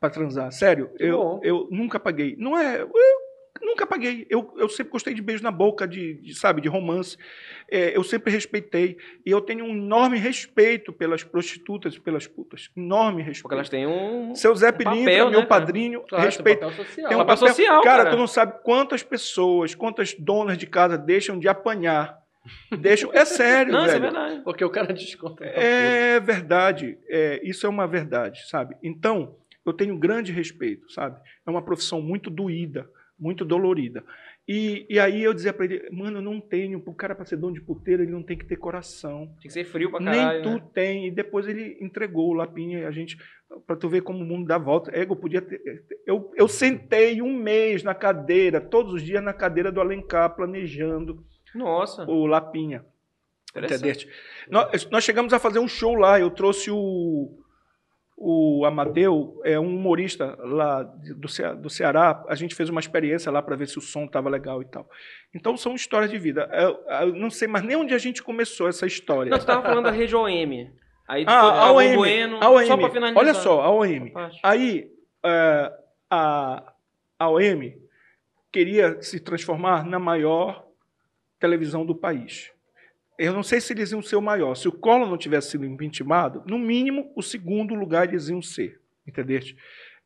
para 0.00 0.10
transar. 0.10 0.50
Sério, 0.50 0.90
eu, 0.98 1.40
eu 1.42 1.68
nunca 1.70 2.00
paguei. 2.00 2.34
Não 2.38 2.56
é... 2.58 2.80
Eu, 2.82 3.21
Nunca 3.62 3.86
paguei. 3.86 4.26
Eu, 4.28 4.52
eu 4.56 4.68
sempre 4.68 4.92
gostei 4.92 5.14
de 5.14 5.22
beijo 5.22 5.42
na 5.42 5.52
boca, 5.52 5.86
de, 5.86 6.14
de 6.14 6.34
sabe, 6.34 6.60
de 6.60 6.68
romance. 6.68 7.16
É, 7.70 7.96
eu 7.96 8.02
sempre 8.02 8.32
respeitei. 8.32 8.96
E 9.24 9.30
eu 9.30 9.40
tenho 9.40 9.64
um 9.64 9.70
enorme 9.70 10.18
respeito 10.18 10.92
pelas 10.92 11.22
prostitutas 11.22 11.94
e 11.94 12.00
pelas 12.00 12.26
putas. 12.26 12.70
Enorme 12.76 13.22
respeito. 13.22 13.42
Porque 13.42 13.54
elas 13.54 13.68
têm 13.68 13.86
um. 13.86 14.34
Seu 14.34 14.54
Zé 14.56 14.72
Pilintra, 14.72 15.26
um 15.26 15.30
meu 15.30 15.40
né, 15.40 15.46
padrinho, 15.46 16.02
claro, 16.08 16.24
respeito. 16.24 16.58
Tem 16.58 16.68
um 16.68 16.70
papel 16.70 16.84
social. 16.84 17.08
Tem 17.08 17.16
um 17.16 17.20
papel, 17.20 17.26
papel 17.26 17.48
social 17.48 17.82
cara, 17.82 18.04
cara, 18.04 18.10
tu 18.10 18.18
não 18.18 18.26
sabe 18.26 18.54
quantas 18.64 19.02
pessoas, 19.02 19.74
quantas 19.74 20.12
donas 20.14 20.58
de 20.58 20.66
casa 20.66 20.98
deixam 20.98 21.38
de 21.38 21.46
apanhar. 21.46 22.20
Deixam. 22.76 23.10
É 23.12 23.24
sério, 23.24 23.70
não, 23.72 23.86
velho. 23.86 23.90
Isso 23.90 23.96
é 23.96 24.00
verdade. 24.00 24.40
Porque 24.42 24.64
o 24.64 24.70
cara 24.70 24.92
desconta. 24.92 25.44
É 25.44 26.18
verdade. 26.18 26.98
É, 27.08 27.40
isso 27.44 27.64
é 27.64 27.68
uma 27.68 27.86
verdade, 27.86 28.48
sabe? 28.48 28.76
Então, 28.82 29.36
eu 29.64 29.72
tenho 29.72 29.96
grande 29.96 30.32
respeito, 30.32 30.90
sabe? 30.92 31.20
É 31.46 31.50
uma 31.50 31.62
profissão 31.62 32.02
muito 32.02 32.28
doída 32.28 32.88
muito 33.22 33.44
dolorida. 33.44 34.04
E, 34.48 34.84
e 34.90 34.98
aí 34.98 35.22
eu 35.22 35.32
dizia 35.32 35.52
para 35.52 35.64
ele, 35.64 35.88
mano, 35.92 36.18
eu 36.18 36.22
não 36.22 36.40
tenho, 36.40 36.82
o 36.84 36.94
cara 36.94 37.14
para 37.14 37.24
ser 37.24 37.36
dono 37.36 37.54
de 37.54 37.60
puteiro, 37.60 38.02
ele 38.02 38.10
não 38.10 38.24
tem 38.24 38.36
que 38.36 38.44
ter 38.44 38.56
coração. 38.56 39.28
Tem 39.40 39.46
que 39.46 39.52
ser 39.52 39.64
frio 39.64 39.92
pra 39.92 40.02
caralho. 40.02 40.42
Nem 40.42 40.42
tu 40.42 40.64
né? 40.64 40.70
tem. 40.74 41.06
E 41.06 41.10
depois 41.12 41.46
ele 41.46 41.78
entregou 41.80 42.30
o 42.30 42.34
Lapinha 42.34 42.80
e 42.80 42.84
a 42.84 42.90
gente, 42.90 43.16
para 43.64 43.76
tu 43.76 43.88
ver 43.88 44.02
como 44.02 44.18
o 44.18 44.26
mundo 44.26 44.48
dá 44.48 44.58
volta. 44.58 44.90
Ego 44.98 45.14
podia 45.14 45.40
ter. 45.40 45.62
Eu, 46.04 46.32
eu 46.34 46.48
sentei 46.48 47.22
um 47.22 47.32
mês 47.32 47.84
na 47.84 47.94
cadeira, 47.94 48.60
todos 48.60 48.94
os 48.94 49.02
dias 49.02 49.22
na 49.22 49.32
cadeira 49.32 49.70
do 49.70 49.80
Alencar, 49.80 50.34
planejando 50.34 51.24
Nossa. 51.54 52.04
o 52.10 52.26
Lapinha. 52.26 52.84
Nós, 54.50 54.90
nós 54.90 55.04
chegamos 55.04 55.32
a 55.32 55.38
fazer 55.38 55.60
um 55.60 55.68
show 55.68 55.94
lá, 55.94 56.18
eu 56.18 56.30
trouxe 56.30 56.70
o 56.70 57.41
o 58.24 58.64
Amadeu 58.64 59.40
é 59.44 59.58
um 59.58 59.74
humorista 59.74 60.38
lá 60.38 60.84
do, 60.84 61.26
Ce 61.26 61.42
do 61.56 61.68
Ceará. 61.68 62.24
A 62.28 62.36
gente 62.36 62.54
fez 62.54 62.68
uma 62.68 62.78
experiência 62.78 63.32
lá 63.32 63.42
para 63.42 63.56
ver 63.56 63.66
se 63.66 63.78
o 63.78 63.80
som 63.80 64.04
estava 64.04 64.30
legal 64.30 64.62
e 64.62 64.64
tal. 64.64 64.88
Então 65.34 65.56
são 65.56 65.74
histórias 65.74 66.08
de 66.08 66.18
vida. 66.18 66.48
Eu, 66.52 66.78
eu, 67.00 67.14
não 67.16 67.30
sei 67.30 67.48
mais 67.48 67.64
nem 67.64 67.74
onde 67.74 67.92
a 67.92 67.98
gente 67.98 68.22
começou 68.22 68.68
essa 68.68 68.86
história. 68.86 69.28
Não, 69.28 69.36
você 69.36 69.42
estava 69.42 69.62
falando 69.62 69.86
da 69.86 69.90
Rede 69.90 70.14
OM. 70.14 70.70
Aí, 71.08 71.24
ah, 71.26 71.66
a 71.66 71.72
OM, 71.72 71.96
bueno, 71.96 72.38
a 72.40 72.48
OM. 72.48 72.64
Só 72.64 72.76
para 72.76 72.90
finalizar. 72.90 73.20
Olha 73.20 73.34
só, 73.34 73.60
a 73.60 73.70
OM. 73.72 74.12
Aí 74.40 74.88
é, 75.24 75.72
a, 76.08 76.72
a 77.18 77.28
OM 77.28 77.72
queria 78.52 79.02
se 79.02 79.18
transformar 79.18 79.84
na 79.84 79.98
maior 79.98 80.64
televisão 81.40 81.84
do 81.84 81.96
país. 81.96 82.52
Eu 83.22 83.32
não 83.32 83.42
sei 83.42 83.60
se 83.60 83.72
eles 83.72 83.92
iam 83.92 84.02
ser 84.02 84.16
o 84.16 84.22
maior. 84.22 84.54
Se 84.56 84.66
o 84.66 84.72
Collor 84.72 85.08
não 85.08 85.16
tivesse 85.16 85.50
sido 85.50 85.64
impeachmentado, 85.64 86.42
no 86.46 86.58
mínimo, 86.58 87.12
o 87.14 87.22
segundo 87.22 87.74
lugar 87.74 88.08
eles 88.08 88.28
iam 88.28 88.42
ser. 88.42 88.80
Entendeste? 89.06 89.56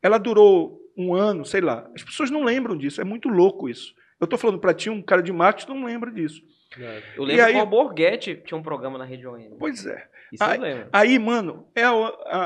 Ela 0.01 0.17
durou 0.17 0.79
um 0.95 1.15
ano, 1.15 1.43
sei 1.43 1.61
lá. 1.61 1.89
As 1.95 2.03
pessoas 2.03 2.29
não 2.29 2.43
lembram 2.43 2.77
disso. 2.77 3.01
É 3.01 3.03
muito 3.03 3.27
louco 3.27 3.67
isso. 3.67 3.95
Eu 4.19 4.25
estou 4.25 4.37
falando 4.37 4.59
para 4.59 4.73
ti, 4.73 4.89
um 4.89 5.01
cara 5.01 5.23
de 5.23 5.31
marketing 5.31 5.71
não 5.71 5.85
lembra 5.85 6.11
disso. 6.11 6.41
É. 6.79 7.01
Eu 7.15 7.23
lembro 7.23 7.45
aí, 7.45 7.53
que 7.53 7.59
o 7.59 7.65
Borghetti 7.65 8.35
tinha 8.45 8.57
um 8.57 8.63
programa 8.63 8.97
na 8.97 9.05
Rede 9.05 9.25
ON. 9.25 9.57
Pois 9.57 9.85
é. 9.85 10.07
Isso 10.31 10.43
aí, 10.43 10.57
eu 10.57 10.61
lembro. 10.61 10.89
Aí, 10.93 11.19
mano, 11.19 11.67
é, 11.75 11.83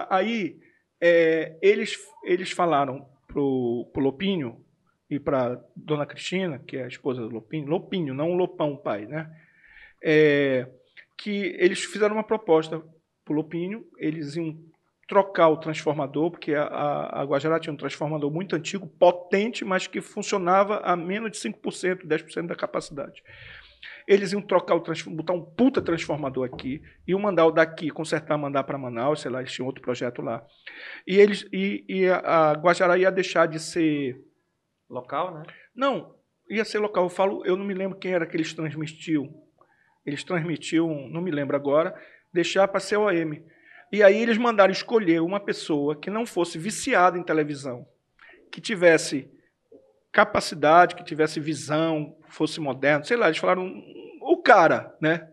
aí 0.09 0.57
é, 1.01 1.57
eles, 1.61 1.97
eles 2.23 2.51
falaram 2.51 3.05
pro, 3.27 3.89
pro 3.91 4.03
Lopinho 4.03 4.63
e 5.09 5.19
para 5.19 5.61
Dona 5.75 6.05
Cristina, 6.05 6.59
que 6.59 6.77
é 6.77 6.83
a 6.83 6.87
esposa 6.87 7.21
do 7.21 7.29
Lopinho, 7.29 7.67
Lopinho, 7.67 8.13
não 8.13 8.31
o 8.31 8.35
Lopão, 8.35 8.77
pai, 8.77 9.05
né? 9.05 9.29
É, 10.03 10.67
que 11.17 11.55
eles 11.59 11.83
fizeram 11.83 12.15
uma 12.15 12.23
proposta 12.23 12.79
para 13.23 13.33
o 13.33 13.35
Lopinho, 13.35 13.85
eles 13.97 14.35
iam 14.35 14.57
trocar 15.07 15.49
o 15.49 15.57
transformador, 15.57 16.31
porque 16.31 16.53
a, 16.53 16.63
a, 16.63 17.21
a 17.21 17.23
Guajará 17.25 17.59
tinha 17.59 17.73
um 17.73 17.77
transformador 17.77 18.31
muito 18.31 18.55
antigo, 18.55 18.87
potente, 18.87 19.65
mas 19.65 19.85
que 19.85 19.99
funcionava 19.99 20.77
a 20.77 20.95
menos 20.95 21.31
de 21.31 21.37
5%, 21.37 22.05
10% 22.05 22.47
da 22.47 22.55
capacidade. 22.55 23.21
Eles 24.07 24.31
iam 24.31 24.41
trocar 24.41 24.75
o 24.75 24.79
transformador, 24.79 25.25
botar 25.25 25.33
um 25.33 25.43
puta 25.43 25.81
transformador 25.81 26.45
aqui, 26.45 26.81
iam 27.05 27.19
mandar 27.19 27.45
o 27.45 27.51
daqui, 27.51 27.89
consertar, 27.89 28.37
mandar 28.37 28.63
para 28.63 28.77
Manaus, 28.77 29.21
sei 29.21 29.29
lá, 29.29 29.39
eles 29.39 29.51
tinham 29.51 29.67
outro 29.67 29.81
projeto 29.81 30.21
lá. 30.21 30.45
E 31.05 31.17
eles 31.17 31.45
e, 31.51 31.83
e 31.89 32.07
a, 32.07 32.51
a 32.51 32.53
Guajará 32.53 32.97
ia 32.97 33.11
deixar 33.11 33.47
de 33.47 33.59
ser 33.59 34.17
local, 34.89 35.33
né? 35.33 35.43
Não, 35.75 36.15
ia 36.49 36.63
ser 36.63 36.79
local. 36.79 37.03
Eu 37.03 37.09
falo, 37.09 37.45
eu 37.45 37.57
não 37.57 37.65
me 37.65 37.73
lembro 37.73 37.99
quem 37.99 38.13
era 38.13 38.25
que 38.25 38.37
eles 38.37 38.53
transmitiam 38.53 39.29
eles 40.05 40.23
transmitiam, 40.23 41.07
não 41.09 41.21
me 41.21 41.31
lembro 41.31 41.55
agora, 41.55 41.93
deixar 42.33 42.67
para 42.67 42.79
ser 42.79 42.97
OM. 42.97 43.41
E 43.91 44.01
aí 44.01 44.21
eles 44.21 44.37
mandaram 44.37 44.71
escolher 44.71 45.21
uma 45.21 45.39
pessoa 45.39 45.95
que 45.95 46.09
não 46.09 46.25
fosse 46.25 46.57
viciada 46.57 47.17
em 47.17 47.23
televisão, 47.23 47.85
que 48.51 48.61
tivesse 48.61 49.29
capacidade, 50.11 50.95
que 50.95 51.03
tivesse 51.03 51.39
visão, 51.39 52.15
fosse 52.27 52.59
moderno, 52.59 53.05
sei 53.05 53.17
lá, 53.17 53.27
eles 53.27 53.37
falaram 53.37 53.71
cara, 54.41 54.93
né? 55.01 55.27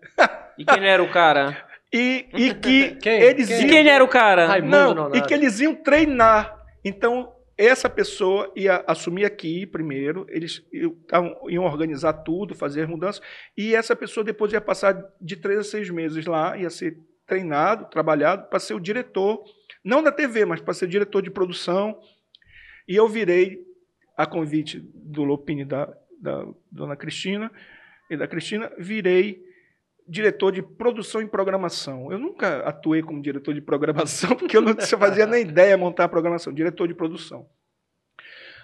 E 0.56 0.64
quem 0.64 0.86
era 0.86 1.02
o 1.02 1.10
cara? 1.10 1.64
E, 1.90 2.26
e 2.34 2.52
que 2.52 2.96
Quem? 2.96 3.18
eles 3.22 3.48
Quem? 3.48 3.56
E 3.56 3.60
iam 3.62 3.70
quem 3.70 3.88
era 3.88 4.04
o 4.04 4.08
cara? 4.08 4.46
Raimundo 4.46 4.70
Não, 4.76 4.94
Nonato. 4.94 5.16
e 5.16 5.22
que 5.22 5.32
eles 5.32 5.58
iam 5.58 5.74
treinar. 5.74 6.54
Então, 6.84 7.32
essa 7.58 7.90
pessoa 7.90 8.52
ia 8.54 8.84
assumir 8.86 9.24
aqui 9.24 9.66
primeiro, 9.66 10.24
eles 10.28 10.64
iam, 10.72 11.64
organizar 11.64 12.12
tudo, 12.12 12.54
fazer 12.54 12.82
as 12.82 12.88
mudanças, 12.88 13.20
e 13.56 13.74
essa 13.74 13.96
pessoa 13.96 14.22
depois 14.22 14.52
ia 14.52 14.60
passar 14.60 15.04
de 15.20 15.36
três 15.36 15.58
a 15.58 15.64
seis 15.64 15.90
meses 15.90 16.24
lá, 16.24 16.56
ia 16.56 16.70
ser 16.70 16.96
treinado, 17.26 17.90
trabalhado, 17.90 18.48
para 18.48 18.60
ser 18.60 18.74
o 18.74 18.80
diretor, 18.80 19.42
não 19.84 20.02
da 20.02 20.12
TV, 20.12 20.44
mas 20.44 20.60
para 20.60 20.72
ser 20.72 20.86
diretor 20.86 21.20
de 21.20 21.30
produção. 21.30 22.00
E 22.86 22.94
eu 22.94 23.08
virei, 23.08 23.66
a 24.16 24.24
convite 24.24 24.80
do 24.94 25.24
Lopini 25.24 25.64
da, 25.64 25.92
da 26.20 26.46
dona 26.70 26.96
Cristina, 26.96 27.50
e 28.08 28.16
da 28.16 28.28
Cristina, 28.28 28.72
virei 28.78 29.47
diretor 30.08 30.50
de 30.52 30.62
produção 30.62 31.20
e 31.20 31.26
programação. 31.28 32.10
Eu 32.10 32.18
nunca 32.18 32.60
atuei 32.60 33.02
como 33.02 33.20
diretor 33.22 33.52
de 33.54 33.60
programação, 33.60 34.30
porque 34.36 34.56
eu 34.56 34.60
não 34.62 34.74
fazia 34.74 35.26
nem 35.26 35.42
ideia 35.42 35.76
de 35.76 35.80
montar 35.82 36.04
a 36.04 36.08
programação, 36.08 36.52
diretor 36.52 36.88
de 36.88 36.94
produção. 36.94 37.46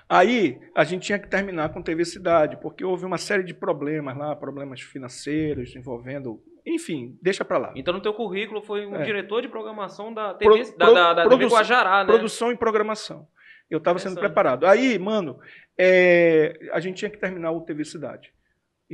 Aí 0.09 0.59
a 0.75 0.85
gente 0.85 1.03
tinha 1.07 1.19
que 1.19 1.29
terminar 1.29 1.71
com 1.71 1.83
TV 1.83 2.05
Cidade, 2.05 2.59
porque 2.61 2.85
houve 2.85 3.07
uma 3.07 3.17
série 3.17 3.43
de 3.43 3.55
problemas 3.55 4.17
lá, 4.17 4.37
problemas 4.37 4.81
financeiros 4.83 5.75
envolvendo. 5.75 6.43
Enfim, 6.67 7.19
deixa 7.23 7.45
para 7.45 7.59
lá. 7.59 7.73
Então 7.75 7.93
no 7.95 8.01
teu 8.03 8.13
currículo 8.13 8.63
foi 8.63 8.85
um 8.87 8.97
É. 8.97 9.03
diretor 9.03 9.41
de 9.41 9.49
programação 9.49 10.13
da 10.13 10.35
Pro- 10.35 10.57
TV, 10.59 10.77
da, 10.77 10.85
pro- 10.87 10.95
da, 10.95 11.15
da 11.15 11.23
TV 11.23 11.37
produ- 11.37 11.55
Guajará, 11.55 12.01
né? 12.05 12.07
Produção 12.13 12.53
e 12.53 12.57
programação. 12.57 13.27
Eu 13.71 13.79
estava 13.79 13.99
sendo 13.99 14.21
preparado. 14.21 14.67
Aí, 14.67 14.99
mano, 14.99 15.39
é, 15.79 16.55
a 16.73 16.81
gente 16.81 16.97
tinha 16.99 17.11
que 17.11 17.17
terminar 17.19 17.51
o 17.53 17.63
TV 17.63 17.83
Cidade. 17.85 18.33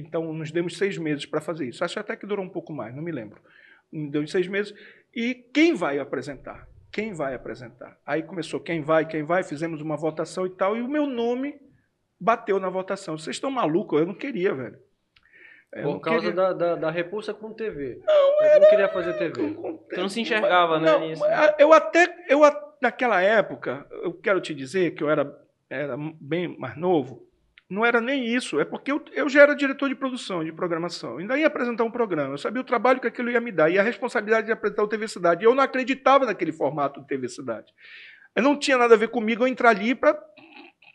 Então, 0.00 0.32
nos 0.32 0.50
demos 0.50 0.76
seis 0.76 0.96
meses 0.98 1.26
para 1.26 1.40
fazer 1.40 1.68
isso. 1.68 1.84
Acho 1.84 2.00
até 2.00 2.16
que 2.16 2.26
durou 2.26 2.44
um 2.44 2.48
pouco 2.48 2.72
mais, 2.72 2.94
não 2.94 3.02
me 3.02 3.12
lembro. 3.12 3.40
Nos 3.92 4.10
deu 4.10 4.26
seis 4.26 4.46
meses. 4.46 4.74
E 5.14 5.34
quem 5.34 5.74
vai 5.74 5.98
apresentar? 5.98 6.68
Quem 6.92 7.12
vai 7.12 7.34
apresentar? 7.34 7.98
Aí 8.04 8.22
começou 8.22 8.58
quem 8.60 8.80
vai, 8.80 9.06
quem 9.06 9.22
vai, 9.22 9.42
fizemos 9.42 9.80
uma 9.80 9.96
votação 9.96 10.46
e 10.46 10.50
tal, 10.50 10.76
e 10.76 10.82
o 10.82 10.88
meu 10.88 11.06
nome 11.06 11.60
bateu 12.18 12.58
na 12.58 12.68
votação. 12.68 13.16
Vocês 13.16 13.36
estão 13.36 13.50
malucos? 13.50 14.00
Eu 14.00 14.06
não 14.06 14.14
queria, 14.14 14.54
velho. 14.54 14.78
Eu 15.72 15.84
Por 15.84 15.92
não 15.92 16.00
causa 16.00 16.20
queria. 16.20 16.34
da, 16.34 16.52
da, 16.52 16.74
da 16.74 16.90
repulsa 16.90 17.32
com 17.32 17.52
TV. 17.52 18.02
Não, 18.04 18.44
eu 18.44 18.60
não 18.60 18.68
queria 18.68 18.88
fazer 18.88 19.12
TV. 19.14 19.54
Tu 19.88 20.00
não 20.00 20.08
se 20.08 20.20
enxergava, 20.20 20.80
né, 20.80 20.90
Não, 20.90 21.00
nisso. 21.00 21.22
Eu 21.58 21.72
até, 21.72 22.24
eu 22.28 22.40
naquela 22.82 23.22
época, 23.22 23.86
eu 24.02 24.12
quero 24.12 24.40
te 24.40 24.52
dizer 24.52 24.94
que 24.94 25.02
eu 25.02 25.10
era, 25.10 25.32
era 25.68 25.96
bem 26.20 26.58
mais 26.58 26.76
novo, 26.76 27.24
não 27.70 27.86
era 27.86 28.00
nem 28.00 28.26
isso, 28.26 28.58
é 28.60 28.64
porque 28.64 28.90
eu, 28.90 29.02
eu 29.12 29.28
já 29.28 29.42
era 29.42 29.54
diretor 29.54 29.88
de 29.88 29.94
produção, 29.94 30.44
de 30.44 30.52
programação, 30.52 31.18
ainda 31.18 31.38
ia 31.38 31.46
apresentar 31.46 31.84
um 31.84 31.90
programa, 31.90 32.34
eu 32.34 32.38
sabia 32.38 32.60
o 32.60 32.64
trabalho 32.64 33.00
que 33.00 33.06
aquilo 33.06 33.30
ia 33.30 33.40
me 33.40 33.52
dar 33.52 33.70
e 33.70 33.78
a 33.78 33.82
responsabilidade 33.82 34.46
de 34.48 34.52
apresentar 34.52 34.82
o 34.82 34.88
TV 34.88 35.06
Cidade. 35.06 35.44
E 35.44 35.46
eu 35.46 35.54
não 35.54 35.62
acreditava 35.62 36.26
naquele 36.26 36.52
formato 36.52 37.00
do 37.00 37.06
TV 37.06 37.28
Cidade. 37.28 37.72
Eu 38.34 38.42
não 38.42 38.58
tinha 38.58 38.76
nada 38.76 38.94
a 38.94 38.98
ver 38.98 39.08
comigo 39.08 39.44
eu 39.44 39.48
entrar 39.48 39.70
ali 39.70 39.94
para 39.94 40.18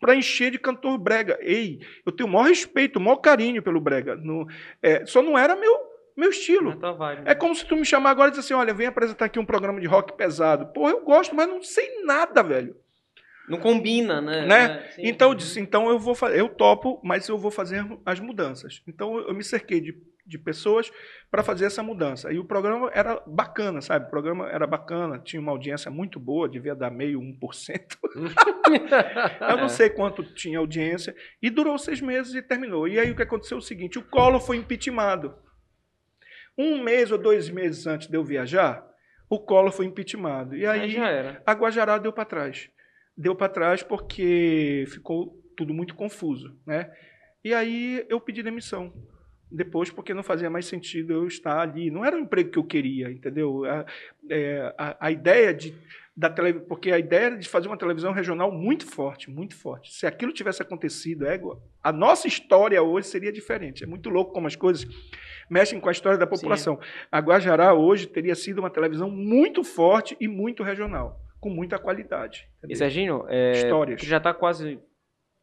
para 0.01 0.13
encher 0.15 0.51
de 0.51 0.59
cantor 0.59 0.97
brega. 0.99 1.37
Ei, 1.41 1.79
eu 2.05 2.11
tenho 2.11 2.27
o 2.29 2.31
maior 2.31 2.49
respeito, 2.49 2.97
o 2.97 3.01
maior 3.01 3.15
carinho 3.15 3.63
pelo 3.63 3.79
brega. 3.79 4.15
No- 4.15 4.45
é, 4.83 5.05
só 5.05 5.21
não 5.21 5.37
era 5.37 5.55
meu, 5.55 5.71
meu 6.15 6.29
estilo. 6.29 6.75
Tua 6.75 6.91
vibe. 6.91 7.21
É 7.25 7.33
como 7.33 7.55
se 7.55 7.65
tu 7.65 7.75
me 7.75 7.85
chamar 7.85 8.11
agora 8.11 8.27
e 8.27 8.31
dizer 8.31 8.41
assim, 8.41 8.53
olha, 8.53 8.73
vem 8.73 8.85
apresentar 8.87 9.25
aqui 9.25 9.39
um 9.39 9.45
programa 9.45 9.79
de 9.79 9.87
rock 9.87 10.13
pesado. 10.15 10.67
Pô, 10.73 10.89
eu 10.89 11.03
gosto, 11.03 11.33
mas 11.33 11.47
não 11.47 11.63
sei 11.63 12.03
nada, 12.03 12.43
velho. 12.43 12.75
Não 13.47 13.59
combina, 13.59 14.19
né? 14.21 14.45
Né? 14.45 14.89
É. 14.97 15.07
Então 15.09 15.29
eu 15.29 15.35
disse, 15.35 15.59
então 15.59 15.89
eu 15.89 15.99
vou 15.99 16.15
eu 16.33 16.49
topo, 16.49 16.99
mas 17.03 17.27
eu 17.29 17.37
vou 17.37 17.51
fazer 17.51 17.85
as 18.05 18.19
mudanças. 18.19 18.81
Então 18.87 19.17
eu 19.19 19.33
me 19.35 19.43
cerquei 19.43 19.79
de, 19.79 19.95
de 20.25 20.39
pessoas 20.39 20.91
para 21.29 21.43
fazer 21.43 21.65
essa 21.65 21.83
mudança. 21.83 22.31
E 22.31 22.39
o 22.39 22.45
programa 22.45 22.89
era 22.93 23.21
bacana, 23.27 23.81
sabe? 23.81 24.07
O 24.07 24.09
programa 24.09 24.49
era 24.49 24.65
bacana, 24.65 25.19
tinha 25.19 25.39
uma 25.39 25.51
audiência 25.51 25.91
muito 25.91 26.19
boa, 26.19 26.49
devia 26.49 26.73
dar 26.75 26.89
meio 26.89 27.19
1%. 27.19 27.97
eu 29.49 29.57
não 29.57 29.65
É. 29.65 29.69
sei 29.69 29.89
quanto 29.89 30.23
tinha 30.23 30.57
audiência. 30.59 31.15
E 31.41 31.49
durou 31.49 31.77
seis 31.77 32.01
meses 32.01 32.33
e 32.33 32.41
terminou. 32.41 32.87
E 32.87 32.99
aí 32.99 33.11
o 33.11 33.15
que 33.15 33.21
aconteceu 33.23 33.57
é 33.57 33.59
o 33.59 33.63
seguinte: 33.63 33.99
o 33.99 34.03
Collor 34.03 34.39
foi 34.41 34.57
impeachmentado. 34.57 35.35
Um 36.57 36.81
mês 36.81 37.11
ou 37.11 37.17
dois 37.17 37.49
meses 37.49 37.85
antes 37.85 38.07
de 38.07 38.15
eu 38.15 38.23
viajar, 38.23 38.83
o 39.29 39.39
Collor 39.39 39.71
foi 39.71 39.85
impeachmentado. 39.85 40.55
E 40.55 40.65
Aí 40.65 40.81
aí 40.81 40.97
a 41.45 41.51
Guajará 41.53 41.97
deu 41.97 42.13
para 42.13 42.25
trás. 42.25 42.69
Deu 43.17 43.35
para 43.35 43.49
trás 43.49 43.81
porque 43.81 44.85
ficou 44.87 45.41
tudo 45.55 45.73
muito 45.73 45.95
confuso, 45.95 46.55
né? 46.65 46.91
E 47.43 47.53
aí 47.53 48.05
eu 48.09 48.19
pedi 48.19 48.43
demissão. 48.43 48.93
Depois, 49.51 49.91
porque 49.91 50.13
não 50.13 50.23
fazia 50.23 50.49
mais 50.49 50.65
sentido 50.65 51.13
eu 51.13 51.27
estar 51.27 51.59
ali. 51.59 51.91
Não 51.91 52.03
era 52.03 52.17
o 52.17 52.19
emprego 52.19 52.49
que 52.49 52.59
eu 52.59 52.63
queria, 52.63 53.11
entendeu? 53.11 53.63
A, 53.65 53.85
é, 54.29 54.73
a, 54.77 54.97
a 55.07 55.11
ideia 55.11 55.53
de 55.53 55.73
da 56.15 56.29
tele, 56.29 56.61
porque 56.61 56.91
a 56.91 56.97
ideia 56.97 57.25
era 57.25 57.37
de 57.37 57.49
fazer 57.49 57.67
uma 57.67 57.77
televisão 57.77 58.13
regional 58.13 58.49
muito 58.49 58.85
forte, 58.85 59.29
muito 59.29 59.53
forte. 59.53 59.93
Se 59.93 60.07
aquilo 60.07 60.31
tivesse 60.31 60.61
acontecido, 60.61 61.27
é, 61.27 61.39
a 61.83 61.91
nossa 61.91 62.27
história 62.27 62.81
hoje 62.81 63.07
seria 63.07 63.31
diferente. 63.31 63.83
É 63.83 63.87
muito 63.87 64.09
louco 64.09 64.31
como 64.31 64.47
as 64.47 64.55
coisas 64.55 64.87
mexem 65.49 65.79
com 65.79 65.89
a 65.89 65.91
história 65.91 66.17
da 66.17 66.25
população. 66.25 66.79
A 67.11 67.19
Guajará 67.19 67.73
hoje 67.73 68.07
teria 68.07 68.33
sido 68.33 68.59
uma 68.59 68.69
televisão 68.69 69.09
muito 69.11 69.63
forte 69.63 70.15
e 70.19 70.27
muito 70.27 70.63
regional, 70.63 71.19
com 71.45 71.49
muita 71.51 71.77
qualidade. 71.77 72.39
E 72.39 72.57
entendeu? 72.65 72.77
Serginho, 72.77 73.25
é, 73.29 73.51
Histórias. 73.51 74.01
já 74.01 74.19
tá 74.19 74.33
quase 74.33 74.79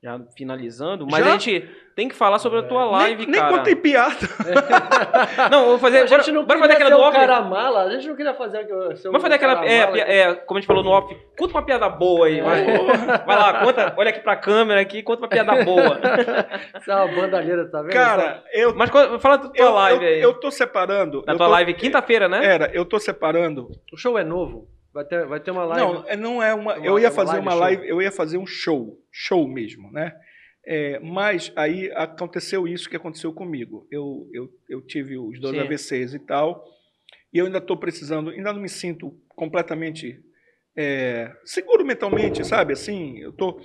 já 0.05 0.19
finalizando, 0.37 1.07
mas 1.09 1.25
Já? 1.25 1.31
a 1.31 1.39
gente 1.39 1.65
tem 1.95 2.09
que 2.09 2.15
falar 2.17 2.41
sobre 2.41 2.59
a 2.59 2.63
tua 2.65 2.85
live, 2.87 3.23
nem, 3.23 3.31
nem 3.31 3.41
cara. 3.41 3.57
contei 3.57 3.77
piada. 3.77 4.17
Não, 5.49 5.67
vou 5.67 5.79
fazer. 5.79 5.99
A 5.99 6.07
gente 6.07 6.33
não 6.33 6.45
bora 6.45 6.59
queria 6.59 6.75
fazer 6.75 6.83
aquela 6.83 6.91
do 6.91 7.03
off. 7.03 7.17
cara 7.17 7.41
mala, 7.43 7.83
a 7.85 7.91
gente 7.91 8.09
não 8.09 8.17
queria 8.17 8.35
fazer 8.35 8.67
Vamos 8.67 9.23
fazer 9.23 9.35
aquela. 9.35 9.65
É, 9.65 9.87
mala. 9.87 9.99
é, 9.99 10.35
como 10.35 10.59
a 10.59 10.61
gente 10.61 10.67
falou 10.67 10.83
no 10.83 10.91
off, 10.91 11.15
conta 11.39 11.55
uma 11.55 11.65
piada 11.65 11.89
boa 11.89 12.27
aí. 12.27 12.41
Vai, 12.41 12.65
vai 13.25 13.37
lá, 13.37 13.65
conta, 13.65 13.95
olha 13.97 14.11
aqui 14.11 14.19
pra 14.19 14.35
câmera 14.35 14.81
aqui, 14.81 15.05
conta 15.05 15.23
uma 15.23 15.29
piada 15.29 15.65
boa. 15.65 16.01
Isso 16.81 16.91
é 16.91 16.95
uma 16.97 17.07
bandalheira, 17.15 17.71
tá 17.71 17.81
vendo? 17.83 17.93
Cara, 17.93 18.43
eu, 18.53 18.75
Mas 18.75 18.91
fala 18.91 19.37
da 19.37 19.51
tua 19.51 19.65
eu, 19.65 19.73
live 19.73 20.05
eu, 20.05 20.11
aí. 20.11 20.21
eu 20.21 20.35
tô 20.35 20.51
separando. 20.51 21.23
Na 21.25 21.35
eu 21.35 21.37
tua 21.37 21.47
tô- 21.47 21.53
live 21.53 21.75
quinta-feira, 21.75 22.29
né? 22.29 22.45
Era, 22.45 22.71
eu 22.75 22.85
tô 22.85 22.99
separando. 22.99 23.69
O 23.93 23.97
show 23.97 24.19
é 24.19 24.25
novo. 24.25 24.67
Vai 24.93 25.05
ter, 25.05 25.27
vai 25.27 25.41
ter 25.41 25.51
uma 25.51 25.65
live. 25.65 25.85
Não, 25.95 26.09
é- 26.09 26.17
não 26.17 26.43
é 26.43 26.55
uma. 26.55 26.77
Uma- 26.77 26.87
Eu 26.87 26.99
ia 26.99 27.09
uma 27.09 27.15
fazer 27.15 27.39
uma 27.39 27.55
live, 27.55 27.89
eu 27.89 28.03
ia 28.03 28.13
fazer 28.13 28.37
um 28.39 28.47
show, 28.47 28.99
show 29.11 29.49
mesmo, 29.49 29.91
né? 29.91 30.13
É, 30.67 30.99
mas 31.01 31.51
aí 31.57 31.91
aconteceu 31.95 32.69
isso 32.69 32.89
que 32.89 32.97
aconteceu 32.97 33.33
comigo. 33.33 33.87
Eu, 33.91 34.29
eu, 34.33 34.49
eu 34.69 34.81
tive 34.83 35.19
os 35.19 35.41
dois 35.41 35.55
Sim. 35.55 35.61
AVCs 35.63 36.15
e 36.15 36.19
tal, 36.21 36.65
e 37.33 37.39
eu 37.39 37.47
ainda 37.47 37.59
estou 37.59 37.77
precisando, 37.77 38.31
ainda 38.31 38.53
não 38.53 38.61
me 38.61 38.69
sinto 38.69 39.13
completamente 39.31 40.21
é, 40.77 41.33
seguro 41.45 41.85
mentalmente, 41.85 42.45
sabe? 42.47 42.75
Assim, 42.75 43.19
eu 43.19 43.33
tô, 43.33 43.61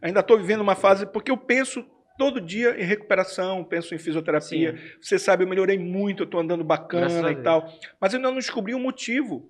ainda 0.00 0.20
estou 0.20 0.36
vivendo 0.36 0.60
uma 0.60 0.74
fase 0.74 1.06
porque 1.06 1.30
eu 1.30 1.36
penso 1.36 1.84
todo 2.18 2.40
dia 2.40 2.78
em 2.78 2.84
recuperação, 2.84 3.64
penso 3.64 3.94
em 3.94 3.98
fisioterapia. 3.98 4.78
Você 5.00 5.18
sabe, 5.18 5.44
eu 5.44 5.48
melhorei 5.48 5.78
muito, 5.78 6.22
eu 6.22 6.26
estou 6.26 6.40
andando 6.40 6.62
Graças 6.64 6.82
bacana 6.82 7.30
e 7.30 7.34
Deus. 7.34 7.44
tal, 7.44 7.72
mas 8.00 8.12
eu 8.12 8.18
ainda 8.18 8.28
não 8.30 8.36
descobri 8.36 8.74
o 8.74 8.78
motivo 8.78 9.48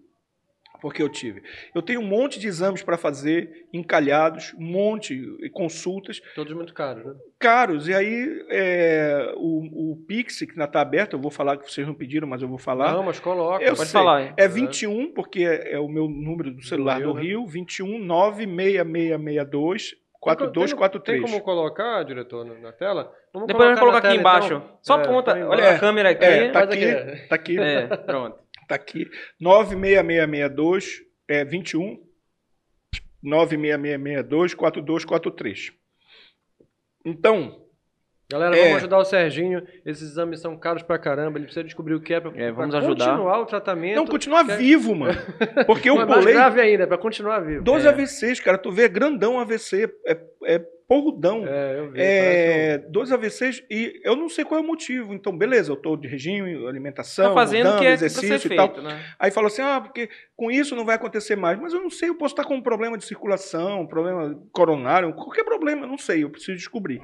porque 0.83 1.01
eu 1.01 1.09
tive. 1.09 1.43
Eu 1.72 1.80
tenho 1.80 2.01
um 2.01 2.07
monte 2.07 2.41
de 2.41 2.49
exames 2.49 2.83
para 2.83 2.99
fazer, 2.99 3.66
encalhados, 3.72 4.53
um 4.59 4.64
monte, 4.64 5.14
e 5.41 5.49
consultas, 5.49 6.20
Todos 6.35 6.53
muito 6.53 6.74
caros, 6.74 7.07
né? 7.07 7.14
caros. 7.39 7.87
E 7.89 7.95
aí, 7.95 8.45
é, 8.51 9.33
o, 9.37 9.93
o 9.93 9.97
Pix, 10.09 10.41
que 10.41 10.51
ainda 10.51 10.64
está 10.64 10.80
aberto, 10.80 11.12
eu 11.14 11.20
vou 11.20 11.30
falar 11.30 11.57
que 11.57 11.70
vocês 11.70 11.87
não 11.87 11.95
pediram, 11.95 12.26
mas 12.26 12.42
eu 12.42 12.49
vou 12.49 12.59
falar. 12.59 12.92
Não, 12.92 13.04
mas 13.04 13.21
coloca. 13.21 13.64
Eu 13.64 13.76
Pode 13.76 13.88
sei. 13.88 14.00
falar, 14.00 14.22
hein? 14.22 14.34
É 14.37 14.49
21, 14.49 15.13
porque 15.13 15.45
é, 15.45 15.75
é 15.75 15.79
o 15.79 15.88
meu 15.88 16.09
número 16.09 16.50
do 16.50 16.63
celular 16.64 16.99
Rio, 16.99 17.07
do 17.09 17.14
né? 17.14 17.22
Rio, 17.22 17.46
21 17.46 17.99
96662 18.00 19.91
Tem 19.91 19.99
4243. 20.21 21.22
como 21.22 21.41
colocar, 21.42 22.03
diretor, 22.04 22.45
na, 22.45 22.72
tela? 22.72 23.13
Vamos 23.33 23.46
Depois 23.49 23.67
a 23.67 23.71
gente 23.71 23.79
coloca 23.80 23.92
na 23.95 23.99
aqui 23.99 24.09
tela, 24.09 24.21
embaixo. 24.21 24.54
então? 24.54 24.79
Só 24.83 24.99
É, 24.99 25.03
aponta, 25.03 25.30
olha 25.33 25.42
embaixo. 25.42 25.68
pra 25.68 25.79
câmera 25.79 26.11
aqui. 26.11 26.25
É, 26.25 26.50
tá 26.50 26.61
aqui, 26.61 26.84
aqui. 26.84 27.29
tá 27.29 27.34
aqui, 27.34 27.59
É, 27.59 27.87
pronto. 27.96 28.41
Tá 28.68 28.75
aqui. 28.75 29.09
96662 29.41 31.01
é 31.29 31.45
21 31.45 31.99
96662 33.22 34.55
4243. 34.55 35.72
Então, 37.05 37.59
Galera, 38.30 38.57
É. 38.57 38.63
vamos 38.63 38.76
ajudar 38.79 38.97
o 38.99 39.05
Serginho. 39.05 39.63
Esses 39.84 40.13
exames 40.13 40.41
são 40.41 40.57
caros 40.57 40.83
pra 40.83 40.99
caramba. 40.99 41.37
Ele 41.37 41.45
precisa 41.45 41.64
descobrir 41.64 41.93
o 41.95 42.01
que 42.01 42.14
é 42.14 42.21
pra, 42.21 42.30
É, 42.34 42.51
vamos 42.51 42.71
pra 42.71 42.79
ajudar. 42.79 43.05
continuar 43.11 43.41
o 43.41 43.45
tratamento. 43.45 43.97
não, 43.97 44.07
continuar 44.07 44.47
Quer- 44.47 44.57
vivo, 44.57 44.95
mano. 44.95 45.21
Porque 45.67 45.91
eu 45.91 45.97
Não, 45.97 46.03
é 46.03 46.07
mais 46.07 46.21
pulei 46.21 46.33
grave 46.34 46.59
ainda, 46.63 46.84
é 46.84 46.87
pra 46.87 46.97
continuar 46.97 47.41
vivo. 47.41 47.63
12 47.63 47.87
É. 47.87 47.91
AVCs, 47.91 48.41
cara. 48.41 48.57
Tu 48.57 48.71
vê, 48.72 48.84
é 48.84 48.89
grandão 48.89 49.39
AVC, 49.39 49.84
é, 50.07 50.18
é 50.47 50.64
porrudão. 50.92 51.46
É, 51.46 51.78
eu 51.78 51.90
vi. 51.90 52.00
É, 52.00 52.78
12 52.90 53.14
AVCs 53.14 53.64
e 53.70 53.98
eu 54.04 54.14
não 54.14 54.28
sei 54.28 54.44
qual 54.44 54.60
é 54.60 54.62
o 54.62 54.66
motivo. 54.66 55.14
Então, 55.14 55.34
beleza, 55.36 55.72
eu 55.72 55.76
tô 55.76 55.96
de 55.96 56.06
regime, 56.06 56.66
alimentação, 56.66 57.28
Tá 57.28 57.34
fazendo 57.34 57.64
mudando, 57.64 57.80
que 57.80 57.86
é 57.86 57.92
exercício 57.92 58.52
e 58.52 58.56
tal. 58.56 58.74
feito, 58.74 58.82
né? 58.82 59.02
Aí 59.18 59.30
falou 59.30 59.46
assim: 59.46 59.62
ah, 59.62 59.80
porque 59.80 60.10
com 60.36 60.50
isso 60.50 60.76
não 60.76 60.84
vai 60.84 60.96
acontecer 60.96 61.34
mais. 61.34 61.58
Mas 61.58 61.72
eu 61.72 61.80
não 61.80 61.88
sei, 61.88 62.10
eu 62.10 62.14
posso 62.14 62.34
estar 62.34 62.44
com 62.44 62.56
um 62.56 62.62
problema 62.62 62.98
de 62.98 63.06
circulação, 63.06 63.80
um 63.80 63.86
problema 63.86 64.38
coronário, 64.52 65.14
qualquer 65.14 65.44
problema, 65.44 65.82
eu 65.82 65.88
não 65.88 65.98
sei, 65.98 66.24
eu 66.24 66.30
preciso 66.30 66.58
descobrir. 66.58 67.02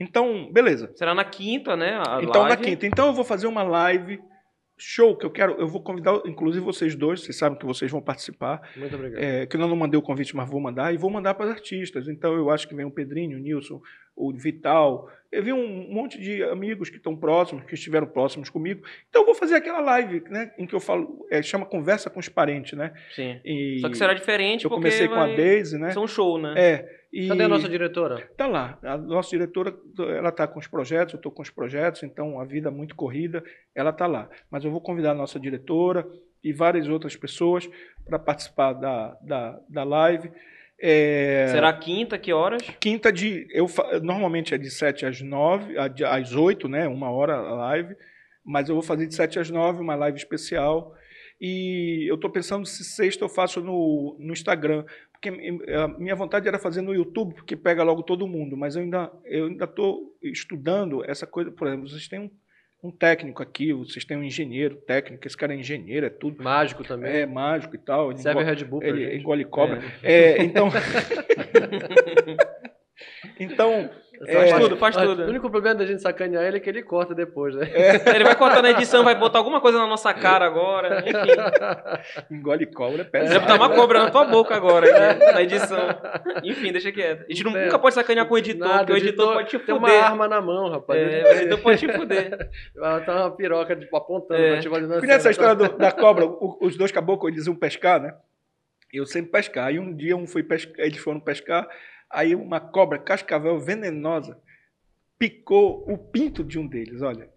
Então, 0.00 0.50
beleza. 0.50 0.90
Será 0.94 1.14
na 1.14 1.24
quinta, 1.24 1.76
né? 1.76 2.00
então, 2.22 2.42
na 2.42 2.48
live. 2.48 2.62
quinta. 2.62 2.86
Então, 2.86 3.08
eu 3.08 3.12
vou 3.12 3.24
fazer 3.24 3.46
uma 3.46 3.62
live 3.62 4.20
show 4.78 5.16
que 5.16 5.26
eu 5.26 5.30
quero. 5.30 5.54
Eu 5.54 5.66
vou 5.66 5.82
convidar, 5.82 6.20
inclusive, 6.24 6.64
vocês 6.64 6.94
dois. 6.94 7.20
Vocês 7.20 7.36
sabem 7.36 7.58
que 7.58 7.66
vocês 7.66 7.90
vão 7.90 8.00
participar. 8.00 8.70
Muito 8.76 8.94
obrigado. 8.94 9.20
É, 9.20 9.46
que 9.46 9.56
eu 9.56 9.60
não 9.60 9.74
mandei 9.76 9.98
o 9.98 10.02
convite, 10.02 10.34
mas 10.34 10.48
vou 10.48 10.60
mandar. 10.60 10.94
E 10.94 10.96
vou 10.96 11.10
mandar 11.10 11.34
para 11.34 11.46
os 11.46 11.52
artistas. 11.52 12.08
Então, 12.08 12.34
eu 12.34 12.50
acho 12.50 12.68
que 12.68 12.74
vem 12.74 12.86
o 12.86 12.90
Pedrinho, 12.90 13.36
o 13.36 13.40
Nilson, 13.40 13.80
o 14.18 14.32
Vital. 14.32 15.08
Eu 15.30 15.42
vi 15.42 15.52
um 15.52 15.92
monte 15.92 16.18
de 16.18 16.42
amigos 16.42 16.88
que 16.88 16.96
estão 16.96 17.14
próximos, 17.14 17.64
que 17.64 17.74
estiveram 17.74 18.06
próximos 18.06 18.48
comigo. 18.48 18.82
Então, 19.08 19.22
eu 19.22 19.26
vou 19.26 19.34
fazer 19.34 19.56
aquela 19.56 19.80
live, 19.80 20.24
né? 20.30 20.52
Em 20.58 20.66
que 20.66 20.74
eu 20.74 20.80
falo, 20.80 21.26
é, 21.30 21.42
chama 21.42 21.66
Conversa 21.66 22.08
com 22.08 22.18
os 22.18 22.28
Parentes, 22.28 22.76
né? 22.76 22.92
Sim. 23.14 23.38
E 23.44 23.78
Só 23.80 23.90
que 23.90 23.96
será 23.96 24.14
diferente 24.14 24.64
eu 24.64 24.70
porque 24.70 24.84
comecei 24.84 25.06
com 25.06 25.14
a 25.14 25.26
Daisy, 25.26 25.78
né? 25.78 25.92
um 25.98 26.06
show, 26.06 26.38
né? 26.38 26.54
É. 26.56 26.98
E 27.12 27.28
Cadê 27.28 27.44
a 27.44 27.48
nossa 27.48 27.68
diretora? 27.68 28.28
Tá 28.36 28.46
lá. 28.46 28.78
A 28.82 28.96
nossa 28.96 29.30
diretora, 29.30 29.74
ela 29.98 30.30
tá 30.30 30.46
com 30.46 30.58
os 30.58 30.66
projetos, 30.66 31.14
eu 31.14 31.18
estou 31.18 31.32
com 31.32 31.42
os 31.42 31.50
projetos, 31.50 32.02
então 32.02 32.38
a 32.40 32.44
vida 32.44 32.68
é 32.68 32.72
muito 32.72 32.94
corrida, 32.94 33.42
ela 33.74 33.92
tá 33.92 34.06
lá. 34.06 34.28
Mas 34.50 34.64
eu 34.64 34.70
vou 34.70 34.80
convidar 34.80 35.12
a 35.12 35.14
nossa 35.14 35.40
diretora 35.40 36.06
e 36.44 36.52
várias 36.52 36.88
outras 36.88 37.16
pessoas 37.16 37.68
para 38.06 38.18
participar 38.18 38.74
da, 38.74 39.16
da, 39.22 39.60
da 39.68 39.84
live. 39.84 40.30
É, 40.80 41.48
Será 41.50 41.72
quinta, 41.72 42.16
que 42.18 42.32
horas? 42.32 42.62
Quinta 42.78 43.12
de. 43.12 43.46
Eu, 43.50 43.66
normalmente 44.02 44.54
é 44.54 44.58
de 44.58 44.70
7 44.70 45.04
às 45.06 45.20
9, 45.20 45.76
a- 45.76 45.88
de- 45.88 46.04
às 46.04 46.34
8, 46.34 46.68
né? 46.68 46.86
Uma 46.86 47.10
hora 47.10 47.34
a 47.34 47.54
live. 47.54 47.96
Mas 48.44 48.68
eu 48.68 48.74
vou 48.76 48.82
fazer 48.82 49.06
de 49.06 49.14
7 49.14 49.38
às 49.38 49.50
9, 49.50 49.80
uma 49.80 49.94
live 49.96 50.16
especial. 50.16 50.94
E 51.40 52.06
eu 52.08 52.14
estou 52.14 52.30
pensando 52.30 52.64
se 52.66 52.82
sexta 52.84 53.24
eu 53.24 53.28
faço 53.28 53.60
no, 53.60 54.16
no 54.20 54.32
Instagram. 54.32 54.84
Porque 55.12 55.28
eh, 55.66 55.76
a 55.76 55.88
minha 55.88 56.14
vontade 56.14 56.46
era 56.46 56.58
fazer 56.60 56.80
no 56.80 56.94
YouTube, 56.94 57.34
porque 57.34 57.56
pega 57.56 57.82
logo 57.82 58.02
todo 58.04 58.26
mundo. 58.28 58.56
Mas 58.56 58.76
eu 58.76 58.82
ainda 58.82 59.10
eu 59.24 59.46
ainda 59.46 59.64
estou 59.64 60.16
estudando 60.22 61.04
essa 61.04 61.26
coisa. 61.26 61.50
Por 61.50 61.66
exemplo, 61.66 61.88
vocês 61.88 62.06
têm 62.08 62.20
um, 62.20 62.30
um 62.82 62.90
técnico 62.90 63.42
aqui, 63.42 63.72
vocês 63.72 64.04
têm 64.04 64.16
um 64.16 64.22
engenheiro 64.22 64.76
técnico, 64.76 65.26
esse 65.26 65.36
cara 65.36 65.52
é 65.52 65.56
engenheiro, 65.56 66.06
é 66.06 66.10
tudo. 66.10 66.42
Mágico 66.42 66.84
também. 66.84 67.22
É 67.22 67.26
mágico 67.26 67.74
e 67.74 67.78
tal. 67.78 68.10
ele 68.12 68.20
Serve 68.20 68.40
engole- 68.40 68.56
Red 68.56 68.64
Bull 68.64 68.82
ele 68.82 69.04
gente. 69.04 69.16
engole 69.20 69.44
cobra. 69.44 69.82
É, 70.02 70.42
então. 70.42 70.68
então. 73.38 73.90
Faz 74.26 74.50
é, 74.52 74.58
tudo, 74.58 74.76
faz 74.76 74.96
tudo. 74.96 75.22
O 75.22 75.28
único 75.28 75.48
problema 75.50 75.76
da 75.76 75.86
gente 75.86 76.02
sacanear 76.02 76.44
ele 76.44 76.56
é 76.56 76.60
que 76.60 76.68
ele 76.68 76.82
corta 76.82 77.14
depois, 77.14 77.54
né? 77.54 77.68
Ele 78.14 78.24
vai 78.24 78.34
cortar 78.34 78.62
na 78.62 78.70
edição, 78.70 79.04
vai 79.04 79.14
botar 79.14 79.38
alguma 79.38 79.60
coisa 79.60 79.78
na 79.78 79.86
nossa 79.86 80.12
cara 80.12 80.44
agora. 80.44 81.00
Enfim. 81.00 81.10
Engole 82.34 82.66
cobra 82.66 83.02
é 83.02 83.04
Vai 83.04 83.20
pesado. 83.22 83.40
botar 83.40 83.54
uma 83.54 83.70
cobra 83.74 83.98
na 84.04 84.10
tua 84.10 84.24
boca 84.24 84.54
agora, 84.54 84.86
né? 84.90 85.32
na 85.32 85.42
edição. 85.42 85.78
Enfim, 86.42 86.72
deixa 86.72 86.90
quieto. 86.92 87.24
A 87.28 87.32
gente 87.32 87.46
É. 87.46 87.64
nunca 87.64 87.78
pode 87.78 87.94
sacanear 87.94 88.26
com 88.26 88.34
o 88.34 88.38
editor, 88.38 88.66
Nada, 88.66 88.78
porque 88.86 88.92
o 88.92 88.96
editor, 88.96 89.32
pode 89.34 89.48
te 89.50 89.58
Tem 89.58 89.74
uma 89.74 89.88
fuder. 89.88 90.04
arma 90.04 90.28
na 90.28 90.40
mão, 90.40 90.70
rapaz. 90.70 91.00
É, 91.00 91.22
o 91.22 91.32
editor 91.36 91.58
pode 91.60 91.78
te 91.78 91.92
fuder. 91.92 92.50
Vai 92.74 93.00
botar 93.00 93.16
uma 93.16 93.30
piroca 93.36 93.76
tipo, 93.76 93.96
apontando 93.96 94.42
É. 94.42 94.52
pra 94.52 94.60
te 94.60 94.68
validar. 94.68 95.00
Conhece 95.00 95.18
essa 95.18 95.30
história 95.30 95.54
do- 95.54 95.76
da 95.78 95.92
cobra? 95.92 96.24
O- 96.26 96.58
os 96.60 96.76
dois 96.76 96.90
caboclos 96.90 97.32
eles 97.32 97.46
iam 97.46 97.54
pescar, 97.56 98.00
né? 98.00 98.14
Eu 98.92 99.04
sempre 99.06 99.30
pescar. 99.30 99.66
Aí 99.66 99.78
um 99.78 99.94
dia 99.94 100.16
um 100.16 100.26
foi 100.26 100.42
pescar, 100.42 100.74
eles 100.84 100.98
foram 100.98 101.20
pescar, 101.20 101.68
aí 102.10 102.34
uma 102.34 102.60
cobra 102.60 102.98
cascavel 102.98 103.58
venenosa 103.58 104.38
picou 105.18 105.84
o 105.90 105.98
pinto 105.98 106.44
de 106.44 106.60
um 106.60 106.66
deles, 106.68 107.02
olha. 107.02 107.28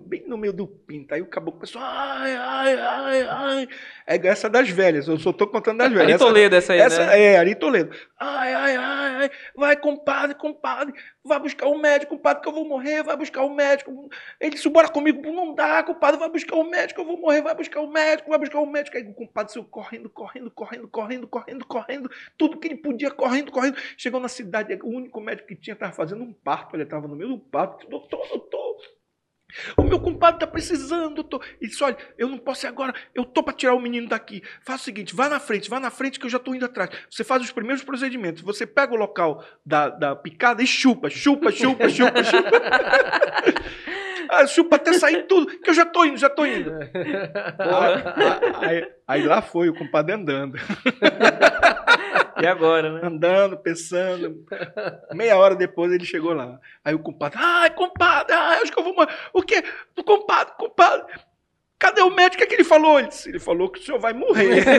Bem 0.00 0.24
no 0.26 0.36
meio 0.36 0.52
do 0.52 0.66
pinto. 0.66 1.14
Aí 1.14 1.22
o 1.22 1.26
caboclo 1.26 1.60
pensou, 1.60 1.80
ai, 1.80 2.34
ai, 2.34 2.74
ai, 2.74 3.22
ai. 3.22 3.68
É 4.08 4.26
essa 4.26 4.50
das 4.50 4.68
velhas, 4.68 5.06
eu 5.06 5.16
só 5.20 5.32
tô 5.32 5.46
contando 5.46 5.78
das 5.78 5.88
velhas. 5.92 6.02
Ari 6.02 6.12
Essa- 6.14 6.24
Toledo 6.24 6.56
essa 6.56 6.72
aí, 6.72 6.80
essa, 6.80 7.06
né? 7.06 7.22
É, 7.22 7.38
Ari 7.38 7.54
Toledo. 7.54 7.94
Ai, 8.18 8.52
ai, 8.52 8.76
ai, 8.76 9.14
ai, 9.22 9.30
vai, 9.54 9.76
compadre, 9.76 10.34
compadre, 10.36 10.92
vai 11.24 11.38
buscar 11.38 11.66
o 11.68 11.78
médico, 11.78 12.16
compadre, 12.16 12.42
que 12.42 12.48
eu 12.48 12.52
vou 12.52 12.66
morrer, 12.66 13.02
vai 13.02 13.16
buscar 13.16 13.42
o 13.42 13.54
médico. 13.54 14.10
Ele 14.40 14.50
disse, 14.50 14.68
bora 14.68 14.88
comigo, 14.88 15.22
não 15.32 15.54
dá, 15.54 15.82
compadre, 15.82 16.18
vai 16.18 16.28
buscar 16.28 16.56
o 16.56 16.64
médico, 16.64 17.00
eu 17.00 17.04
vou 17.04 17.16
morrer, 17.16 17.42
vai 17.42 17.54
buscar 17.54 17.80
o 17.80 17.90
médico, 17.90 18.30
vai 18.30 18.38
buscar 18.38 18.60
o 18.60 18.66
médico. 18.66 18.96
Aí 18.96 19.04
o 19.04 19.14
compadre 19.14 19.52
saiu 19.52 19.64
correndo, 19.64 20.10
correndo, 20.10 20.50
correndo, 20.50 20.88
correndo, 20.88 21.28
correndo, 21.28 21.66
correndo, 21.66 22.10
tudo 22.36 22.58
que 22.58 22.68
ele 22.68 22.76
podia, 22.76 23.10
correndo, 23.10 23.52
correndo. 23.52 23.76
Chegou 23.96 24.20
na 24.20 24.28
cidade, 24.28 24.78
o 24.82 24.88
único 24.88 25.20
médico 25.20 25.48
que 25.48 25.56
tinha 25.56 25.74
estava 25.74 25.92
fazendo 25.92 26.22
um 26.22 26.32
parto, 26.32 26.74
ele 26.74 26.82
estava 26.82 27.06
no 27.06 27.16
meio 27.16 27.30
do 27.30 27.38
parto, 27.38 27.88
doutor, 27.88 28.26
doutor, 28.28 28.76
o 29.76 29.82
meu 29.82 30.00
compadre 30.00 30.40
tá 30.40 30.46
precisando, 30.46 31.14
doutor. 31.14 31.44
Ele 31.60 31.70
disse: 31.70 31.82
olha, 31.82 31.96
eu 32.16 32.28
não 32.28 32.38
posso 32.38 32.66
ir 32.66 32.68
agora, 32.68 32.94
eu 33.14 33.24
tô 33.24 33.42
para 33.42 33.54
tirar 33.54 33.74
o 33.74 33.80
menino 33.80 34.08
daqui. 34.08 34.42
Faz 34.62 34.80
o 34.80 34.84
seguinte: 34.84 35.14
vá 35.14 35.28
na 35.28 35.40
frente, 35.40 35.68
vá 35.70 35.80
na 35.80 35.90
frente 35.90 36.18
que 36.18 36.26
eu 36.26 36.30
já 36.30 36.38
tô 36.38 36.54
indo 36.54 36.64
atrás. 36.64 36.90
Você 37.10 37.24
faz 37.24 37.42
os 37.42 37.52
primeiros 37.52 37.84
procedimentos, 37.84 38.42
você 38.42 38.66
pega 38.66 38.92
o 38.92 38.96
local 38.96 39.44
da, 39.64 39.88
da 39.88 40.16
picada 40.16 40.62
e 40.62 40.66
chupa, 40.66 41.10
chupa, 41.10 41.50
chupa, 41.50 41.88
chupa, 41.88 42.22
chupa. 42.24 42.50
Ah, 44.28 44.46
chupa 44.46 44.76
até 44.76 44.94
sair 44.94 45.26
tudo, 45.26 45.46
que 45.46 45.68
eu 45.68 45.74
já 45.74 45.84
tô 45.84 46.06
indo, 46.06 46.16
já 46.16 46.30
tô 46.30 46.46
indo. 46.46 46.72
Aí, 48.60 48.90
aí 49.06 49.22
lá 49.24 49.42
foi 49.42 49.68
o 49.68 49.74
compadre 49.74 50.14
andando, 50.14 50.56
E 52.40 52.46
agora, 52.46 52.92
né? 52.92 53.00
andando, 53.06 53.56
pensando. 53.58 54.44
Meia 55.12 55.36
hora 55.36 55.54
depois 55.56 55.92
ele 55.92 56.04
chegou 56.04 56.32
lá. 56.32 56.58
Aí 56.84 56.94
o 56.94 56.98
compadre, 56.98 57.38
ai, 57.42 57.70
compadre, 57.70 58.34
ai, 58.34 58.62
acho 58.62 58.72
que 58.72 58.78
eu 58.78 58.84
vou 58.84 58.94
morrer. 58.94 59.12
O 59.32 59.42
quê? 59.42 59.62
O 59.98 60.04
compadre, 60.04 60.54
compadre. 60.56 61.06
Cadê 61.78 62.00
o 62.02 62.10
médico? 62.10 62.34
O 62.34 62.38
que, 62.38 62.44
é 62.44 62.46
que 62.46 62.54
ele 62.54 62.64
falou? 62.64 62.98
Ele, 63.00 63.08
disse, 63.08 63.28
ele 63.28 63.40
falou 63.40 63.68
que 63.68 63.80
o 63.80 63.82
senhor 63.82 63.98
vai 63.98 64.12
morrer. 64.12 64.62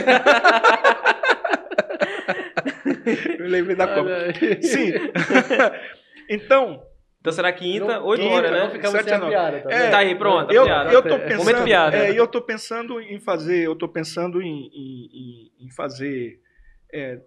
Eu 3.40 3.48
lembrei 3.48 3.76
da 3.76 3.86
aí. 3.86 4.64
Sim. 4.64 4.92
então, 6.30 6.82
Então 7.20 7.34
será 7.34 7.52
quinta, 7.52 7.86
Não- 8.00 8.06
8 8.06 8.22
quinta, 8.22 8.36
horas, 8.36 8.52
né? 8.52 8.70
ficamos 8.70 9.02
sem 9.02 9.14
a 9.14 9.20
piada, 9.20 9.60
tá 9.62 9.72
É? 9.72 9.90
Tá 9.90 9.98
aí, 10.00 10.16
pronto, 10.16 10.54
eu, 10.54 10.66
piada. 10.66 10.92
eu 10.92 11.02
tô 11.02 11.20
pensando, 11.20 11.38
Momento 11.46 11.64
piada. 11.64 11.98
é, 11.98 12.18
eu 12.20 12.28
tô 12.28 12.42
pensando 12.42 13.02
em 13.02 13.20
fazer, 13.20 13.64
eu 13.66 13.76
tô 13.76 13.88
pensando 13.88 14.42
em, 14.42 14.70
em- 14.74 15.10
em- 15.14 15.66
em 15.66 15.70
fazer, 15.72 16.40
é, 16.94 17.20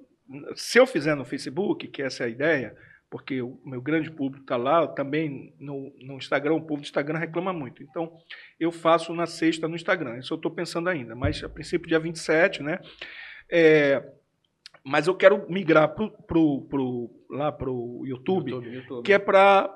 se 0.55 0.79
eu 0.79 0.87
fizer 0.87 1.15
no 1.15 1.25
Facebook, 1.25 1.89
que 1.89 2.03
essa 2.03 2.25
é 2.25 2.27
a 2.27 2.31
ideia, 2.31 2.77
porque 3.09 3.41
o 3.41 3.61
meu 3.65 3.81
grande 3.81 4.11
público 4.11 4.43
está 4.45 4.57
lá, 4.57 4.87
também 4.89 5.55
no, 5.59 5.93
no 6.01 6.17
Instagram, 6.17 6.55
o 6.55 6.61
povo 6.67 6.81
do 6.81 6.85
Instagram 6.85 7.19
reclama 7.19 7.53
muito. 7.53 7.83
Então, 7.83 8.13
eu 8.59 8.73
faço 8.73 9.15
na 9.15 9.27
sexta 9.27 9.69
no 9.69 9.77
Instagram. 9.77 10.19
Isso 10.19 10.33
eu 10.35 10.37
estou 10.37 10.51
pensando 10.51 10.89
ainda, 10.89 11.15
mas 11.15 11.43
a 11.43 11.49
princípio 11.49 11.89
dia 11.89 12.01
27, 12.01 12.63
né? 12.63 12.81
É, 13.51 14.03
mas 14.85 15.07
eu 15.07 15.15
quero 15.15 15.49
migrar 15.51 15.89
pro, 15.95 16.11
pro, 16.11 16.63
pro, 16.63 17.11
lá 17.31 17.51
para 17.53 17.71
o 17.71 18.03
YouTube, 18.07 18.51
YouTube. 18.51 19.03
que 19.05 19.13
é 19.13 19.19
para 19.19 19.69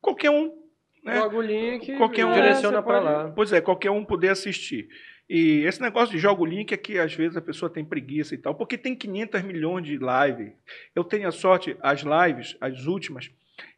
qualquer 0.00 0.30
um. 0.30 0.58
Né? 1.04 1.16
Joga 1.16 1.36
o 1.36 1.40
link 1.40 1.96
Qualquer 1.96 2.26
um 2.26 2.32
direciona 2.32 2.82
pra 2.82 3.00
pode- 3.00 3.04
lá. 3.04 3.32
Pois 3.34 3.52
é, 3.52 3.60
qualquer 3.60 3.90
um 3.90 4.04
poder 4.04 4.28
assistir. 4.28 4.88
E 5.30 5.64
esse 5.64 5.80
negócio 5.80 6.12
de 6.12 6.18
joga 6.20 6.42
o 6.42 6.44
link 6.44 6.72
é 6.72 6.76
que 6.76 6.98
às 6.98 7.14
vezes 7.14 7.36
a 7.36 7.40
pessoa 7.40 7.70
tem 7.70 7.84
preguiça 7.84 8.34
e 8.34 8.38
tal, 8.38 8.52
porque 8.52 8.76
tem 8.76 8.96
500 8.96 9.42
milhões 9.42 9.86
de 9.86 9.92
lives. 9.96 10.52
Eu 10.92 11.04
tenho 11.04 11.28
a 11.28 11.30
sorte, 11.30 11.76
as 11.80 12.00
lives, 12.02 12.56
as 12.60 12.86
últimas, 12.86 13.30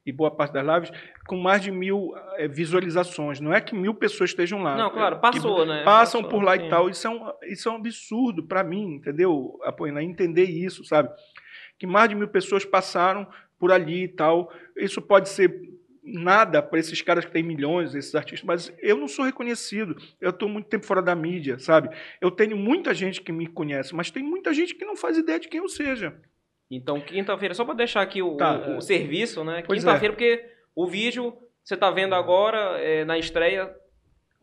e 0.07 0.11
boa 0.11 0.31
parte 0.31 0.55
das 0.55 0.67
lives, 0.67 0.91
com 1.27 1.37
mais 1.37 1.61
de 1.61 1.71
mil 1.71 2.15
eh, 2.39 2.49
visualizações. 2.49 3.39
Não 3.39 3.53
é 3.53 3.61
que 3.61 3.75
mil 3.75 3.93
pessoas 3.93 4.31
estejam 4.31 4.63
lá. 4.63 4.79
Não, 4.79 4.91
claro, 4.91 5.17
Que 5.17 5.21
passou, 5.21 5.67
né? 5.67 5.85
Passam 5.85 6.23
Passou, 6.23 6.39
por 6.39 6.43
lá 6.43 6.57
sim. 6.57 6.65
e 6.65 6.69
tal. 6.71 6.89
Isso 6.89 7.07
é 7.07 7.11
um, 7.11 7.33
isso 7.43 7.69
é 7.69 7.73
um 7.73 7.77
absurdo 7.77 8.43
para 8.45 8.65
mim, 8.65 8.95
entendeu? 8.95 9.61
Apoiar, 9.63 10.03
entender 10.03 10.45
isso, 10.45 10.83
sabe? 10.87 11.11
Que 11.79 11.87
mais 11.87 12.09
de 12.09 12.15
mil 12.15 12.29
pessoas 12.29 12.65
passaram 12.65 13.27
por 13.59 13.71
ali 13.71 14.05
e 14.05 14.09
tal. 14.09 14.51
Isso 14.75 15.03
pode 15.03 15.29
ser 15.29 15.51
nada 16.03 16.61
para 16.63 16.79
esses 16.81 17.01
caras 17.01 17.25
que 17.25 17.31
têm 17.31 17.43
milhões, 17.43 17.95
esses 17.95 18.15
artistas, 18.15 18.45
mas 18.47 18.75
eu 18.81 18.97
não 18.97 19.07
sou 19.07 19.25
reconhecido. 19.25 19.97
Eu 20.21 20.31
estou 20.31 20.49
muito 20.49 20.67
tempo 20.69 20.85
fora 20.85 21.01
da 21.01 21.15
mídia, 21.15 21.59
sabe? 21.59 21.89
Eu 22.21 22.31
tenho 22.31 22.57
muita 22.57 22.93
gente 22.93 23.21
que 23.21 23.31
me 23.33 23.47
conhece, 23.47 23.95
mas 23.95 24.11
tem 24.11 24.23
muita 24.23 24.53
gente 24.53 24.75
que 24.75 24.85
não 24.85 24.97
faz 24.97 25.17
ideia 25.17 25.39
de 25.39 25.49
quem 25.49 25.61
eu 25.61 25.69
seja. 25.69 26.15
Então, 26.71 27.01
quinta-feira, 27.01 27.55
só 27.55 27.65
para 27.65 27.75
deixar 27.75 28.01
aqui 28.03 28.23
o, 28.23 28.37
Tá. 28.37 28.57
o- 28.57 28.79
o 28.79 28.81
serviço, 28.81 29.45
né? 29.45 29.63
Pois 29.67 29.81
Quinta-feira, 29.85 30.13
porque 30.15 30.45
o 30.75 30.87
vídeo 30.87 31.37
você 31.63 31.77
tá 31.77 31.91
vendo 31.91 32.15
agora 32.15 32.79
é, 32.81 33.05
na 33.05 33.19
estreia 33.19 33.73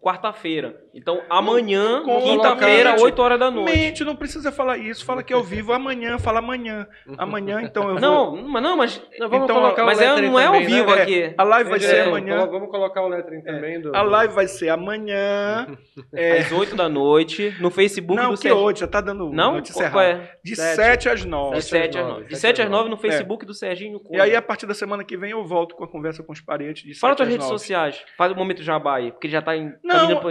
quarta-feira. 0.01 0.81
Então, 0.93 1.21
amanhã, 1.29 2.01
quinta-feira, 2.03 2.89
colocar- 2.91 3.03
8 3.03 3.19
horas 3.21 3.39
da 3.39 3.51
noite. 3.51 3.77
Mente, 3.77 4.03
não 4.03 4.15
precisa 4.15 4.51
falar 4.51 4.77
isso. 4.77 5.05
Fala 5.05 5.21
que 5.21 5.31
é 5.31 5.35
ao 5.35 5.43
vivo. 5.43 5.71
Amanhã, 5.73 6.17
fala 6.17 6.39
amanhã. 6.39 6.87
Amanhã, 7.17 7.61
então 7.61 7.83
eu 7.89 7.97
vou... 7.97 7.99
Não, 8.01 8.35
mas 8.49 8.63
não, 8.63 8.77
mas, 8.77 9.01
Não, 9.19 9.29
vamos 9.29 9.43
Então, 9.45 9.55
colocar 9.61 9.83
mas 9.85 9.99
o 9.99 10.03
é, 10.03 10.21
não 10.21 10.39
é 10.39 10.45
ao 10.45 10.53
né? 10.53 10.61
vivo 10.61 10.91
É, 10.95 11.01
aqui. 11.01 11.33
A 11.37 11.43
live 11.43 11.69
vai 11.69 11.79
É, 11.79 11.81
ser 11.81 11.95
é, 11.97 12.01
amanhã. 12.03 12.45
Vamos 12.47 12.69
colocar 12.69 13.01
o 13.03 13.07
lettering 13.09 13.41
também. 13.43 13.81
Do, 13.81 13.95
A 13.95 14.01
live 14.01 14.33
vai 14.33 14.47
ser 14.47 14.69
amanhã. 14.69 15.67
É, 16.13 16.39
Às 16.39 16.51
8 16.51 16.75
da 16.75 16.87
noite, 16.89 17.53
no 17.59 17.69
Facebook 17.69 18.15
não, 18.19 18.31
do 18.31 18.35
que 18.37 18.43
Serginho. 18.43 18.63
hoje, 18.63 18.79
já 18.79 18.87
tá 18.87 19.01
dando 19.01 19.29
Não? 19.31 19.53
notícia 19.55 19.89
Qual 19.89 20.03
errada. 20.03 20.23
é? 20.23 20.37
De 20.43 20.55
Sete. 20.55 20.75
7 20.75 21.09
às 21.09 21.19
De 21.21 21.27
9. 21.27 21.61
7 21.61 21.97
às 21.97 22.05
9. 22.07 22.25
De 22.25 22.35
7 22.35 22.61
às 22.61 22.69
9 22.69 22.89
no 22.89 22.95
É. 22.95 22.99
Facebook 22.99 23.45
do 23.45 23.53
Serginho 23.53 23.99
Cunha. 23.99 24.17
E 24.17 24.21
aí, 24.21 24.35
a 24.35 24.41
partir 24.41 24.65
da 24.65 24.73
semana 24.73 25.03
que 25.03 25.15
vem, 25.17 25.31
eu 25.31 25.43
volto 25.45 25.75
com 25.75 25.83
a 25.83 25.87
conversa 25.87 26.23
com 26.23 26.31
os 26.31 26.41
parentes 26.41 26.83
de 26.83 26.97
Fala 26.97 27.11
7 27.13 27.17
tuas 27.17 27.29
redes 27.29 27.45
9. 27.47 27.59
sociais. 27.59 28.03
Faz 28.17 28.31
o 28.31 28.35
momento 28.35 28.63
jabá 28.63 28.95
aí, 28.97 29.11
porque 29.11 29.27
já 29.29 29.41
tá 29.41 29.55
em, 29.55 29.71
Não. 29.93 30.29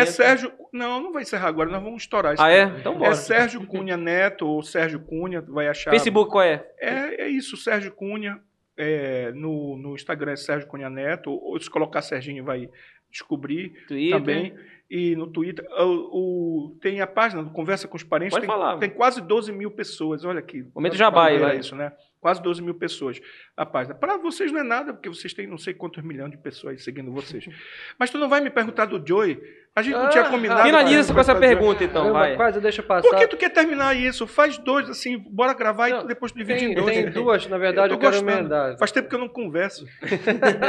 É 0.00 0.06
Sérgio. 0.06 0.52
Não, 0.72 1.00
não 1.00 1.12
vai 1.12 1.22
encerrar 1.22 1.48
agora, 1.48 1.70
nós 1.70 1.82
vamos 1.82 2.02
estourar 2.02 2.34
isso. 2.34 2.42
Ah, 2.42 2.50
é? 2.50 2.64
Então 2.78 2.96
bora. 2.98 3.10
É 3.10 3.14
Sérgio 3.14 3.66
Cunha 3.66 3.96
Neto 3.96 4.46
ou 4.46 4.62
Sérgio 4.62 5.00
Cunha, 5.00 5.40
vai 5.40 5.66
achar. 5.68 5.90
Facebook 5.90 6.30
qual 6.30 6.44
é? 6.44 6.64
É, 6.78 7.22
é 7.22 7.28
isso, 7.28 7.56
Sérgio 7.56 7.92
Cunha. 7.92 8.40
é, 8.76 9.32
no, 9.32 9.76
no 9.76 9.94
Instagram 9.94 10.32
é 10.32 10.36
Sérgio 10.36 10.68
Cunha 10.68 10.88
Neto, 10.88 11.30
ou 11.32 11.58
se 11.60 11.68
colocar 11.68 12.00
Serginho 12.02 12.44
vai 12.44 12.68
descobrir 13.10 13.70
Twitter. 13.88 14.18
também. 14.18 14.54
E 14.90 15.14
no 15.16 15.26
Twitter, 15.26 15.66
o, 15.70 16.68
o- 16.72 16.78
tem 16.80 17.00
a 17.00 17.06
página 17.06 17.42
do 17.42 17.50
Conversa 17.50 17.86
com 17.88 17.96
os 17.96 18.02
Parentes, 18.04 18.34
Pode 18.34 18.46
tem, 18.46 18.54
falar. 18.54 18.78
tem 18.78 18.88
quase 18.88 19.20
12 19.20 19.52
mil 19.52 19.70
pessoas, 19.70 20.24
olha 20.24 20.38
aqui. 20.38 20.64
Momento 20.74 20.96
jabá 20.96 21.28
vai. 21.38 21.58
isso, 21.58 21.74
né? 21.74 21.92
Quase 22.20 22.42
12 22.42 22.60
mil 22.62 22.74
pessoas 22.74 23.20
a 23.56 23.64
página. 23.64 23.94
Para 23.94 24.16
vocês 24.16 24.50
não 24.50 24.60
é 24.60 24.62
nada, 24.64 24.92
porque 24.92 25.08
vocês 25.08 25.32
têm 25.32 25.46
não 25.46 25.56
sei 25.58 25.72
quantos 25.72 26.02
milhões 26.02 26.30
de 26.32 26.36
pessoas 26.36 26.82
seguindo 26.82 27.12
vocês. 27.12 27.44
Mas 27.98 28.10
tu 28.10 28.18
não 28.18 28.28
vai 28.28 28.40
me 28.40 28.50
perguntar 28.50 28.86
do 28.86 29.00
Joey? 29.06 29.40
A 29.76 29.82
gente 29.82 29.94
não 29.94 30.06
Ah, 30.06 30.08
tinha 30.08 30.24
combinado. 30.24 30.62
Finaliza 30.64 31.14
com 31.14 31.20
essa 31.20 31.32
fazer- 31.34 31.46
pergunta, 31.46 31.84
então, 31.84 32.02
Caramba, 32.02 32.18
vai. 32.18 32.34
Quase 32.36 32.60
deixa 32.60 32.82
Por 32.82 32.88
passar. 32.88 33.16
que 33.16 33.28
tu 33.28 33.36
quer 33.36 33.50
terminar 33.50 33.94
isso? 33.96 34.26
Faz 34.26 34.58
dois, 34.58 34.90
assim, 34.90 35.16
bora 35.30 35.54
gravar 35.54 35.88
e 35.88 35.92
Não, 35.92 36.00
tu 36.00 36.06
depois 36.08 36.32
tu 36.32 36.38
divide 36.38 36.58
Tem, 36.60 36.72
em 36.72 36.74
dois. 36.74 36.96
tem 36.96 37.10
duas, 37.10 37.46
na 37.46 37.58
verdade, 37.58 37.90
Eu 37.92 37.94
eu, 37.94 38.00
quero 38.00 38.12
gostando. 38.16 38.32
emendar. 38.40 38.76
Faz 38.78 38.90
tempo 38.90 39.08
que 39.08 39.14
eu 39.14 39.20
não 39.20 39.28
converso. 39.28 39.86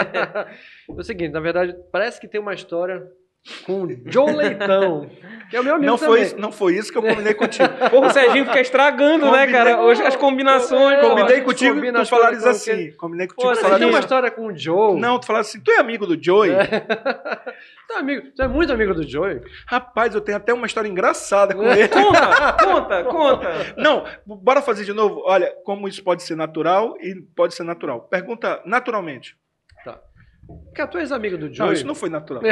É 0.90 0.92
o 0.92 1.04
seguinte, 1.04 1.32
na 1.32 1.40
verdade, 1.40 1.76
parece 1.92 2.20
que 2.20 2.28
tem 2.28 2.40
uma 2.42 2.54
história 2.54 3.04
com 3.66 3.84
o 3.84 3.88
Joe 4.06 4.32
Leitão, 4.34 5.10
que 5.50 5.56
é 5.56 5.60
o 5.62 5.64
meu 5.64 5.76
amigo 5.76 5.90
Não 5.90 5.98
foi, 5.98 6.08
também. 6.08 6.24
isso, 6.24 6.38
não 6.38 6.52
foi 6.52 6.76
isso 6.76 6.92
que 6.92 6.98
eu 6.98 7.02
combinei 7.02 7.34
contigo. 7.34 7.68
Porra, 7.90 8.08
o 8.08 8.10
Serginho 8.12 8.46
fica 8.46 8.60
estragando, 8.62 9.26
né, 9.32 9.40
Combinei- 9.46 9.52
cara? 9.52 9.82
Hoje 9.82 10.04
as 10.04 10.16
combinações. 10.16 10.98
É, 10.98 11.02
pô. 11.02 11.10
Combinei 11.10 11.42
contigo 11.42 11.76
combina 11.76 12.04
tu 12.04 12.10
falares 12.10 12.46
assim. 12.46 12.92
Combinei 12.92 13.28
Pô, 13.28 13.36
contigo 13.36 13.54
tu 13.56 13.62
Você 13.70 13.78
tem 13.80 13.88
uma 13.88 13.98
assim. 13.98 14.00
história 14.00 14.30
com 14.30 14.48
o 14.48 14.56
Joe. 14.58 15.00
Não, 15.00 15.18
tu 15.20 15.26
falares 15.26 15.48
assim, 15.50 15.60
tu 15.62 15.72
é 15.72 15.78
amigo 15.80 16.06
do 16.06 16.22
Joey? 16.22 16.52
Tu 17.90 17.94
é, 17.94 17.98
amigo, 17.98 18.28
tu 18.36 18.42
é 18.44 18.48
muito 18.48 18.72
amigo 18.72 18.94
do 18.94 19.02
Joe. 19.02 19.42
Rapaz, 19.66 20.14
eu 20.14 20.22
tenho 20.22 20.38
até 20.38 20.54
uma 20.54 20.68
história 20.68 20.88
engraçada 20.88 21.56
com 21.56 21.64
ele. 21.64 21.88
Conta, 21.88 22.54
conta, 22.64 23.04
conta. 23.06 23.50
Não, 23.78 24.06
bora 24.28 24.62
fazer 24.62 24.86
de 24.86 24.94
novo. 24.94 25.24
Olha, 25.26 25.52
como 25.66 25.88
isso 25.88 26.04
pode 26.04 26.22
ser 26.22 26.36
natural 26.36 26.96
e 27.02 27.16
pode 27.36 27.56
ser 27.56 27.64
natural. 27.64 28.02
Pergunta 28.02 28.62
naturalmente. 28.64 29.36
Porque 30.66 30.88
tu 30.88 30.98
és 30.98 31.12
amigo 31.12 31.38
do 31.38 31.54
Joe. 31.54 31.68
Não, 31.68 31.74
isso 31.74 31.86
não 31.88 31.96
foi 31.96 32.10
natural. 32.10 32.42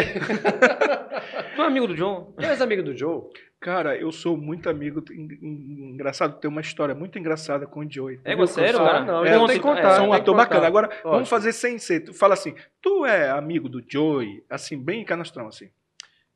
Tu 1.56 1.62
é 1.62 1.66
amigo 1.66 1.88
do 1.88 1.96
John? 1.96 2.34
Tu 2.38 2.46
és 2.46 2.62
amigo 2.62 2.84
do 2.84 2.96
Joe. 2.96 3.22
Cara, 3.60 3.96
eu 3.98 4.12
sou 4.12 4.38
muito 4.38 4.70
amigo. 4.70 5.04
en- 5.12 5.28
en- 5.42 5.94
Engraçado, 5.94 6.40
tem 6.40 6.50
uma 6.50 6.62
história 6.62 6.94
muito 6.94 7.18
engraçada 7.18 7.66
com 7.66 7.80
o 7.80 7.92
Joey. 7.92 8.20
É, 8.24 8.46
sério, 8.46 8.78
cara? 8.78 9.04
não, 9.04 9.26
É, 9.26 9.34
eu 9.36 9.40
tem 9.48 9.58
que 9.58 9.64
sou- 9.64 9.74
contar. 9.76 9.96
sou 9.96 10.06
um 10.08 10.14
ator 10.14 10.36
bacana. 10.36 10.68
Agora, 10.68 10.88
Lógico. 10.88 11.10
vamos 11.10 11.30
fazer 11.30 11.52
sem 11.54 11.80
ser. 11.80 12.02
Tu 12.02 12.14
fala 12.14 12.36
assim, 12.36 12.54
tu 12.82 13.06
é 13.06 13.30
amigo 13.32 13.68
do 13.68 13.84
Joey? 13.88 14.44
Assim, 14.50 14.78
bem 14.78 15.04
canastrão, 15.04 15.48
assim. 15.48 15.70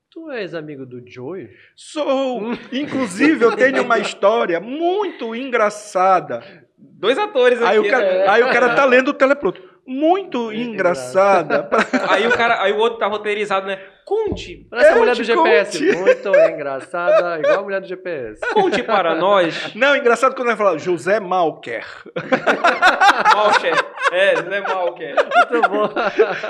Tu 0.10 0.30
és 0.32 0.56
amigo 0.56 0.86
do 0.86 1.02
Joe? 1.08 1.48
Sou! 1.76 2.52
Inclusive, 2.74 3.46
eu 3.46 3.56
tenho 3.56 3.84
uma 3.84 4.00
história 4.00 4.60
muito 4.60 5.36
engraçada. 5.36 6.42
Dois 6.78 7.18
atores 7.18 7.62
Aí 7.62 7.78
aqui. 7.78 7.88
o 7.88 7.92
cara, 7.92 8.06
né? 8.18 8.28
aí 8.28 8.44
o 8.44 8.52
cara 8.52 8.76
tá 8.76 8.84
lendo 8.86 9.10
o 9.10 9.14
teleprompter. 9.14 9.64
Muito 9.92 10.52
engraçada. 10.54 11.70
Aí 12.10 12.26
o 12.28 12.32
cara, 12.32 12.62
aí 12.64 12.72
o 12.72 12.78
outro 12.78 13.00
tá 13.00 13.08
roteirizado, 13.08 13.68
né? 13.68 13.78
Conte, 14.06 14.68
Parece 14.70 14.90
a 14.90 14.92
Eu 14.94 14.98
mulher 15.00 15.16
do 15.16 15.24
GPS. 15.24 15.78
conte. 15.80 15.98
Muito 15.98 16.30
engraçada, 16.54 17.40
igual 17.40 17.60
a 17.60 17.64
mulher 17.64 17.82
do 17.82 17.88
GPS. 17.88 18.42
conte 18.54 18.84
para 18.84 19.16
nós, 19.16 19.74
Não, 19.76 19.96
engraçado 19.96 20.36
quando 20.36 20.50
ele 20.50 20.58
fala 20.58 20.78
José 20.78 21.20
Malker. 21.20 21.86
Malcher. 23.36 23.76
É, 24.12 24.42
não 24.42 24.54
é 24.54 24.62
Malcher. 24.62 25.16
Muito 25.16 25.70
bom. 25.70 25.90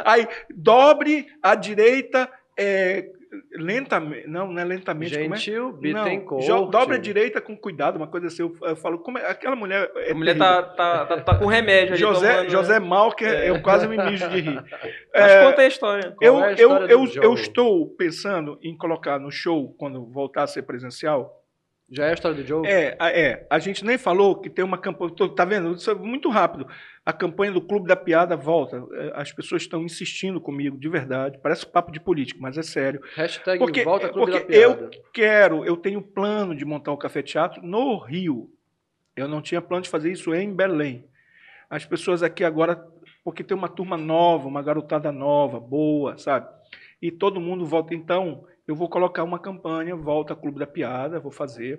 Aí, 0.05 0.27
dobre 0.55 1.27
à 1.43 1.53
direita, 1.55 2.29
é, 2.57 3.05
lentamente. 3.53 4.27
Não, 4.27 4.51
não 4.51 4.61
é 4.61 4.65
lentamente. 4.65 5.17
como 5.17 5.33
é? 5.35 5.37
Gentil, 5.37 5.63
Não, 5.65 5.73
Bittencourt. 5.73 6.45
jo- 6.45 6.65
dobra 6.65 6.95
à 6.95 6.99
direita 6.99 7.39
com 7.41 7.55
cuidado, 7.55 7.95
uma 7.97 8.07
coisa 8.07 8.27
assim. 8.27 8.41
Eu, 8.43 8.55
eu 8.61 8.75
falo, 8.75 8.99
como 8.99 9.17
é, 9.17 9.29
aquela 9.29 9.55
mulher. 9.55 9.91
É 9.95 10.11
A 10.11 10.15
mulher 10.15 10.37
tá, 10.37 10.63
tá, 10.63 11.05
tá, 11.05 11.21
tá 11.21 11.35
com 11.37 11.45
remédio 11.45 11.93
ali. 11.93 12.01
José, 12.01 12.29
tomando, 12.31 12.43
né? 12.43 12.49
José 12.49 12.79
Malker, 12.79 13.33
É. 13.33 13.49
eu 13.49 13.61
quase 13.61 13.87
me 13.87 13.97
mijo 13.97 14.27
de 14.29 14.39
rir. 14.41 14.55
Mas 15.13 15.31
É, 15.31 15.45
conta 15.45 15.61
a 15.61 15.67
história. 15.67 16.15
eu, 16.21 16.39
é 16.39 16.43
a 16.43 16.47
eu, 16.49 16.53
história 16.55 16.85
eu, 16.91 16.99
eu 16.99 17.07
Joe? 17.07 17.33
estou 17.35 17.87
pensando 17.95 18.59
em 18.61 18.75
colocar 18.77 19.19
no 19.19 19.31
show, 19.31 19.73
quando 19.77 20.05
voltar 20.05 20.43
a 20.43 20.47
ser 20.47 20.63
presencial. 20.63 21.40
Já 21.91 22.05
é 22.05 22.11
a 22.11 22.13
história 22.13 22.41
do 22.41 22.47
Joe? 22.47 22.65
É, 22.65 22.95
é, 23.01 23.45
a 23.49 23.59
gente 23.59 23.83
nem 23.83 23.97
falou 23.97 24.39
que 24.39 24.49
tem 24.49 24.63
uma 24.63 24.77
campanha. 24.77 25.11
Tá 25.35 25.43
vendo? 25.43 25.73
Isso 25.73 25.91
é 25.91 25.93
muito 25.93 26.29
rápido. 26.29 26.65
A 27.05 27.11
campanha 27.11 27.51
do 27.51 27.61
Clube 27.61 27.85
da 27.85 27.97
Piada 27.97 28.37
volta. 28.37 28.81
É, 28.93 29.11
As 29.13 29.33
pessoas 29.33 29.63
estão 29.63 29.83
insistindo 29.83 30.39
comigo, 30.39 30.77
de 30.77 30.87
verdade. 30.87 31.37
Parece 31.43 31.65
papo 31.65 31.91
de 31.91 31.99
político, 31.99 32.41
mas 32.41 32.57
é 32.57 32.63
sério. 32.63 33.01
Hashtag 33.13 33.59
Porque, 33.59 33.83
volta 33.83 34.07
Clube 34.07 34.31
porque 34.31 34.39
da 34.39 34.45
Piada. 34.45 34.83
eu 34.83 35.01
quero, 35.13 35.65
eu 35.65 35.75
tenho 35.75 36.01
plano 36.01 36.55
de 36.55 36.63
montar 36.63 36.93
um 36.93 36.97
café 36.97 37.21
teatro 37.21 37.61
no 37.61 37.97
Rio. 37.97 38.49
Eu 39.13 39.27
não 39.27 39.41
tinha 39.41 39.61
plano 39.61 39.83
de 39.83 39.89
fazer 39.89 40.13
isso 40.13 40.33
em 40.33 40.55
Belém. 40.55 41.05
As 41.69 41.85
pessoas 41.85 42.23
aqui 42.23 42.45
agora, 42.45 42.87
porque 43.21 43.43
tem 43.43 43.55
uma 43.55 43.67
turma 43.67 43.97
nova, 43.97 44.47
uma 44.47 44.61
garotada 44.61 45.11
nova, 45.11 45.59
boa, 45.59 46.17
sabe? 46.17 46.47
E 47.01 47.11
todo 47.11 47.41
mundo 47.41 47.65
volta. 47.65 47.93
Então, 47.93 48.45
eu 48.71 48.75
vou 48.75 48.87
colocar 48.87 49.23
uma 49.23 49.37
campanha, 49.37 49.95
volta 49.97 50.33
Clube 50.33 50.57
da 50.57 50.65
Piada, 50.65 51.19
vou 51.19 51.31
fazer. 51.31 51.77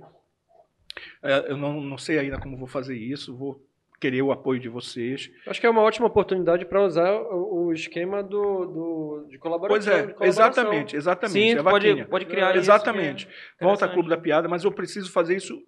É, 1.23 1.51
eu 1.51 1.56
não, 1.56 1.81
não 1.81 1.97
sei 1.97 2.19
ainda 2.19 2.39
como 2.39 2.55
vou 2.55 2.69
fazer 2.69 2.94
isso, 2.94 3.35
vou 3.35 3.66
querer 3.98 4.20
o 4.20 4.31
apoio 4.31 4.60
de 4.60 4.69
vocês. 4.69 5.31
Acho 5.47 5.59
que 5.59 5.66
é 5.66 5.70
uma 5.70 5.81
ótima 5.81 6.06
oportunidade 6.06 6.66
para 6.66 6.85
usar 6.85 7.10
o, 7.14 7.69
o 7.69 7.73
esquema 7.73 8.23
do, 8.23 8.66
do, 8.66 9.27
de 9.31 9.39
colaboração. 9.39 9.74
Pois 9.74 9.89
é, 9.89 10.12
colaboração. 10.12 10.27
exatamente, 10.27 10.97
exatamente. 10.97 11.32
Sim, 11.32 11.59
é 11.59 11.62
pode, 11.62 12.05
pode 12.05 12.27
criar 12.27 12.55
Exatamente. 12.56 13.27
é 13.27 13.64
Volta 13.64 13.86
interessante. 13.86 13.94
Clube 13.94 14.10
da 14.10 14.19
Piada, 14.19 14.47
mas 14.47 14.64
eu 14.64 14.70
preciso 14.70 15.10
fazer 15.10 15.36
isso 15.36 15.59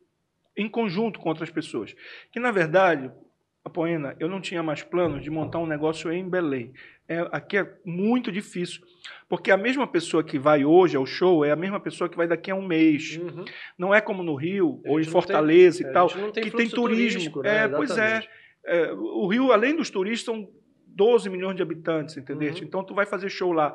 em 0.54 0.68
conjunto 0.68 1.18
com 1.20 1.30
outras 1.30 1.48
pessoas. 1.48 1.96
Que, 2.30 2.38
na 2.38 2.50
verdade, 2.50 3.10
a 3.64 3.70
Poena, 3.70 4.14
eu 4.20 4.28
não 4.28 4.42
tinha 4.42 4.62
mais 4.62 4.82
planos 4.82 5.22
de 5.22 5.30
montar 5.30 5.58
um 5.58 5.66
negócio 5.66 6.12
em 6.12 6.28
Belém. 6.28 6.74
É, 7.08 7.26
aqui 7.32 7.56
é 7.56 7.66
muito 7.82 8.30
difícil, 8.30 8.82
porque 9.28 9.50
a 9.50 9.56
mesma 9.56 9.86
pessoa 9.86 10.22
que 10.22 10.38
vai 10.38 10.64
hoje 10.64 10.96
ao 10.96 11.06
show 11.06 11.44
é 11.44 11.50
a 11.50 11.56
mesma 11.56 11.80
pessoa 11.80 12.08
que 12.08 12.16
vai 12.16 12.26
daqui 12.26 12.50
a 12.50 12.54
um 12.54 12.66
mês. 12.66 13.16
Uhum. 13.16 13.44
Não 13.78 13.94
é 13.94 14.00
como 14.00 14.22
no 14.22 14.34
Rio 14.34 14.80
ou 14.86 15.00
em 15.00 15.04
Fortaleza 15.04 15.84
É, 15.84 15.90
e 15.90 15.92
tal, 15.92 16.08
gente 16.08 16.20
não 16.20 16.30
tem 16.30 16.44
que 16.44 16.50
tem 16.50 16.68
turismo. 16.68 17.42
né? 17.42 17.64
É, 17.64 17.68
pois 17.68 17.96
é. 17.96 18.22
É, 18.66 18.92
o 18.92 19.26
Rio, 19.26 19.52
além 19.52 19.76
dos 19.76 19.90
turistas, 19.90 20.34
são 20.34 20.48
12 20.86 21.28
milhões 21.28 21.56
de 21.56 21.62
habitantes, 21.62 22.16
entendeu? 22.16 22.52
Uhum. 22.52 22.58
Então, 22.62 22.84
tu 22.84 22.94
vai 22.94 23.04
fazer 23.04 23.28
show 23.28 23.52
lá 23.52 23.74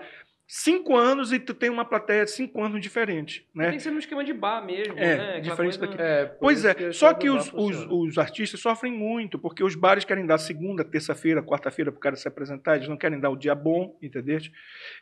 cinco 0.51 0.97
anos 0.97 1.31
e 1.31 1.37
tu 1.39 1.53
tem 1.53 1.69
uma 1.69 1.85
plateia 1.85 2.25
de 2.25 2.31
cinco 2.31 2.59
anos 2.63 2.81
diferente, 2.81 3.47
né? 3.53 3.67
Tem 3.69 3.77
que 3.77 3.83
ser 3.83 3.91
no 3.91 3.99
esquema 3.99 4.23
de 4.23 4.33
bar 4.33 4.65
mesmo, 4.65 4.97
É, 4.97 5.15
né? 5.35 5.39
Diferente 5.41 5.77
coisa- 5.77 5.95
daqui. 5.95 6.01
É, 6.01 6.25
Pois 6.25 6.65
é, 6.65 6.73
que 6.73 6.83
só 6.91 7.11
história 7.11 7.17
que 7.19 7.29
os, 7.29 7.53
os, 7.53 7.85
os 7.87 8.17
artistas 8.17 8.59
sofrem 8.59 8.91
muito, 8.91 9.37
porque 9.37 9.63
os 9.63 9.75
bares 9.75 10.03
querem 10.03 10.25
dar 10.25 10.39
segunda, 10.39 10.83
terça-feira, 10.83 11.43
quarta-feira 11.43 11.91
para 11.91 11.97
o 11.97 12.01
cara 12.01 12.15
se 12.15 12.27
apresentar, 12.27 12.77
eles 12.77 12.87
não 12.87 12.97
querem 12.97 13.19
dar 13.19 13.29
o 13.29 13.35
dia 13.37 13.53
bom, 13.53 13.95
entendeu? 14.01 14.39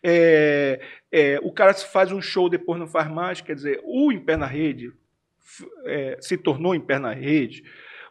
É, 0.03 0.81
é, 1.09 1.39
o 1.41 1.51
cara 1.53 1.71
se 1.71 1.87
faz 1.93 2.11
um 2.11 2.21
show, 2.21 2.49
depois 2.49 2.77
não 2.77 2.87
faz 2.87 3.09
mais, 3.09 3.39
quer 3.39 3.55
dizer, 3.55 3.79
o 3.85 4.11
Em 4.11 4.19
Pé 4.19 4.35
na 4.35 4.45
Rede 4.45 4.91
é, 5.85 6.17
se 6.19 6.37
tornou 6.37 6.75
Em 6.75 6.81
Pé 6.81 6.99
na 6.99 7.13
Rede, 7.13 7.63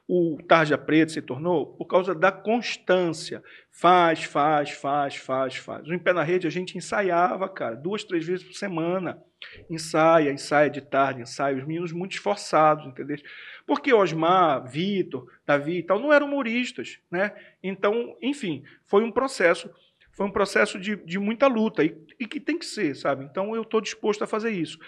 o 0.08 0.38
Tarja 0.46 0.78
Preta 0.78 1.12
se 1.12 1.20
tornou 1.20 1.66
por 1.66 1.86
causa 1.86 2.14
da 2.14 2.30
constância. 2.30 3.42
Faz, 3.70 4.22
faz, 4.24 4.70
faz, 4.70 5.16
faz, 5.16 5.56
faz. 5.56 5.88
O 5.88 5.92
Em 5.92 5.98
Pé 5.98 6.12
na 6.12 6.22
Rede 6.22 6.46
a 6.46 6.50
gente 6.50 6.78
ensaiava, 6.78 7.48
cara, 7.48 7.74
duas, 7.74 8.04
três 8.04 8.24
vezes 8.24 8.46
por 8.46 8.54
semana. 8.54 9.20
Ensaia, 9.68 10.30
ensaia 10.30 10.70
de 10.70 10.80
tarde, 10.80 11.22
ensaia. 11.22 11.56
Os 11.56 11.64
meninos 11.64 11.92
muito 11.92 12.12
esforçados, 12.12 12.86
entendeu? 12.86 13.18
Porque 13.66 13.92
Osmar, 13.92 14.64
Vitor, 14.70 15.26
Davi 15.44 15.78
e 15.78 15.82
tal 15.82 15.98
não 15.98 16.12
eram 16.12 16.28
humoristas, 16.28 17.00
né? 17.10 17.34
Então, 17.62 18.16
enfim, 18.22 18.62
foi 18.86 19.02
um 19.02 19.10
processo, 19.10 19.68
foi 20.16 20.26
um 20.26 20.32
processo 20.32 20.78
de, 20.80 20.96
de 20.96 21.18
muita 21.18 21.46
luta 21.46 21.84
e, 21.84 21.96
e 22.18 22.26
que 22.26 22.40
tem 22.40 22.58
que 22.58 22.64
ser, 22.66 22.94
sabe? 22.96 23.24
Então, 23.24 23.54
eu 23.54 23.62
estou 23.62 23.80
disposto 23.80 24.24
a 24.24 24.26
fazer 24.26 24.50
isso. 24.50 24.78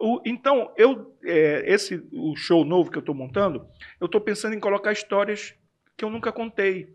O- 0.00 0.20
então, 0.24 0.72
eu, 0.76 1.14
é, 1.24 1.62
esse 1.72 2.02
o 2.12 2.34
show 2.36 2.64
novo 2.64 2.90
que 2.90 2.96
eu 2.96 3.00
estou 3.00 3.14
montando, 3.14 3.66
eu 4.00 4.06
estou 4.06 4.20
pensando 4.20 4.54
em 4.54 4.60
colocar 4.60 4.92
histórias 4.92 5.54
que 5.96 6.04
eu 6.04 6.10
nunca 6.10 6.32
contei. 6.32 6.88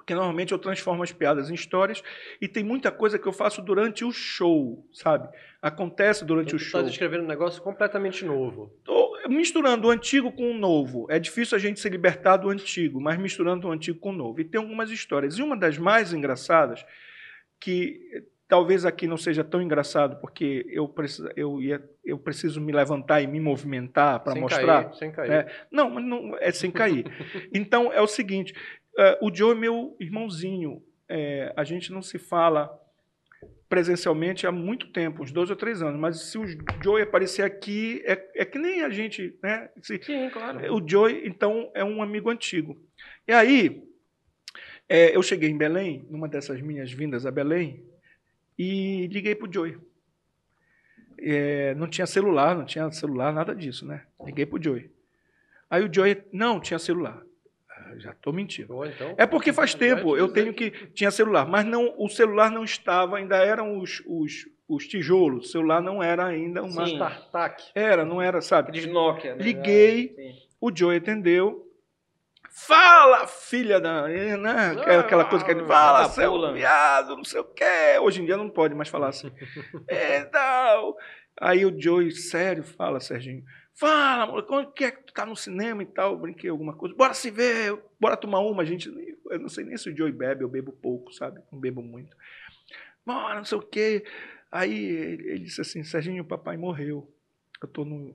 Porque 0.00 0.14
normalmente 0.14 0.50
eu 0.50 0.58
transformo 0.58 1.02
as 1.02 1.12
piadas 1.12 1.50
em 1.50 1.54
histórias 1.54 2.02
e 2.40 2.48
tem 2.48 2.64
muita 2.64 2.90
coisa 2.90 3.18
que 3.18 3.28
eu 3.28 3.34
faço 3.34 3.60
durante 3.60 4.02
o 4.02 4.10
show, 4.10 4.82
sabe? 4.94 5.28
Acontece 5.60 6.24
durante 6.24 6.48
Então, 6.48 6.56
o 6.56 6.58
tu 6.58 6.64
show. 6.64 6.80
estás 6.80 6.90
escrevendo 6.90 7.24
um 7.24 7.26
negócio 7.28 7.62
completamente 7.62 8.24
novo. 8.24 8.72
Tô 8.82 9.10
misturando 9.28 9.88
o 9.88 9.90
antigo 9.90 10.32
com 10.32 10.52
o 10.52 10.54
novo. 10.58 11.06
É 11.10 11.18
difícil 11.18 11.54
a 11.54 11.60
gente 11.60 11.78
se 11.80 11.88
libertar 11.90 12.38
do 12.38 12.48
antigo, 12.48 12.98
mas 12.98 13.18
misturando 13.18 13.68
o 13.68 13.70
antigo 13.70 14.00
com 14.00 14.08
o 14.08 14.16
novo. 14.16 14.40
E 14.40 14.44
tem 14.44 14.58
algumas 14.58 14.90
histórias. 14.90 15.36
E 15.36 15.42
uma 15.42 15.54
das 15.56 15.76
mais 15.76 16.14
engraçadas, 16.14 16.82
que 17.60 18.24
talvez 18.48 18.84
aqui 18.84 19.06
não 19.06 19.16
seja 19.16 19.44
tão 19.44 19.62
engraçado, 19.62 20.16
porque 20.20 20.66
eu 20.68 20.88
preciso, 20.88 21.28
eu 21.36 21.60
ia, 21.62 21.80
eu 22.04 22.18
preciso 22.18 22.60
me 22.60 22.72
levantar 22.72 23.20
e 23.20 23.26
me 23.26 23.38
movimentar 23.38 24.18
para 24.24 24.34
mostrar. 24.34 24.84
Cair, 24.86 24.94
sem 24.96 25.12
cair. 25.12 25.30
É, 25.30 25.46
não, 25.70 25.88
mas 25.90 26.04
não 26.04 26.36
é 26.38 26.50
sem 26.50 26.70
cair. 26.70 27.04
Então 27.54 27.92
é 27.92 28.00
o 28.00 28.06
seguinte: 28.08 28.52
eh, 28.98 29.18
o 29.22 29.34
Joe 29.34 29.52
é 29.52 29.58
meu 29.58 29.96
irmãozinho. 30.00 30.82
Eh, 31.08 31.52
a 31.56 31.64
gente 31.64 31.90
não 31.92 32.02
se 32.02 32.18
fala 32.18 32.70
presencialmente 33.68 34.46
há 34.46 34.52
muito 34.52 34.88
tempo, 34.92 35.22
uns 35.22 35.30
dois 35.32 35.48
ou 35.48 35.56
três 35.56 35.80
anos. 35.80 35.98
Mas 36.00 36.20
se 36.30 36.36
o 36.38 36.44
Joe 36.82 37.02
aparecer 37.02 37.42
aqui, 37.42 38.02
é, 38.04 38.30
é 38.34 38.44
que 38.44 38.58
nem 38.58 38.82
a 38.82 38.90
gente, 38.90 39.38
né? 39.42 39.70
Se- 39.82 40.02
Sim, 40.02 40.28
claro. 40.30 40.74
o 40.74 40.86
Joey, 40.88 41.26
então, 41.26 41.70
é 41.74 41.84
um 41.84 42.02
amigo 42.02 42.30
antigo. 42.30 42.76
E 43.26 43.32
aí, 43.32 43.82
É, 44.92 45.14
eu 45.16 45.22
cheguei 45.22 45.48
em 45.48 45.56
Belém, 45.56 46.04
numa 46.10 46.26
dessas 46.28 46.60
minhas 46.60 46.90
vindas 46.90 47.24
a 47.24 47.30
Belém, 47.30 47.80
e 48.58 49.06
liguei 49.06 49.36
pro 49.36 49.48
Joey. 49.52 49.78
É, 51.16 51.74
não 51.76 51.86
tinha 51.88 52.06
celular, 52.08 52.56
não 52.56 52.64
tinha 52.64 52.90
celular, 52.90 53.32
nada 53.32 53.54
disso, 53.54 53.86
né? 53.86 54.04
Liguei 54.24 54.44
pro 54.46 54.60
Joey. 54.62 54.90
Aí 55.70 55.84
o 55.84 55.94
Joey, 55.94 56.24
não, 56.32 56.58
tinha 56.58 56.76
celular. 56.78 57.22
Ah, 58.00 58.08
Já 58.08 58.14
tô 58.14 58.32
mentindo. 58.32 58.84
Então. 58.84 59.14
É 59.16 59.26
porque 59.26 59.52
faz 59.52 59.74
tempo, 59.74 60.16
eu 60.16 60.28
tenho 60.28 60.52
que. 60.54 60.70
Tinha 60.94 61.10
celular, 61.10 61.46
mas 61.46 61.64
não, 61.64 61.94
o 61.98 62.08
celular 62.08 62.50
não 62.50 62.64
estava, 62.64 63.16
ainda 63.18 63.36
eram 63.36 63.78
os, 63.78 64.02
os, 64.06 64.46
os 64.68 64.86
tijolos. 64.86 65.46
O 65.46 65.48
celular 65.50 65.80
não 65.80 66.02
era 66.02 66.26
ainda 66.26 66.62
uma. 66.62 66.86
Sim. 66.86 66.94
Startac. 66.94 67.62
Era, 67.74 68.04
não 68.04 68.20
era, 68.20 68.40
sabe? 68.40 68.70
Aqueles 68.70 68.86
Nokia. 68.90 69.34
né? 69.34 69.42
Liguei. 69.42 70.14
Sim. 70.16 70.32
O 70.60 70.70
Joey 70.74 70.98
atendeu. 70.98 71.66
Fala, 72.52 73.26
filha 73.26 73.80
da. 73.80 74.08
Né? 74.08 74.72
Aquela, 74.76 75.00
aquela 75.00 75.24
coisa 75.24 75.44
que 75.44 75.50
ele 75.52 75.64
fala, 75.64 76.00
Ah, 76.02 76.08
seu 76.08 76.30
pula. 76.32 76.52
viado, 76.52 77.16
não 77.16 77.24
sei 77.24 77.40
o 77.40 77.44
quê. 77.44 77.98
Hoje 78.00 78.20
em 78.20 78.24
dia 78.26 78.36
não 78.36 78.50
pode 78.50 78.74
mais 78.74 78.88
falar 78.88 79.08
assim. 79.08 79.30
é, 79.88 80.24
tal. 80.24 80.96
Aí 81.40 81.64
o 81.64 81.80
Joey, 81.80 82.10
sério, 82.10 82.62
fala, 82.64 83.00
Serginho. 83.00 83.42
Fala, 83.80 84.24
amor, 84.24 84.42
quando 84.42 84.70
que 84.72 84.84
é 84.84 84.90
que 84.90 85.04
tu 85.04 85.14
tá 85.14 85.24
no 85.24 85.34
cinema 85.34 85.82
e 85.82 85.86
tal? 85.86 86.12
Eu 86.12 86.18
brinquei 86.18 86.50
alguma 86.50 86.74
coisa. 86.74 86.94
Bora 86.94 87.14
se 87.14 87.30
ver, 87.30 87.82
bora 87.98 88.14
tomar 88.14 88.40
uma. 88.40 88.60
A 88.62 88.66
gente, 88.66 88.94
eu 89.30 89.38
não 89.38 89.48
sei 89.48 89.64
nem 89.64 89.74
se 89.78 89.88
o 89.88 89.96
Joey 89.96 90.12
bebe, 90.12 90.44
eu 90.44 90.50
bebo 90.50 90.70
pouco, 90.70 91.10
sabe? 91.14 91.40
Não 91.50 91.58
bebo 91.58 91.80
muito. 91.82 92.14
Bora, 93.06 93.36
não 93.36 93.44
sei 93.46 93.56
o 93.56 93.62
quê. 93.62 94.04
Aí 94.52 94.84
ele, 94.84 95.28
ele 95.30 95.38
disse 95.44 95.62
assim: 95.62 95.82
Serginho, 95.82 96.22
o 96.22 96.26
papai 96.26 96.58
morreu. 96.58 97.10
Eu 97.62 97.68
tô 97.68 97.86
no. 97.86 98.14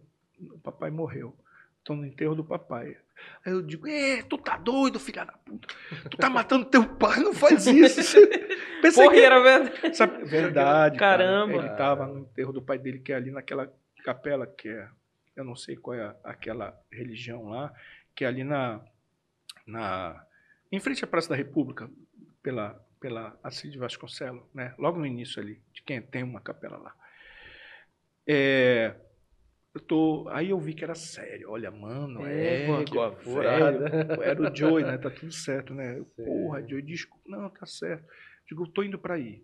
O 0.54 0.60
papai 0.60 0.92
morreu. 0.92 1.36
Tô 1.84 1.96
no 1.96 2.06
enterro 2.06 2.36
do 2.36 2.44
papai. 2.44 2.96
Aí 3.44 3.52
eu 3.52 3.64
digo, 3.64 3.88
Ê, 3.88 4.22
tu 4.22 4.38
tá 4.38 4.58
doido, 4.58 5.00
filha 5.00 5.26
da 5.26 5.34
puta. 5.34 5.68
Tu 6.12 6.18
tá 6.18 6.30
matando 6.30 6.66
teu 6.66 6.88
pai, 6.88 7.22
não 7.22 7.34
faz 7.34 7.66
isso. 7.66 8.20
Pensei 8.84 9.04
Porra, 9.04 9.16
que 9.16 9.22
era 9.24 9.40
verdade. 9.42 9.98
Sabe, 9.98 10.26
verdade. 10.26 11.00
cara. 11.00 11.24
Caramba. 11.24 11.54
Ele 11.54 11.68
estava 11.70 12.06
no 12.06 12.20
enterro 12.20 12.54
do 12.54 12.62
pai 12.62 12.78
dele, 12.78 13.00
que 13.00 13.12
é 13.12 13.16
ali 13.16 13.32
naquela 13.32 13.74
capela, 14.04 14.46
que 14.46 14.70
é. 14.70 14.88
Eu 15.36 15.44
não 15.44 15.56
sei 15.56 15.76
qual 15.76 15.96
é 15.96 16.16
aquela 16.24 16.80
religião 16.92 17.50
lá, 17.50 17.74
que 18.16 18.24
é 18.24 18.28
ali 18.28 18.44
na. 18.44 18.84
na 19.66 20.26
em 20.72 20.80
frente 20.80 21.04
à 21.04 21.08
Praça 21.08 21.30
da 21.30 21.36
República, 21.36 21.90
pela, 22.42 22.74
pela 23.00 23.38
Assis 23.44 23.72
de 23.72 23.78
Vasconcelos, 23.78 24.44
né? 24.54 24.74
logo 24.78 25.00
no 25.00 25.06
início 25.06 25.42
ali, 25.42 25.62
de 25.74 25.82
quem 25.84 26.02
tem 26.02 26.24
uma 26.24 26.42
capela 26.42 26.78
lá. 26.78 26.96
É, 28.28 28.96
eu 29.76 29.82
tô, 29.82 30.26
aí 30.30 30.52
eu 30.52 30.60
vi 30.60 30.74
que 30.74 30.86
era 30.86 30.96
sério. 30.96 31.52
Olha, 31.52 31.70
mano, 31.70 32.26
É, 32.26 32.64
é, 32.64 32.68
velho. 33.26 34.24
Era 34.24 34.42
o 34.42 34.56
Joey, 34.56 34.86
né? 34.86 34.98
Tá 34.98 35.10
tudo 35.10 35.34
certo, 35.34 35.74
né? 35.74 36.00
Eu. 36.00 36.06
Porra, 36.06 36.66
Joey, 36.66 36.82
desculpa. 36.82 37.24
Não, 37.28 37.50
tá 37.50 37.66
certo. 37.66 38.08
Digo, 38.48 38.64
eu 38.64 38.68
tô 38.68 38.84
indo 38.84 38.98
para 38.98 39.16
aí. 39.16 39.44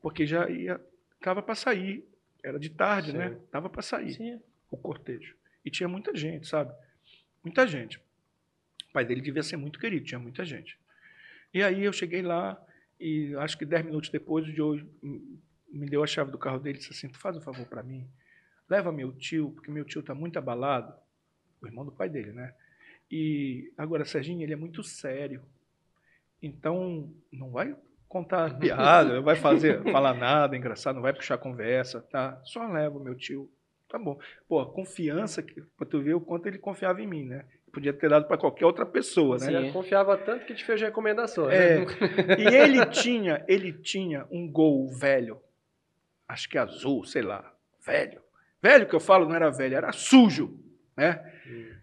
Porque 0.00 0.26
já 0.26 0.48
ia. 0.48 0.80
Tava 1.20 1.42
para 1.42 1.54
sair. 1.54 2.08
Era 2.42 2.58
de 2.58 2.70
tarde, 2.70 3.12
Sim. 3.12 3.18
né? 3.18 3.38
Tava 3.50 3.68
para 3.68 3.82
sair 3.82 4.14
Sim. 4.14 4.40
O 4.70 4.76
cortejo. 4.76 5.36
E 5.64 5.70
tinha 5.70 5.88
muita 5.88 6.14
gente, 6.16 6.46
sabe? 6.46 6.72
Muita 7.44 7.66
gente. 7.66 7.98
O 7.98 8.92
pai 8.92 9.04
dele 9.04 9.20
devia 9.20 9.42
ser 9.42 9.56
muito 9.56 9.78
querido, 9.78 10.06
tinha 10.06 10.18
muita 10.18 10.44
gente. 10.44 10.78
E 11.52 11.62
aí 11.62 11.84
eu 11.84 11.92
cheguei 11.92 12.22
lá 12.22 12.60
e 12.98 13.34
acho 13.36 13.58
que 13.58 13.64
dez 13.64 13.84
minutos 13.84 14.10
depois 14.10 14.46
o 14.46 14.52
Joe 14.52 14.86
me 15.70 15.86
deu 15.88 16.02
a 16.02 16.06
chave 16.06 16.30
do 16.30 16.38
carro 16.38 16.58
dele 16.58 16.78
e 16.78 16.80
disse 16.80 16.92
assim, 16.92 17.08
tu 17.08 17.18
faz 17.18 17.36
um 17.36 17.40
favor 17.40 17.66
para 17.66 17.82
mim, 17.82 18.08
leva 18.68 18.92
meu 18.92 19.12
tio, 19.12 19.50
porque 19.52 19.70
meu 19.70 19.84
tio 19.84 20.00
está 20.00 20.14
muito 20.14 20.38
abalado, 20.38 20.94
o 21.60 21.66
irmão 21.66 21.84
do 21.84 21.92
pai 21.92 22.08
dele, 22.08 22.32
né? 22.32 22.54
E 23.10 23.72
agora, 23.76 24.04
Serginho, 24.04 24.42
ele 24.42 24.52
é 24.52 24.56
muito 24.56 24.82
sério. 24.84 25.42
Então, 26.40 27.12
não 27.32 27.50
vai 27.50 27.76
contar 28.08 28.58
piada, 28.58 29.16
não 29.16 29.22
vai 29.22 29.36
fazer, 29.36 29.82
falar 29.82 30.14
nada 30.14 30.56
engraçado, 30.56 30.94
não 30.94 31.02
vai 31.02 31.12
puxar 31.12 31.36
conversa, 31.38 32.00
tá? 32.00 32.40
Só 32.44 32.66
leva 32.66 32.96
o 32.96 33.02
meu 33.02 33.14
tio. 33.14 33.50
Tá 33.90 33.98
bom. 33.98 34.18
Pô, 34.48 34.60
a 34.60 34.72
confiança, 34.72 35.42
que- 35.42 35.60
pra 35.76 35.84
tu 35.86 36.00
ver 36.00 36.14
o 36.14 36.20
quanto 36.20 36.46
ele 36.46 36.58
confiava 36.58 37.02
em 37.02 37.06
mim, 37.08 37.24
né? 37.24 37.44
Podia 37.72 37.92
ter 37.92 38.08
dado 38.08 38.26
para 38.26 38.38
qualquer 38.38 38.64
outra 38.64 38.86
pessoa, 38.86 39.36
né? 39.36 39.46
Sim. 39.46 39.56
Ele 39.56 39.72
confiava 39.72 40.16
tanto 40.16 40.44
que 40.46 40.54
te 40.54 40.64
fez 40.64 40.80
recomendações. 40.80 41.52
É, 41.52 41.78
né? 41.80 41.86
e 42.38 42.54
ele 42.54 42.86
tinha, 42.86 43.44
ele 43.48 43.72
tinha 43.72 44.26
um 44.30 44.50
gol 44.50 44.88
velho, 44.88 45.40
acho 46.28 46.48
que 46.48 46.56
azul, 46.56 47.04
sei 47.04 47.22
lá, 47.22 47.52
velho. 47.84 48.20
Velho 48.62 48.86
que 48.86 48.94
eu 48.94 49.00
falo 49.00 49.26
não 49.28 49.34
era 49.34 49.50
velho, 49.50 49.76
era 49.76 49.90
sujo, 49.92 50.58
né? 50.96 51.20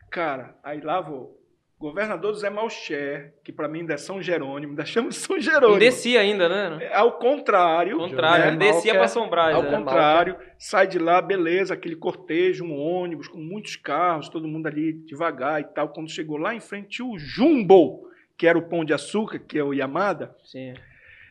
Cara, 0.09 0.57
aí 0.63 0.79
lá 0.79 1.01
vou. 1.01 1.37
Governador 1.79 2.33
Zé 2.33 2.49
Malcher, 2.49 3.35
que 3.43 3.51
para 3.51 3.67
mim 3.67 3.81
ainda 3.81 3.93
é 3.93 3.97
São 3.97 4.19
Jerônimo, 4.21 4.71
ainda 4.71 4.83
chama 4.85 5.09
de 5.09 5.15
São 5.15 5.39
Jerônimo. 5.39 5.77
descia 5.79 6.21
ainda, 6.21 6.49
né? 6.49 6.85
É, 6.85 6.95
Ao 6.95 7.19
contrário, 7.19 8.01
Ao 8.01 8.09
contrário, 8.09 8.51
né? 8.51 8.57
descia 8.57 8.93
Malca- 8.93 8.97
pra 8.99 9.05
assombrar. 9.05 9.53
Ao 9.55 9.61
né? 9.63 9.71
contrário, 9.77 10.35
sai 10.57 10.87
de 10.87 10.97
lá, 10.97 11.21
beleza, 11.21 11.75
aquele 11.75 11.95
cortejo, 11.95 12.65
um 12.65 12.73
ônibus 12.75 13.27
com 13.27 13.37
muitos 13.37 13.75
carros, 13.75 14.27
todo 14.27 14.47
mundo 14.47 14.65
ali 14.67 14.91
devagar 14.93 15.61
e 15.61 15.65
tal. 15.65 15.89
Quando 15.89 16.09
chegou 16.09 16.37
lá 16.37 16.55
em 16.55 16.59
frente, 16.59 17.03
o 17.03 17.17
Jumbo, 17.19 18.07
que 18.35 18.47
era 18.47 18.57
o 18.57 18.67
pão 18.67 18.83
de 18.83 18.93
açúcar, 18.93 19.37
que 19.37 19.59
é 19.59 19.63
o 19.63 19.73
Yamada. 19.73 20.35
Sim. 20.43 20.73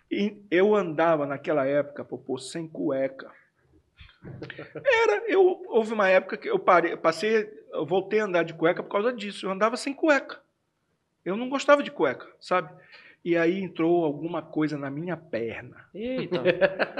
E 0.08 0.36
eu 0.48 0.76
andava 0.76 1.26
naquela 1.26 1.66
época, 1.66 2.04
Popô, 2.04 2.38
sem 2.38 2.68
cueca. 2.68 3.28
Era, 4.84 5.24
eu 5.28 5.62
houve 5.68 5.92
uma 5.92 6.08
época 6.08 6.36
que 6.36 6.48
eu 6.48 6.58
parei, 6.58 6.96
passei, 6.96 7.48
eu 7.72 7.86
voltei 7.86 8.20
a 8.20 8.24
andar 8.24 8.42
de 8.42 8.54
cueca 8.54 8.82
por 8.82 8.90
causa 8.90 9.12
disso. 9.12 9.46
Eu 9.46 9.50
andava 9.50 9.76
sem 9.76 9.92
cueca. 9.94 10.40
Eu 11.24 11.36
não 11.36 11.48
gostava 11.48 11.82
de 11.82 11.90
cueca, 11.90 12.26
sabe? 12.40 12.72
E 13.24 13.36
aí 13.36 13.60
entrou 13.60 14.04
alguma 14.04 14.40
coisa 14.40 14.78
na 14.78 14.88
minha 14.88 15.16
perna. 15.16 15.84
Eita. 15.92 16.40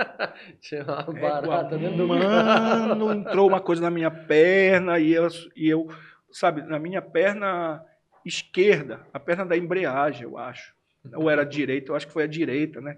Tinha 0.61 0.83
uma 0.83 1.17
É, 1.17 1.21
barata 1.21 1.79
dentro 1.79 1.99
do 1.99 2.09
Mano, 2.09 3.13
entrou 3.13 3.47
uma 3.49 3.61
coisa 3.61 3.83
na 3.83 3.91
minha 3.91 4.11
perna 4.11 4.99
e 4.99 5.13
eu, 5.13 5.29
e 5.55 5.69
eu, 5.69 5.89
sabe, 6.33 6.63
na 6.63 6.81
minha 6.81 7.01
perna 7.01 7.85
esquerda, 8.25 9.07
a 9.13 9.21
perna 9.21 9.47
da 9.47 9.57
embreagem, 9.57 10.25
eu 10.25 10.37
acho. 10.37 10.75
Ou 11.15 11.31
era 11.31 11.43
a 11.43 11.45
direita, 11.45 11.91
eu 11.91 11.97
acho 11.97 12.07
que 12.07 12.13
foi 12.13 12.25
a 12.25 12.29
direita, 12.29 12.81
né? 12.81 12.97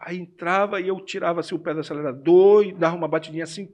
Aí 0.00 0.18
entrava 0.18 0.80
e 0.80 0.88
eu 0.88 1.00
tirava 1.00 1.40
assim, 1.40 1.54
o 1.54 1.58
pé 1.58 1.74
do 1.74 1.80
acelerador 1.80 2.64
e 2.64 2.72
dava 2.72 2.96
uma 2.96 3.08
batidinha 3.08 3.44
assim, 3.44 3.70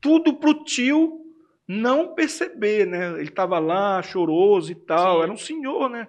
tudo 0.00 0.34
pro 0.38 0.64
tio 0.64 1.24
não 1.66 2.14
perceber, 2.14 2.86
né? 2.86 3.12
Ele 3.12 3.28
estava 3.28 3.58
lá, 3.58 4.02
choroso 4.02 4.72
e 4.72 4.74
tal, 4.74 5.18
Sim. 5.18 5.22
era 5.22 5.32
um 5.32 5.36
senhor, 5.36 5.90
né? 5.90 6.08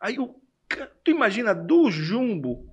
Aí 0.00 0.18
o 0.18 0.34
tu 1.02 1.10
imagina 1.10 1.54
do 1.54 1.90
Jumbo 1.90 2.66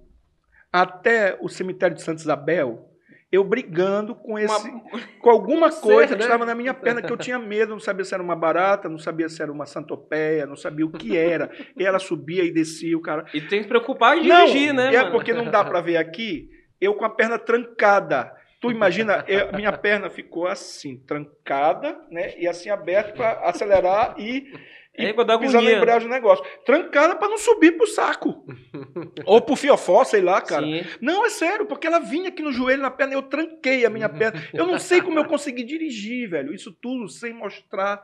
até 0.72 1.38
o 1.42 1.48
cemitério 1.48 1.96
de 1.96 2.04
Santa 2.04 2.22
Isabel, 2.22 2.90
eu 3.36 3.44
brigando 3.44 4.16
com 4.16 4.38
esse 4.40 4.72
com 5.22 5.30
alguma 5.30 5.70
coisa 5.72 6.14
que 6.14 6.20
né? 6.20 6.26
estava 6.26 6.46
na 6.46 6.56
minha 6.56 6.74
perna 6.76 7.02
que 7.02 7.12
eu 7.12 7.18
tinha 7.18 7.38
medo, 7.40 7.72
não 7.74 7.80
sabia 7.80 8.04
se 8.06 8.14
era 8.14 8.24
uma 8.24 8.36
barata, 8.36 8.88
não 8.90 8.98
sabia 8.98 9.28
se 9.30 9.42
era 9.42 9.52
uma 9.52 9.66
santopeia, 9.66 10.46
não 10.46 10.56
sabia 10.56 10.86
o 10.86 10.92
que 10.92 11.16
era. 11.18 11.50
E 11.78 11.84
ela 11.86 12.00
subia 12.00 12.44
e 12.44 12.52
descia, 12.52 12.98
o 12.98 13.02
cara. 13.02 13.26
E 13.34 13.42
tem 13.42 13.60
que 13.60 13.64
se 13.64 13.68
preocupar 13.68 14.18
em 14.18 14.28
Não, 14.28 14.46
dirigir, 14.46 14.74
né? 14.74 14.94
é 14.94 15.00
mano? 15.00 15.12
porque 15.12 15.34
não 15.34 15.46
dá 15.46 15.64
para 15.64 15.82
ver 15.82 15.98
aqui, 15.98 16.50
eu 16.80 16.94
com 16.96 17.06
a 17.06 17.10
perna 17.10 17.38
trancada. 17.40 18.32
Tu 18.62 18.72
imagina, 18.72 19.24
eu- 19.28 19.52
minha 19.54 19.72
perna 19.74 20.10
ficou 20.10 20.48
assim, 20.48 20.98
trancada, 20.98 22.00
né? 22.10 22.34
E 22.38 22.48
assim 22.48 22.70
aberta 22.70 23.12
para 23.14 23.32
acelerar 23.50 24.16
e 24.18 24.52
É 24.98 25.10
igual 25.10 25.26
da 25.26 25.38
pisar 25.38 25.54
na 25.54 25.60
agonia. 25.60 25.78
embreagem 25.78 26.08
do 26.08 26.14
negócio. 26.14 26.46
Trancada 26.66 27.16
para 27.16 27.28
não 27.28 27.38
subir 27.38 27.76
pro 27.78 27.88
saco. 27.88 28.46
Ou 29.26 29.42
pro 29.42 29.56
fiofó, 29.56 30.04
sei 30.04 30.22
lá, 30.22 30.42
cara. 30.42 30.66
Sim. 30.66 30.84
Não, 31.02 31.26
é 31.26 31.30
sério, 31.30 31.66
porque 31.66 31.88
ela 31.88 32.00
vinha 32.00 32.30
aqui 32.30 32.42
no 32.42 32.52
joelho, 32.52 32.82
na 32.82 32.92
perna, 32.92 33.14
eu 33.14 33.24
tranquei 33.24 33.86
a 33.86 33.90
minha 33.90 34.08
perna. 34.08 34.42
Eu 34.54 34.66
não 34.66 34.80
sei 34.80 35.02
como 35.02 35.20
eu 35.20 35.26
consegui 35.26 35.64
dirigir, 35.64 36.30
velho. 36.30 36.54
Isso 36.54 36.72
tudo 36.72 37.10
sem 37.10 37.34
mostrar, 37.34 38.02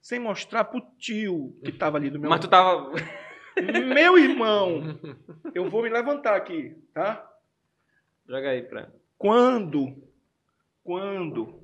sem 0.00 0.18
mostrar 0.18 0.64
pro 0.64 0.82
tio 0.98 1.56
que 1.64 1.72
tava 1.72 1.96
ali 1.96 2.10
do 2.10 2.18
meu 2.18 2.28
Mas 2.28 2.40
tu 2.40 2.48
tava. 2.48 2.92
Meu 3.60 4.16
irmão, 4.16 4.98
eu 5.54 5.68
vou 5.68 5.82
me 5.82 5.90
levantar 5.90 6.34
aqui, 6.34 6.74
tá? 6.94 7.28
Joga 8.26 8.50
aí 8.50 8.62
pra. 8.62 8.88
Quando, 9.18 10.02
quando 10.82 11.59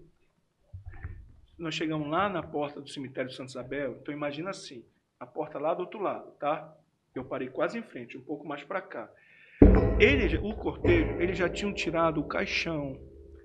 nós 1.59 1.75
chegamos 1.75 2.09
lá 2.09 2.29
na 2.29 2.43
porta 2.43 2.81
do 2.81 2.89
cemitério 2.89 3.31
de 3.31 3.37
Santa 3.37 3.51
Isabel, 3.51 3.99
então 4.01 4.15
imagina 4.15 4.51
assim, 4.51 4.85
a 5.19 5.27
porta 5.27 5.59
lá 5.59 5.75
do 5.75 5.81
outro 5.81 6.01
lado, 6.01 6.31
tá? 6.33 6.75
Eu 7.15 7.25
parei 7.25 7.49
quase 7.49 7.79
em 7.79 7.83
frente, 7.83 8.19
um 8.19 8.23
pouco 8.23 8.47
mais 8.47 8.63
para 8.63 8.83
cá. 8.83 9.11
Ele, 9.99 10.37
o 10.39 10.55
cortejo, 10.55 11.21
eles 11.21 11.39
já 11.39 11.49
tinham 11.49 11.73
tirado 11.73 12.21
o 12.21 12.29
caixão. 12.29 13.01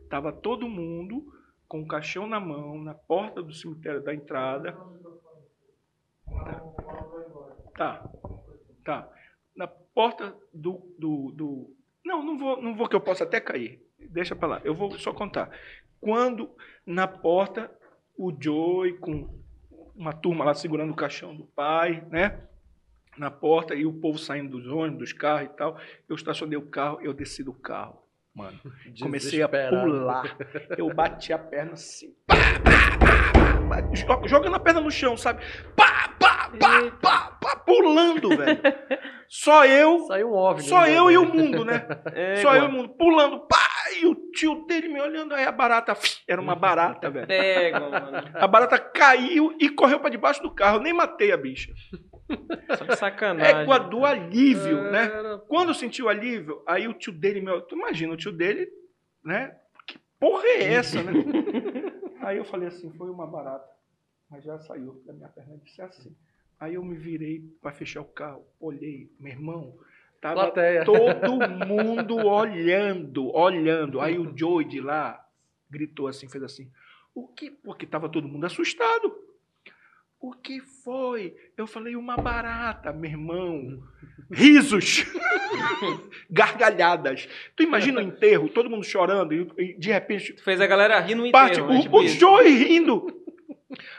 Tava 0.10 0.34
todo 0.34 0.68
mundo 0.68 1.26
com 1.68 1.82
o 1.82 1.88
caixão 1.88 2.28
na 2.28 2.40
mão, 2.40 2.84
na 2.84 2.94
porta 2.94 3.42
do 3.42 3.54
cemitério 3.54 4.04
da 4.04 4.14
entrada. 4.14 4.78
Tá. 7.78 8.12
Tá. 8.84 9.10
Na 9.56 9.68
porta 9.68 10.36
do, 10.54 10.94
do, 11.00 11.32
do 11.32 11.76
não, 12.04 12.22
não 12.22 12.38
vou, 12.38 12.62
não 12.62 12.76
vou 12.76 12.90
que 12.90 12.96
eu 12.96 13.02
possa 13.02 13.24
até 13.24 13.40
cair. 13.40 13.82
Deixa 14.10 14.36
para 14.36 14.48
lá. 14.48 14.62
Eu 14.66 14.76
vou 14.76 14.92
só 15.00 15.14
contar. 15.14 15.50
Quando 16.02 16.54
na 16.86 17.08
porta 17.08 17.72
o 18.22 18.36
Joey 18.40 18.94
com 19.00 19.28
uma 19.96 20.14
turma 20.14 20.46
lá 20.46 20.54
segurando 20.54 20.92
o 20.92 20.96
caixão 20.96 21.36
do 21.36 21.46
pai, 21.46 22.06
né? 22.10 22.40
na 23.18 23.30
porta 23.30 23.76
e 23.76 23.86
o 23.86 23.94
povo 23.94 24.18
saindo 24.18 24.58
dos 24.58 24.68
ônibus, 24.68 25.00
dos 25.00 25.14
carros 25.14 25.50
e 25.50 25.54
tal. 25.58 25.78
Eu 26.08 26.16
estacionei 26.16 26.58
o 26.58 26.62
carro, 26.62 27.00
eu 27.02 27.14
desci 27.14 27.44
do 27.44 27.54
carro, 27.54 28.02
mano. 28.34 28.60
Comecei 29.02 29.42
a 29.42 29.50
pular. 29.50 30.38
Eu 30.78 30.94
bati 30.94 31.34
a 31.34 31.38
perna 31.38 31.74
assim. 31.74 32.16
Pá, 32.26 32.36
pá, 32.64 34.18
pá, 34.18 34.28
jogando 34.28 34.56
a 34.56 34.60
perna 34.60 34.82
no 34.82 34.92
chão, 34.92 35.18
sabe? 35.18 35.44
Pá, 35.76 36.10
pá, 36.20 36.52
pá, 36.58 36.92
pá, 37.02 37.38
pá, 37.42 37.56
pulando, 37.58 38.30
velho. 38.30 38.60
Só 39.28 39.66
eu. 39.66 40.06
Saiu 40.08 40.30
um 40.30 40.34
óbvio. 40.34 40.66
Só 40.66 40.88
eu 40.88 41.12
e 41.12 41.18
o 41.18 41.26
mundo, 41.26 41.64
né? 41.64 41.88
É, 42.14 42.38
só 42.38 42.56
eu 42.56 42.64
e 42.64 42.68
o 42.68 42.72
mundo. 42.72 42.90
Pulando, 42.90 43.40
pá, 43.42 43.61
e 43.92 44.06
o 44.06 44.16
tio 44.32 44.66
dele 44.66 44.88
me 44.88 45.02
olhando, 45.02 45.34
aí 45.34 45.44
a 45.44 45.52
barata, 45.52 45.98
era 46.28 46.42
uma 46.42 46.56
barata, 46.56 47.10
velho. 47.10 47.28
Pega, 47.28 47.80
mano. 47.80 48.30
A 48.34 48.48
barata 48.48 48.80
caiu 48.80 49.56
e 49.60 49.70
correu 49.70 50.00
para 50.00 50.10
debaixo 50.10 50.42
do 50.42 50.54
carro. 50.54 50.80
Nem 50.80 50.94
matei 50.94 51.32
a 51.32 51.38
bicha. 51.38 51.74
Só 52.78 52.96
sacanagem. 52.96 53.62
É 53.62 53.66
com 53.66 53.72
a 53.72 53.78
do 53.78 54.06
alívio, 54.06 54.92
né? 54.92 55.10
Quando 55.48 55.70
eu 55.70 55.74
senti 55.74 56.02
o 56.02 56.10
alívio, 56.10 56.64
aí 56.68 56.88
o 56.88 56.94
tio 56.94 57.12
dele 57.12 57.42
me 57.42 57.62
Tu 57.64 57.76
imagina, 57.76 58.14
o 58.14 58.18
tio 58.18 58.32
dele, 58.32 58.70
né? 59.24 59.56
Que 59.86 60.00
porra 60.20 60.46
é 60.48 60.74
essa, 60.74 61.02
né? 61.04 61.12
aí 62.22 62.38
eu 62.38 62.46
falei 62.46 62.68
assim, 62.68 62.92
foi 62.94 63.10
uma 63.10 63.28
barata. 63.28 63.70
Mas 64.30 64.44
já 64.44 64.58
saiu 64.60 65.02
da 65.06 65.14
minha 65.14 65.28
perna, 65.28 65.58
disse 65.64 65.82
assim. 65.82 66.16
Aí 66.60 66.76
eu 66.76 66.84
me 66.84 66.96
virei 66.96 67.42
para 67.62 67.72
fechar 67.72 68.02
o 68.02 68.06
carro, 68.06 68.46
olhei, 68.60 69.12
meu 69.20 69.32
irmão, 69.34 69.76
tava 70.22 70.52
Plateia. 70.52 70.86
todo 70.86 71.50
mundo 71.68 72.16
olhando, 72.26 73.36
olhando. 73.36 74.00
Aí 74.00 74.18
o 74.20 74.32
Joey 74.38 74.66
de 74.66 74.80
lá 74.80 75.20
gritou 75.70 76.08
assim, 76.08 76.30
fez 76.30 76.44
assim, 76.44 76.72
o 77.14 77.28
que? 77.28 77.50
Porque 77.50 77.86
tava 77.86 78.08
todo 78.08 78.28
mundo 78.28 78.46
assustado. 78.46 79.14
O 80.20 80.34
que 80.34 80.62
foi? 80.62 81.36
Eu 81.58 81.66
falei, 81.66 81.96
uma 81.96 82.16
barata, 82.16 82.94
meu 82.94 83.10
irmão. 83.10 83.82
Risos. 84.32 85.04
Gargalhadas. 86.30 87.28
Tu 87.56 87.64
imagina 87.64 88.00
o 88.00 88.04
enterro, 88.04 88.48
todo 88.48 88.70
mundo 88.70 88.84
chorando 88.84 89.34
e, 89.34 89.74
de 89.74 89.92
repente. 89.92 90.34
Tu 90.34 90.44
fez 90.44 90.62
a 90.62 90.68
galera 90.68 91.00
rir 91.00 91.16
no 91.16 91.30
parte, 91.32 91.60
enterro. 91.60 91.70
Parte, 91.70 91.90
né? 91.90 91.92
o, 91.92 92.02
o 92.02 92.08
Joey 92.08 92.54
rindo. 92.54 93.22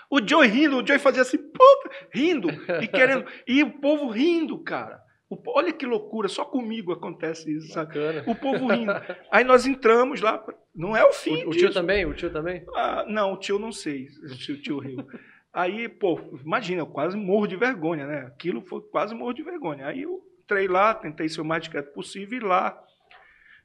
O 0.08 0.26
Joey 0.26 0.48
rindo, 0.48 0.76
o 0.76 0.86
Joey 0.86 1.00
fazia 1.00 1.22
assim, 1.22 1.38
puta, 1.38 1.90
rindo 2.12 2.48
e 2.80 2.86
querendo. 2.86 3.26
E 3.46 3.62
o 3.64 3.80
povo 3.80 4.08
rindo, 4.08 4.58
cara. 4.60 5.02
O, 5.32 5.40
olha 5.46 5.72
que 5.72 5.86
loucura, 5.86 6.28
só 6.28 6.44
comigo 6.44 6.92
acontece 6.92 7.50
isso, 7.50 7.72
sabe? 7.72 7.98
O 8.26 8.34
povo 8.34 8.66
rindo. 8.66 8.92
Aí 9.30 9.44
nós 9.44 9.66
entramos 9.66 10.20
lá, 10.20 10.44
não 10.74 10.96
é 10.96 11.04
o 11.04 11.12
fim. 11.12 11.44
O, 11.44 11.50
o 11.50 11.52
tio 11.52 11.72
também? 11.72 12.04
O 12.04 12.12
tio 12.12 12.30
também? 12.30 12.64
Ah, 12.74 13.04
não, 13.08 13.32
o 13.32 13.36
tio 13.36 13.58
não 13.58 13.72
sei. 13.72 14.08
O 14.24 14.36
tio, 14.36 14.60
tio 14.60 14.78
riu. 14.78 15.06
Aí, 15.52 15.88
pô, 15.88 16.20
imagina, 16.44 16.82
eu 16.82 16.86
quase 16.86 17.16
morro 17.16 17.46
de 17.46 17.56
vergonha, 17.56 18.06
né? 18.06 18.18
Aquilo 18.26 18.60
foi 18.60 18.80
quase 18.80 19.14
morro 19.14 19.32
de 19.32 19.42
vergonha. 19.42 19.86
Aí 19.86 20.02
eu 20.02 20.22
entrei 20.42 20.68
lá, 20.68 20.94
tentei 20.94 21.28
ser 21.28 21.40
o 21.40 21.44
mais 21.44 21.62
discreto 21.62 21.92
possível, 21.92 22.38
e 22.38 22.44
lá 22.44 22.78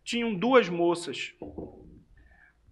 tinham 0.03 0.33
duas 0.33 0.69
moças 0.69 1.33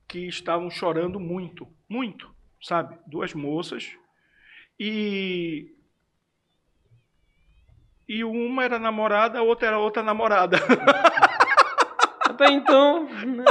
que 0.07 0.27
estavam 0.27 0.69
chorando 0.69 1.19
muito, 1.19 1.67
muito 1.89 2.35
sabe? 2.65 2.97
Duas 3.07 3.33
moças. 3.33 3.91
E. 4.79 5.74
E 8.07 8.23
uma 8.23 8.63
era 8.63 8.77
namorada, 8.77 9.39
a 9.39 9.41
outra 9.41 9.67
era 9.67 9.79
outra 9.79 10.03
namorada. 10.03 10.57
Até 12.21 12.47
então. 12.51 13.05
Né? 13.05 13.45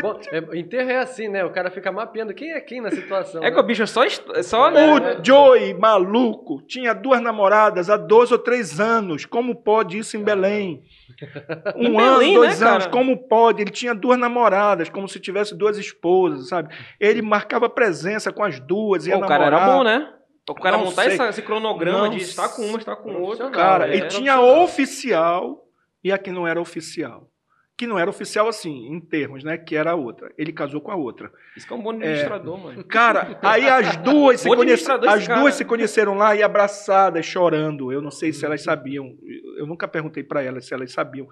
Bom, 0.00 0.18
é, 0.30 0.58
enterro 0.58 0.90
é 0.90 0.98
assim, 0.98 1.28
né? 1.28 1.44
O 1.44 1.50
cara 1.50 1.70
fica 1.70 1.92
mapeando 1.92 2.32
quem 2.32 2.52
é 2.52 2.60
quem 2.60 2.80
na 2.80 2.90
situação. 2.90 3.42
É 3.42 3.46
né? 3.46 3.50
que 3.50 3.60
o 3.60 3.62
bicho 3.62 3.82
é 3.82 3.86
só. 3.86 4.02
só 4.42 4.70
né? 4.70 4.94
O 4.94 5.24
Joey, 5.24 5.74
maluco, 5.74 6.62
tinha 6.62 6.94
duas 6.94 7.20
namoradas 7.20 7.90
há 7.90 7.96
12 7.96 8.32
ou 8.32 8.38
3 8.38 8.80
anos. 8.80 9.26
Como 9.26 9.54
pode 9.56 9.98
isso 9.98 10.16
em 10.16 10.22
Belém? 10.22 10.82
Um 11.76 11.84
em 11.84 12.00
ano, 12.00 12.18
Belém, 12.18 12.34
dois 12.34 12.60
né, 12.60 12.68
anos, 12.68 12.84
cara? 12.84 12.96
como 12.96 13.16
pode? 13.28 13.60
Ele 13.60 13.70
tinha 13.70 13.94
duas 13.94 14.18
namoradas, 14.18 14.88
como 14.88 15.08
se 15.08 15.20
tivesse 15.20 15.54
duas 15.54 15.76
esposas, 15.76 16.48
sabe? 16.48 16.74
Ele 16.98 17.20
marcava 17.20 17.68
presença 17.68 18.32
com 18.32 18.42
as 18.42 18.58
duas. 18.58 19.06
Ia 19.06 19.18
Pô, 19.18 19.24
o 19.24 19.28
cara 19.28 19.46
era 19.46 19.66
bom, 19.66 19.84
né? 19.84 20.08
O 20.48 20.54
cara 20.54 20.76
não 20.76 20.86
montar 20.86 21.06
esse, 21.06 21.22
esse, 21.22 21.42
cronograma 21.42 22.08
não 22.08 22.10
de 22.10 22.18
estar 22.22 22.48
com 22.48 22.66
uma, 22.66 22.78
estar 22.78 22.96
com 22.96 23.14
outra. 23.14 23.50
Cara, 23.50 23.94
ele 23.94 24.08
tinha 24.08 24.40
oficial 24.40 25.64
e 26.02 26.10
a 26.10 26.18
que 26.18 26.32
não 26.32 26.46
era 26.46 26.60
oficial 26.60 27.32
que 27.82 27.86
não 27.86 27.98
era 27.98 28.08
oficial 28.08 28.46
assim, 28.48 28.86
em 28.86 29.00
termos, 29.00 29.42
né? 29.42 29.58
Que 29.58 29.74
era 29.74 29.90
a 29.90 29.94
outra. 29.96 30.32
Ele 30.38 30.52
casou 30.52 30.80
com 30.80 30.92
a 30.92 30.94
outra. 30.94 31.32
Isso 31.56 31.66
que 31.66 31.72
é 31.72 31.76
um 31.76 31.82
bom 31.82 31.90
administrador, 31.90 32.56
é, 32.56 32.62
mano. 32.62 32.84
Cara, 32.84 33.38
aí 33.42 33.68
as 33.68 33.96
duas 34.04 34.40
se 34.40 34.48
conheceram, 34.48 35.08
as 35.08 35.26
cara. 35.26 35.40
duas 35.40 35.54
se 35.54 35.64
conheceram 35.64 36.14
lá 36.14 36.36
e 36.36 36.44
abraçadas, 36.44 37.26
chorando. 37.26 37.90
Eu 37.90 38.00
não 38.00 38.10
sei 38.12 38.32
se 38.32 38.44
elas 38.44 38.62
sabiam. 38.62 39.16
Eu 39.56 39.66
nunca 39.66 39.88
perguntei 39.88 40.22
para 40.22 40.42
elas 40.42 40.64
se 40.64 40.72
elas 40.72 40.92
sabiam. 40.92 41.26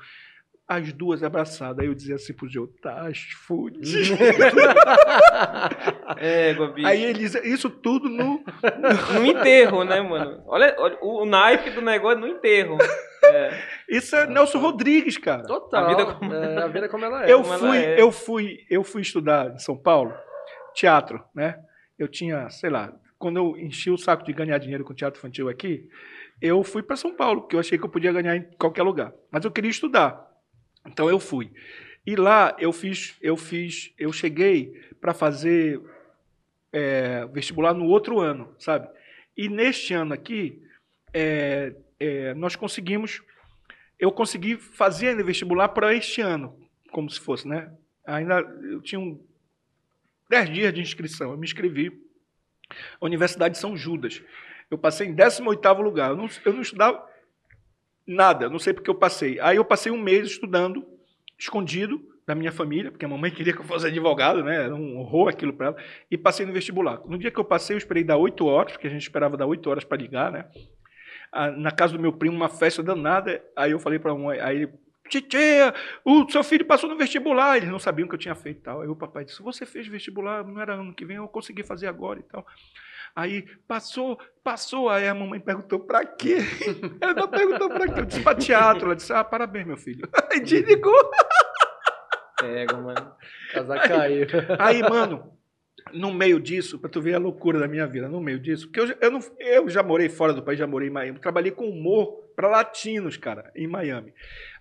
As 0.73 0.93
duas 0.93 1.25
abraçadas. 1.25 1.81
Aí 1.81 1.87
eu 1.87 1.95
dizia 1.95 2.15
assim 2.15 2.33
pro 2.33 2.49
Joe, 2.49 2.69
tá 2.81 3.09
fudido. 3.45 4.15
é, 6.17 6.55
Gobi. 6.55 6.87
Aí 6.87 7.03
eles, 7.03 7.35
isso 7.35 7.69
tudo 7.69 8.09
no... 8.09 8.45
no 9.13 9.27
enterro, 9.27 9.83
né, 9.83 10.01
mano? 10.01 10.45
Olha, 10.47 10.73
olha 10.79 10.97
o 11.03 11.27
naipe 11.27 11.71
do 11.71 11.83
negócio 11.83 12.21
no 12.21 12.29
enterro. 12.29 12.79
É. 13.25 13.61
Isso 13.89 14.15
é 14.15 14.29
Nelson 14.29 14.61
Rodrigues, 14.61 15.19
cara. 15.19 15.43
Total. 15.43 15.87
A 15.87 15.89
vida 15.89 16.15
como, 16.15 16.35
é, 16.35 16.63
a 16.63 16.67
vida 16.69 16.89
como 16.89 17.05
ela 17.05 17.27
é. 17.27 17.33
Eu 17.33 17.43
como 17.43 17.59
fui, 17.59 17.77
é. 17.77 18.01
eu 18.01 18.13
fui, 18.13 18.59
eu 18.71 18.85
fui 18.85 19.03
estudar 19.03 19.53
em 19.53 19.59
São 19.59 19.77
Paulo 19.77 20.15
teatro, 20.73 21.21
né? 21.35 21.59
Eu 21.99 22.07
tinha, 22.07 22.49
sei 22.49 22.71
lá, 22.71 22.93
quando 23.19 23.39
eu 23.39 23.59
enchi 23.59 23.91
o 23.91 23.99
saco 23.99 24.25
de 24.25 24.33
ganhar 24.33 24.59
dinheiro 24.59 24.85
com 24.85 24.95
teatro 24.95 25.19
infantil 25.19 25.49
aqui, 25.49 25.89
eu 26.41 26.63
fui 26.63 26.81
para 26.81 26.95
São 26.95 27.13
Paulo, 27.13 27.43
porque 27.43 27.57
eu 27.57 27.61
achei 27.61 27.77
que 27.77 27.85
eu 27.85 27.89
podia 27.89 28.13
ganhar 28.13 28.37
em 28.37 28.49
qualquer 28.57 28.85
lugar. 28.85 29.13
Mas 29.33 29.45
eu 29.45 29.51
queria 29.51 29.71
estudar. 29.71 30.30
Então 30.87 31.09
eu 31.09 31.19
fui. 31.19 31.51
E 32.07 32.17
lá 32.17 32.57
eu 32.59 32.73
fiz, 32.73 33.17
eu 33.21 33.37
fiz, 33.37 33.93
eu 33.99 34.13
cheguei 34.13 34.73
para 35.01 35.13
fazer 35.13 35.81
é, 36.73 37.27
vestibular 37.27 37.75
no 37.75 37.87
outro 37.87 38.21
ano, 38.21 38.55
sabe? 38.59 38.89
E 39.37 39.49
neste 39.49 39.95
ano 39.95 40.15
aqui, 40.15 40.63
é, 41.13 41.75
é, 41.99 42.35
nós 42.35 42.57
conseguimos, 42.57 43.23
eu 43.99 44.11
consegui 44.11 44.57
fazer 44.57 45.09
ainda 45.09 45.23
vestibular 45.23 45.69
para 45.69 45.95
este 45.95 46.21
ano, 46.21 46.59
como 46.91 47.11
se 47.11 47.21
fosse, 47.21 47.47
né? 47.47 47.73
Ainda 48.07 48.41
eu 48.41 48.81
tinha 48.81 48.99
um, 48.99 49.23
10 50.29 50.51
dias 50.51 50.73
de 50.73 50.81
inscrição, 50.81 51.33
eu 51.33 51.37
me 51.37 51.45
inscrevi. 51.45 51.93
A 53.01 53.05
Universidade 53.05 53.55
de 53.55 53.61
São 53.61 53.77
Judas. 53.77 54.23
Eu 54.71 54.79
passei 54.79 55.09
em 55.09 55.15
18º 55.15 55.81
lugar. 55.83 56.11
Eu 56.11 56.17
não, 56.17 56.29
eu 56.45 56.53
não 56.53 56.63
estudava 56.63 57.05
nada, 58.07 58.49
não 58.49 58.59
sei 58.59 58.73
porque 58.73 58.91
eu 58.91 58.95
passei. 58.95 59.39
Aí 59.41 59.57
eu 59.57 59.65
passei 59.65 59.91
um 59.91 60.01
mês 60.01 60.27
estudando, 60.27 60.85
escondido 61.39 62.01
da 62.27 62.35
minha 62.35 62.53
família, 62.53 62.91
porque 62.91 63.05
a 63.05 63.09
mamãe 63.09 63.31
queria 63.33 63.53
que 63.53 63.61
eu 63.61 63.65
fosse 63.65 63.87
advogado, 63.87 64.43
né? 64.45 64.65
Era 64.65 64.75
um 64.75 64.99
horror 64.99 65.29
aquilo 65.29 65.53
para 65.53 65.69
ela. 65.69 65.77
E 66.11 66.19
passei 66.19 66.47
no 66.47 66.53
vestibular. 66.53 67.01
No 67.07 67.19
dia 67.19 67.31
que 67.31 67.39
eu 67.39 67.45
passei, 67.45 67.75
eu 67.75 67.79
esperei 67.79 68.05
dar 68.05 68.17
8 68.17 68.47
horas, 68.47 68.73
porque 68.73 68.87
a 68.87 68.91
gente 68.91 69.03
esperava 69.03 69.37
dar 69.37 69.47
8 69.47 69.69
horas 69.69 69.85
para 69.85 69.99
ligar, 69.99 70.33
né? 70.33 70.47
na 71.57 71.71
casa 71.71 71.93
do 71.93 72.03
meu 72.03 72.13
primo 72.13 72.37
uma 72.37 72.49
festa 72.49 72.83
danada. 72.83 73.43
Aí 73.57 73.71
eu 73.71 73.79
falei 73.79 73.99
para 73.99 74.13
um, 74.13 74.29
aí 74.31 74.57
ele, 74.57 74.73
Titia, 75.09 75.75
o 76.05 76.29
seu 76.31 76.43
filho 76.43 76.65
passou 76.65 76.89
no 76.89 76.97
vestibular. 76.97 77.57
Eles 77.57 77.69
não 77.69 77.79
sabiam 77.79 78.09
que 78.09 78.15
eu 78.15 78.19
tinha 78.19 78.35
feito 78.35 78.63
tal. 78.63 78.81
Aí 78.83 78.89
o 78.89 78.97
papai 78.97 79.25
disse: 79.25 79.43
Você 79.43 79.67
fez 79.67 79.87
vestibular, 79.87 80.45
não 80.45 80.61
era 80.61 80.75
ano 80.75 80.95
que 80.95 81.05
vem, 81.05 81.17
eu 81.17 81.29
consegui 81.29 81.63
fazer 81.63 81.87
agora 81.87 82.21
e 82.21 82.23
tal. 82.23 82.47
Aí 83.15 83.45
passou, 83.67 84.19
passou. 84.43 84.89
Aí 84.89 85.07
a 85.09 85.15
mamãe 85.15 85.41
perguntou: 85.41 85.81
Pra 85.81 86.05
quê? 86.05 86.39
Ela 87.01 87.29
perguntou 87.29 87.69
pra 87.69 87.89
quê. 87.89 88.01
Eu 88.01 88.05
disse: 88.05 88.23
Pra 88.23 88.35
teatro. 88.35 88.87
Ela 88.87 88.97
disse: 88.97 89.13
Ah, 89.13 89.25
parabéns, 89.25 89.67
meu 89.67 89.77
filho. 89.77 90.09
Aí 90.31 90.41
desligou. 90.41 91.11
Pega, 92.41 92.77
mano. 92.77 93.13
Casa 93.53 93.79
caiu. 93.79 94.27
Aí, 94.59 94.83
mano, 94.83 95.37
no 95.93 96.13
meio 96.13 96.41
disso, 96.41 96.79
para 96.79 96.91
tu 96.91 97.01
ver 97.01 97.15
a 97.15 97.19
loucura 97.19 97.59
da 97.59 97.69
minha 97.69 97.87
vida, 97.87 98.09
no 98.09 98.21
meio 98.21 98.39
disso, 98.39 98.67
porque 98.67 98.81
eu, 98.81 98.97
eu, 99.01 99.11
não, 99.11 99.21
eu 99.39 99.69
já 99.69 99.83
morei 99.83 100.09
fora 100.09 100.33
do 100.33 100.43
país, 100.43 100.59
já 100.59 100.67
morei 100.67 100.89
em 100.89 100.93
Miami, 100.93 101.19
trabalhei 101.19 101.53
com 101.53 101.69
humor 101.69 102.31
para 102.35 102.49
latinos, 102.49 103.17
cara, 103.17 103.51
em 103.55 103.67
Miami. 103.67 104.15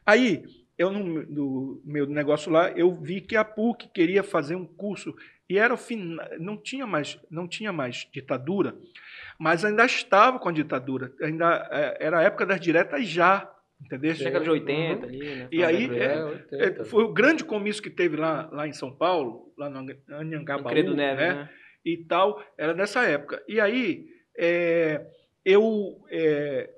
Aí, 0.05 0.43
eu 0.77 0.91
no, 0.91 1.23
no, 1.23 1.81
meu 1.85 2.05
negócio 2.05 2.51
lá, 2.51 2.71
eu 2.71 2.95
vi 2.95 3.21
que 3.21 3.35
a 3.35 3.43
PUC 3.43 3.89
queria 3.93 4.23
fazer 4.23 4.55
um 4.55 4.65
curso 4.65 5.13
e 5.49 5.57
era 5.57 5.73
o 5.73 5.77
final, 5.77 6.27
não 6.39 6.55
tinha 6.55 6.85
mais, 6.85 7.19
não 7.29 7.47
tinha 7.47 7.73
mais 7.73 8.07
ditadura, 8.13 8.75
mas 9.39 9.65
ainda 9.65 9.83
estava 9.83 10.37
com 10.37 10.47
a 10.47 10.51
ditadura, 10.51 11.11
ainda 11.21 11.67
é, 11.71 12.05
era 12.05 12.19
a 12.19 12.23
época 12.23 12.45
das 12.45 12.59
diretas 12.59 13.07
já. 13.07 13.51
Entendeu? 13.81 14.13
Década 14.13 14.43
de 14.43 14.49
80 14.49 14.75
uhum. 14.75 15.03
ali, 15.09 15.35
né? 15.35 15.47
E 15.49 15.63
aí, 15.63 15.89
é, 15.97 16.43
é, 16.51 16.83
foi 16.83 17.05
o 17.05 17.13
grande 17.13 17.45
comício 17.45 17.81
que 17.81 17.89
teve 17.89 18.17
lá, 18.17 18.49
lá 18.51 18.67
em 18.67 18.73
São 18.73 18.93
Paulo, 18.93 19.53
lá 19.57 19.69
no 19.69 19.79
Anhangabaú, 20.09 20.69
Credo 20.69 20.93
Neves, 20.93 21.17
né? 21.17 21.33
né? 21.33 21.49
E 21.85 21.95
tal, 22.03 22.43
era 22.57 22.73
nessa 22.73 23.05
época. 23.05 23.41
E 23.47 23.57
aí, 23.57 24.05
é, 24.37 25.05
eu, 25.45 26.03
é, 26.11 26.69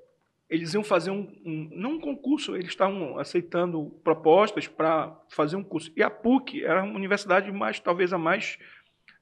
eles 0.52 0.74
iam 0.74 0.84
fazer 0.84 1.10
um, 1.10 1.32
um, 1.46 1.70
não 1.72 1.92
um 1.92 2.00
concurso, 2.00 2.54
eles 2.54 2.68
estavam 2.68 3.18
aceitando 3.18 3.86
propostas 4.04 4.68
para 4.68 5.18
fazer 5.30 5.56
um 5.56 5.64
curso. 5.64 5.90
E 5.96 6.02
a 6.02 6.10
PUC 6.10 6.62
era 6.62 6.84
uma 6.84 6.94
universidade 6.94 7.50
mais, 7.50 7.80
talvez 7.80 8.12
a 8.12 8.18
mais, 8.18 8.58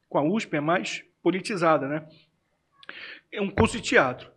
com 0.08 0.18
a 0.18 0.24
USP, 0.24 0.56
a 0.56 0.60
mais 0.60 1.04
politizada, 1.22 1.86
né? 1.86 2.04
É 3.30 3.40
um 3.40 3.48
curso 3.48 3.76
de 3.76 3.82
teatro. 3.84 4.28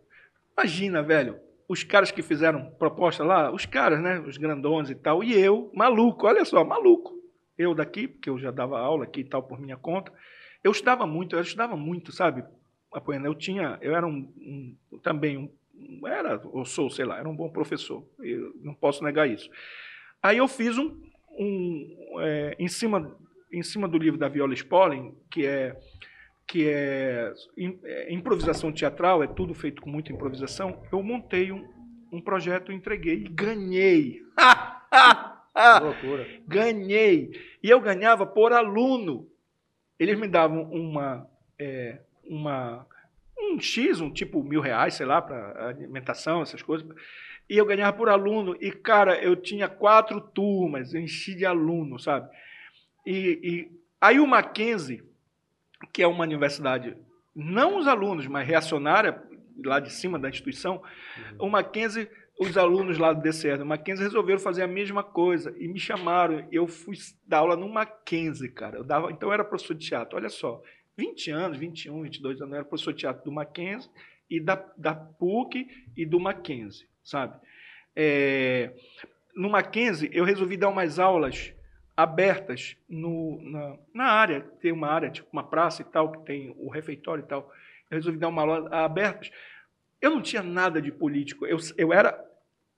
Imagina, 0.56 1.02
velho, 1.02 1.40
os 1.68 1.82
caras 1.82 2.12
que 2.12 2.22
fizeram 2.22 2.70
proposta 2.78 3.24
lá, 3.24 3.50
os 3.50 3.66
caras, 3.66 4.00
né, 4.00 4.20
os 4.20 4.36
grandões 4.36 4.88
e 4.88 4.94
tal, 4.94 5.24
e 5.24 5.36
eu, 5.36 5.72
maluco, 5.74 6.28
olha 6.28 6.44
só, 6.44 6.64
maluco. 6.64 7.12
Eu 7.58 7.74
daqui, 7.74 8.06
porque 8.06 8.30
eu 8.30 8.38
já 8.38 8.52
dava 8.52 8.78
aula 8.78 9.02
aqui 9.02 9.22
e 9.22 9.24
tal 9.24 9.42
por 9.42 9.60
minha 9.60 9.76
conta. 9.76 10.12
Eu 10.62 10.70
estudava 10.70 11.08
muito, 11.08 11.34
eu 11.34 11.42
estudava 11.42 11.76
muito, 11.76 12.12
sabe? 12.12 12.44
Apoiando, 12.92 13.26
eu 13.26 13.34
tinha, 13.34 13.78
eu 13.82 13.96
era 13.96 14.06
um, 14.06 14.32
um 14.38 14.98
também 15.02 15.36
um, 15.36 15.50
era, 16.06 16.40
eu 16.52 16.64
sou, 16.64 16.90
sei 16.90 17.04
lá, 17.04 17.18
era 17.18 17.28
um 17.28 17.36
bom 17.36 17.48
professor. 17.50 18.06
Eu 18.20 18.54
não 18.62 18.74
posso 18.74 19.02
negar 19.02 19.28
isso. 19.28 19.48
Aí 20.22 20.38
eu 20.38 20.48
fiz 20.48 20.78
um, 20.78 21.00
um 21.38 22.20
é, 22.20 22.56
em 22.58 22.68
cima 22.68 23.16
em 23.52 23.62
cima 23.62 23.86
do 23.86 23.96
livro 23.96 24.18
da 24.18 24.28
Viola 24.28 24.52
Spolin, 24.52 25.14
que 25.30 25.46
é 25.46 25.76
que 26.46 26.68
é, 26.68 27.32
é 27.84 28.12
improvisação 28.12 28.70
teatral, 28.70 29.22
é 29.22 29.26
tudo 29.26 29.54
feito 29.54 29.80
com 29.80 29.88
muita 29.88 30.12
improvisação, 30.12 30.82
eu 30.92 31.02
montei 31.02 31.50
um, 31.50 31.66
um 32.12 32.20
projeto, 32.20 32.70
entreguei 32.70 33.24
e 33.24 33.28
ganhei. 33.28 34.22
loucura. 35.82 36.26
Ganhei. 36.46 37.30
E 37.62 37.70
eu 37.70 37.80
ganhava 37.80 38.26
por 38.26 38.52
aluno. 38.52 39.26
Eles 39.98 40.18
me 40.18 40.28
davam 40.28 40.64
uma, 40.64 41.26
é, 41.58 42.00
uma 42.28 42.86
um 43.52 43.60
X, 43.60 44.00
um 44.00 44.10
tipo 44.10 44.42
mil 44.42 44.60
reais, 44.60 44.94
sei 44.94 45.06
lá, 45.06 45.20
para 45.20 45.68
alimentação, 45.68 46.42
essas 46.42 46.62
coisas. 46.62 46.86
E 47.48 47.56
eu 47.56 47.66
ganhava 47.66 47.96
por 47.96 48.08
aluno. 48.08 48.56
E, 48.60 48.70
cara, 48.72 49.22
eu 49.22 49.36
tinha 49.36 49.68
quatro 49.68 50.20
turmas, 50.20 50.94
eu 50.94 51.00
enchi 51.00 51.34
de 51.34 51.44
aluno, 51.44 51.98
sabe? 51.98 52.28
E, 53.06 53.40
e 53.42 53.70
aí 54.00 54.18
o 54.18 54.26
Mackenzie, 54.26 55.02
que 55.92 56.02
é 56.02 56.06
uma 56.06 56.24
universidade, 56.24 56.96
não 57.34 57.78
os 57.78 57.86
alunos, 57.86 58.26
mas 58.26 58.46
reacionária, 58.46 59.22
lá 59.64 59.78
de 59.80 59.92
cima 59.92 60.18
da 60.18 60.28
instituição, 60.28 60.82
uhum. 61.38 61.46
o 61.46 61.50
Mackenzie, 61.50 62.08
os 62.40 62.56
alunos 62.56 62.98
lá 62.98 63.12
do 63.12 63.22
DCE 63.22 63.56
do 63.56 63.66
Mackenzie 63.66 64.04
resolveram 64.04 64.40
fazer 64.40 64.62
a 64.62 64.66
mesma 64.66 65.02
coisa 65.02 65.54
e 65.56 65.68
me 65.68 65.78
chamaram. 65.78 66.46
Eu 66.50 66.66
fui 66.66 66.96
dar 67.26 67.38
aula 67.38 67.56
no 67.56 67.68
Mackenzie, 67.68 68.48
cara. 68.48 68.78
Eu 68.78 68.84
dava, 68.84 69.12
então 69.12 69.28
eu 69.28 69.32
era 69.32 69.44
professor 69.44 69.74
de 69.74 69.86
teatro, 69.86 70.16
olha 70.16 70.28
só. 70.28 70.60
20 70.96 71.30
anos, 71.30 71.58
21, 71.58 72.02
22 72.02 72.40
anos, 72.40 72.52
eu 72.52 72.56
era 72.56 72.64
professor 72.64 72.92
de 72.92 73.00
teatro 73.00 73.24
do 73.24 73.32
Mackenzie 73.32 73.90
e 74.30 74.40
da, 74.40 74.54
da 74.76 74.94
PUC 74.94 75.68
e 75.96 76.06
do 76.06 76.20
Mackenzie, 76.20 76.86
sabe? 77.02 77.38
É, 77.96 78.72
no 79.34 79.50
Mackenzie, 79.50 80.10
eu 80.12 80.24
resolvi 80.24 80.56
dar 80.56 80.68
umas 80.68 80.98
aulas 80.98 81.52
abertas 81.96 82.76
no, 82.88 83.40
na, 83.42 83.78
na, 83.92 84.04
área, 84.04 84.40
tem 84.60 84.72
uma 84.72 84.88
área, 84.88 85.10
tipo 85.10 85.28
uma 85.32 85.44
praça 85.44 85.82
e 85.82 85.84
tal, 85.84 86.10
que 86.12 86.24
tem 86.24 86.54
o 86.58 86.68
refeitório 86.68 87.22
e 87.22 87.26
tal. 87.26 87.52
Eu 87.90 87.96
resolvi 87.96 88.18
dar 88.18 88.28
uma 88.28 88.42
aula 88.42 88.68
abertas. 88.84 89.30
Eu 90.00 90.10
não 90.10 90.22
tinha 90.22 90.42
nada 90.42 90.82
de 90.82 90.90
político, 90.90 91.46
eu, 91.46 91.58
eu 91.76 91.92
era 91.92 92.18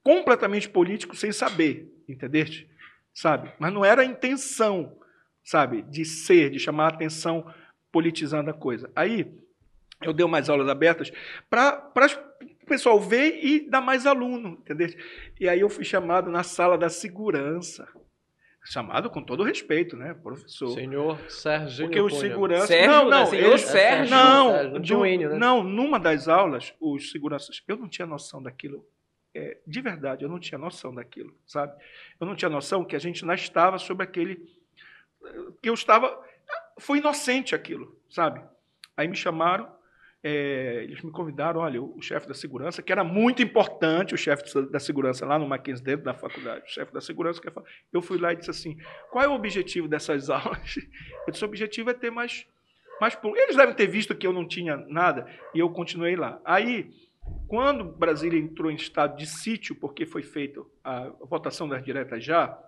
completamente 0.03 0.69
político 0.69 1.17
sem 1.17 1.33
saber, 1.33 1.93
entendeste? 2.09 2.69
Sabe? 3.13 3.53
Mas 3.59 3.73
não 3.73 3.85
era 3.85 4.03
a 4.03 4.05
intenção, 4.05 4.97
sabe, 5.43 5.83
de 5.83 6.05
ser, 6.05 6.51
de 6.51 6.59
chamar 6.59 6.85
a 6.85 6.95
atenção 6.95 7.53
politizando 7.97 8.51
a 8.51 8.53
coisa. 8.53 8.93
Aí 8.95 9.35
eu 10.03 10.13
dei 10.13 10.23
umas 10.23 10.51
aulas 10.51 10.69
abertas 10.69 11.11
para 11.49 11.91
o 12.63 12.67
pessoal 12.67 13.01
ver 13.01 13.43
e 13.43 13.71
dar 13.71 13.81
mais 13.81 14.05
aluno, 14.05 14.59
entendeu? 14.61 14.89
E 15.41 15.49
aí 15.49 15.61
eu 15.61 15.71
fui 15.71 15.83
chamado 15.83 16.31
na 16.31 16.43
sala 16.43 16.77
da 16.77 16.91
segurança 16.91 17.89
chamado 18.63 19.09
com 19.09 19.23
todo 19.23 19.43
respeito, 19.43 19.97
né, 19.97 20.13
professor. 20.13 20.75
Senhor 20.75 21.19
Sérgio. 21.31 21.87
Porque 21.87 22.01
os 22.01 22.19
seguranças. 22.19 22.69
Sérgio, 22.69 22.91
não, 22.91 23.09
não, 23.09 23.21
né? 23.21 23.27
Senhor 23.27 23.53
eu, 23.53 23.59
Sérgio. 23.59 24.11
Não, 24.15 24.51
Sérgio, 24.51 25.31
né? 25.31 25.39
não, 25.39 25.63
numa 25.63 25.99
das 25.99 26.29
aulas, 26.29 26.75
os 26.79 27.11
seguranças, 27.11 27.63
eu 27.67 27.79
não 27.79 27.89
tinha 27.89 28.05
noção 28.05 28.43
daquilo. 28.43 28.85
É, 29.35 29.57
de 29.67 29.81
verdade, 29.81 30.23
eu 30.23 30.29
não 30.29 30.39
tinha 30.39 30.59
noção 30.59 30.95
daquilo, 30.95 31.33
sabe? 31.47 31.73
Eu 32.21 32.27
não 32.27 32.37
tinha 32.37 32.51
noção 32.51 32.85
que 32.85 32.95
a 32.95 32.99
gente 32.99 33.25
não 33.25 33.33
estava 33.33 33.79
sobre 33.79 34.05
aquele. 34.05 34.37
que 35.63 35.71
eu 35.71 35.75
estava. 35.75 36.21
Foi 36.79 36.99
inocente 36.99 37.55
aquilo, 37.55 37.99
sabe? 38.09 38.43
Aí 38.97 39.09
me 39.09 39.17
chamaram, 39.17 39.71
é, 40.23 40.83
eles 40.83 41.03
me 41.03 41.11
convidaram, 41.13 41.61
olha, 41.61 41.81
o, 41.81 41.97
o 41.97 42.03
chefe 42.03 42.27
da 42.27 42.35
segurança, 42.35 42.83
que 42.83 42.91
era 42.91 43.05
muito 43.05 43.43
importante, 43.43 44.15
o 44.15 44.19
chefe 44.19 44.43
da 44.71 44.81
segurança 44.81 45.25
lá 45.25 45.39
no 45.39 45.47
Mackenzie, 45.47 45.85
dentro 45.85 46.05
da 46.05 46.15
faculdade, 46.15 46.65
o 46.65 46.69
chefe 46.69 46.93
da 46.93 47.01
segurança, 47.01 47.41
que 47.41 47.49
eu 47.93 48.03
fui 48.03 48.19
lá 48.19 48.33
e 48.33 48.37
disse 48.37 48.51
assim, 48.51 48.77
qual 49.11 49.25
é 49.25 49.29
o 49.29 49.35
objetivo 49.35 49.87
dessas 49.87 50.29
aulas? 50.31 50.77
Eu 51.27 51.33
disse, 51.33 51.45
o 51.45 51.49
objetivo 51.49 51.91
é 51.91 51.95
ter 51.95 52.11
mais, 52.11 52.47
mais... 53.01 53.17
Eles 53.37 53.57
devem 53.57 53.75
ter 53.75 53.87
visto 53.87 54.15
que 54.15 54.27
eu 54.27 54.33
não 54.33 54.47
tinha 54.47 54.77
nada, 54.89 55.27
e 55.55 55.61
eu 55.61 55.71
continuei 55.71 56.17
lá. 56.17 56.41
Aí, 56.45 56.91
quando 57.47 57.85
Brasília 57.85 58.41
entrou 58.41 58.71
em 58.71 58.77
estado 58.77 59.17
de 59.17 59.27
sítio, 59.27 59.77
porque 59.77 60.05
foi 60.05 60.23
feita 60.23 60.61
a 60.83 61.11
votação 61.21 61.69
das 61.69 61.85
diretas 61.85 62.25
já, 62.25 62.59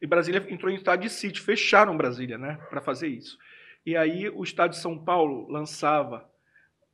e 0.00 0.06
Brasília 0.06 0.44
entrou 0.48 0.70
em 0.70 0.76
estado 0.76 1.00
de 1.00 1.10
sítio, 1.10 1.42
fecharam 1.42 1.96
Brasília, 1.96 2.38
né, 2.38 2.58
para 2.68 2.80
fazer 2.80 3.08
isso. 3.08 3.38
E 3.84 3.96
aí 3.96 4.28
o 4.28 4.42
Estado 4.42 4.70
de 4.70 4.78
São 4.78 4.98
Paulo 4.98 5.50
lançava 5.50 6.28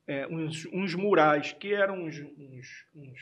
é, 0.06 0.26
uns, 0.26 0.66
uns, 0.72 0.94
murais, 0.94 1.52
que 1.52 1.72
eram 1.72 2.04
uns, 2.04 2.20
uns, 2.20 2.86
uns, 2.94 3.20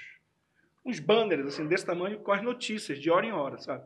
uns 0.84 1.01
banners 1.01 1.47
assim, 1.47 1.66
desse 1.66 1.86
tamanho 1.86 2.18
com 2.18 2.32
as 2.32 2.43
notícias, 2.43 2.98
de 2.98 3.10
hora 3.10 3.24
em 3.24 3.32
hora, 3.32 3.59
sabe? 3.59 3.84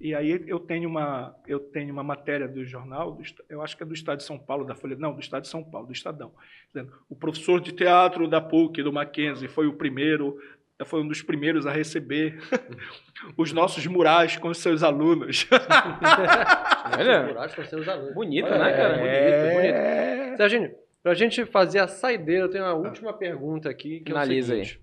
E 0.00 0.14
aí 0.14 0.42
eu 0.46 0.58
tenho 0.58 0.88
uma, 0.88 1.36
eu 1.46 1.60
tenho 1.60 1.92
uma 1.92 2.02
matéria 2.02 2.48
do 2.48 2.64
jornal, 2.64 3.12
do, 3.12 3.22
eu 3.50 3.60
acho 3.60 3.76
que 3.76 3.82
é 3.82 3.86
do 3.86 3.92
Estado 3.92 4.18
de 4.18 4.24
São 4.24 4.38
Paulo, 4.38 4.64
da 4.64 4.74
Folha, 4.74 4.96
não, 4.96 5.12
do 5.12 5.20
Estado 5.20 5.42
de 5.42 5.48
São 5.48 5.62
Paulo, 5.62 5.86
do 5.86 5.92
Estadão, 5.92 6.32
dizendo, 6.72 6.90
o 7.06 7.14
professor 7.14 7.60
de 7.60 7.70
teatro 7.70 8.26
da 8.26 8.40
PUC, 8.40 8.82
do 8.82 8.92
Mackenzie, 8.92 9.46
foi 9.46 9.66
o 9.66 9.74
primeiro, 9.74 10.40
foi 10.84 11.02
um 11.02 11.08
dos 11.08 11.22
primeiros 11.22 11.66
a 11.66 11.72
receber 11.72 12.38
os 13.36 13.52
nossos 13.52 13.86
murais 13.86 14.36
com 14.36 14.48
os 14.48 14.58
seus 14.58 14.82
alunos. 14.82 15.46
Olha, 16.98 17.22
murais 17.24 17.54
com 17.54 17.62
os 17.62 17.68
seus 17.68 17.88
alunos. 17.88 18.14
Bonito, 18.14 18.46
Olha, 18.46 18.58
né, 18.58 18.72
cara? 18.72 18.96
É... 18.96 19.54
Bonito, 19.54 20.24
bonito. 20.24 20.36
Serginho, 20.36 20.74
para 21.02 21.12
a 21.12 21.14
gente 21.14 21.44
fazer 21.46 21.78
a 21.78 21.88
saideira, 21.88 22.44
eu 22.44 22.50
tenho 22.50 22.64
uma 22.64 22.74
última 22.74 23.12
pergunta 23.12 23.68
aqui. 23.68 24.00
Que 24.00 24.06
Finaliza 24.06 24.54
é 24.54 24.60
aí. 24.60 24.78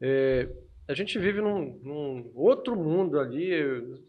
É, 0.00 0.48
a 0.88 0.94
gente 0.94 1.18
vive 1.18 1.40
num, 1.40 1.78
num, 1.82 2.32
outro 2.34 2.74
mundo 2.74 3.20
ali. 3.20 3.52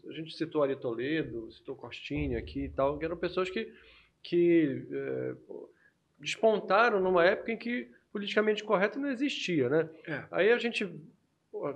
A 0.08 0.12
gente 0.12 0.34
citou 0.36 0.62
Ari 0.62 0.76
Toledo, 0.76 1.50
citou 1.52 1.76
Costinha 1.76 2.38
aqui 2.38 2.64
e 2.64 2.68
tal, 2.68 2.98
que 2.98 3.04
eram 3.04 3.16
pessoas 3.16 3.50
que, 3.50 3.72
que 4.22 4.86
é, 4.90 5.34
despontaram 6.18 7.00
numa 7.00 7.24
época 7.24 7.52
em 7.52 7.56
que 7.56 7.90
politicamente 8.12 8.64
correto 8.64 8.98
não 8.98 9.10
existia, 9.10 9.68
né? 9.68 9.88
É. 10.06 10.24
Aí 10.30 10.52
a 10.52 10.58
gente 10.58 10.88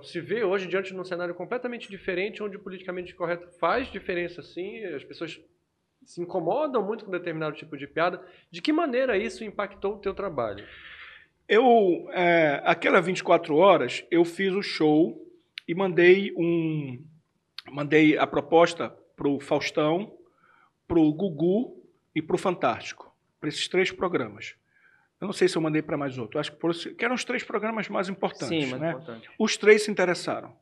se 0.03 0.19
vê 0.19 0.43
hoje 0.43 0.67
diante 0.67 0.93
de 0.93 0.99
um 0.99 1.03
cenário 1.03 1.33
completamente 1.33 1.89
diferente, 1.89 2.43
onde 2.43 2.57
o 2.57 2.59
politicamente 2.59 3.15
correto 3.15 3.47
faz 3.59 3.91
diferença 3.91 4.41
sim, 4.41 4.83
as 4.85 5.03
pessoas 5.03 5.41
se 6.05 6.21
incomodam 6.21 6.83
muito 6.83 7.05
com 7.05 7.11
determinado 7.11 7.55
tipo 7.55 7.77
de 7.77 7.87
piada. 7.87 8.21
De 8.51 8.61
que 8.61 8.73
maneira 8.73 9.17
isso 9.17 9.43
impactou 9.43 9.95
o 9.95 9.99
teu 9.99 10.13
trabalho? 10.13 10.65
Eu, 11.47 12.07
é, 12.11 12.61
aquela 12.63 13.01
24 13.01 13.55
horas, 13.55 14.05
eu 14.11 14.23
fiz 14.23 14.53
o 14.53 14.61
show 14.61 15.25
e 15.67 15.73
mandei 15.73 16.33
um, 16.35 17.03
mandei 17.71 18.17
a 18.17 18.27
proposta 18.27 18.89
para 19.15 19.27
o 19.27 19.39
Faustão, 19.39 20.15
para 20.87 20.99
o 20.99 21.13
Gugu 21.13 21.83
e 22.13 22.21
para 22.21 22.35
o 22.35 22.39
Fantástico, 22.39 23.15
para 23.39 23.49
esses 23.49 23.67
três 23.67 23.91
programas. 23.91 24.55
Eu 25.19 25.25
não 25.25 25.33
sei 25.33 25.47
se 25.47 25.57
eu 25.57 25.61
mandei 25.61 25.81
para 25.81 25.97
mais 25.97 26.17
outro. 26.17 26.39
Acho 26.39 26.51
que, 26.51 26.57
por, 26.57 26.73
que 26.73 27.03
eram 27.03 27.15
os 27.15 27.25
três 27.25 27.43
programas 27.43 27.89
mais 27.89 28.07
importantes. 28.07 28.47
Sim, 28.47 28.67
mais 28.67 28.81
né? 28.81 28.91
importante. 28.91 29.29
Os 29.37 29.57
três 29.57 29.83
se 29.83 29.91
interessaram. 29.91 30.55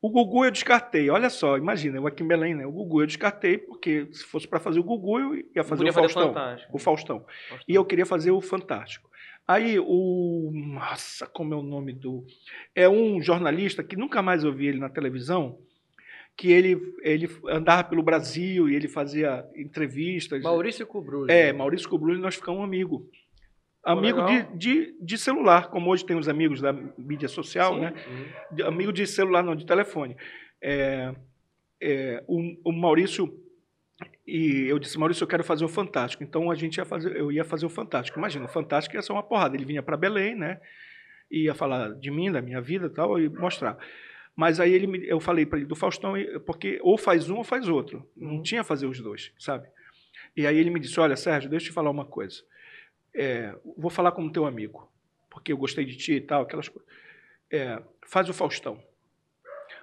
O 0.00 0.10
Gugu 0.10 0.44
eu 0.44 0.50
descartei. 0.50 1.08
Olha 1.08 1.30
só, 1.30 1.56
imagina, 1.56 1.96
eu 1.96 2.06
aqui 2.06 2.22
em 2.22 2.26
Belém, 2.26 2.54
né? 2.54 2.66
O 2.66 2.72
Gugu 2.72 3.02
eu 3.02 3.06
descartei, 3.06 3.58
porque 3.58 4.06
se 4.12 4.24
fosse 4.24 4.46
para 4.46 4.60
fazer 4.60 4.78
o 4.78 4.82
Gugu, 4.82 5.18
eu 5.18 5.44
ia 5.54 5.64
fazer 5.64 5.88
o 5.88 5.92
Faustão. 5.92 6.32
Fazer 6.32 6.66
o 6.70 6.78
Faustão. 6.78 7.20
Faustão. 7.20 7.58
E 7.66 7.74
eu 7.74 7.84
queria 7.84 8.04
fazer 8.04 8.30
o 8.30 8.40
Fantástico. 8.40 9.08
Aí 9.46 9.78
o. 9.78 10.50
Nossa, 10.52 11.26
como 11.26 11.54
é 11.54 11.56
o 11.56 11.62
nome 11.62 11.92
do. 11.92 12.24
É 12.74 12.88
um 12.88 13.20
jornalista 13.20 13.82
que 13.82 13.96
nunca 13.96 14.22
mais 14.22 14.44
ouvi 14.44 14.66
ele 14.66 14.78
na 14.78 14.88
televisão, 14.88 15.58
que 16.36 16.50
ele, 16.50 16.78
ele 17.02 17.28
andava 17.48 17.84
pelo 17.84 18.02
Brasil 18.02 18.68
e 18.68 18.74
ele 18.74 18.88
fazia 18.88 19.46
entrevistas. 19.54 20.42
Maurício 20.42 20.86
Cubrulli. 20.86 21.32
É, 21.32 21.52
Maurício 21.52 21.88
Cubrulli, 21.88 22.20
nós 22.20 22.34
ficamos 22.34 22.62
amigos 22.62 23.02
amigo 23.84 24.24
de, 24.26 24.42
de, 24.56 24.96
de, 25.00 25.18
celular, 25.18 25.68
como 25.68 25.90
hoje 25.90 26.04
tem 26.04 26.16
os 26.16 26.28
amigos 26.28 26.60
da 26.60 26.72
mídia 26.72 27.28
social, 27.28 27.74
Sim. 27.74 27.80
né? 27.80 27.94
Uhum. 28.08 28.66
Amigo 28.66 28.92
de 28.92 29.06
celular, 29.06 29.42
não, 29.42 29.54
de 29.54 29.66
telefone. 29.66 30.16
É, 30.62 31.14
é, 31.80 32.24
o, 32.26 32.70
o, 32.70 32.72
Maurício 32.72 33.32
e 34.26 34.66
eu 34.68 34.78
disse, 34.78 34.98
Maurício, 34.98 35.22
eu 35.22 35.28
quero 35.28 35.44
fazer 35.44 35.64
o 35.64 35.68
Fantástico. 35.68 36.24
Então 36.24 36.50
a 36.50 36.54
gente 36.54 36.78
ia 36.78 36.84
fazer, 36.84 37.14
eu 37.14 37.30
ia 37.30 37.44
fazer 37.44 37.66
o 37.66 37.68
Fantástico. 37.70 38.18
Imagina, 38.18 38.46
o 38.46 38.48
Fantástico 38.48 38.96
ia 38.96 39.02
ser 39.02 39.12
uma 39.12 39.22
porrada. 39.22 39.54
Ele 39.56 39.64
vinha 39.64 39.82
para 39.82 39.96
Belém, 39.96 40.34
né? 40.34 40.60
Ia 41.30 41.54
falar 41.54 41.94
de 41.94 42.10
mim, 42.10 42.32
da 42.32 42.40
minha 42.40 42.60
vida, 42.60 42.88
tal, 42.88 43.20
e 43.20 43.28
mostrar. 43.28 43.76
Mas 44.34 44.58
aí 44.58 44.72
ele, 44.72 45.06
eu 45.06 45.20
falei 45.20 45.44
para 45.46 45.58
ele 45.58 45.66
do 45.66 45.76
Faustão, 45.76 46.14
porque 46.46 46.80
ou 46.82 46.96
faz 46.96 47.28
um 47.28 47.36
ou 47.36 47.44
faz 47.44 47.68
outro. 47.68 48.08
Não 48.16 48.36
uhum. 48.36 48.42
tinha 48.42 48.64
fazer 48.64 48.86
os 48.86 49.00
dois, 49.00 49.32
sabe? 49.38 49.68
E 50.36 50.46
aí 50.46 50.56
ele 50.56 50.70
me 50.70 50.80
disse, 50.80 50.98
olha, 50.98 51.16
Sérgio, 51.16 51.50
deixa 51.50 51.66
eu 51.66 51.70
te 51.70 51.74
falar 51.74 51.90
uma 51.90 52.04
coisa 52.04 52.42
é, 53.14 53.54
vou 53.76 53.90
falar 53.90 54.12
como 54.12 54.32
teu 54.32 54.44
amigo, 54.44 54.90
porque 55.30 55.52
eu 55.52 55.56
gostei 55.56 55.84
de 55.84 55.96
ti 55.96 56.14
e 56.14 56.20
tal, 56.20 56.42
aquelas 56.42 56.68
coisas. 56.68 56.88
É, 57.50 57.80
faz 58.06 58.28
o 58.28 58.34
Faustão. 58.34 58.82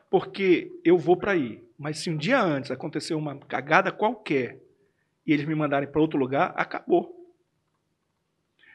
Porque 0.09 0.71
eu 0.83 0.97
vou 0.97 1.15
para 1.15 1.31
aí. 1.31 1.63
Mas 1.77 1.99
se 1.99 2.09
um 2.09 2.17
dia 2.17 2.41
antes 2.41 2.69
acontecer 2.69 3.13
uma 3.13 3.37
cagada 3.39 3.91
qualquer 3.91 4.59
e 5.25 5.31
eles 5.31 5.45
me 5.45 5.55
mandarem 5.55 5.89
para 5.89 6.01
outro 6.01 6.19
lugar, 6.19 6.53
acabou. 6.57 7.17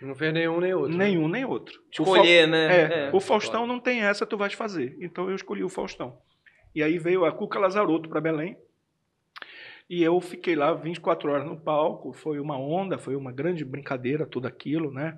Não 0.00 0.14
fez 0.14 0.32
nenhum 0.32 0.60
nem 0.60 0.74
outro. 0.74 0.96
Nenhum 0.96 1.28
nem 1.28 1.44
outro. 1.44 1.82
Escolher, 1.90 2.48
né? 2.48 3.08
É, 3.08 3.10
o 3.12 3.20
Faustão 3.20 3.60
claro. 3.60 3.66
não 3.66 3.80
tem 3.80 4.02
essa, 4.02 4.26
tu 4.26 4.36
vais 4.36 4.52
fazer. 4.54 4.96
Então 5.00 5.28
eu 5.28 5.36
escolhi 5.36 5.62
o 5.62 5.68
Faustão. 5.68 6.18
E 6.74 6.82
aí 6.82 6.98
veio 6.98 7.24
a 7.24 7.32
Cuca 7.32 7.58
Lazarotto 7.58 8.08
para 8.08 8.20
Belém. 8.20 8.56
E 9.88 10.02
eu 10.02 10.20
fiquei 10.20 10.56
lá 10.56 10.74
24 10.74 11.30
horas 11.30 11.46
no 11.46 11.58
palco. 11.58 12.12
Foi 12.12 12.40
uma 12.40 12.58
onda, 12.58 12.98
foi 12.98 13.14
uma 13.14 13.32
grande 13.32 13.64
brincadeira, 13.64 14.26
tudo 14.26 14.46
aquilo, 14.46 14.92
né? 14.92 15.16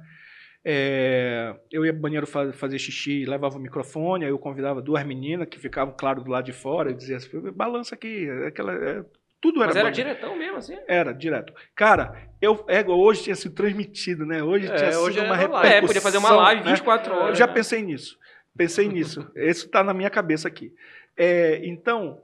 É, 0.64 1.54
eu 1.70 1.86
ia 1.86 1.92
pro 1.92 2.02
banheiro 2.02 2.26
fazer 2.26 2.78
xixi, 2.78 3.24
levava 3.24 3.56
o 3.56 3.60
microfone, 3.60 4.24
aí 4.24 4.30
eu 4.30 4.38
convidava 4.38 4.82
duas 4.82 5.04
meninas 5.04 5.48
que 5.48 5.58
ficavam, 5.58 5.94
claro, 5.96 6.22
do 6.22 6.30
lado 6.30 6.44
de 6.44 6.52
fora, 6.52 6.90
e 6.90 6.94
dizia 6.94 7.16
assim, 7.16 7.40
balança 7.52 7.94
aqui, 7.94 8.28
aquela, 8.46 8.74
é, 8.74 9.04
tudo 9.40 9.62
era. 9.62 9.68
Mas 9.68 9.76
era 9.76 9.90
diretão 9.90 10.36
mesmo, 10.36 10.56
assim? 10.56 10.76
Era, 10.88 11.12
direto. 11.12 11.52
Cara, 11.74 12.28
eu, 12.40 12.64
é, 12.68 12.84
hoje 12.86 13.22
tinha 13.22 13.36
sido 13.36 13.54
transmitido, 13.54 14.26
né? 14.26 14.42
Hoje 14.42 14.66
é, 14.66 14.74
tinha 14.74 15.00
hoje 15.00 15.18
sido 15.18 15.26
uma 15.26 15.36
repercussão. 15.36 15.70
É, 15.70 15.80
podia 15.80 16.00
fazer 16.00 16.18
uma 16.18 16.30
live 16.30 16.62
24 16.64 17.10
né? 17.12 17.18
horas. 17.18 17.30
Eu 17.30 17.34
já 17.36 17.46
né? 17.46 17.52
pensei 17.52 17.82
nisso. 17.82 18.18
Pensei 18.56 18.88
nisso. 18.88 19.30
Isso 19.36 19.66
está 19.66 19.84
na 19.84 19.94
minha 19.94 20.10
cabeça 20.10 20.48
aqui. 20.48 20.72
É, 21.16 21.60
então, 21.64 22.20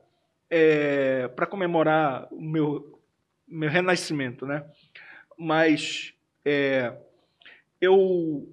é, 0.57 1.27
para 1.27 1.47
comemorar 1.47 2.29
o 2.31 2.41
meu, 2.41 3.01
meu 3.49 3.69
renascimento, 3.69 4.47
né? 4.47 4.65
Mas 5.37 6.15
é, 6.45 6.97
eu 7.81 8.49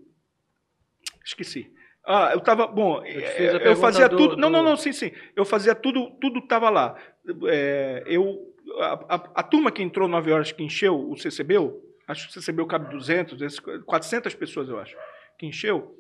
esqueci. 1.24 1.72
Ah, 2.04 2.32
eu 2.34 2.40
estava 2.40 2.66
bom. 2.66 3.06
Eu, 3.06 3.22
é, 3.22 3.68
eu 3.68 3.76
fazia 3.76 4.10
do, 4.10 4.18
tudo. 4.18 4.36
Do... 4.36 4.42
Não, 4.42 4.50
não, 4.50 4.64
não. 4.64 4.76
Sim, 4.76 4.92
sim. 4.92 5.12
Eu 5.36 5.46
fazia 5.46 5.76
tudo. 5.76 6.10
Tudo 6.20 6.40
estava 6.40 6.72
lá. 6.72 6.98
É, 7.46 8.04
eu 8.08 8.52
a, 8.80 8.94
a, 9.08 9.16
a, 9.36 9.44
turma 9.44 9.72
que 9.72 9.84
entrou 9.84 10.08
9 10.08 10.32
horas 10.32 10.52
que 10.52 10.64
encheu 10.64 11.08
o 11.08 11.16
CCBU, 11.16 11.80
acho 12.08 12.24
que 12.28 12.36
o 12.36 12.42
CCBU 12.42 12.66
cabe 12.66 12.90
200, 12.90 13.60
400 13.86 14.34
pessoas, 14.34 14.70
eu 14.70 14.80
acho, 14.80 14.98
que 15.38 15.46
encheu. 15.46 15.96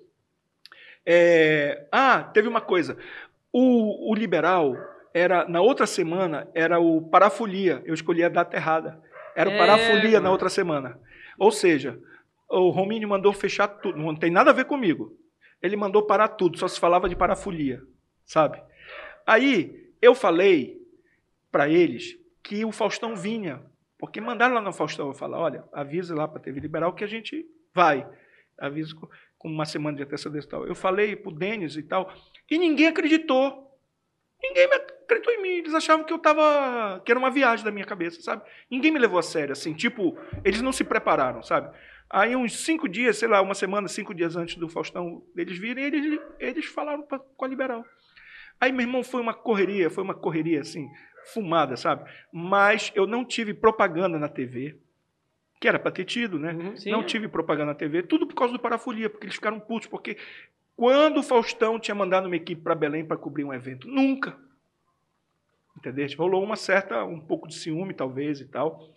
É, 1.05 1.87
ah, 1.91 2.23
teve 2.23 2.47
uma 2.47 2.61
coisa. 2.61 2.97
O, 3.53 4.11
o 4.11 4.15
liberal 4.15 4.75
era 5.13 5.47
na 5.47 5.61
outra 5.61 5.85
semana 5.85 6.47
era 6.53 6.79
o 6.79 7.01
parafolia. 7.01 7.81
Eu 7.85 7.93
escolhi 7.93 8.23
a 8.23 8.29
data 8.29 8.55
errada. 8.55 9.01
Era 9.35 9.49
o 9.49 9.53
é, 9.53 9.57
parafolia 9.57 10.13
mano. 10.13 10.23
na 10.23 10.31
outra 10.31 10.49
semana. 10.49 10.99
Ou 11.37 11.51
seja, 11.51 11.99
o 12.49 12.69
Romini 12.69 13.05
mandou 13.05 13.33
fechar 13.33 13.67
tudo. 13.67 13.97
Não 13.97 14.15
tem 14.15 14.31
nada 14.31 14.51
a 14.51 14.53
ver 14.53 14.65
comigo. 14.65 15.17
Ele 15.61 15.75
mandou 15.75 16.03
parar 16.03 16.29
tudo. 16.29 16.57
Só 16.57 16.67
se 16.67 16.79
falava 16.79 17.07
de 17.07 17.15
parafolia, 17.15 17.81
sabe? 18.25 18.61
Aí 19.25 19.91
eu 20.01 20.15
falei 20.15 20.77
para 21.51 21.69
eles 21.69 22.17
que 22.43 22.65
o 22.65 22.71
Faustão 22.71 23.15
vinha. 23.15 23.61
Porque 23.97 24.19
mandaram 24.19 24.55
lá 24.55 24.61
no 24.61 24.73
Faustão, 24.73 25.07
eu 25.07 25.13
falar, 25.13 25.39
olha, 25.39 25.63
avisa 25.71 26.15
lá 26.15 26.27
para 26.27 26.39
a 26.39 26.41
TV 26.41 26.59
Liberal 26.59 26.93
que 26.93 27.03
a 27.03 27.07
gente 27.07 27.45
vai. 27.73 28.07
Aviso 28.57 28.99
com 29.37 29.47
uma 29.47 29.65
semana 29.65 29.97
de 29.97 30.03
antecedência 30.03 30.47
e 30.47 30.49
tal. 30.49 30.67
Eu 30.67 30.75
falei 30.75 31.15
para 31.15 31.31
o 31.31 31.35
Denis 31.35 31.75
e 31.75 31.83
tal, 31.83 32.11
e 32.49 32.57
ninguém 32.57 32.87
acreditou. 32.87 33.70
Ninguém 34.41 34.67
me 34.67 34.75
acreditou 34.75 35.33
em 35.33 35.41
mim. 35.41 35.49
Eles 35.57 35.73
achavam 35.73 36.05
que 36.05 36.13
eu 36.13 36.19
tava. 36.19 37.01
que 37.05 37.11
era 37.11 37.19
uma 37.19 37.29
viagem 37.29 37.63
da 37.63 37.71
minha 37.71 37.85
cabeça, 37.85 38.21
sabe? 38.21 38.43
Ninguém 38.69 38.91
me 38.91 38.99
levou 38.99 39.19
a 39.19 39.23
sério, 39.23 39.51
assim, 39.51 39.73
tipo, 39.73 40.17
eles 40.43 40.61
não 40.61 40.71
se 40.71 40.83
prepararam, 40.83 41.43
sabe? 41.43 41.75
Aí, 42.09 42.35
uns 42.35 42.65
cinco 42.65 42.89
dias, 42.89 43.17
sei 43.17 43.29
lá, 43.29 43.41
uma 43.41 43.53
semana, 43.53 43.87
cinco 43.87 44.13
dias 44.13 44.35
antes 44.35 44.55
do 44.57 44.67
Faustão 44.67 45.23
eles 45.35 45.57
virem, 45.57 45.85
eles, 45.85 46.19
eles 46.39 46.65
falaram 46.65 47.03
pra, 47.03 47.19
com 47.19 47.45
a 47.45 47.47
Liberal. 47.47 47.85
Aí, 48.59 48.71
meu 48.71 48.81
irmão, 48.81 49.03
foi 49.03 49.21
uma 49.21 49.33
correria, 49.33 49.89
foi 49.89 50.03
uma 50.03 50.13
correria, 50.13 50.59
assim, 50.59 50.89
fumada, 51.33 51.77
sabe? 51.77 52.09
Mas 52.31 52.91
eu 52.95 53.07
não 53.07 53.23
tive 53.23 53.53
propaganda 53.53 54.19
na 54.19 54.27
TV, 54.27 54.77
que 55.59 55.67
era 55.67 55.79
para 55.79 55.91
ter 55.91 56.03
tido, 56.03 56.37
né? 56.37 56.51
Uhum, 56.51 56.73
não 56.87 57.03
tive 57.05 57.27
propaganda 57.27 57.67
na 57.67 57.75
TV, 57.75 58.03
tudo 58.03 58.27
por 58.27 58.35
causa 58.35 58.51
do 58.51 58.59
Parafolia, 58.59 59.09
porque 59.09 59.25
eles 59.25 59.35
ficaram 59.35 59.59
putos, 59.59 59.87
porque 59.87 60.17
quando 60.81 61.17
o 61.17 61.23
Faustão 61.23 61.79
tinha 61.79 61.93
mandado 61.93 62.25
uma 62.25 62.35
equipe 62.35 62.59
para 62.59 62.73
Belém 62.73 63.05
para 63.05 63.15
cobrir 63.15 63.43
um 63.43 63.53
evento? 63.53 63.87
Nunca. 63.87 64.35
Entendeu? 65.77 66.07
Rolou 66.17 66.43
uma 66.43 66.55
certa, 66.55 67.05
um 67.05 67.19
pouco 67.19 67.47
de 67.47 67.53
ciúme, 67.53 67.93
talvez, 67.93 68.41
e 68.41 68.45
tal. 68.47 68.91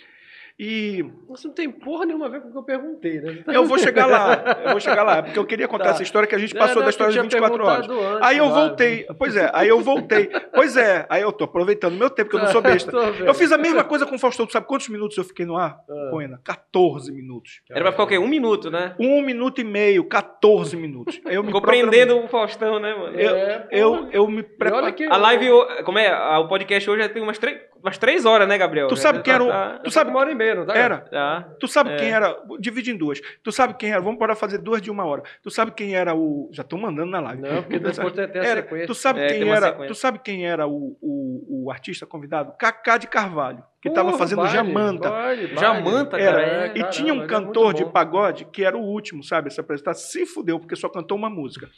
E. 0.58 1.04
Você 1.28 1.48
não 1.48 1.54
tem 1.54 1.68
porra 1.68 2.06
nenhuma 2.06 2.26
a 2.26 2.28
ver 2.28 2.40
com 2.40 2.48
o 2.48 2.52
que 2.52 2.58
eu 2.58 2.62
perguntei, 2.62 3.20
né? 3.20 3.42
Eu 3.48 3.64
vou 3.64 3.76
chegar 3.76 4.06
lá, 4.06 4.60
eu 4.64 4.70
vou 4.70 4.80
chegar 4.80 5.02
lá, 5.02 5.20
porque 5.20 5.38
eu 5.38 5.44
queria 5.44 5.66
contar 5.66 5.86
tá. 5.86 5.90
essa 5.90 6.02
história 6.04 6.28
que 6.28 6.34
a 6.34 6.38
gente 6.38 6.54
passou 6.54 6.80
é, 6.80 6.84
da 6.84 6.90
história 6.90 7.12
de 7.12 7.20
24 7.20 7.64
horas. 7.64 7.88
Antes, 7.88 8.22
aí 8.22 8.38
eu 8.38 8.48
voltei, 8.50 9.04
pois 9.18 9.34
é, 9.34 9.50
aí 9.52 9.68
eu 9.68 9.80
voltei. 9.80 10.30
Pois 10.54 10.76
é, 10.76 11.06
aí 11.08 11.22
eu 11.22 11.32
tô 11.32 11.44
aproveitando 11.44 11.96
meu 11.96 12.08
tempo, 12.08 12.30
que 12.30 12.36
eu 12.36 12.40
não 12.40 12.52
sou 12.52 12.62
besta. 12.62 12.92
eu 12.92 13.34
fiz 13.34 13.50
a 13.50 13.58
mesma 13.58 13.82
coisa 13.82 14.06
com 14.06 14.14
o 14.14 14.18
Faustão, 14.18 14.48
sabe 14.48 14.66
quantos 14.66 14.88
minutos 14.88 15.16
eu 15.18 15.24
fiquei 15.24 15.44
no 15.44 15.56
ar? 15.56 15.76
Ah. 15.90 16.08
Poena, 16.10 16.40
14 16.44 17.10
minutos. 17.10 17.60
Era 17.68 17.80
pra 17.82 17.90
ficar 17.90 18.04
o 18.04 18.06
quê? 18.06 18.18
Um 18.18 18.28
minuto, 18.28 18.70
né? 18.70 18.94
Um 19.00 19.22
minuto 19.22 19.60
e 19.60 19.64
meio, 19.64 20.04
14 20.04 20.76
minutos. 20.76 21.20
Eu 21.24 21.42
me 21.42 21.50
Compreendendo 21.50 22.16
o 22.16 22.28
Faustão, 22.28 22.78
né, 22.78 22.94
mano? 22.94 23.18
Eu, 23.18 23.34
é, 23.34 23.68
eu, 23.72 24.08
eu, 24.12 24.28
me 24.28 24.44
preparo. 24.44 24.94
A 25.10 25.16
live, 25.16 25.48
como 25.84 25.98
é? 25.98 26.38
O 26.38 26.46
podcast 26.46 26.88
hoje 26.88 27.02
já 27.02 27.08
tem 27.08 27.22
umas 27.22 27.38
três 27.38 27.58
umas 27.84 27.98
três 27.98 28.24
horas, 28.24 28.48
né, 28.48 28.56
Gabriel? 28.56 28.88
Tu 28.88 28.96
sabe 28.96 29.22
quem 29.22 29.34
era 29.34 29.44
o. 29.44 29.48
Tá, 29.48 29.80
tu 29.84 29.90
sabe 29.90 30.10
uma 30.10 30.18
hora 30.20 30.32
e 30.32 30.34
meia, 30.34 30.54
não 30.54 30.64
tá? 30.64 30.74
Era. 30.74 30.98
Tá. 30.98 31.48
Tu 31.60 31.68
sabe 31.68 31.90
é. 31.90 31.96
quem 31.96 32.10
era. 32.10 32.34
Divide 32.58 32.90
em 32.90 32.96
duas. 32.96 33.20
Tu 33.42 33.52
sabe 33.52 33.74
quem 33.74 33.92
era. 33.92 34.00
Vamos 34.00 34.18
parar 34.18 34.34
fazer 34.34 34.58
duas 34.58 34.80
de 34.80 34.90
uma 34.90 35.04
hora. 35.04 35.22
Tu 35.42 35.50
sabe 35.50 35.72
quem 35.72 35.94
era 35.94 36.14
o. 36.14 36.48
Já 36.50 36.62
estou 36.62 36.78
mandando 36.78 37.10
na 37.10 37.20
live. 37.20 37.42
Não, 37.42 37.62
porque 37.62 37.78
depois 37.78 38.12
tem 38.14 38.24
até 38.24 38.38
era. 38.38 38.62
sequência. 38.62 38.86
Tu 38.86 38.94
sabe 38.94 39.20
é, 39.20 39.26
quem 39.26 39.48
era. 39.50 39.72
Tu 39.72 39.94
sabe 39.94 40.18
quem 40.18 40.46
era 40.46 40.66
o, 40.66 40.96
o, 41.00 41.64
o 41.64 41.70
artista 41.70 42.06
convidado? 42.06 42.54
Cacá 42.58 42.96
de 42.96 43.06
Carvalho 43.06 43.62
que 43.84 43.90
estava 43.90 44.16
fazendo 44.16 44.38
vale, 44.38 44.50
Jamanta. 44.50 45.10
Vale, 45.10 45.46
vale. 45.48 45.60
Jamanta, 45.60 46.18
era. 46.18 46.42
É, 46.42 46.72
e 46.74 46.84
tinha 46.84 47.12
um 47.12 47.26
cantor 47.26 47.74
de 47.74 47.84
pagode 47.84 48.46
que 48.46 48.64
era 48.64 48.74
o 48.74 48.80
último, 48.80 49.22
sabe? 49.22 49.50
Se 49.50 49.60
apresentar, 49.60 49.92
se 49.92 50.24
fudeu, 50.24 50.58
porque 50.58 50.74
só 50.74 50.88
cantou 50.88 51.18
uma 51.18 51.28
música. 51.28 51.68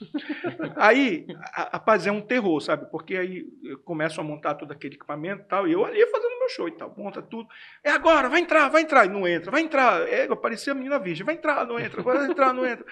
aí, 0.76 1.26
rapaz, 1.72 2.06
é 2.06 2.12
um 2.12 2.20
terror, 2.20 2.60
sabe? 2.60 2.88
Porque 2.92 3.16
aí 3.16 3.44
começam 3.84 4.22
a 4.22 4.26
montar 4.26 4.54
todo 4.54 4.70
aquele 4.70 4.94
equipamento 4.94 5.42
e 5.42 5.46
tal, 5.46 5.66
e 5.66 5.72
eu 5.72 5.84
ali 5.84 6.06
fazendo 6.06 6.38
meu 6.38 6.48
show 6.48 6.68
e 6.68 6.72
tal, 6.72 6.94
monta 6.96 7.20
tudo. 7.20 7.48
É 7.82 7.90
agora, 7.90 8.28
vai 8.28 8.40
entrar, 8.40 8.68
vai 8.68 8.82
entrar, 8.82 9.04
e 9.04 9.08
não 9.08 9.26
entra, 9.26 9.50
vai 9.50 9.62
entrar. 9.62 10.08
É, 10.08 10.32
parecia 10.36 10.74
a 10.74 10.76
menina 10.76 11.00
virgem, 11.00 11.26
vai 11.26 11.34
entrar, 11.34 11.66
não 11.66 11.76
entra, 11.76 12.00
vai 12.04 12.24
entrar, 12.24 12.54
não 12.54 12.64
entra. 12.64 12.86